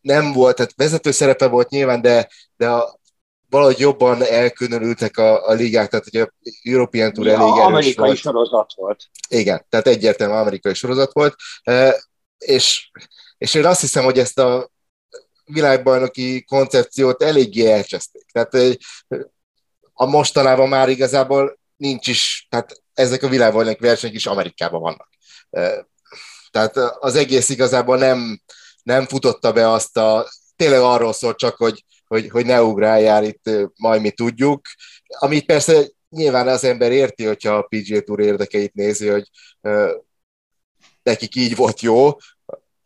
nem 0.00 0.32
volt, 0.32 0.56
tehát 0.56 0.72
vezető 0.76 1.10
szerepe 1.10 1.46
volt 1.46 1.68
nyilván, 1.68 2.00
de, 2.00 2.28
de 2.56 2.68
a, 2.68 2.98
valahogy 3.48 3.78
jobban 3.78 4.22
elkülönültek 4.22 5.16
a, 5.16 5.48
a 5.48 5.52
ligák, 5.52 5.90
tehát 5.90 6.06
ugye 6.06 6.22
a 6.22 6.32
European 6.62 7.12
Tour 7.12 7.26
ja, 7.26 7.32
elég 7.32 7.52
erős 7.52 7.64
amerikai 7.64 8.06
volt. 8.06 8.18
sorozat 8.18 8.72
volt. 8.74 9.04
Igen, 9.28 9.66
tehát 9.68 9.86
egyértelműen 9.86 10.40
amerikai 10.40 10.74
sorozat 10.74 11.12
volt, 11.12 11.34
és, 12.38 12.90
és 13.38 13.54
én 13.54 13.66
azt 13.66 13.80
hiszem, 13.80 14.04
hogy 14.04 14.18
ezt 14.18 14.38
a 14.38 14.70
világbajnoki 15.52 16.44
koncepciót 16.44 17.22
eléggé 17.22 17.70
elcseszték. 17.70 18.24
Tehát 18.32 18.78
a 19.92 20.06
mostanában 20.06 20.68
már 20.68 20.88
igazából 20.88 21.58
nincs 21.76 22.06
is, 22.06 22.46
tehát 22.50 22.82
ezek 22.94 23.22
a 23.22 23.28
világbajnoki 23.28 23.80
versenyek 23.80 24.16
is 24.16 24.26
Amerikában 24.26 24.80
vannak. 24.80 25.08
Tehát 26.50 26.76
az 26.76 27.14
egész 27.14 27.48
igazából 27.48 27.98
nem, 27.98 28.40
nem 28.82 29.06
futotta 29.06 29.52
be 29.52 29.70
azt 29.70 29.96
a, 29.96 30.28
tényleg 30.56 30.80
arról 30.80 31.12
szól 31.12 31.34
csak, 31.34 31.56
hogy, 31.56 31.84
hogy, 32.06 32.28
hogy 32.30 32.46
ne 32.46 32.62
ugráljál 32.62 33.24
itt, 33.24 33.50
majd 33.76 34.00
mi 34.00 34.10
tudjuk, 34.10 34.60
amit 35.18 35.46
persze 35.46 35.88
nyilván 36.10 36.48
az 36.48 36.64
ember 36.64 36.92
érti, 36.92 37.24
hogyha 37.24 37.54
a 37.54 37.66
PGA 37.68 38.00
Tour 38.00 38.20
érdekeit 38.20 38.74
nézi, 38.74 39.08
hogy 39.08 39.30
nekik 41.02 41.34
így 41.34 41.56
volt 41.56 41.80
jó, 41.80 42.16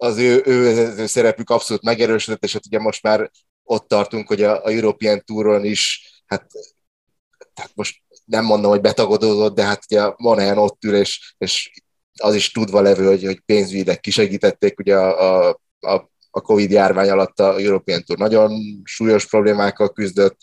az 0.05 0.19
ő, 0.19 0.43
ő, 0.45 0.93
ő 0.97 1.07
szerepük 1.07 1.51
abszolút 1.51 1.83
megerősödött, 1.83 2.45
és 2.45 2.53
hát 2.53 2.67
ugye 2.67 2.79
most 2.79 3.03
már 3.03 3.31
ott 3.63 3.89
tartunk, 3.89 4.29
hogy 4.29 4.43
a, 4.43 4.65
a 4.65 4.69
European 4.69 5.23
Touron 5.25 5.65
is, 5.65 6.11
hát 6.27 6.47
tehát 7.55 7.71
most 7.75 8.03
nem 8.25 8.45
mondom, 8.45 8.71
hogy 8.71 8.81
betagodódott, 8.81 9.55
de 9.55 9.65
hát 9.65 9.85
ugye 9.91 10.13
Monahan 10.17 10.59
ott 10.59 10.85
ül, 10.85 10.97
és, 10.97 11.35
és 11.39 11.71
az 12.21 12.35
is 12.35 12.51
tudva 12.51 12.81
levő, 12.81 13.07
hogy, 13.07 13.25
hogy 13.25 13.41
pénzügyileg 13.41 14.01
kisegítették 14.01 14.79
ugye 14.79 14.97
a, 14.97 15.49
a, 15.49 15.61
a 15.81 16.09
a 16.35 16.41
Covid 16.41 16.71
járvány 16.71 17.11
alatt 17.11 17.41
a 17.41 17.59
European 17.59 18.03
Tour 18.07 18.19
nagyon 18.19 18.53
súlyos 18.85 19.27
problémákkal 19.27 19.89
küzdött. 19.89 20.37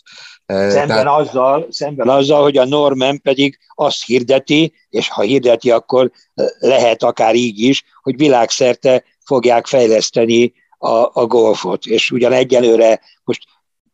Eh, 0.46 0.70
szemben, 0.70 0.86
Tehát... 0.86 1.20
azzal, 1.20 1.66
szemben 1.70 2.08
azzal, 2.08 2.42
hogy 2.42 2.56
a 2.56 2.64
Norman 2.64 3.20
pedig 3.20 3.58
azt 3.74 4.04
hirdeti, 4.04 4.72
és 4.88 5.08
ha 5.08 5.22
hirdeti, 5.22 5.70
akkor 5.70 6.10
lehet 6.58 7.02
akár 7.02 7.34
így 7.34 7.60
is, 7.60 7.84
hogy 8.02 8.16
világszerte 8.16 9.04
fogják 9.24 9.66
fejleszteni 9.66 10.52
a, 10.78 11.20
a 11.20 11.26
golfot. 11.26 11.86
És 11.86 12.10
ugyan 12.10 12.32
egyelőre 12.32 13.00
most 13.24 13.44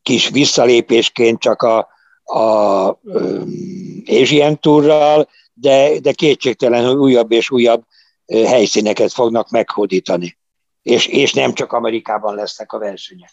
kis 0.03 0.29
visszalépésként 0.29 1.41
csak 1.41 1.63
a, 1.63 1.89
a 2.25 2.89
um, 3.03 4.03
Asian 4.07 4.61
Tourral, 4.61 5.29
de, 5.55 5.99
de 6.01 6.13
kétségtelen, 6.13 6.87
hogy 6.87 6.97
újabb 6.97 7.33
és 7.33 7.51
újabb 7.51 7.83
helyszíneket 8.27 9.13
fognak 9.13 9.51
meghódítani. 9.51 10.37
És, 10.83 11.07
és 11.07 11.33
nem 11.33 11.55
csak 11.55 11.73
Amerikában 11.73 12.35
lesznek 12.35 12.73
a 12.73 12.79
versenyek. 12.79 13.33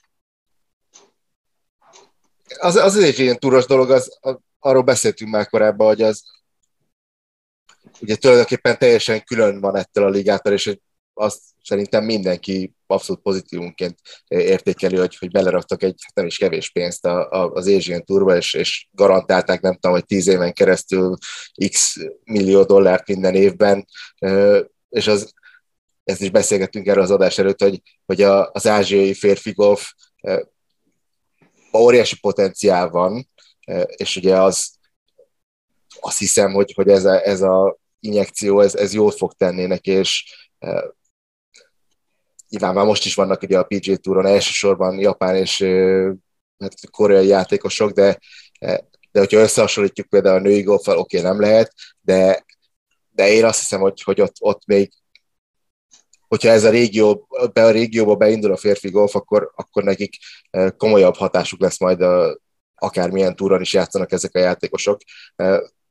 Az, 2.60 2.76
az 2.76 2.96
egy 2.96 3.20
ilyen 3.20 3.40
túros 3.40 3.66
dolog, 3.66 3.92
az, 3.92 4.18
az, 4.22 4.38
arról 4.60 4.82
beszéltünk 4.82 5.32
már 5.32 5.50
korábban, 5.50 5.88
hogy 5.88 6.02
az 6.02 6.24
ugye 8.02 8.16
tulajdonképpen 8.16 8.78
teljesen 8.78 9.24
külön 9.24 9.60
van 9.60 9.76
ettől 9.76 10.04
a 10.06 10.10
ligától, 10.10 10.54
és 10.54 10.78
azt 11.14 11.42
szerintem 11.64 12.04
mindenki 12.04 12.74
abszolút 12.88 13.22
pozitívunként 13.22 14.00
értékeli, 14.28 14.98
hogy, 14.98 15.18
hogy 15.18 15.32
beleraktak 15.32 15.84
egy 15.84 16.00
hát 16.04 16.16
nem 16.16 16.26
is 16.26 16.38
kevés 16.38 16.70
pénzt 16.70 17.06
a, 17.06 17.30
a, 17.32 17.52
az 17.52 17.68
Asian 17.68 18.04
Tourba, 18.04 18.36
és, 18.36 18.54
és 18.54 18.88
garantálták, 18.92 19.62
nem 19.62 19.74
tudom, 19.74 19.92
hogy 19.92 20.06
tíz 20.06 20.28
éven 20.28 20.54
keresztül 20.54 21.16
x 21.70 21.96
millió 22.24 22.64
dollárt 22.64 23.08
minden 23.08 23.36
évben, 23.36 23.86
és 24.90 25.08
az, 25.08 25.34
ezt 26.06 26.22
is 26.22 26.30
beszélgettünk 26.30 26.88
erről 26.88 27.04
az 27.04 27.12
adás 27.12 27.38
előtt, 27.38 27.62
hogy, 27.62 27.82
hogy 28.06 28.22
a, 28.22 28.52
az 28.52 28.68
ázsiai 28.68 29.14
férfi 29.14 29.52
golf 29.52 29.94
óriási 31.78 32.20
potenciál 32.20 32.90
van, 32.90 33.30
és 33.88 34.16
ugye 34.16 34.42
az 34.42 34.74
azt 36.00 36.18
hiszem, 36.18 36.54
hogy, 36.54 36.74
hogy 36.74 36.88
ez 36.90 37.06
a, 37.06 37.28
ez 37.28 37.42
a 37.42 37.78
injekció, 38.00 38.60
ez, 38.60 38.76
ez 38.76 38.94
jót 38.94 39.16
fog 39.16 39.34
tenni 39.34 39.66
neki, 39.66 39.92
és 39.92 40.36
nyilván 42.50 42.74
már 42.74 42.86
most 42.86 43.06
is 43.06 43.16
vannak 43.16 43.42
ugye 43.42 43.60
a 43.60 43.64
PG 43.64 44.00
Touron 44.00 44.26
elsősorban 44.26 45.00
japán 45.00 45.36
és 45.36 45.64
hát, 46.60 46.90
koreai 46.92 47.28
játékosok, 47.28 47.92
de, 47.92 48.20
de 49.12 49.20
hogyha 49.20 49.40
összehasonlítjuk 49.40 50.08
például 50.08 50.38
a 50.38 50.42
női 50.42 50.62
golffal, 50.62 50.98
oké, 50.98 51.18
okay, 51.18 51.30
nem 51.30 51.40
lehet, 51.40 51.74
de, 52.02 52.46
de 53.10 53.30
én 53.30 53.46
azt 53.46 53.60
hiszem, 53.60 53.80
hogy, 53.80 54.02
hogy 54.02 54.22
ott, 54.22 54.36
ott 54.40 54.66
még 54.66 54.92
hogyha 56.28 56.50
ez 56.50 56.64
a 56.64 56.70
régió, 56.70 57.28
be 57.54 57.64
a 57.64 57.72
régióba 57.72 58.16
beindul 58.16 58.52
a 58.52 58.58
férfi 58.58 58.90
golf, 58.90 59.16
akkor, 59.16 59.52
akkor 59.56 59.84
nekik 59.84 60.16
komolyabb 60.78 61.16
hatásuk 61.16 61.62
lesz 61.62 61.80
majd 61.80 62.02
a, 62.02 62.40
akármilyen 62.76 63.36
túron 63.36 63.62
is 63.62 63.74
játszanak 63.74 64.12
ezek 64.12 64.36
a 64.36 64.40
játékosok. 64.40 65.02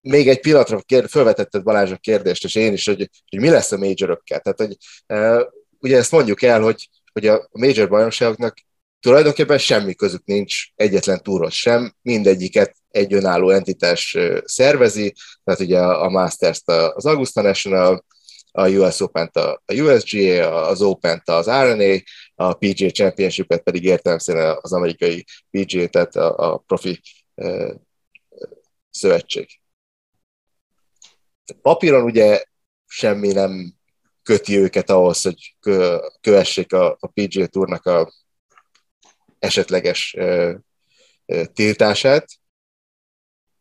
Még 0.01 0.29
egy 0.29 0.41
pillanatra 0.41 0.81
felvetetted 1.07 1.63
Balázs 1.63 1.91
a 1.91 1.97
kérdést, 1.97 2.45
és 2.45 2.55
én 2.55 2.73
is, 2.73 2.87
hogy, 2.87 3.11
hogy 3.31 3.41
mi 3.41 3.49
lesz 3.49 3.73
a 3.73 3.79
majorökkel. 3.79 4.41
Tehát, 4.41 4.59
hogy 4.59 4.77
ugye 5.79 5.97
ezt 5.97 6.11
mondjuk 6.11 6.43
el, 6.43 6.61
hogy, 6.61 6.89
hogy 7.13 7.27
a 7.27 7.49
major 7.53 7.89
bajnokságoknak 7.89 8.57
tulajdonképpen 9.01 9.59
semmi 9.59 9.95
közük 9.95 10.25
nincs 10.25 10.55
egyetlen 10.75 11.23
túros 11.23 11.59
sem, 11.59 11.95
mindegyiket 12.03 12.77
egy 12.91 13.15
önálló 13.15 13.51
entitás 13.51 14.17
szervezi, 14.45 15.15
tehát 15.45 15.61
ugye 15.61 15.81
a 15.81 16.09
Masters-t 16.09 16.71
az 16.71 17.07
Augusta 17.07 17.43
National, 17.43 18.05
a 18.57 18.69
US 18.69 19.01
Open-t 19.01 19.37
a 19.37 19.63
USGA, 19.67 20.67
az 20.67 20.83
Open-t 20.83 21.29
az 21.29 21.47
RNA, 21.47 21.99
a 22.35 22.53
PGA 22.53 22.91
Championship-et 22.91 23.63
pedig 23.63 23.85
értelemszerűen 23.85 24.59
az 24.61 24.73
amerikai 24.73 25.25
PGA, 25.51 25.87
tehát 25.87 26.17
a, 26.17 26.53
a 26.53 26.57
profi 26.57 27.01
szövetség. 28.91 29.49
Papíron 31.63 32.03
ugye 32.03 32.43
semmi 32.87 33.33
nem 33.33 33.75
köti 34.23 34.59
őket 34.59 34.91
ahhoz, 34.91 35.23
hogy 35.23 35.57
kövessék 36.21 36.73
a, 36.73 36.97
a 37.01 37.07
PGA 37.07 37.47
Tournak 37.47 37.87
a 37.87 38.13
esetleges 39.39 40.15
ö, 40.19 40.55
ö, 41.27 41.45
tiltását. 41.47 42.27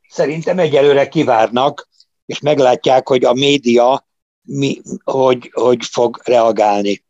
Szerintem 0.10 0.60
egyelőre 0.60 1.08
kivárnak, 1.08 1.90
és 2.26 2.40
meglátják, 2.40 3.08
hogy 3.08 3.26
a 3.26 3.34
média 3.34 4.08
mi, 4.44 4.82
hogy, 5.04 5.52
hogy 5.54 5.86
fog 5.86 6.22
reagálni. 6.24 7.04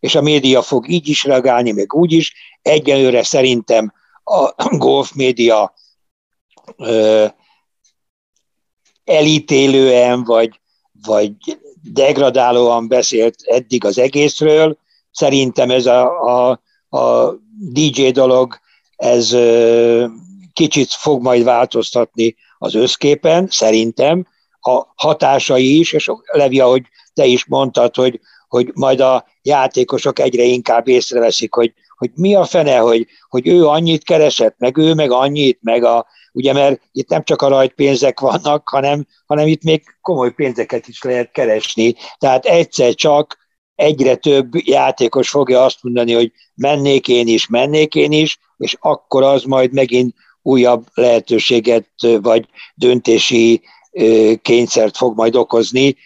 És 0.00 0.14
a 0.14 0.20
média 0.20 0.62
fog 0.62 0.88
így 0.88 1.08
is 1.08 1.24
reagálni, 1.24 1.72
meg 1.72 1.94
úgy 1.94 2.12
is. 2.12 2.34
Egyelőre 2.62 3.22
szerintem 3.22 3.92
a 4.24 4.54
golf 4.76 5.12
média 5.12 5.74
ö, 6.76 7.26
elítélően, 9.04 10.24
vagy, 10.24 10.60
vagy 11.02 11.32
degradálóan 11.82 12.88
beszélt 12.88 13.36
eddig 13.42 13.84
az 13.84 13.98
egészről. 13.98 14.78
Szerintem 15.10 15.70
ez 15.70 15.86
a, 15.86 16.22
a, 16.22 16.60
a 16.98 17.34
DJ 17.58 18.08
dolog, 18.08 18.58
ez 18.96 19.32
ö, 19.32 20.06
kicsit 20.52 20.92
fog 20.92 21.22
majd 21.22 21.44
változtatni 21.44 22.36
az 22.58 22.74
összképen, 22.74 23.48
szerintem, 23.50 24.26
a 24.66 24.92
hatásai 24.96 25.78
is, 25.78 25.92
és 25.92 26.10
Levi, 26.32 26.60
ahogy 26.60 26.82
te 27.14 27.24
is 27.24 27.46
mondtad, 27.46 27.94
hogy, 27.94 28.20
hogy 28.48 28.70
majd 28.74 29.00
a 29.00 29.24
játékosok 29.42 30.18
egyre 30.18 30.42
inkább 30.42 30.88
észreveszik, 30.88 31.54
hogy, 31.54 31.72
hogy 31.96 32.10
mi 32.14 32.34
a 32.34 32.44
fene, 32.44 32.76
hogy, 32.78 33.06
hogy 33.28 33.48
ő 33.48 33.66
annyit 33.66 34.04
keresett, 34.04 34.54
meg 34.58 34.76
ő 34.76 34.94
meg 34.94 35.10
annyit, 35.10 35.58
meg 35.62 35.84
a, 35.84 36.06
ugye 36.32 36.52
mert 36.52 36.80
itt 36.92 37.08
nem 37.08 37.24
csak 37.24 37.42
a 37.42 37.48
rajtpénzek 37.48 38.20
vannak, 38.20 38.68
hanem, 38.68 39.06
hanem 39.26 39.46
itt 39.46 39.62
még 39.62 39.82
komoly 40.00 40.32
pénzeket 40.32 40.88
is 40.88 41.02
lehet 41.02 41.30
keresni. 41.30 41.94
Tehát 42.18 42.44
egyszer 42.44 42.94
csak 42.94 43.38
egyre 43.74 44.14
több 44.14 44.54
játékos 44.54 45.28
fogja 45.28 45.64
azt 45.64 45.82
mondani, 45.82 46.12
hogy 46.12 46.32
mennék 46.54 47.08
én 47.08 47.28
is, 47.28 47.46
mennék 47.46 47.94
én 47.94 48.12
is, 48.12 48.38
és 48.56 48.76
akkor 48.80 49.22
az 49.22 49.42
majd 49.42 49.72
megint 49.72 50.14
újabb 50.42 50.86
lehetőséget 50.94 51.88
vagy 52.20 52.46
döntési 52.74 53.62
kényszert 54.42 54.96
fog 54.96 55.16
majd 55.16 55.36
okozni 55.36 55.96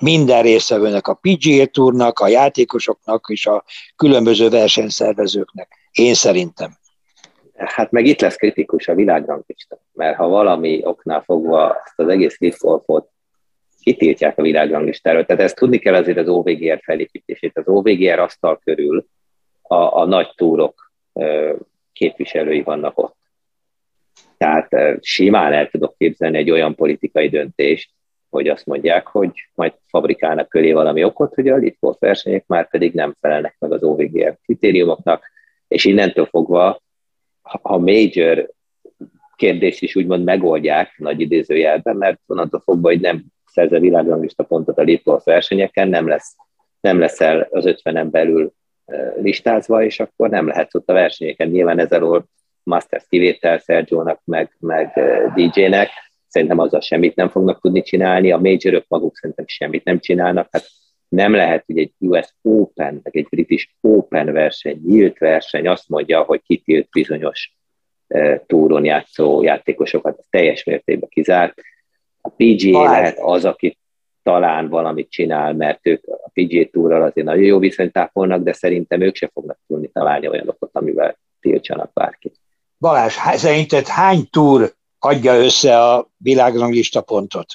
minden 0.00 0.42
részevőnek, 0.42 1.06
a 1.06 1.18
PGA 1.20 1.66
Tournak, 1.66 2.18
a 2.18 2.28
játékosoknak 2.28 3.24
és 3.28 3.46
a 3.46 3.64
különböző 3.96 4.48
versenyszervezőknek. 4.48 5.68
Én 5.92 6.14
szerintem. 6.14 6.70
Hát 7.54 7.90
meg 7.90 8.06
itt 8.06 8.20
lesz 8.20 8.36
kritikus 8.36 8.88
a 8.88 8.94
világranglista, 8.94 9.78
mert 9.92 10.16
ha 10.16 10.28
valami 10.28 10.80
oknál 10.84 11.22
fogva 11.22 11.80
ezt 11.84 11.98
az 11.98 12.08
egész 12.08 12.38
liftgolfot 12.38 13.08
kitiltják 13.80 14.38
a 14.38 14.42
világranglistáról, 14.42 15.24
tehát 15.24 15.42
ezt 15.42 15.56
tudni 15.56 15.78
kell 15.78 15.94
azért 15.94 16.18
az 16.18 16.28
OVGR 16.28 16.80
felépítését. 16.82 17.56
Az 17.58 17.68
OVGR 17.68 18.18
asztal 18.18 18.60
körül 18.64 19.06
a, 19.62 19.74
a 19.74 20.06
nagy 20.06 20.32
túrok 20.36 20.92
képviselői 21.92 22.62
vannak 22.62 22.98
ott. 22.98 23.16
Tehát 24.40 24.98
simán 25.00 25.52
el 25.52 25.68
tudok 25.68 25.94
képzelni 25.98 26.36
egy 26.38 26.50
olyan 26.50 26.74
politikai 26.74 27.28
döntést, 27.28 27.90
hogy 28.30 28.48
azt 28.48 28.66
mondják, 28.66 29.06
hogy 29.06 29.30
majd 29.54 29.72
fabrikálnak 29.86 30.48
köré 30.48 30.72
valami 30.72 31.04
okot, 31.04 31.34
hogy 31.34 31.48
a 31.48 31.56
Litport 31.56 31.98
versenyek 31.98 32.46
már 32.46 32.70
pedig 32.70 32.92
nem 32.92 33.16
felelnek 33.20 33.56
meg 33.58 33.72
az 33.72 33.82
OVGR 33.82 34.38
kritériumoknak, 34.44 35.30
és 35.68 35.84
innentől 35.84 36.26
fogva, 36.26 36.82
ha 37.42 37.78
major 37.78 38.50
kérdést 39.36 39.82
is 39.82 39.96
úgymond 39.96 40.24
megoldják 40.24 40.94
nagy 40.98 41.20
idézőjelben, 41.20 41.96
mert 41.96 42.20
onnantól 42.26 42.60
fogva, 42.64 42.88
hogy 42.88 43.00
nem 43.00 43.24
szerze 43.46 43.78
világranglista 43.78 44.42
pontot 44.42 44.78
a 44.78 44.82
Litport 44.82 45.24
versenyeken, 45.24 45.88
nem 45.88 46.08
lesz, 46.08 46.36
nem 46.80 46.98
lesz 46.98 47.20
el 47.20 47.48
az 47.50 47.64
50-en 47.66 48.08
belül 48.10 48.52
listázva, 49.16 49.84
és 49.84 50.00
akkor 50.00 50.30
nem 50.30 50.46
lehet 50.46 50.74
ott 50.74 50.88
a 50.88 50.92
versenyeken. 50.92 51.48
Nyilván 51.48 51.78
ez 51.78 51.92
alól 51.92 52.26
Masters 52.62 53.04
kivétel 53.08 53.58
Sergio-nak, 53.58 54.20
meg, 54.24 54.56
meg 54.58 55.00
DJ-nek, 55.34 55.88
szerintem 56.26 56.58
azzal 56.58 56.80
semmit 56.80 57.14
nem 57.14 57.28
fognak 57.28 57.60
tudni 57.60 57.82
csinálni, 57.82 58.32
a 58.32 58.38
majorok 58.38 58.84
maguk 58.88 59.16
szerintem 59.16 59.44
semmit 59.48 59.84
nem 59.84 59.98
csinálnak, 59.98 60.48
hát 60.50 60.66
nem 61.08 61.34
lehet, 61.34 61.64
hogy 61.66 61.78
egy 61.78 61.92
US 61.98 62.34
Open, 62.42 63.00
meg 63.02 63.16
egy 63.16 63.26
British 63.30 63.68
Open 63.80 64.32
verseny, 64.32 64.80
nyílt 64.86 65.18
verseny 65.18 65.68
azt 65.68 65.88
mondja, 65.88 66.22
hogy 66.22 66.42
kitilt 66.42 66.88
bizonyos 66.90 67.58
túron 68.46 68.84
játszó 68.84 69.42
játékosokat, 69.42 70.24
teljes 70.30 70.64
mértékben 70.64 71.08
kizárt. 71.08 71.60
A 72.20 72.28
PGA 72.28 72.82
lehet 72.82 73.18
az, 73.18 73.44
aki 73.44 73.78
talán 74.22 74.68
valamit 74.68 75.10
csinál, 75.10 75.54
mert 75.54 75.86
ők 75.86 76.06
a 76.06 76.30
PGA 76.32 76.64
túrral 76.70 77.02
azért 77.02 77.26
nagyon 77.26 77.44
jó 77.44 77.58
viszonyt 77.58 77.92
tápolnak, 77.92 78.42
de 78.42 78.52
szerintem 78.52 79.00
ők 79.00 79.16
se 79.16 79.30
fognak 79.32 79.58
tudni 79.66 79.88
találni 79.88 80.28
olyanokat, 80.28 80.70
amivel 80.72 81.18
tiltsanak 81.40 81.92
bárkit. 81.92 82.36
Balázs, 82.80 83.14
szerinted 83.34 83.86
hány 83.86 84.28
túr 84.30 84.74
adja 84.98 85.34
össze 85.34 85.84
a 85.84 86.10
világranglista 86.16 87.00
pontot? 87.00 87.46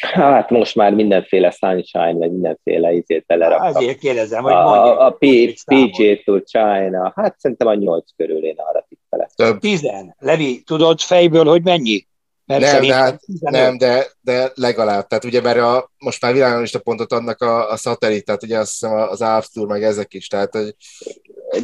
Hát 0.00 0.50
most 0.50 0.74
már 0.74 0.94
mindenféle 0.94 1.50
sunshine, 1.50 2.12
vagy 2.12 2.32
mindenféle 2.32 2.92
izét 2.92 3.24
beleraktak. 3.26 3.76
Azért 3.76 3.98
kérdezem, 3.98 4.42
hogy 4.42 4.52
mondjuk. 4.52 4.98
A, 4.98 5.06
a 5.06 5.10
PG 5.10 6.22
to 6.24 6.40
China, 6.40 7.12
hát 7.16 7.38
szerintem 7.38 7.66
a 7.66 7.74
nyolc 7.74 8.10
körül 8.16 8.44
én 8.44 8.54
arra 8.56 8.86
tippelek. 8.88 9.58
Tizen. 9.58 10.16
Levi, 10.18 10.62
tudod 10.66 11.00
fejből, 11.00 11.44
hogy 11.44 11.62
mennyi? 11.62 12.06
Mert 12.44 12.60
nem, 12.60 12.82
de, 12.86 12.94
hát, 12.94 13.20
nem 13.40 13.78
de, 13.78 14.06
de 14.20 14.50
legalább. 14.54 15.06
Tehát 15.06 15.24
ugye, 15.24 15.40
mert 15.40 15.58
a, 15.58 15.90
most 15.98 16.22
már 16.22 16.32
világon 16.32 16.62
is 16.62 16.74
a 16.74 16.80
pontot 16.80 17.12
adnak 17.12 17.40
a, 17.40 17.70
a 17.70 17.76
szatellit, 17.76 18.24
tehát 18.24 18.42
ugye 18.42 18.58
azt 18.58 18.70
hiszem 18.70 18.92
az 18.92 19.22
Alps 19.22 19.50
Tour, 19.50 19.66
meg 19.66 19.82
ezek 19.82 20.14
is. 20.14 20.28
Tehát, 20.28 20.54
hogy... 20.54 20.74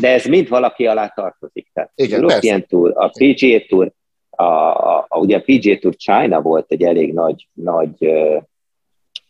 De 0.00 0.08
ez 0.08 0.24
mind 0.24 0.48
valaki 0.48 0.86
alá 0.86 1.08
tartozik. 1.08 1.70
Tehát 1.72 1.90
Igen, 1.94 2.20
European 2.22 2.66
Tour, 2.66 2.92
a 2.94 3.08
PGA 3.08 3.60
Tour, 3.68 3.92
a, 4.30 4.42
a, 4.42 5.06
a, 5.08 5.18
ugye 5.18 5.36
a 5.36 5.42
PGA 5.44 5.78
Tour 5.78 5.96
China 5.96 6.40
volt 6.40 6.72
egy 6.72 6.82
elég 6.82 7.12
nagy, 7.12 7.48
nagy 7.52 7.94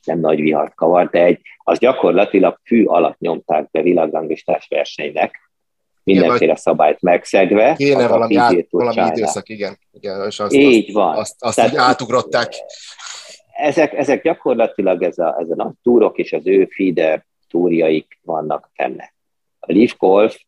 nem 0.04 0.20
nagy 0.20 0.40
vihart 0.40 0.74
kavart, 0.74 1.10
de 1.10 1.24
egy, 1.24 1.40
az 1.64 1.78
gyakorlatilag 1.78 2.58
fű 2.64 2.84
alatt 2.84 3.18
nyomták 3.18 3.70
be 3.70 3.82
világranglistás 3.82 4.66
versenynek, 4.68 5.48
mindenféle 6.02 6.56
szabályt 6.56 7.00
megszegve. 7.00 7.74
Kéne 7.74 8.08
valami, 8.08 8.36
át, 8.36 8.66
valami 8.70 9.10
időszak, 9.16 9.48
igen. 9.48 9.78
igen 9.92 10.26
és 10.26 10.40
azt, 10.40 10.54
így 10.54 10.92
van. 10.92 11.16
Azt, 11.16 11.34
azt 11.38 11.56
Tehát, 11.56 11.70
így 11.70 11.78
átugrották. 11.78 12.52
Ezek, 13.56 13.92
ezek 13.92 14.22
gyakorlatilag 14.22 15.02
ez 15.02 15.18
a, 15.18 15.36
ez 15.40 15.50
a 15.50 15.54
nagy 15.54 15.74
túrok 15.82 16.18
és 16.18 16.32
az 16.32 16.46
ő 16.46 16.68
feeder 16.70 17.24
túrjaik 17.48 18.18
vannak 18.22 18.70
benne. 18.76 19.12
A 19.60 19.72
Leaf 19.72 19.96
Golf, 19.96 20.38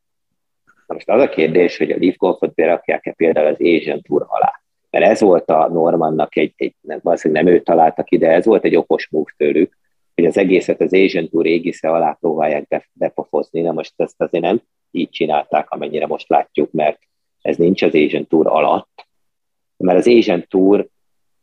most 0.95 1.09
az 1.09 1.21
a 1.21 1.29
kérdés, 1.29 1.77
hogy 1.77 1.91
a 1.91 1.97
Leaf 2.01 2.17
Golfot 2.17 2.55
berakják-e 2.55 3.13
például 3.13 3.47
az 3.47 3.61
Asian 3.61 4.03
Tour 4.03 4.25
alá. 4.29 4.61
Mert 4.91 5.05
ez 5.05 5.21
volt 5.21 5.51
a 5.51 5.69
Normannak 5.69 6.37
egy, 6.37 6.53
egy 6.57 6.75
nem, 6.81 7.01
valószínűleg 7.03 7.45
nem 7.45 7.53
ő 7.53 7.61
találtak 7.61 8.11
ide, 8.11 8.31
ez 8.31 8.45
volt 8.45 8.65
egy 8.65 8.77
okos 8.77 9.09
move 9.11 9.33
tőlük, 9.37 9.79
hogy 10.15 10.27
az 10.27 10.37
egészet 10.37 10.81
az 10.81 10.95
Asian 10.95 11.29
Tour 11.29 11.47
égisze 11.47 11.91
alá 11.91 12.17
próbálják 12.21 12.89
bepofozni. 12.93 13.61
Na 13.61 13.73
most 13.73 13.93
ezt 13.97 14.21
azért 14.21 14.45
nem 14.45 14.63
így 14.91 15.11
csinálták, 15.11 15.71
amennyire 15.71 16.07
most 16.07 16.29
látjuk, 16.29 16.73
mert 16.73 16.99
ez 17.43 17.57
nincs 17.57 17.83
az 17.83 17.95
Asian 17.95 18.27
Tour 18.27 18.47
alatt, 18.47 19.07
mert 19.77 19.99
az 19.99 20.09
Asian 20.09 20.47
Tour 20.49 20.89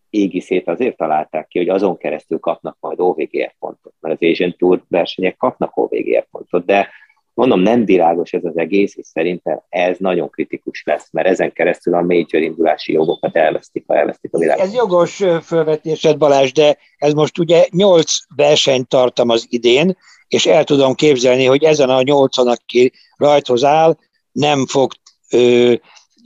égiszét 0.10 0.68
azért 0.68 0.98
találták 0.98 1.48
ki, 1.48 1.58
hogy 1.58 1.70
azon 1.70 1.98
keresztül 1.98 2.40
kapnak 2.40 2.78
majd 2.80 3.00
OVGR 3.00 3.54
pontot, 3.60 3.94
mert 4.00 4.22
az 4.22 4.30
Asian 4.30 4.56
Tour 4.58 4.84
versenyek 4.88 5.38
kapnak 5.38 5.78
OVGR 5.78 6.28
pontot, 6.32 6.66
de 6.66 6.90
mondom, 7.38 7.60
nem 7.60 7.86
világos 7.86 8.32
ez 8.32 8.44
az 8.44 8.58
egész, 8.58 8.96
és 8.96 9.06
szerintem 9.06 9.62
ez 9.70 9.98
nagyon 10.00 10.30
kritikus 10.30 10.84
lesz, 10.86 11.08
mert 11.12 11.28
ezen 11.28 11.54
keresztül 11.54 11.94
a 11.94 12.02
major 12.02 12.42
indulási 12.42 12.94
jogokat 12.94 13.36
elvesztik, 13.36 13.84
ha 13.88 13.96
elvesztik 13.96 14.34
a 14.34 14.38
világot. 14.38 14.64
Ez 14.64 14.74
jogos 14.74 15.24
felvetésed, 15.42 16.18
Balázs, 16.18 16.52
de 16.52 16.78
ez 16.98 17.14
most 17.14 17.38
ugye 17.38 17.66
nyolc 17.72 18.14
versenyt 18.36 18.88
tartam 18.88 19.30
az 19.30 19.46
idén, 19.50 19.98
és 20.28 20.46
el 20.46 20.64
tudom 20.64 20.94
képzelni, 20.94 21.46
hogy 21.46 21.64
ezen 21.64 21.90
a 21.90 22.02
nyolcon, 22.02 22.48
aki 22.48 22.92
rajthoz 23.18 23.64
áll, 23.64 23.98
nem 24.32 24.66
fog 24.66 24.92
ö, 25.32 25.74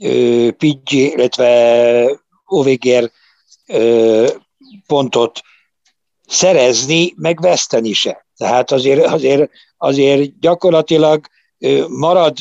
ö, 0.00 0.48
PG, 0.50 0.92
illetve 0.92 2.20
OVGR 2.46 3.10
ö, 3.66 4.26
pontot 4.86 5.40
szerezni, 6.26 7.12
meg 7.16 7.40
veszteni 7.40 7.92
se. 7.92 8.26
Tehát 8.36 8.70
azért, 8.70 9.06
azért, 9.06 9.50
azért 9.82 10.38
gyakorlatilag 10.40 11.26
marad 11.88 12.36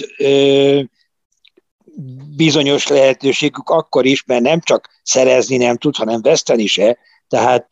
bizonyos 2.36 2.88
lehetőségük 2.88 3.70
akkor 3.70 4.06
is, 4.06 4.24
mert 4.26 4.42
nem 4.42 4.60
csak 4.60 4.90
szerezni 5.04 5.58
nem 5.58 5.78
tud, 5.78 5.96
hanem 5.96 6.22
veszteni 6.22 6.66
se. 6.66 6.98
Tehát 7.28 7.68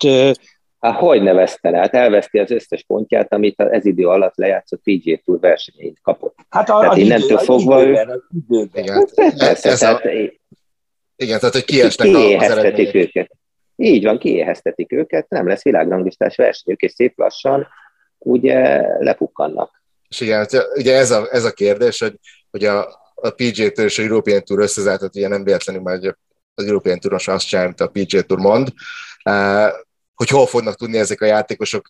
Hát 0.79 0.99
hogy 0.99 1.21
ne 1.21 1.33
vesztene? 1.33 1.77
Hát 1.77 1.93
elveszti 1.93 2.39
az 2.39 2.51
összes 2.51 2.83
pontját, 2.83 3.33
amit 3.33 3.59
ez 3.59 3.85
idő 3.85 4.07
alatt 4.07 4.35
lejátszott 4.35 4.81
PGA 4.83 5.19
Tour 5.25 5.39
versenyét 5.39 5.99
kapott. 6.01 6.35
Hát 6.49 6.69
a, 6.69 6.79
tehát 6.79 6.97
innentől 6.97 7.27
idő, 7.27 7.43
fogva 7.43 7.83
ő... 7.85 8.21
Igen, 8.73 8.93
hát 8.93 9.13
persze, 9.37 9.69
ez 9.69 9.79
tehát, 9.79 10.05
a... 10.05 10.09
igen, 11.15 11.39
tehát 11.39 11.53
hogy 11.53 11.65
kiesnek 11.65 12.07
az 12.07 12.93
őket. 12.93 13.31
Így 13.75 14.03
van, 14.03 14.19
kiéheztetik 14.19 14.91
őket, 14.91 15.29
nem 15.29 15.47
lesz 15.47 15.63
világranglistás 15.63 16.35
versenyük, 16.35 16.81
és 16.81 16.91
szép 16.91 17.17
lassan 17.17 17.67
ugye 18.19 18.81
lepukkannak. 18.99 19.83
És 20.09 20.19
igen, 20.19 20.37
hát, 20.37 20.67
ugye 20.75 20.95
ez 20.95 21.11
a, 21.11 21.27
ez 21.31 21.43
a 21.43 21.51
kérdés, 21.51 21.99
hogy, 21.99 22.19
hogy 22.51 22.65
a, 22.65 22.87
a 23.15 23.29
PGA 23.29 23.69
Tour 23.69 23.87
és 23.87 23.99
a 23.99 24.01
European 24.01 24.43
Tour 24.43 24.59
összezálltat, 24.59 25.15
ugye 25.15 25.27
nem 25.27 25.43
véletlenül 25.43 25.81
már 25.81 26.15
az 26.53 26.65
European 26.65 26.99
Touros 26.99 27.27
azt 27.27 27.47
csinál, 27.47 27.65
amit 27.65 27.81
a 27.81 27.87
PGA 27.87 28.21
Tour 28.21 28.39
mond, 28.39 28.69
hogy 30.15 30.29
hol 30.29 30.45
fognak 30.47 30.75
tudni 30.75 30.97
ezek 30.97 31.21
a 31.21 31.25
játékosok 31.25 31.89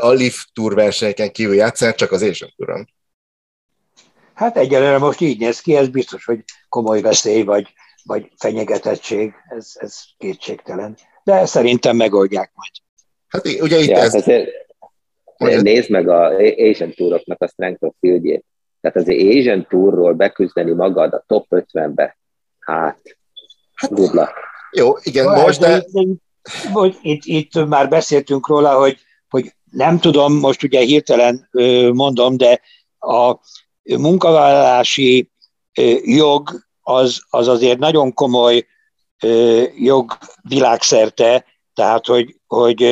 a 0.00 0.10
Lift 0.10 0.48
Tour 0.52 0.74
versenyeken 0.74 1.32
kívül 1.32 1.54
játszani, 1.54 1.94
csak 1.94 2.12
az 2.12 2.22
Asian 2.22 2.52
Touron. 2.56 2.88
Hát 4.34 4.56
egyelőre 4.56 4.98
most 4.98 5.20
így 5.20 5.38
néz 5.38 5.60
ki, 5.60 5.76
ez 5.76 5.88
biztos, 5.88 6.24
hogy 6.24 6.44
komoly 6.68 7.00
veszély 7.00 7.42
vagy, 7.42 7.68
vagy 8.04 8.30
fenyegetettség, 8.38 9.32
ez, 9.48 9.70
ez 9.74 10.00
kétségtelen. 10.18 10.96
De 11.24 11.46
szerintem 11.46 11.96
megoldják 11.96 12.52
majd. 12.54 12.72
Hát 13.28 13.62
ugye 13.62 13.78
itt 13.78 13.88
ja, 13.88 13.98
ez... 13.98 14.14
Azért, 14.14 14.50
nézd 15.38 15.90
meg 15.90 16.08
a 16.08 16.26
Asian 16.70 16.92
Touroknak 16.94 17.42
a 17.42 17.46
strength 17.46 17.84
of 17.84 17.94
fieldjét. 18.00 18.44
Tehát 18.80 18.96
az 18.96 19.08
Asian 19.08 19.66
Tourról 19.68 20.12
beküzdeni 20.12 20.72
magad 20.72 21.12
a 21.12 21.24
top 21.26 21.46
50-be, 21.50 22.18
hát, 22.58 23.00
hát 23.74 23.92
good 23.92 24.14
luck. 24.14 24.32
Jó, 24.70 24.92
igen, 25.02 25.26
most, 25.26 25.60
de... 25.60 25.84
hogy 26.72 26.96
itt, 27.02 27.24
itt 27.24 27.66
már 27.66 27.88
beszéltünk 27.88 28.48
róla, 28.48 28.78
hogy, 28.78 28.98
hogy 29.28 29.54
nem 29.70 29.98
tudom, 29.98 30.38
most 30.38 30.62
ugye 30.62 30.80
hirtelen 30.80 31.48
mondom, 31.92 32.36
de 32.36 32.60
a 32.98 33.36
munkavállalási 33.82 35.30
jog 36.02 36.50
az, 36.80 37.22
az 37.30 37.48
azért 37.48 37.78
nagyon 37.78 38.12
komoly 38.12 38.66
jog 39.78 40.18
világszerte, 40.42 41.44
tehát 41.76 42.06
hogy, 42.06 42.36
hogy 42.46 42.82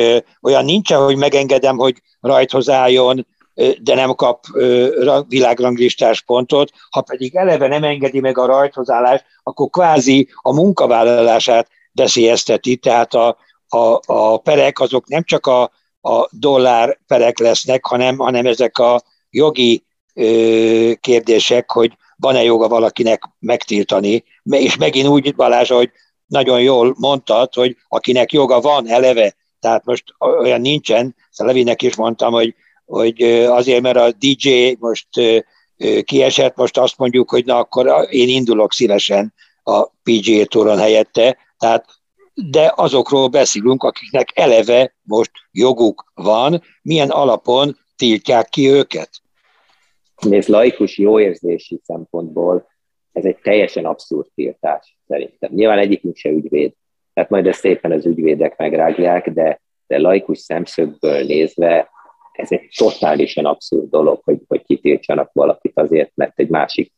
olyan 0.41 0.65
nincsen, 0.65 1.03
hogy 1.03 1.17
megengedem, 1.17 1.77
hogy 1.77 2.01
rajthoz 2.19 2.69
álljon, 2.69 3.27
de 3.81 3.95
nem 3.95 4.15
kap 4.15 4.45
világranglistás 5.27 6.21
pontot, 6.21 6.71
ha 6.89 7.01
pedig 7.01 7.35
eleve 7.35 7.67
nem 7.67 7.83
engedi 7.83 8.19
meg 8.19 8.37
a 8.37 8.45
rajthozállást, 8.45 9.25
akkor 9.43 9.69
kvázi 9.69 10.29
a 10.41 10.53
munkavállalását 10.53 11.67
veszélyezteti, 11.91 12.75
tehát 12.75 13.13
a, 13.13 13.37
a, 13.67 13.99
a 14.05 14.37
perek 14.37 14.79
azok 14.79 15.07
nem 15.07 15.23
csak 15.23 15.47
a, 15.47 15.71
a 16.01 16.27
dollár 16.31 16.99
perek 17.07 17.39
lesznek, 17.39 17.85
hanem, 17.85 18.17
hanem 18.17 18.45
ezek 18.45 18.77
a 18.77 19.01
jogi 19.29 19.85
ö, 20.13 20.91
kérdések, 20.99 21.71
hogy 21.71 21.97
van-e 22.17 22.43
joga 22.43 22.67
valakinek 22.67 23.23
megtiltani, 23.39 24.23
és 24.43 24.77
megint 24.77 25.07
úgy, 25.07 25.35
Balázs, 25.35 25.69
hogy 25.69 25.91
nagyon 26.27 26.61
jól 26.61 26.95
mondtad, 26.97 27.53
hogy 27.53 27.75
akinek 27.87 28.31
joga 28.31 28.61
van 28.61 28.87
eleve, 28.87 29.35
tehát 29.59 29.85
most 29.85 30.03
olyan 30.19 30.61
nincsen, 30.61 31.15
szóval 31.31 31.53
Levinek 31.53 31.81
is 31.81 31.95
mondtam, 31.95 32.33
hogy, 32.33 32.55
hogy 32.85 33.21
azért, 33.43 33.81
mert 33.81 33.97
a 33.97 34.11
DJ 34.19 34.75
most 34.79 35.07
kiesett, 36.03 36.55
most 36.55 36.77
azt 36.77 36.97
mondjuk, 36.97 37.29
hogy 37.29 37.45
na 37.45 37.57
akkor 37.57 38.07
én 38.09 38.29
indulok 38.29 38.73
szívesen 38.73 39.33
a 39.63 39.83
PGA 39.83 40.45
Touron 40.45 40.77
helyette, 40.77 41.37
tehát 41.57 41.85
de 42.33 42.73
azokról 42.75 43.27
beszélünk, 43.27 43.83
akiknek 43.83 44.31
eleve 44.33 44.95
most 45.01 45.31
joguk 45.51 46.11
van, 46.13 46.63
milyen 46.81 47.09
alapon 47.09 47.77
tiltják 47.95 48.49
ki 48.49 48.69
őket. 48.69 49.09
Nézd, 50.21 50.49
laikus 50.49 50.97
jóérzési 50.97 51.81
szempontból 51.83 52.67
ez 53.15 53.25
egy 53.25 53.37
teljesen 53.41 53.85
abszurd 53.85 54.27
tiltás 54.35 54.97
szerintem. 55.07 55.51
Nyilván 55.53 55.77
egyikünk 55.77 56.15
se 56.15 56.29
ügyvéd, 56.29 56.73
tehát 57.13 57.29
majd 57.29 57.47
ezt 57.47 57.59
szépen 57.59 57.91
az 57.91 58.05
ügyvédek 58.05 58.57
megrágják, 58.57 59.29
de, 59.29 59.61
de 59.87 59.97
laikus 59.97 60.39
szemszögből 60.39 61.23
nézve 61.23 61.89
ez 62.31 62.51
egy 62.51 62.69
totálisan 62.75 63.45
abszurd 63.45 63.89
dolog, 63.89 64.21
hogy, 64.23 64.39
hogy 64.47 64.63
kitiltsanak 64.65 65.29
valakit 65.33 65.71
azért, 65.75 66.11
mert 66.15 66.39
egy 66.39 66.49
másik 66.49 66.91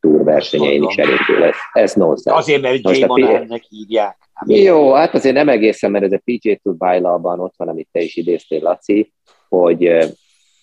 túrversenyein 0.00 0.82
is 0.82 0.96
elindul. 0.96 1.44
Ez, 1.44 1.54
ez 1.72 1.94
nonsens. 1.94 2.38
Azért, 2.38 2.62
mert 2.62 2.82
Most 2.82 3.00
J-Monárnek 3.00 3.62
hívják. 3.68 4.16
Jó, 4.46 4.92
hát 4.92 5.14
azért 5.14 5.34
nem 5.34 5.48
egészen, 5.48 5.90
mert 5.90 6.04
ez 6.04 6.12
a 6.12 6.20
PJ 6.24 6.52
Tour 6.62 6.76
bájlában 6.76 7.40
ott 7.40 7.54
van, 7.56 7.68
amit 7.68 7.88
te 7.92 8.00
is 8.00 8.16
idéztél, 8.16 8.62
Laci, 8.62 9.12
hogy 9.48 10.08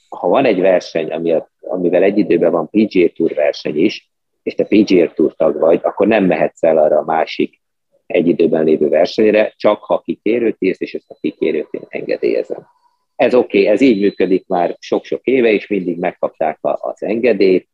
ha 0.10 0.28
van 0.28 0.46
egy 0.46 0.60
verseny, 0.60 1.12
ami, 1.12 1.36
amivel 1.60 2.04
egy 2.04 2.18
időben 2.18 2.52
van 2.52 2.70
PGA 2.70 3.10
Tour 3.16 3.34
verseny 3.34 3.78
is, 3.78 4.10
és 4.46 4.56
te 4.56 4.64
PGA 4.64 5.14
Tour 5.14 5.36
tag 5.36 5.60
vagy, 5.60 5.80
akkor 5.84 6.08
nem 6.08 6.26
mehetsz 6.26 6.64
el 6.64 6.78
arra 6.78 6.98
a 6.98 7.04
másik 7.06 7.62
egy 8.06 8.28
időben 8.28 8.64
lévő 8.64 8.90
versenyre, 8.90 9.54
csak 9.58 9.84
ha 9.84 10.02
kikérőt 10.02 10.56
írsz, 10.60 10.82
és 10.82 10.94
ezt 10.94 11.10
a 11.12 11.18
kikérőt 11.22 11.68
én 11.72 11.86
engedélyezem. 11.88 12.68
Ez 13.16 13.34
oké, 13.34 13.60
okay, 13.60 13.72
ez 13.72 13.82
így 13.82 14.00
működik 14.00 14.48
már 14.48 14.76
sok-sok 14.80 15.24
éve, 15.24 15.50
és 15.52 15.68
mindig 15.68 15.98
megkapták 15.98 16.58
az 16.62 17.04
engedélyt, 17.04 17.70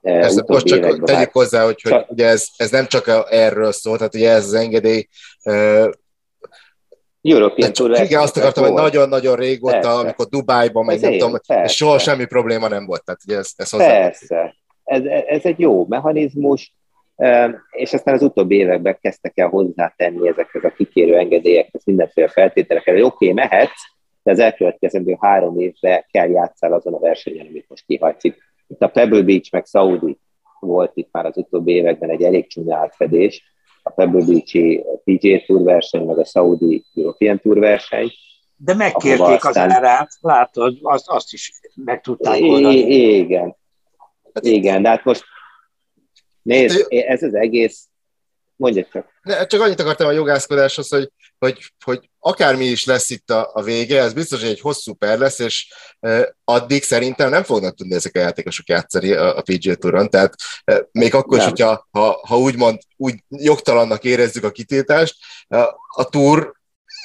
ezt 0.00 0.48
most 0.48 0.66
csak 0.66 0.80
tegyük 0.80 1.08
hát, 1.08 1.32
hozzá, 1.32 1.64
hogy, 1.64 1.82
hogy 1.82 2.04
ugye 2.08 2.26
ez, 2.26 2.48
ez 2.56 2.70
nem 2.70 2.86
csak 2.86 3.26
erről 3.30 3.72
szól, 3.72 3.96
tehát 3.96 4.14
ugye 4.14 4.30
ez 4.30 4.44
az 4.44 4.54
engedély 4.54 5.08
European 7.22 7.72
Tour 7.72 8.00
Igen, 8.00 8.20
azt 8.20 8.36
akartam, 8.36 8.64
hogy 8.64 8.72
nagyon-nagyon 8.72 9.36
régóta, 9.36 9.78
persze. 9.78 9.90
amikor 9.90 10.26
Dubájban, 10.26 10.84
meg 10.84 11.00
nem 11.00 11.18
tudom, 11.18 11.38
soha 11.66 11.98
semmi 11.98 12.24
probléma 12.24 12.68
nem 12.68 12.86
volt. 12.86 13.04
Tehát 13.04 13.20
ugye 13.26 13.36
ez, 13.36 13.50
ez 13.56 13.76
Persze. 13.76 14.54
Ez, 14.84 15.04
ez 15.26 15.44
egy 15.44 15.58
jó 15.58 15.86
mechanizmus, 15.86 16.74
és 17.70 17.92
aztán 17.92 18.14
az 18.14 18.22
utóbbi 18.22 18.56
években 18.56 18.98
kezdtek 19.00 19.38
el 19.38 19.48
hozzátenni 19.48 20.28
ezekhez 20.28 20.64
a 20.64 20.72
kikérő 20.72 21.16
engedélyekhez 21.16 21.84
mindenféle 21.84 22.28
feltételekkel, 22.28 22.94
hogy 22.94 23.02
oké, 23.02 23.30
okay, 23.30 23.32
mehetsz, 23.32 23.82
de 24.22 24.30
az 24.30 24.38
elkövetkezendő 24.38 25.16
három 25.20 25.58
évben 25.58 26.04
kell 26.10 26.28
játszál 26.28 26.72
azon 26.72 26.94
a 26.94 26.98
versenyen, 26.98 27.46
amit 27.46 27.68
most 27.68 27.84
kihagysz. 27.86 28.24
Itt 28.24 28.82
a 28.82 28.88
Pebble 28.88 29.22
Beach 29.22 29.52
meg 29.52 29.64
Saudi 29.66 30.18
volt 30.60 30.92
itt 30.94 31.08
már 31.12 31.26
az 31.26 31.36
utóbbi 31.36 31.72
években 31.72 32.10
egy 32.10 32.22
elég 32.22 32.46
csúnya 32.46 32.76
átfedés, 32.76 33.42
a 33.82 33.90
Pebble 33.90 34.24
Beach-i 34.24 34.84
PGA 35.04 35.42
Tour 35.46 35.62
verseny, 35.62 36.04
meg 36.04 36.18
a 36.18 36.24
Saudi 36.24 36.84
European 36.94 37.40
Tour 37.40 37.58
verseny. 37.58 38.10
De 38.56 38.74
megkérték 38.74 39.44
aztán... 39.44 39.68
az 39.68 39.76
árát, 39.76 40.08
látod, 40.20 40.78
azt, 40.82 41.08
azt 41.08 41.32
is 41.32 41.52
meg 41.74 42.00
tudták 42.00 42.40
oldani. 42.40 42.76
Igen, 43.16 43.56
igen, 44.40 44.82
de 44.82 44.88
hát 44.88 45.04
most 45.04 45.24
nézd, 46.42 46.86
ez 46.88 47.22
az 47.22 47.34
egész 47.34 47.86
Mondja 48.62 48.86
csak. 48.92 49.06
Ne, 49.22 49.46
csak 49.46 49.60
annyit 49.60 49.80
akartam 49.80 50.06
a 50.06 50.12
jogászkodáshoz, 50.12 50.88
hogy, 50.88 51.10
hogy, 51.38 51.72
hogy 51.84 52.10
akármi 52.18 52.64
is 52.64 52.84
lesz 52.84 53.10
itt 53.10 53.30
a, 53.30 53.50
a 53.54 53.62
vége, 53.62 54.00
ez 54.00 54.12
biztos, 54.12 54.40
hogy 54.40 54.50
egy 54.50 54.60
hosszú 54.60 54.94
per 54.94 55.18
lesz, 55.18 55.38
és 55.38 55.72
e, 56.00 56.36
addig 56.44 56.82
szerintem 56.82 57.30
nem 57.30 57.42
fognak 57.42 57.74
tudni 57.74 57.94
ezek 57.94 58.16
a 58.16 58.18
játékosok 58.18 58.68
játszani 58.68 59.12
a, 59.12 59.36
a 59.36 59.42
PGA 59.42 59.74
Touron, 59.74 60.10
tehát 60.10 60.34
e, 60.64 60.88
még 60.92 61.14
akkor 61.14 61.38
is, 61.38 61.44
hogyha 61.44 61.88
ha, 61.90 62.20
ha 62.26 62.38
úgymond 62.38 62.78
úgy 62.96 63.14
jogtalannak 63.28 64.04
érezzük 64.04 64.44
a 64.44 64.50
kitiltást, 64.50 65.16
a, 65.48 65.58
a 65.96 66.08
Tour 66.10 66.52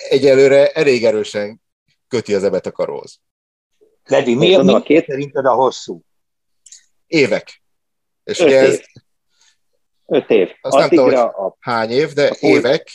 egyelőre 0.10 0.72
elég 0.72 1.06
erősen 1.06 1.62
köti 2.08 2.34
az 2.34 2.44
ebet 2.44 2.66
a 2.66 2.72
karóhoz. 2.72 3.20
Levi, 4.04 4.36
mi, 4.36 4.58
mi 4.58 4.74
a 4.74 4.82
két 4.82 5.06
szerinted 5.06 5.46
a 5.46 5.54
hosszú? 5.54 6.02
Évek. 7.08 7.62
És 8.24 8.40
ugye 8.40 8.60
ez, 8.60 8.82
Öt 10.08 10.30
év. 10.30 10.50
Azt 10.62 10.78
nem 10.78 10.90
tudom, 10.90 11.14
a... 11.14 11.56
hány 11.60 11.90
év, 11.90 12.14
de 12.14 12.28
a 12.28 12.36
évek. 12.40 12.90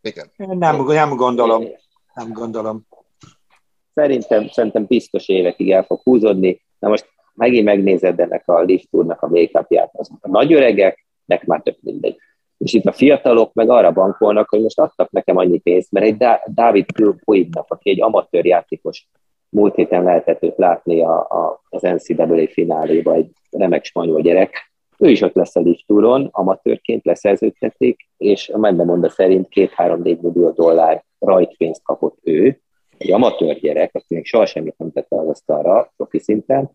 Igen. 0.00 0.30
Nem, 0.36 0.84
nem 0.86 1.16
gondolom. 1.16 1.64
Nem 2.14 2.32
gondolom. 2.32 2.86
Szerintem, 3.94 4.48
szerintem 4.48 4.84
biztos 4.84 5.28
évekig 5.28 5.70
el 5.70 5.84
fog 5.84 6.00
húzódni. 6.02 6.62
Na 6.78 6.88
most 6.88 7.08
megint 7.34 7.64
megnézed 7.64 8.20
ennek 8.20 8.48
a 8.48 8.60
lift 8.60 8.88
a 8.92 9.28
make 9.28 9.88
Az 9.92 10.10
a 10.20 10.28
nagy 10.28 10.52
öregeknek 10.52 11.44
már 11.44 11.60
több 11.62 11.76
mindegy. 11.80 12.16
És 12.58 12.72
itt 12.72 12.84
a 12.84 12.92
fiatalok 12.92 13.52
meg 13.52 13.70
arra 13.70 13.92
bankolnak, 13.92 14.48
hogy 14.48 14.62
most 14.62 14.78
adtak 14.78 15.10
nekem 15.10 15.36
annyi 15.36 15.58
pénzt, 15.58 15.90
mert 15.90 16.06
egy 16.06 16.40
Dávid 16.46 16.86
Puignak, 17.24 17.70
aki 17.70 17.90
egy 17.90 18.02
amatőr 18.02 18.44
játékos, 18.44 19.08
múlt 19.52 19.74
héten 19.74 20.02
lehetett 20.02 20.42
őt 20.42 20.56
látni 20.56 21.02
a, 21.02 21.18
a, 21.18 21.62
az 21.68 21.82
NCAA 21.82 22.48
fináléba, 22.48 23.14
egy 23.14 23.30
remek 23.50 23.84
spanyol 23.84 24.20
gyerek, 24.20 24.72
ő 24.98 25.10
is 25.10 25.20
ott 25.20 25.34
lesz 25.34 25.56
a 25.56 25.60
liftúron, 25.60 26.28
amatőrként 26.32 27.04
leszerződtették, 27.04 28.08
és 28.16 28.48
a 28.48 28.58
Mendemonda 28.58 29.08
szerint 29.08 29.48
2-3-4 29.54 30.02
millió 30.02 30.50
dollár 30.50 31.04
rajtpénzt 31.18 31.82
kapott 31.82 32.18
ő, 32.22 32.60
egy 32.98 33.12
amatőr 33.12 33.58
gyerek, 33.58 33.90
aki 33.94 34.14
még 34.14 34.26
soha 34.26 34.46
semmit 34.46 34.78
nem 34.78 34.92
tette 34.92 35.16
az 35.16 35.28
asztalra 35.28 35.92
profi 35.96 36.18
szinten. 36.18 36.70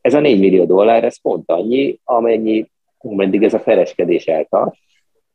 Ez 0.00 0.14
a 0.14 0.20
4 0.20 0.40
millió 0.40 0.64
dollár, 0.64 1.04
ez 1.04 1.20
pont 1.20 1.50
annyi, 1.50 1.98
amennyi, 2.04 2.70
ameddig 2.98 3.42
ez 3.42 3.54
a 3.54 3.60
fereskedés 3.60 4.26
eltart, 4.26 4.74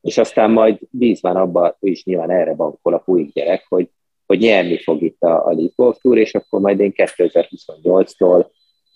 és 0.02 0.18
aztán 0.18 0.52
majd 0.52 0.80
bízván 0.90 1.36
abba, 1.36 1.78
ő 1.80 1.90
is 1.90 2.04
nyilván 2.04 2.30
erre 2.30 2.54
bankol 2.54 2.94
a 2.94 2.98
Puig 2.98 3.32
gyerek, 3.34 3.66
hogy, 3.70 3.90
hogy 4.26 4.40
nyerni 4.40 4.78
fog 4.84 5.02
itt 5.02 5.22
a, 5.22 5.46
a 5.46 5.54
Leaf 5.54 5.72
Golf 5.76 5.98
Tour, 6.02 6.18
és 6.18 6.36
akkor 6.36 6.60
majd 6.60 6.80
én 6.80 6.94
2028-tól 6.96 8.46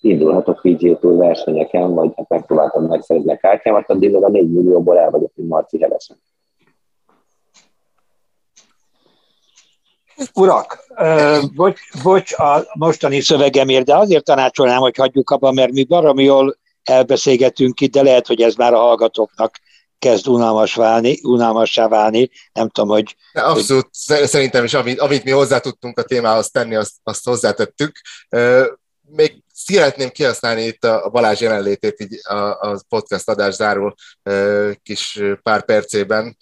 indulhatok 0.01 0.61
PGA 0.61 0.97
Tour 0.97 1.15
versenyeken, 1.18 1.93
vagy 1.93 2.11
hát 2.15 2.30
megpróbáltam 2.30 2.84
megszerezni 2.84 3.31
a 3.31 3.38
kártyámat, 3.38 3.89
addig 3.89 4.15
a 4.15 4.30
4 4.30 4.51
millióból 4.51 4.99
el 4.99 5.10
vagyok, 5.10 5.31
mint 5.35 5.49
Marci 5.49 5.81
Hevesen. 5.81 6.18
Urak, 10.34 10.77
bocs, 11.56 11.81
bocs 12.03 12.34
a 12.39 12.65
mostani 12.73 13.19
szövegemért, 13.19 13.85
de 13.85 13.97
azért 13.97 14.23
tanácsolnám, 14.23 14.80
hogy 14.80 14.95
hagyjuk 14.95 15.30
abba, 15.30 15.51
mert 15.51 15.72
mi 15.72 15.84
baromi 15.84 16.23
jól 16.23 16.57
elbeszélgetünk 16.84 17.81
itt, 17.81 17.91
de 17.91 18.01
lehet, 18.01 18.27
hogy 18.27 18.41
ez 18.41 18.56
már 18.56 18.73
a 18.73 18.80
hallgatóknak 18.80 19.60
kezd 19.99 20.27
unalmas 20.27 20.76
válni, 20.76 21.19
unalmassá 21.23 21.88
válni. 21.88 22.30
Nem 22.53 22.69
tudom, 22.69 22.89
hogy... 22.89 23.15
De 23.34 23.41
abszolút, 23.41 23.89
hogy... 24.07 24.27
szerintem 24.27 24.63
is, 24.63 24.73
amit, 24.73 24.99
amit 24.99 25.23
mi 25.23 25.31
hozzá 25.31 25.59
tudtunk 25.59 25.99
a 25.99 26.03
témához 26.03 26.49
tenni, 26.49 26.76
azt, 26.76 26.93
azt 27.03 27.26
hozzátettük. 27.26 27.99
Még 29.01 29.43
szeretném 29.53 30.09
kihasználni 30.09 30.63
itt 30.63 30.84
a 30.84 31.09
Balázs 31.11 31.41
jelenlétét 31.41 31.99
így 31.99 32.19
a, 32.23 32.34
a 32.34 32.81
podcast 32.89 33.30
adás 33.30 33.53
záró 33.53 33.95
kis 34.84 35.19
pár 35.43 35.65
percében. 35.65 36.38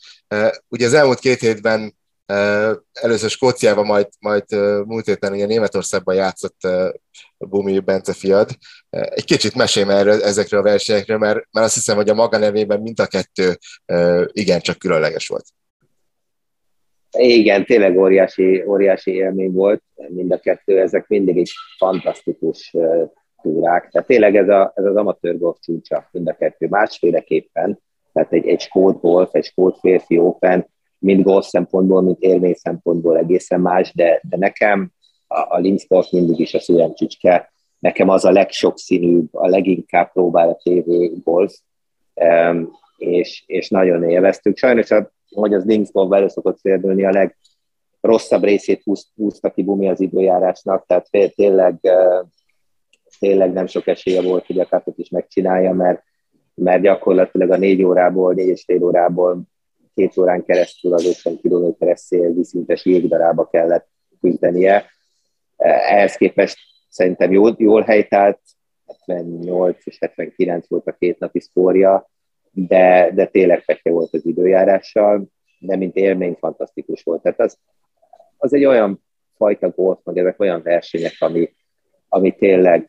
Ugye 0.68 0.86
az 0.86 0.94
elmúlt 0.94 1.20
két 1.20 1.40
hétben 1.40 1.97
először 2.92 3.30
Skóciában, 3.30 3.86
majd, 3.86 4.08
majd 4.20 4.44
múlt 4.86 5.06
héten 5.06 5.34
ugye 5.34 5.46
Németországban 5.46 6.16
játszott 6.16 6.58
Bumi 7.38 7.80
Bence 7.80 8.14
fiad. 8.14 8.50
Egy 8.90 9.26
kicsit 9.26 9.56
mesélj 9.56 9.90
erről, 9.90 10.24
ezekről 10.24 10.60
a 10.60 10.64
versenyekről, 10.64 11.18
mert, 11.18 11.48
mert 11.52 11.66
azt 11.66 11.76
hiszem, 11.76 11.96
hogy 11.96 12.10
a 12.10 12.14
maga 12.14 12.38
nevében 12.38 12.82
mind 12.82 13.00
a 13.00 13.08
kettő 13.08 13.58
igencsak 14.32 14.78
különleges 14.78 15.28
volt. 15.28 15.46
Igen, 17.18 17.66
tényleg 17.66 17.98
óriási, 17.98 18.64
óriási 18.68 19.12
élmény 19.12 19.52
volt 19.52 19.84
mind 20.08 20.32
a 20.32 20.40
kettő, 20.40 20.80
ezek 20.80 21.08
mindig 21.08 21.38
egy 21.38 21.52
fantasztikus 21.78 22.74
túrák. 23.42 23.90
Tehát 23.90 24.08
tényleg 24.08 24.36
ez, 24.36 24.50
a, 24.50 24.74
ez 24.76 24.86
az 24.86 24.96
amatőr 24.96 25.38
golf 25.38 25.58
csúcsa 25.62 26.10
mind 26.12 26.28
a 26.28 26.36
kettő 26.36 26.68
másféleképpen, 26.68 27.80
tehát 28.14 28.34
egy, 28.34 28.48
egy 28.48 28.60
skót 28.60 29.02
golf, 29.02 29.30
egy 29.32 29.46
skót 29.46 29.80
férfi 29.80 30.18
open, 30.18 30.68
mind 31.00 31.24
golf 31.24 31.46
szempontból, 31.46 32.02
mint 32.02 32.20
élmény 32.20 32.54
szempontból 32.54 33.18
egészen 33.18 33.62
más, 33.62 33.94
de, 33.94 34.22
de 34.30 34.38
nekem 34.38 34.92
a, 35.28 35.56
a 35.56 35.58
Linz 35.58 35.88
golf 35.88 36.10
mindig 36.12 36.40
is 36.40 36.54
a 36.54 36.60
szívem 36.60 36.94
csücske, 36.94 37.52
nekem 37.80 38.10
az 38.10 38.26
a 38.26 38.32
legsokszínűbb, 38.32 39.28
a 39.32 39.48
leginkább 39.48 40.12
próbál 40.12 40.50
a 40.50 40.56
TV 40.64 40.90
golf, 41.24 41.54
um, 42.14 42.72
és, 42.98 43.44
és 43.48 43.70
nagyon 43.70 44.04
élveztük. 44.04 44.58
Sajnos 44.58 44.92
a 44.92 45.12
hogy 45.30 45.54
az 45.54 45.66
Linksból 45.66 46.16
elő 46.16 46.28
szokott 46.28 46.60
félbülni, 46.60 47.06
a 47.06 47.30
legrosszabb 48.02 48.44
részét 48.44 48.84
húz, 48.84 49.08
húzta 49.16 49.50
ki 49.50 49.64
Bumi 49.64 49.90
az 49.90 50.00
időjárásnak, 50.00 50.86
tehát 50.86 51.34
tényleg, 51.36 51.76
tényleg 53.20 53.54
nem 53.54 53.68
sok 53.68 53.88
esélye 53.88 54.22
volt, 54.22 54.46
hogy 54.46 54.60
a 54.60 54.68
kapot 54.68 54.98
is 54.98 55.10
megcsinálja, 55.10 55.74
mert, 55.74 56.04
mert 56.54 56.82
gyakorlatilag 56.82 57.52
a 57.52 57.58
négy 57.58 57.84
órából, 57.84 58.34
négy 58.34 58.48
és 58.48 58.64
fél 58.66 58.84
órából 58.84 59.42
két 59.98 60.18
órán 60.18 60.46
keresztül 60.46 60.94
az 60.94 61.06
50 61.06 61.38
kilométeres 61.42 62.00
szél 62.00 62.34
viszintes 62.34 62.86
jégdarába 62.86 63.48
kellett 63.48 63.88
küzdenie. 64.22 64.86
Ehhez 65.58 66.16
képest 66.16 66.58
szerintem 66.90 67.32
jól, 67.32 67.56
jól 67.58 67.82
helytált, 67.82 68.40
78 68.86 69.86
és 69.86 69.98
79 70.00 70.68
volt 70.68 70.88
a 70.88 70.92
két 70.92 71.20
napi 71.20 71.40
szkórja, 71.40 72.10
de, 72.52 73.12
de 73.14 73.26
tényleg 73.26 73.64
fekje 73.64 73.92
volt 73.92 74.14
az 74.14 74.26
időjárással, 74.26 75.28
de 75.60 75.76
mint 75.76 75.96
élmény 75.96 76.36
fantasztikus 76.40 77.04
volt. 77.04 77.22
Tehát 77.22 77.40
az, 77.40 77.58
az 78.38 78.54
egy 78.54 78.66
olyan 78.66 79.04
fajta 79.38 79.70
golf, 79.70 80.00
meg 80.04 80.18
ezek 80.18 80.40
olyan 80.40 80.62
versenyek, 80.62 81.14
ami, 81.20 81.54
ami 82.08 82.36
tényleg 82.36 82.88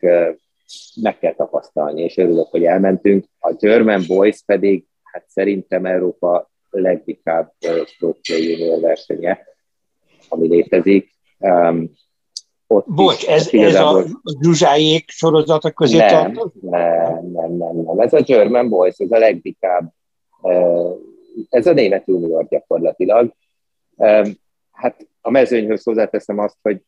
meg 1.01 1.19
kell 1.19 1.33
tapasztalni, 1.33 2.01
és 2.01 2.17
örülök, 2.17 2.47
hogy 2.47 2.63
elmentünk. 2.63 3.25
A 3.39 3.53
German 3.53 4.03
Boys 4.07 4.41
pedig, 4.45 4.85
hát 5.03 5.23
szerintem 5.27 5.85
Európa 5.85 6.49
leginkább 6.69 7.53
junior 8.21 8.79
versenye, 8.79 9.39
ami 10.29 10.47
létezik. 10.47 11.11
Um, 11.37 11.91
ott 12.67 12.85
Bocs, 12.87 13.27
ez, 13.27 13.49
ez 13.51 13.75
a 13.75 14.03
Zsuzsáék 14.41 15.09
sorozata 15.09 15.71
közé 15.71 15.97
nem, 15.97 16.07
tartozik? 16.07 16.61
Nem, 16.61 17.25
nem, 17.25 17.51
nem, 17.51 17.75
nem. 17.75 17.99
Ez 17.99 18.13
a 18.13 18.21
German 18.21 18.69
Boys, 18.69 18.97
ez 18.97 19.11
a 19.11 19.17
legdikább, 19.17 19.93
ez 21.49 21.67
a 21.67 21.73
német 21.73 22.07
junior 22.07 22.47
gyakorlatilag. 22.47 23.33
Hát 24.71 25.07
a 25.21 25.29
mezőnyhöz 25.29 25.83
hozzáteszem 25.83 26.39
azt, 26.39 26.57
hogy 26.61 26.81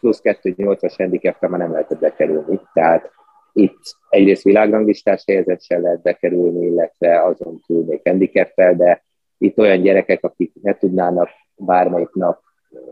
plusz 0.00 0.20
2-8-as 0.22 0.94
handicap 0.96 1.40
már 1.40 1.60
nem 1.60 1.72
lehetett 1.72 1.98
bekerülni. 1.98 2.60
Tehát 2.72 3.10
itt 3.52 3.96
egyrészt 4.08 4.42
világranglistás 4.42 5.22
helyezettsen 5.26 5.80
lehet 5.80 6.02
bekerülni, 6.02 6.66
illetve 6.66 7.22
azon 7.24 7.60
túl 7.66 7.84
még 7.84 8.00
handicap 8.04 8.54
de 8.54 9.04
itt 9.38 9.58
olyan 9.58 9.82
gyerekek, 9.82 10.24
akik 10.24 10.52
ne 10.62 10.78
tudnának 10.78 11.28
bármelyik 11.56 12.12
nap 12.12 12.40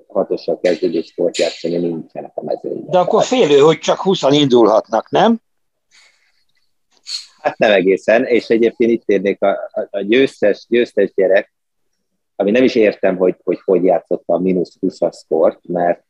hatossal 0.07 0.61
kezdődő 0.61 1.03
sportjátszani, 1.03 1.77
nincsenek 1.77 2.33
a 2.35 2.45
mezőnyben. 2.45 2.91
De 2.91 2.99
akkor 2.99 3.25
félő, 3.25 3.59
hogy 3.59 3.79
csak 3.79 4.01
20 4.01 4.23
indulhatnak, 4.23 5.11
nem? 5.11 5.41
Hát 7.41 7.59
nem 7.59 7.73
egészen, 7.73 8.25
és 8.25 8.49
egyébként 8.49 8.91
itt 8.91 9.03
érnék 9.07 9.43
a, 9.43 9.49
a, 9.51 9.89
a 9.91 10.01
győztes, 10.01 10.67
győztes 10.69 11.13
gyerek, 11.15 11.55
ami 12.37 12.51
nem 12.51 12.63
is 12.63 12.75
értem, 12.75 13.17
hogy 13.17 13.37
hogy, 13.45 13.61
hogy 13.65 13.85
játszott 13.85 14.23
a 14.27 14.39
mínusz 14.39 14.79
20 14.81 14.99
sport, 15.17 15.61
mert 15.67 16.05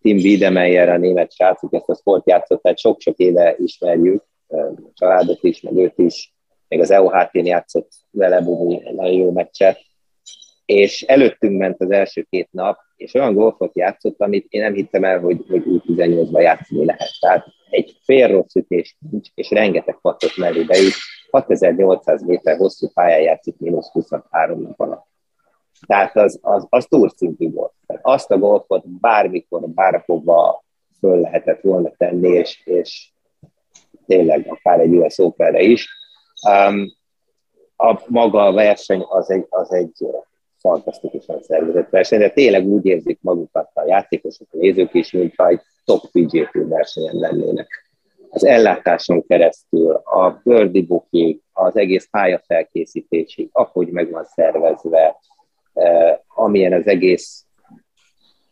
Tim 0.00 0.16
Wiedemeyer, 0.16 0.88
a 0.88 0.96
német 0.96 1.32
srác, 1.32 1.60
ezt 1.70 1.88
a 1.88 1.94
sport 1.94 2.26
játszott, 2.26 2.62
tehát 2.62 2.78
sok-sok 2.78 3.16
éve 3.16 3.54
ismerjük, 3.58 4.24
a 4.48 4.90
családot 4.94 5.42
is, 5.42 5.60
meg 5.60 5.76
őt 5.76 5.98
is, 5.98 6.31
még 6.72 6.80
az 6.80 6.90
EOHT-n 6.90 7.46
játszott 7.46 7.90
vele 8.10 8.40
Bumi 8.40 8.82
nagyon 8.94 9.12
jó 9.12 9.30
meccset, 9.30 9.80
és 10.64 11.02
előttünk 11.02 11.58
ment 11.58 11.80
az 11.80 11.90
első 11.90 12.26
két 12.30 12.48
nap, 12.50 12.78
és 12.96 13.14
olyan 13.14 13.34
golfot 13.34 13.76
játszott, 13.76 14.20
amit 14.20 14.46
én 14.48 14.60
nem 14.60 14.74
hittem 14.74 15.04
el, 15.04 15.20
hogy, 15.20 15.44
hogy 15.48 15.62
U18-ban 15.66 16.40
játszani 16.40 16.84
lehet. 16.84 17.10
Tehát 17.20 17.46
egy 17.70 17.96
fél 18.04 18.28
rossz 18.28 18.54
ütés 18.54 18.96
nincs, 19.10 19.28
és 19.34 19.50
rengeteg 19.50 19.98
patot 20.00 20.36
mellé 20.36 20.62
beüt, 20.62 20.94
6800 21.30 22.22
méter 22.22 22.56
hosszú 22.56 22.88
pályán 22.94 23.20
játszik 23.20 23.58
mínusz 23.58 23.90
23 23.90 24.60
nap 24.60 24.80
alatt. 24.80 25.06
Tehát 25.86 26.16
az, 26.16 26.38
az, 26.42 26.66
az 26.68 26.86
túlszintű 26.86 27.50
volt. 27.50 27.72
Tehát 27.86 28.02
azt 28.04 28.30
a 28.30 28.38
golfot 28.38 28.88
bármikor, 28.88 29.68
bárhova 29.68 30.64
föl 30.98 31.20
lehetett 31.20 31.60
volna 31.60 31.90
tenni, 31.96 32.28
és, 32.28 32.60
és 32.64 33.12
tényleg 34.06 34.46
akár 34.48 34.80
egy 34.80 34.94
US 34.94 35.18
open 35.18 35.54
is. 35.54 35.88
Um, 36.48 36.92
a 37.76 38.02
maga 38.06 38.46
a 38.46 38.52
verseny 38.52 39.04
az 39.08 39.30
egy, 39.30 39.46
az 39.48 39.72
egy 39.72 39.92
fantasztikusan 40.58 41.42
szervezett 41.42 41.90
verseny, 41.90 42.18
de 42.18 42.30
tényleg 42.30 42.66
úgy 42.66 42.86
érzik 42.86 43.18
magukat 43.20 43.70
a 43.74 43.84
játékosok, 43.86 44.46
a 44.50 44.56
nézők 44.56 44.94
is, 44.94 45.12
mintha 45.12 45.48
egy 45.48 45.60
top 45.84 46.10
Tour 46.10 46.68
versenyen 46.68 47.14
lennének. 47.14 47.90
Az 48.30 48.44
ellátáson 48.44 49.26
keresztül, 49.26 49.92
a 49.92 50.40
birdie 50.44 50.82
booking, 50.82 51.40
az 51.52 51.76
egész 51.76 52.08
pályafelkészítésig, 52.10 53.48
ahogy 53.52 53.88
meg 53.88 54.10
van 54.10 54.24
szervezve, 54.24 55.16
eh, 55.72 56.18
amilyen 56.26 56.72
az 56.72 56.86
egész, 56.86 57.44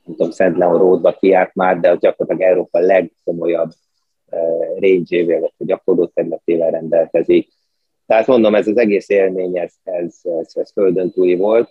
nem 0.04 0.16
tudom, 0.16 0.30
Szent 0.30 0.56
Leon 0.56 0.78
Roadba 0.78 1.12
kiárt 1.12 1.54
már, 1.54 1.80
de 1.80 1.96
gyakorlatilag 1.96 2.50
Európa 2.50 2.78
legkomolyabb 2.78 3.70
eh, 4.28 4.40
range-ével, 4.80 5.40
vagy 5.40 5.52
gyakorló 5.56 6.06
területével 6.06 6.70
rendelkezik. 6.70 7.48
Tehát 8.10 8.26
mondom, 8.26 8.54
ez 8.54 8.66
az 8.66 8.76
egész 8.76 9.08
élmény, 9.08 9.58
ez, 9.58 9.72
ez, 9.82 10.14
ez, 10.22 10.52
ez 10.54 10.70
földön 10.72 11.12
túli 11.12 11.34
volt, 11.34 11.70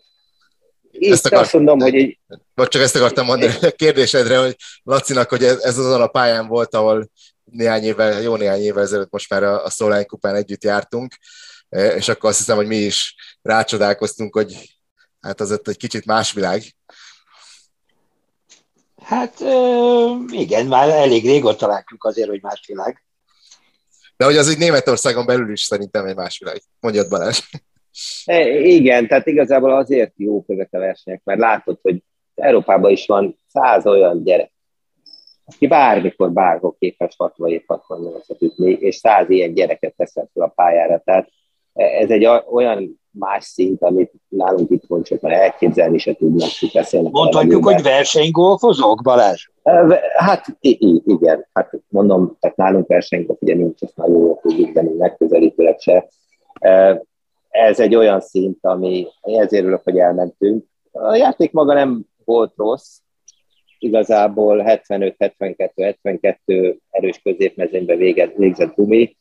itt 0.92 1.12
ezt 1.12 1.26
akart, 1.26 1.42
azt 1.42 1.54
mondom, 1.54 1.80
hogy 1.80 1.96
egy... 1.96 2.20
Vagy 2.54 2.68
csak 2.68 2.82
ezt 2.82 2.96
akartam 2.96 3.26
mondani 3.26 3.54
a 3.62 3.72
kérdésedre, 3.72 4.38
hogy 4.38 4.56
Lacinak, 4.84 5.30
hogy 5.30 5.44
ez, 5.44 5.60
ez 5.60 5.78
azon 5.78 6.02
a 6.02 6.08
pályán 6.08 6.48
volt, 6.48 6.76
ahol 6.76 7.10
néhány 7.44 7.84
évvel, 7.84 8.22
jó 8.22 8.36
néhány 8.36 8.62
évvel 8.62 8.84
ezelőtt 8.84 9.12
most 9.12 9.30
már 9.30 9.44
a, 9.44 9.66
a 9.66 9.70
Solány 9.70 10.06
kupán 10.06 10.36
együtt 10.36 10.64
jártunk, 10.64 11.16
e, 11.70 11.96
és 11.96 12.08
akkor 12.08 12.30
azt 12.30 12.38
hiszem, 12.38 12.56
hogy 12.56 12.68
mi 12.68 12.78
is 12.78 13.16
rácsodálkoztunk, 13.42 14.36
hogy 14.36 14.80
hát 15.22 15.40
az 15.40 15.52
ott 15.52 15.68
egy 15.68 15.78
kicsit 15.78 16.06
más 16.06 16.34
világ. 16.34 16.62
Hát 19.02 19.40
igen, 20.30 20.66
már 20.66 20.90
elég 20.90 21.26
régóta 21.26 21.68
látjuk 21.68 22.04
azért, 22.04 22.30
hogy 22.30 22.42
más 22.42 22.64
világ. 22.68 23.04
De 24.20 24.26
hogy 24.26 24.38
az 24.38 24.50
egy 24.50 24.58
Németországon 24.58 25.26
belül 25.26 25.52
is 25.52 25.62
szerintem 25.62 26.06
egy 26.06 26.16
más 26.16 26.40
világ. 26.40 26.62
Mondjad 26.80 27.10
Balázs. 27.10 27.40
E, 28.26 28.60
igen, 28.60 29.08
tehát 29.08 29.28
igazából 29.28 29.78
azért 29.78 30.14
jó 30.16 30.44
ezek 30.48 30.68
a 30.72 30.80
versenyek, 30.80 31.22
mert 31.24 31.40
látod, 31.40 31.80
hogy 31.82 32.04
Európában 32.36 32.92
is 32.92 33.06
van 33.06 33.38
száz 33.48 33.86
olyan 33.86 34.24
gyerek, 34.24 34.52
aki 35.46 35.68
bármikor, 35.68 36.32
bárhol 36.32 36.76
képes 36.80 37.16
67 37.18 37.64
68 37.68 38.26
ütni, 38.40 38.72
és 38.72 38.96
száz 38.96 39.30
ilyen 39.30 39.54
gyereket 39.54 39.94
teszel 39.98 40.30
fel 40.34 40.44
a 40.44 40.48
pályára. 40.48 41.02
Tehát 41.06 41.30
ez 41.80 42.10
egy 42.10 42.26
olyan 42.52 43.00
más 43.12 43.44
szint, 43.44 43.82
amit 43.82 44.12
nálunk 44.28 44.70
itt 44.70 44.84
van, 44.88 45.04
csak 45.04 45.22
már 45.22 45.34
elképzelni 45.34 45.98
se 45.98 46.14
tudnak, 46.14 46.50
hogy 46.60 46.72
beszélnek. 46.74 47.12
Mondhatjuk, 47.12 47.64
hogy 47.64 47.82
versenygolfozók, 47.82 49.02
Balázs? 49.02 49.50
Hát 50.18 50.46
igen, 50.60 51.48
hát 51.54 51.72
mondom, 51.88 52.38
tehát 52.40 52.58
nálunk 52.58 52.88
versenygolf 52.88 53.42
ugye 53.42 53.56
nincs, 53.56 53.82
ezt 53.82 53.98
már 53.98 54.08
jól 54.08 54.40
tudjuk, 54.42 54.72
de 54.72 54.84
megközelítőleg 54.98 55.80
se. 55.80 56.08
Ez 57.50 57.80
egy 57.80 57.96
olyan 57.96 58.22
szint, 58.22 58.58
ami 58.62 59.08
ezért 59.22 59.64
örülök, 59.64 59.84
hogy 59.84 59.98
elmentünk. 59.98 60.66
A 60.92 61.16
játék 61.16 61.52
maga 61.52 61.74
nem 61.74 62.02
volt 62.26 62.54
rossz, 62.56 62.98
igazából 63.80 64.64
75-72-72 64.66 66.78
erős 66.90 67.20
középmezőnybe 67.24 67.96
végzett 68.36 68.76
Bumi. 68.76 69.18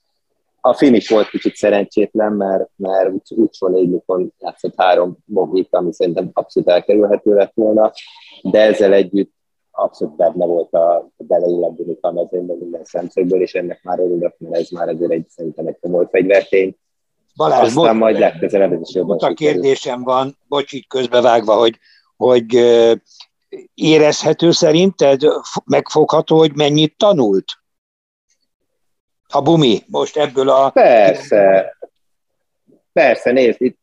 A 0.68 0.74
finish 0.74 1.10
volt 1.10 1.28
kicsit 1.28 1.56
szerencsétlen, 1.56 2.32
mert, 2.32 2.70
mert 2.76 3.10
úgy, 3.10 3.38
úgy 3.60 3.72
négy 3.72 4.02
játszott 4.38 4.74
három 4.76 5.16
bogit, 5.24 5.68
ami 5.70 5.92
szerintem 5.92 6.30
abszolút 6.32 6.68
elkerülhető 6.68 7.34
lett 7.34 7.52
volna, 7.54 7.92
de 8.42 8.60
ezzel 8.60 8.92
együtt 8.92 9.32
abszolút 9.70 10.16
benne 10.16 10.46
volt 10.46 10.72
a 10.72 11.10
beleilletni 11.16 11.98
a 12.00 12.12
mezőnyben 12.12 12.56
minden 12.56 12.84
szemszögből, 12.84 13.40
és 13.40 13.54
ennek 13.54 13.80
már 13.82 13.98
örülök, 13.98 14.34
mert 14.38 14.54
ez 14.54 14.68
már 14.68 14.88
azért 14.88 15.10
egy, 15.10 15.26
szerintem 15.28 15.66
egy 15.66 15.76
komoly 15.80 16.06
fegyvertény 16.10 16.76
Balázs, 17.36 17.66
Aztán 17.66 17.84
bot, 17.84 17.92
majd 17.92 18.18
legközelebb 18.18 18.80
is 18.80 18.94
jobban 18.94 19.18
A 19.18 19.34
kérdésem 19.34 20.02
van, 20.02 20.36
bocs, 20.48 20.72
így 20.72 20.86
közbevágva, 20.86 21.54
hogy, 21.54 21.78
hogy 22.16 22.54
érezhető 23.74 24.50
szerinted, 24.50 25.20
megfogható, 25.64 26.38
hogy 26.38 26.54
mennyit 26.54 26.96
tanult? 26.96 27.44
A 29.32 29.42
bumi, 29.42 29.78
most 29.86 30.16
ebből 30.16 30.48
a... 30.48 30.70
Persze, 30.70 31.76
persze, 32.92 33.32
nézd, 33.32 33.62
itt 33.62 33.78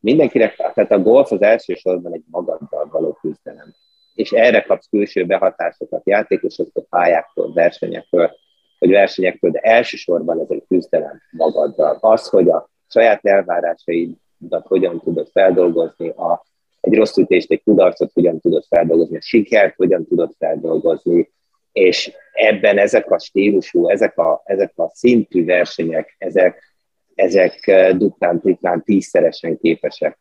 mindenkinek, 0.00 0.56
tehát 0.56 0.90
a 0.90 0.98
golf 0.98 1.32
az 1.32 1.42
elsősorban 1.42 2.12
egy 2.12 2.24
magaddal 2.30 2.88
való 2.90 3.18
küzdelem. 3.20 3.74
És 4.14 4.30
erre 4.30 4.62
kapsz 4.62 4.88
külső 4.90 5.26
behatásokat 5.26 6.02
játékosoktól, 6.04 6.86
pályáktól, 6.90 7.52
versenyektől 7.52 8.30
vagy 8.78 8.90
versenyektől, 8.90 9.50
de 9.50 9.58
elsősorban 9.58 10.40
ez 10.40 10.46
egy 10.48 10.64
küzdelem 10.68 11.20
magaddal. 11.30 11.98
Az, 12.00 12.28
hogy 12.28 12.48
a 12.48 12.68
saját 12.88 13.26
elvárásaidat 13.26 14.66
hogyan 14.66 15.00
tudod 15.00 15.28
feldolgozni, 15.32 16.08
a, 16.08 16.44
egy 16.80 16.94
rossz 16.94 17.16
ütést, 17.16 17.50
egy 17.50 17.62
kudarcot 17.62 18.12
hogyan 18.12 18.40
tudod 18.40 18.64
feldolgozni, 18.68 19.16
a 19.16 19.22
sikert 19.22 19.76
hogyan 19.76 20.06
tudod 20.06 20.32
feldolgozni, 20.38 21.30
és 21.76 22.12
ebben 22.32 22.78
ezek 22.78 23.10
a 23.10 23.18
stílusú, 23.18 23.88
ezek 23.88 24.18
a, 24.18 24.42
ezek 24.44 24.72
a 24.78 24.90
szintű 24.94 25.44
versenyek, 25.44 26.14
ezek, 26.18 26.74
ezek 27.14 27.72
duplán, 27.96 28.40
triplán, 28.40 28.82
tízszeresen 28.82 29.58
képesek 29.58 30.18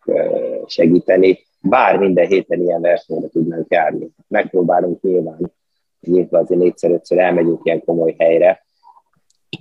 segíteni. 0.65 1.45
Bár 1.61 1.97
minden 1.97 2.27
héten 2.27 2.61
ilyen 2.61 2.81
versenyre 2.81 3.27
tudnánk 3.27 3.65
járni. 3.71 4.09
Megpróbálunk 4.27 5.01
nyilván 5.01 5.53
nyitva 5.99 6.37
azért 6.37 6.59
négyszer-ötször 6.59 7.17
elmegyünk 7.17 7.61
ilyen 7.63 7.83
komoly 7.83 8.15
helyre, 8.17 8.65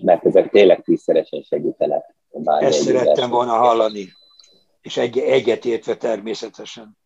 mert 0.03 0.27
ezek 0.27 0.51
tényleg 0.51 0.83
tízszeresen 0.83 1.43
segítenek. 1.43 2.15
Ezt 2.61 2.83
szerettem 2.83 3.31
volna 3.31 3.53
hallani, 3.53 4.09
és 4.83 4.97
egy, 4.97 5.19
egyetértve 5.19 5.97
természetesen. 5.97 6.97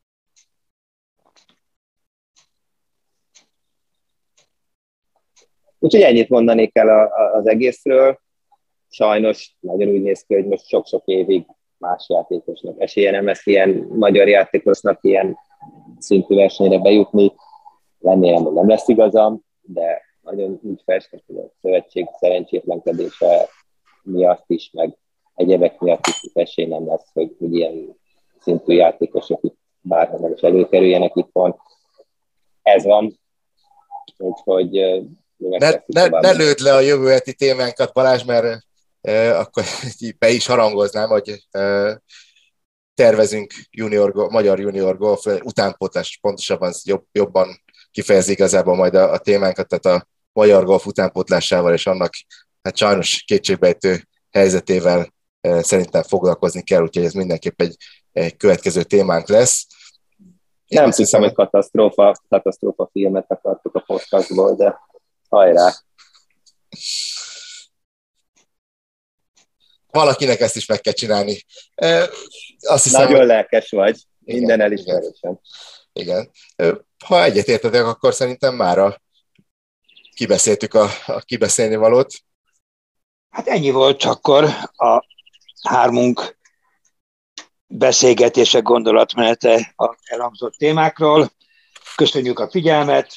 Úgyhogy 5.78 6.00
ennyit 6.00 6.28
mondanék 6.28 6.76
el 6.76 7.12
az 7.32 7.48
egészről. 7.48 8.18
Sajnos 8.88 9.56
nagyon 9.60 9.88
úgy 9.88 10.02
néz 10.02 10.24
ki, 10.26 10.34
hogy 10.34 10.46
most 10.46 10.66
sok-sok 10.66 11.02
évig 11.04 11.46
más 11.78 12.06
játékosnak 12.08 12.80
esélye 12.80 13.10
nem 13.10 13.24
lesz 13.24 13.46
ilyen 13.46 13.86
magyar 13.88 14.28
játékosnak 14.28 14.98
ilyen 15.02 15.36
szintű 15.98 16.34
versenyre 16.34 16.78
bejutni 16.78 17.32
remélem, 18.00 18.42
hogy 18.42 18.52
nem 18.52 18.68
lesz 18.68 18.88
igazam, 18.88 19.44
de 19.60 20.02
nagyon 20.20 20.60
úgy 20.62 20.82
festett, 20.84 21.22
hogy 21.26 21.36
a 21.36 21.52
szövetség 21.60 22.06
szerencsétlenkedése 22.18 23.48
miatt 24.02 24.44
is, 24.46 24.70
meg 24.72 24.96
egyebek 25.34 25.78
miatt 25.78 26.06
is 26.06 26.30
esély 26.32 26.66
nem 26.66 26.86
lesz, 26.86 27.10
hogy, 27.12 27.36
hogy 27.38 27.54
ilyen 27.54 27.96
szintű 28.40 28.74
játékosok 28.74 29.40
itt 29.42 29.58
bárhonnan 29.80 30.32
is 30.32 30.40
előkerüljenek 30.40 31.12
van. 31.32 31.56
Ez 32.62 32.84
van. 32.84 33.18
úgyhogy 34.16 35.02
ne, 35.38 35.70
ne, 35.86 36.06
ne 36.08 36.30
lőd 36.30 36.58
le 36.58 36.74
a 36.74 36.80
jövő 36.80 37.10
heti 37.10 37.34
témánkat, 37.34 37.92
Balázs, 37.92 38.24
mert 38.24 38.66
e, 39.00 39.38
akkor 39.38 39.64
be 40.18 40.28
is 40.28 40.46
harangoznám, 40.46 41.08
hogy 41.08 41.44
e, 41.50 42.02
tervezünk 42.94 43.52
junior, 43.70 44.12
magyar 44.30 44.60
junior 44.60 44.96
golf 44.96 45.24
utánpótlás, 45.42 46.18
pontosabban 46.20 46.72
jobb, 46.84 47.04
jobban 47.12 47.62
kifejezi 47.90 48.32
igazából 48.32 48.76
majd 48.76 48.94
a, 48.94 49.12
a 49.12 49.18
témánkat, 49.18 49.68
tehát 49.68 50.00
a 50.00 50.06
magyar 50.32 50.64
golf 50.64 50.86
utánpótlásával 50.86 51.72
és 51.72 51.86
annak 51.86 52.12
hát 52.62 52.76
sajnos 52.76 53.22
kétségbejtő 53.26 54.02
helyzetével 54.30 55.12
e, 55.40 55.62
szerintem 55.62 56.02
foglalkozni 56.02 56.62
kell, 56.62 56.82
úgyhogy 56.82 57.04
ez 57.04 57.12
mindenképp 57.12 57.60
egy, 57.60 57.76
egy 58.12 58.36
következő 58.36 58.82
témánk 58.82 59.28
lesz. 59.28 59.66
Én 60.66 60.80
nem 60.80 60.90
hiszem, 60.90 61.20
hogy 61.20 61.32
katasztrófa, 61.32 62.14
katasztrófa 62.28 62.88
filmet 62.92 63.24
akartuk 63.28 63.74
a 63.74 63.80
podcastból, 63.86 64.54
de 64.54 64.78
hajrá! 65.28 65.72
Valakinek 69.90 70.40
ezt 70.40 70.56
is 70.56 70.66
meg 70.66 70.80
kell 70.80 70.92
csinálni. 70.92 71.44
Azt 72.60 72.84
hiszem, 72.84 73.02
Nagyon 73.02 73.18
hogy... 73.18 73.26
lelkes 73.26 73.70
vagy, 73.70 74.02
minden 74.18 74.60
elismerésem. 74.60 75.40
Igen. 75.92 76.30
Ha 77.04 77.22
egyetértetek, 77.22 77.84
akkor 77.84 78.14
szerintem 78.14 78.54
már 78.54 78.78
a 78.78 79.02
kibeszéltük 80.14 80.74
a, 80.74 80.88
a 81.06 81.20
kibeszélni 81.20 81.76
valót. 81.76 82.14
Hát 83.30 83.46
ennyi 83.46 83.70
volt 83.70 84.04
akkor 84.04 84.44
a 84.76 85.04
hármunk 85.62 86.38
beszélgetése, 87.66 88.58
gondolatmenete 88.58 89.72
a 89.76 89.96
elhangzott 90.04 90.54
témákról. 90.54 91.30
Köszönjük 91.96 92.38
a 92.38 92.50
figyelmet, 92.50 93.16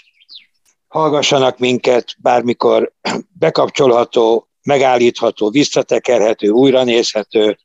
hallgassanak 0.91 1.57
minket, 1.57 2.15
bármikor 2.17 2.93
bekapcsolható, 3.39 4.47
megállítható, 4.63 5.49
visszatekerhető, 5.49 6.49
újra 6.49 6.83
nézhető. 6.83 7.57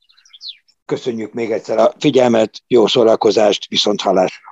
Köszönjük 0.84 1.32
még 1.32 1.50
egyszer 1.50 1.78
a 1.78 1.92
figyelmet, 1.98 2.62
jó 2.66 2.86
szórakozást, 2.86 3.68
viszont 3.68 4.00
hallásra! 4.00 4.45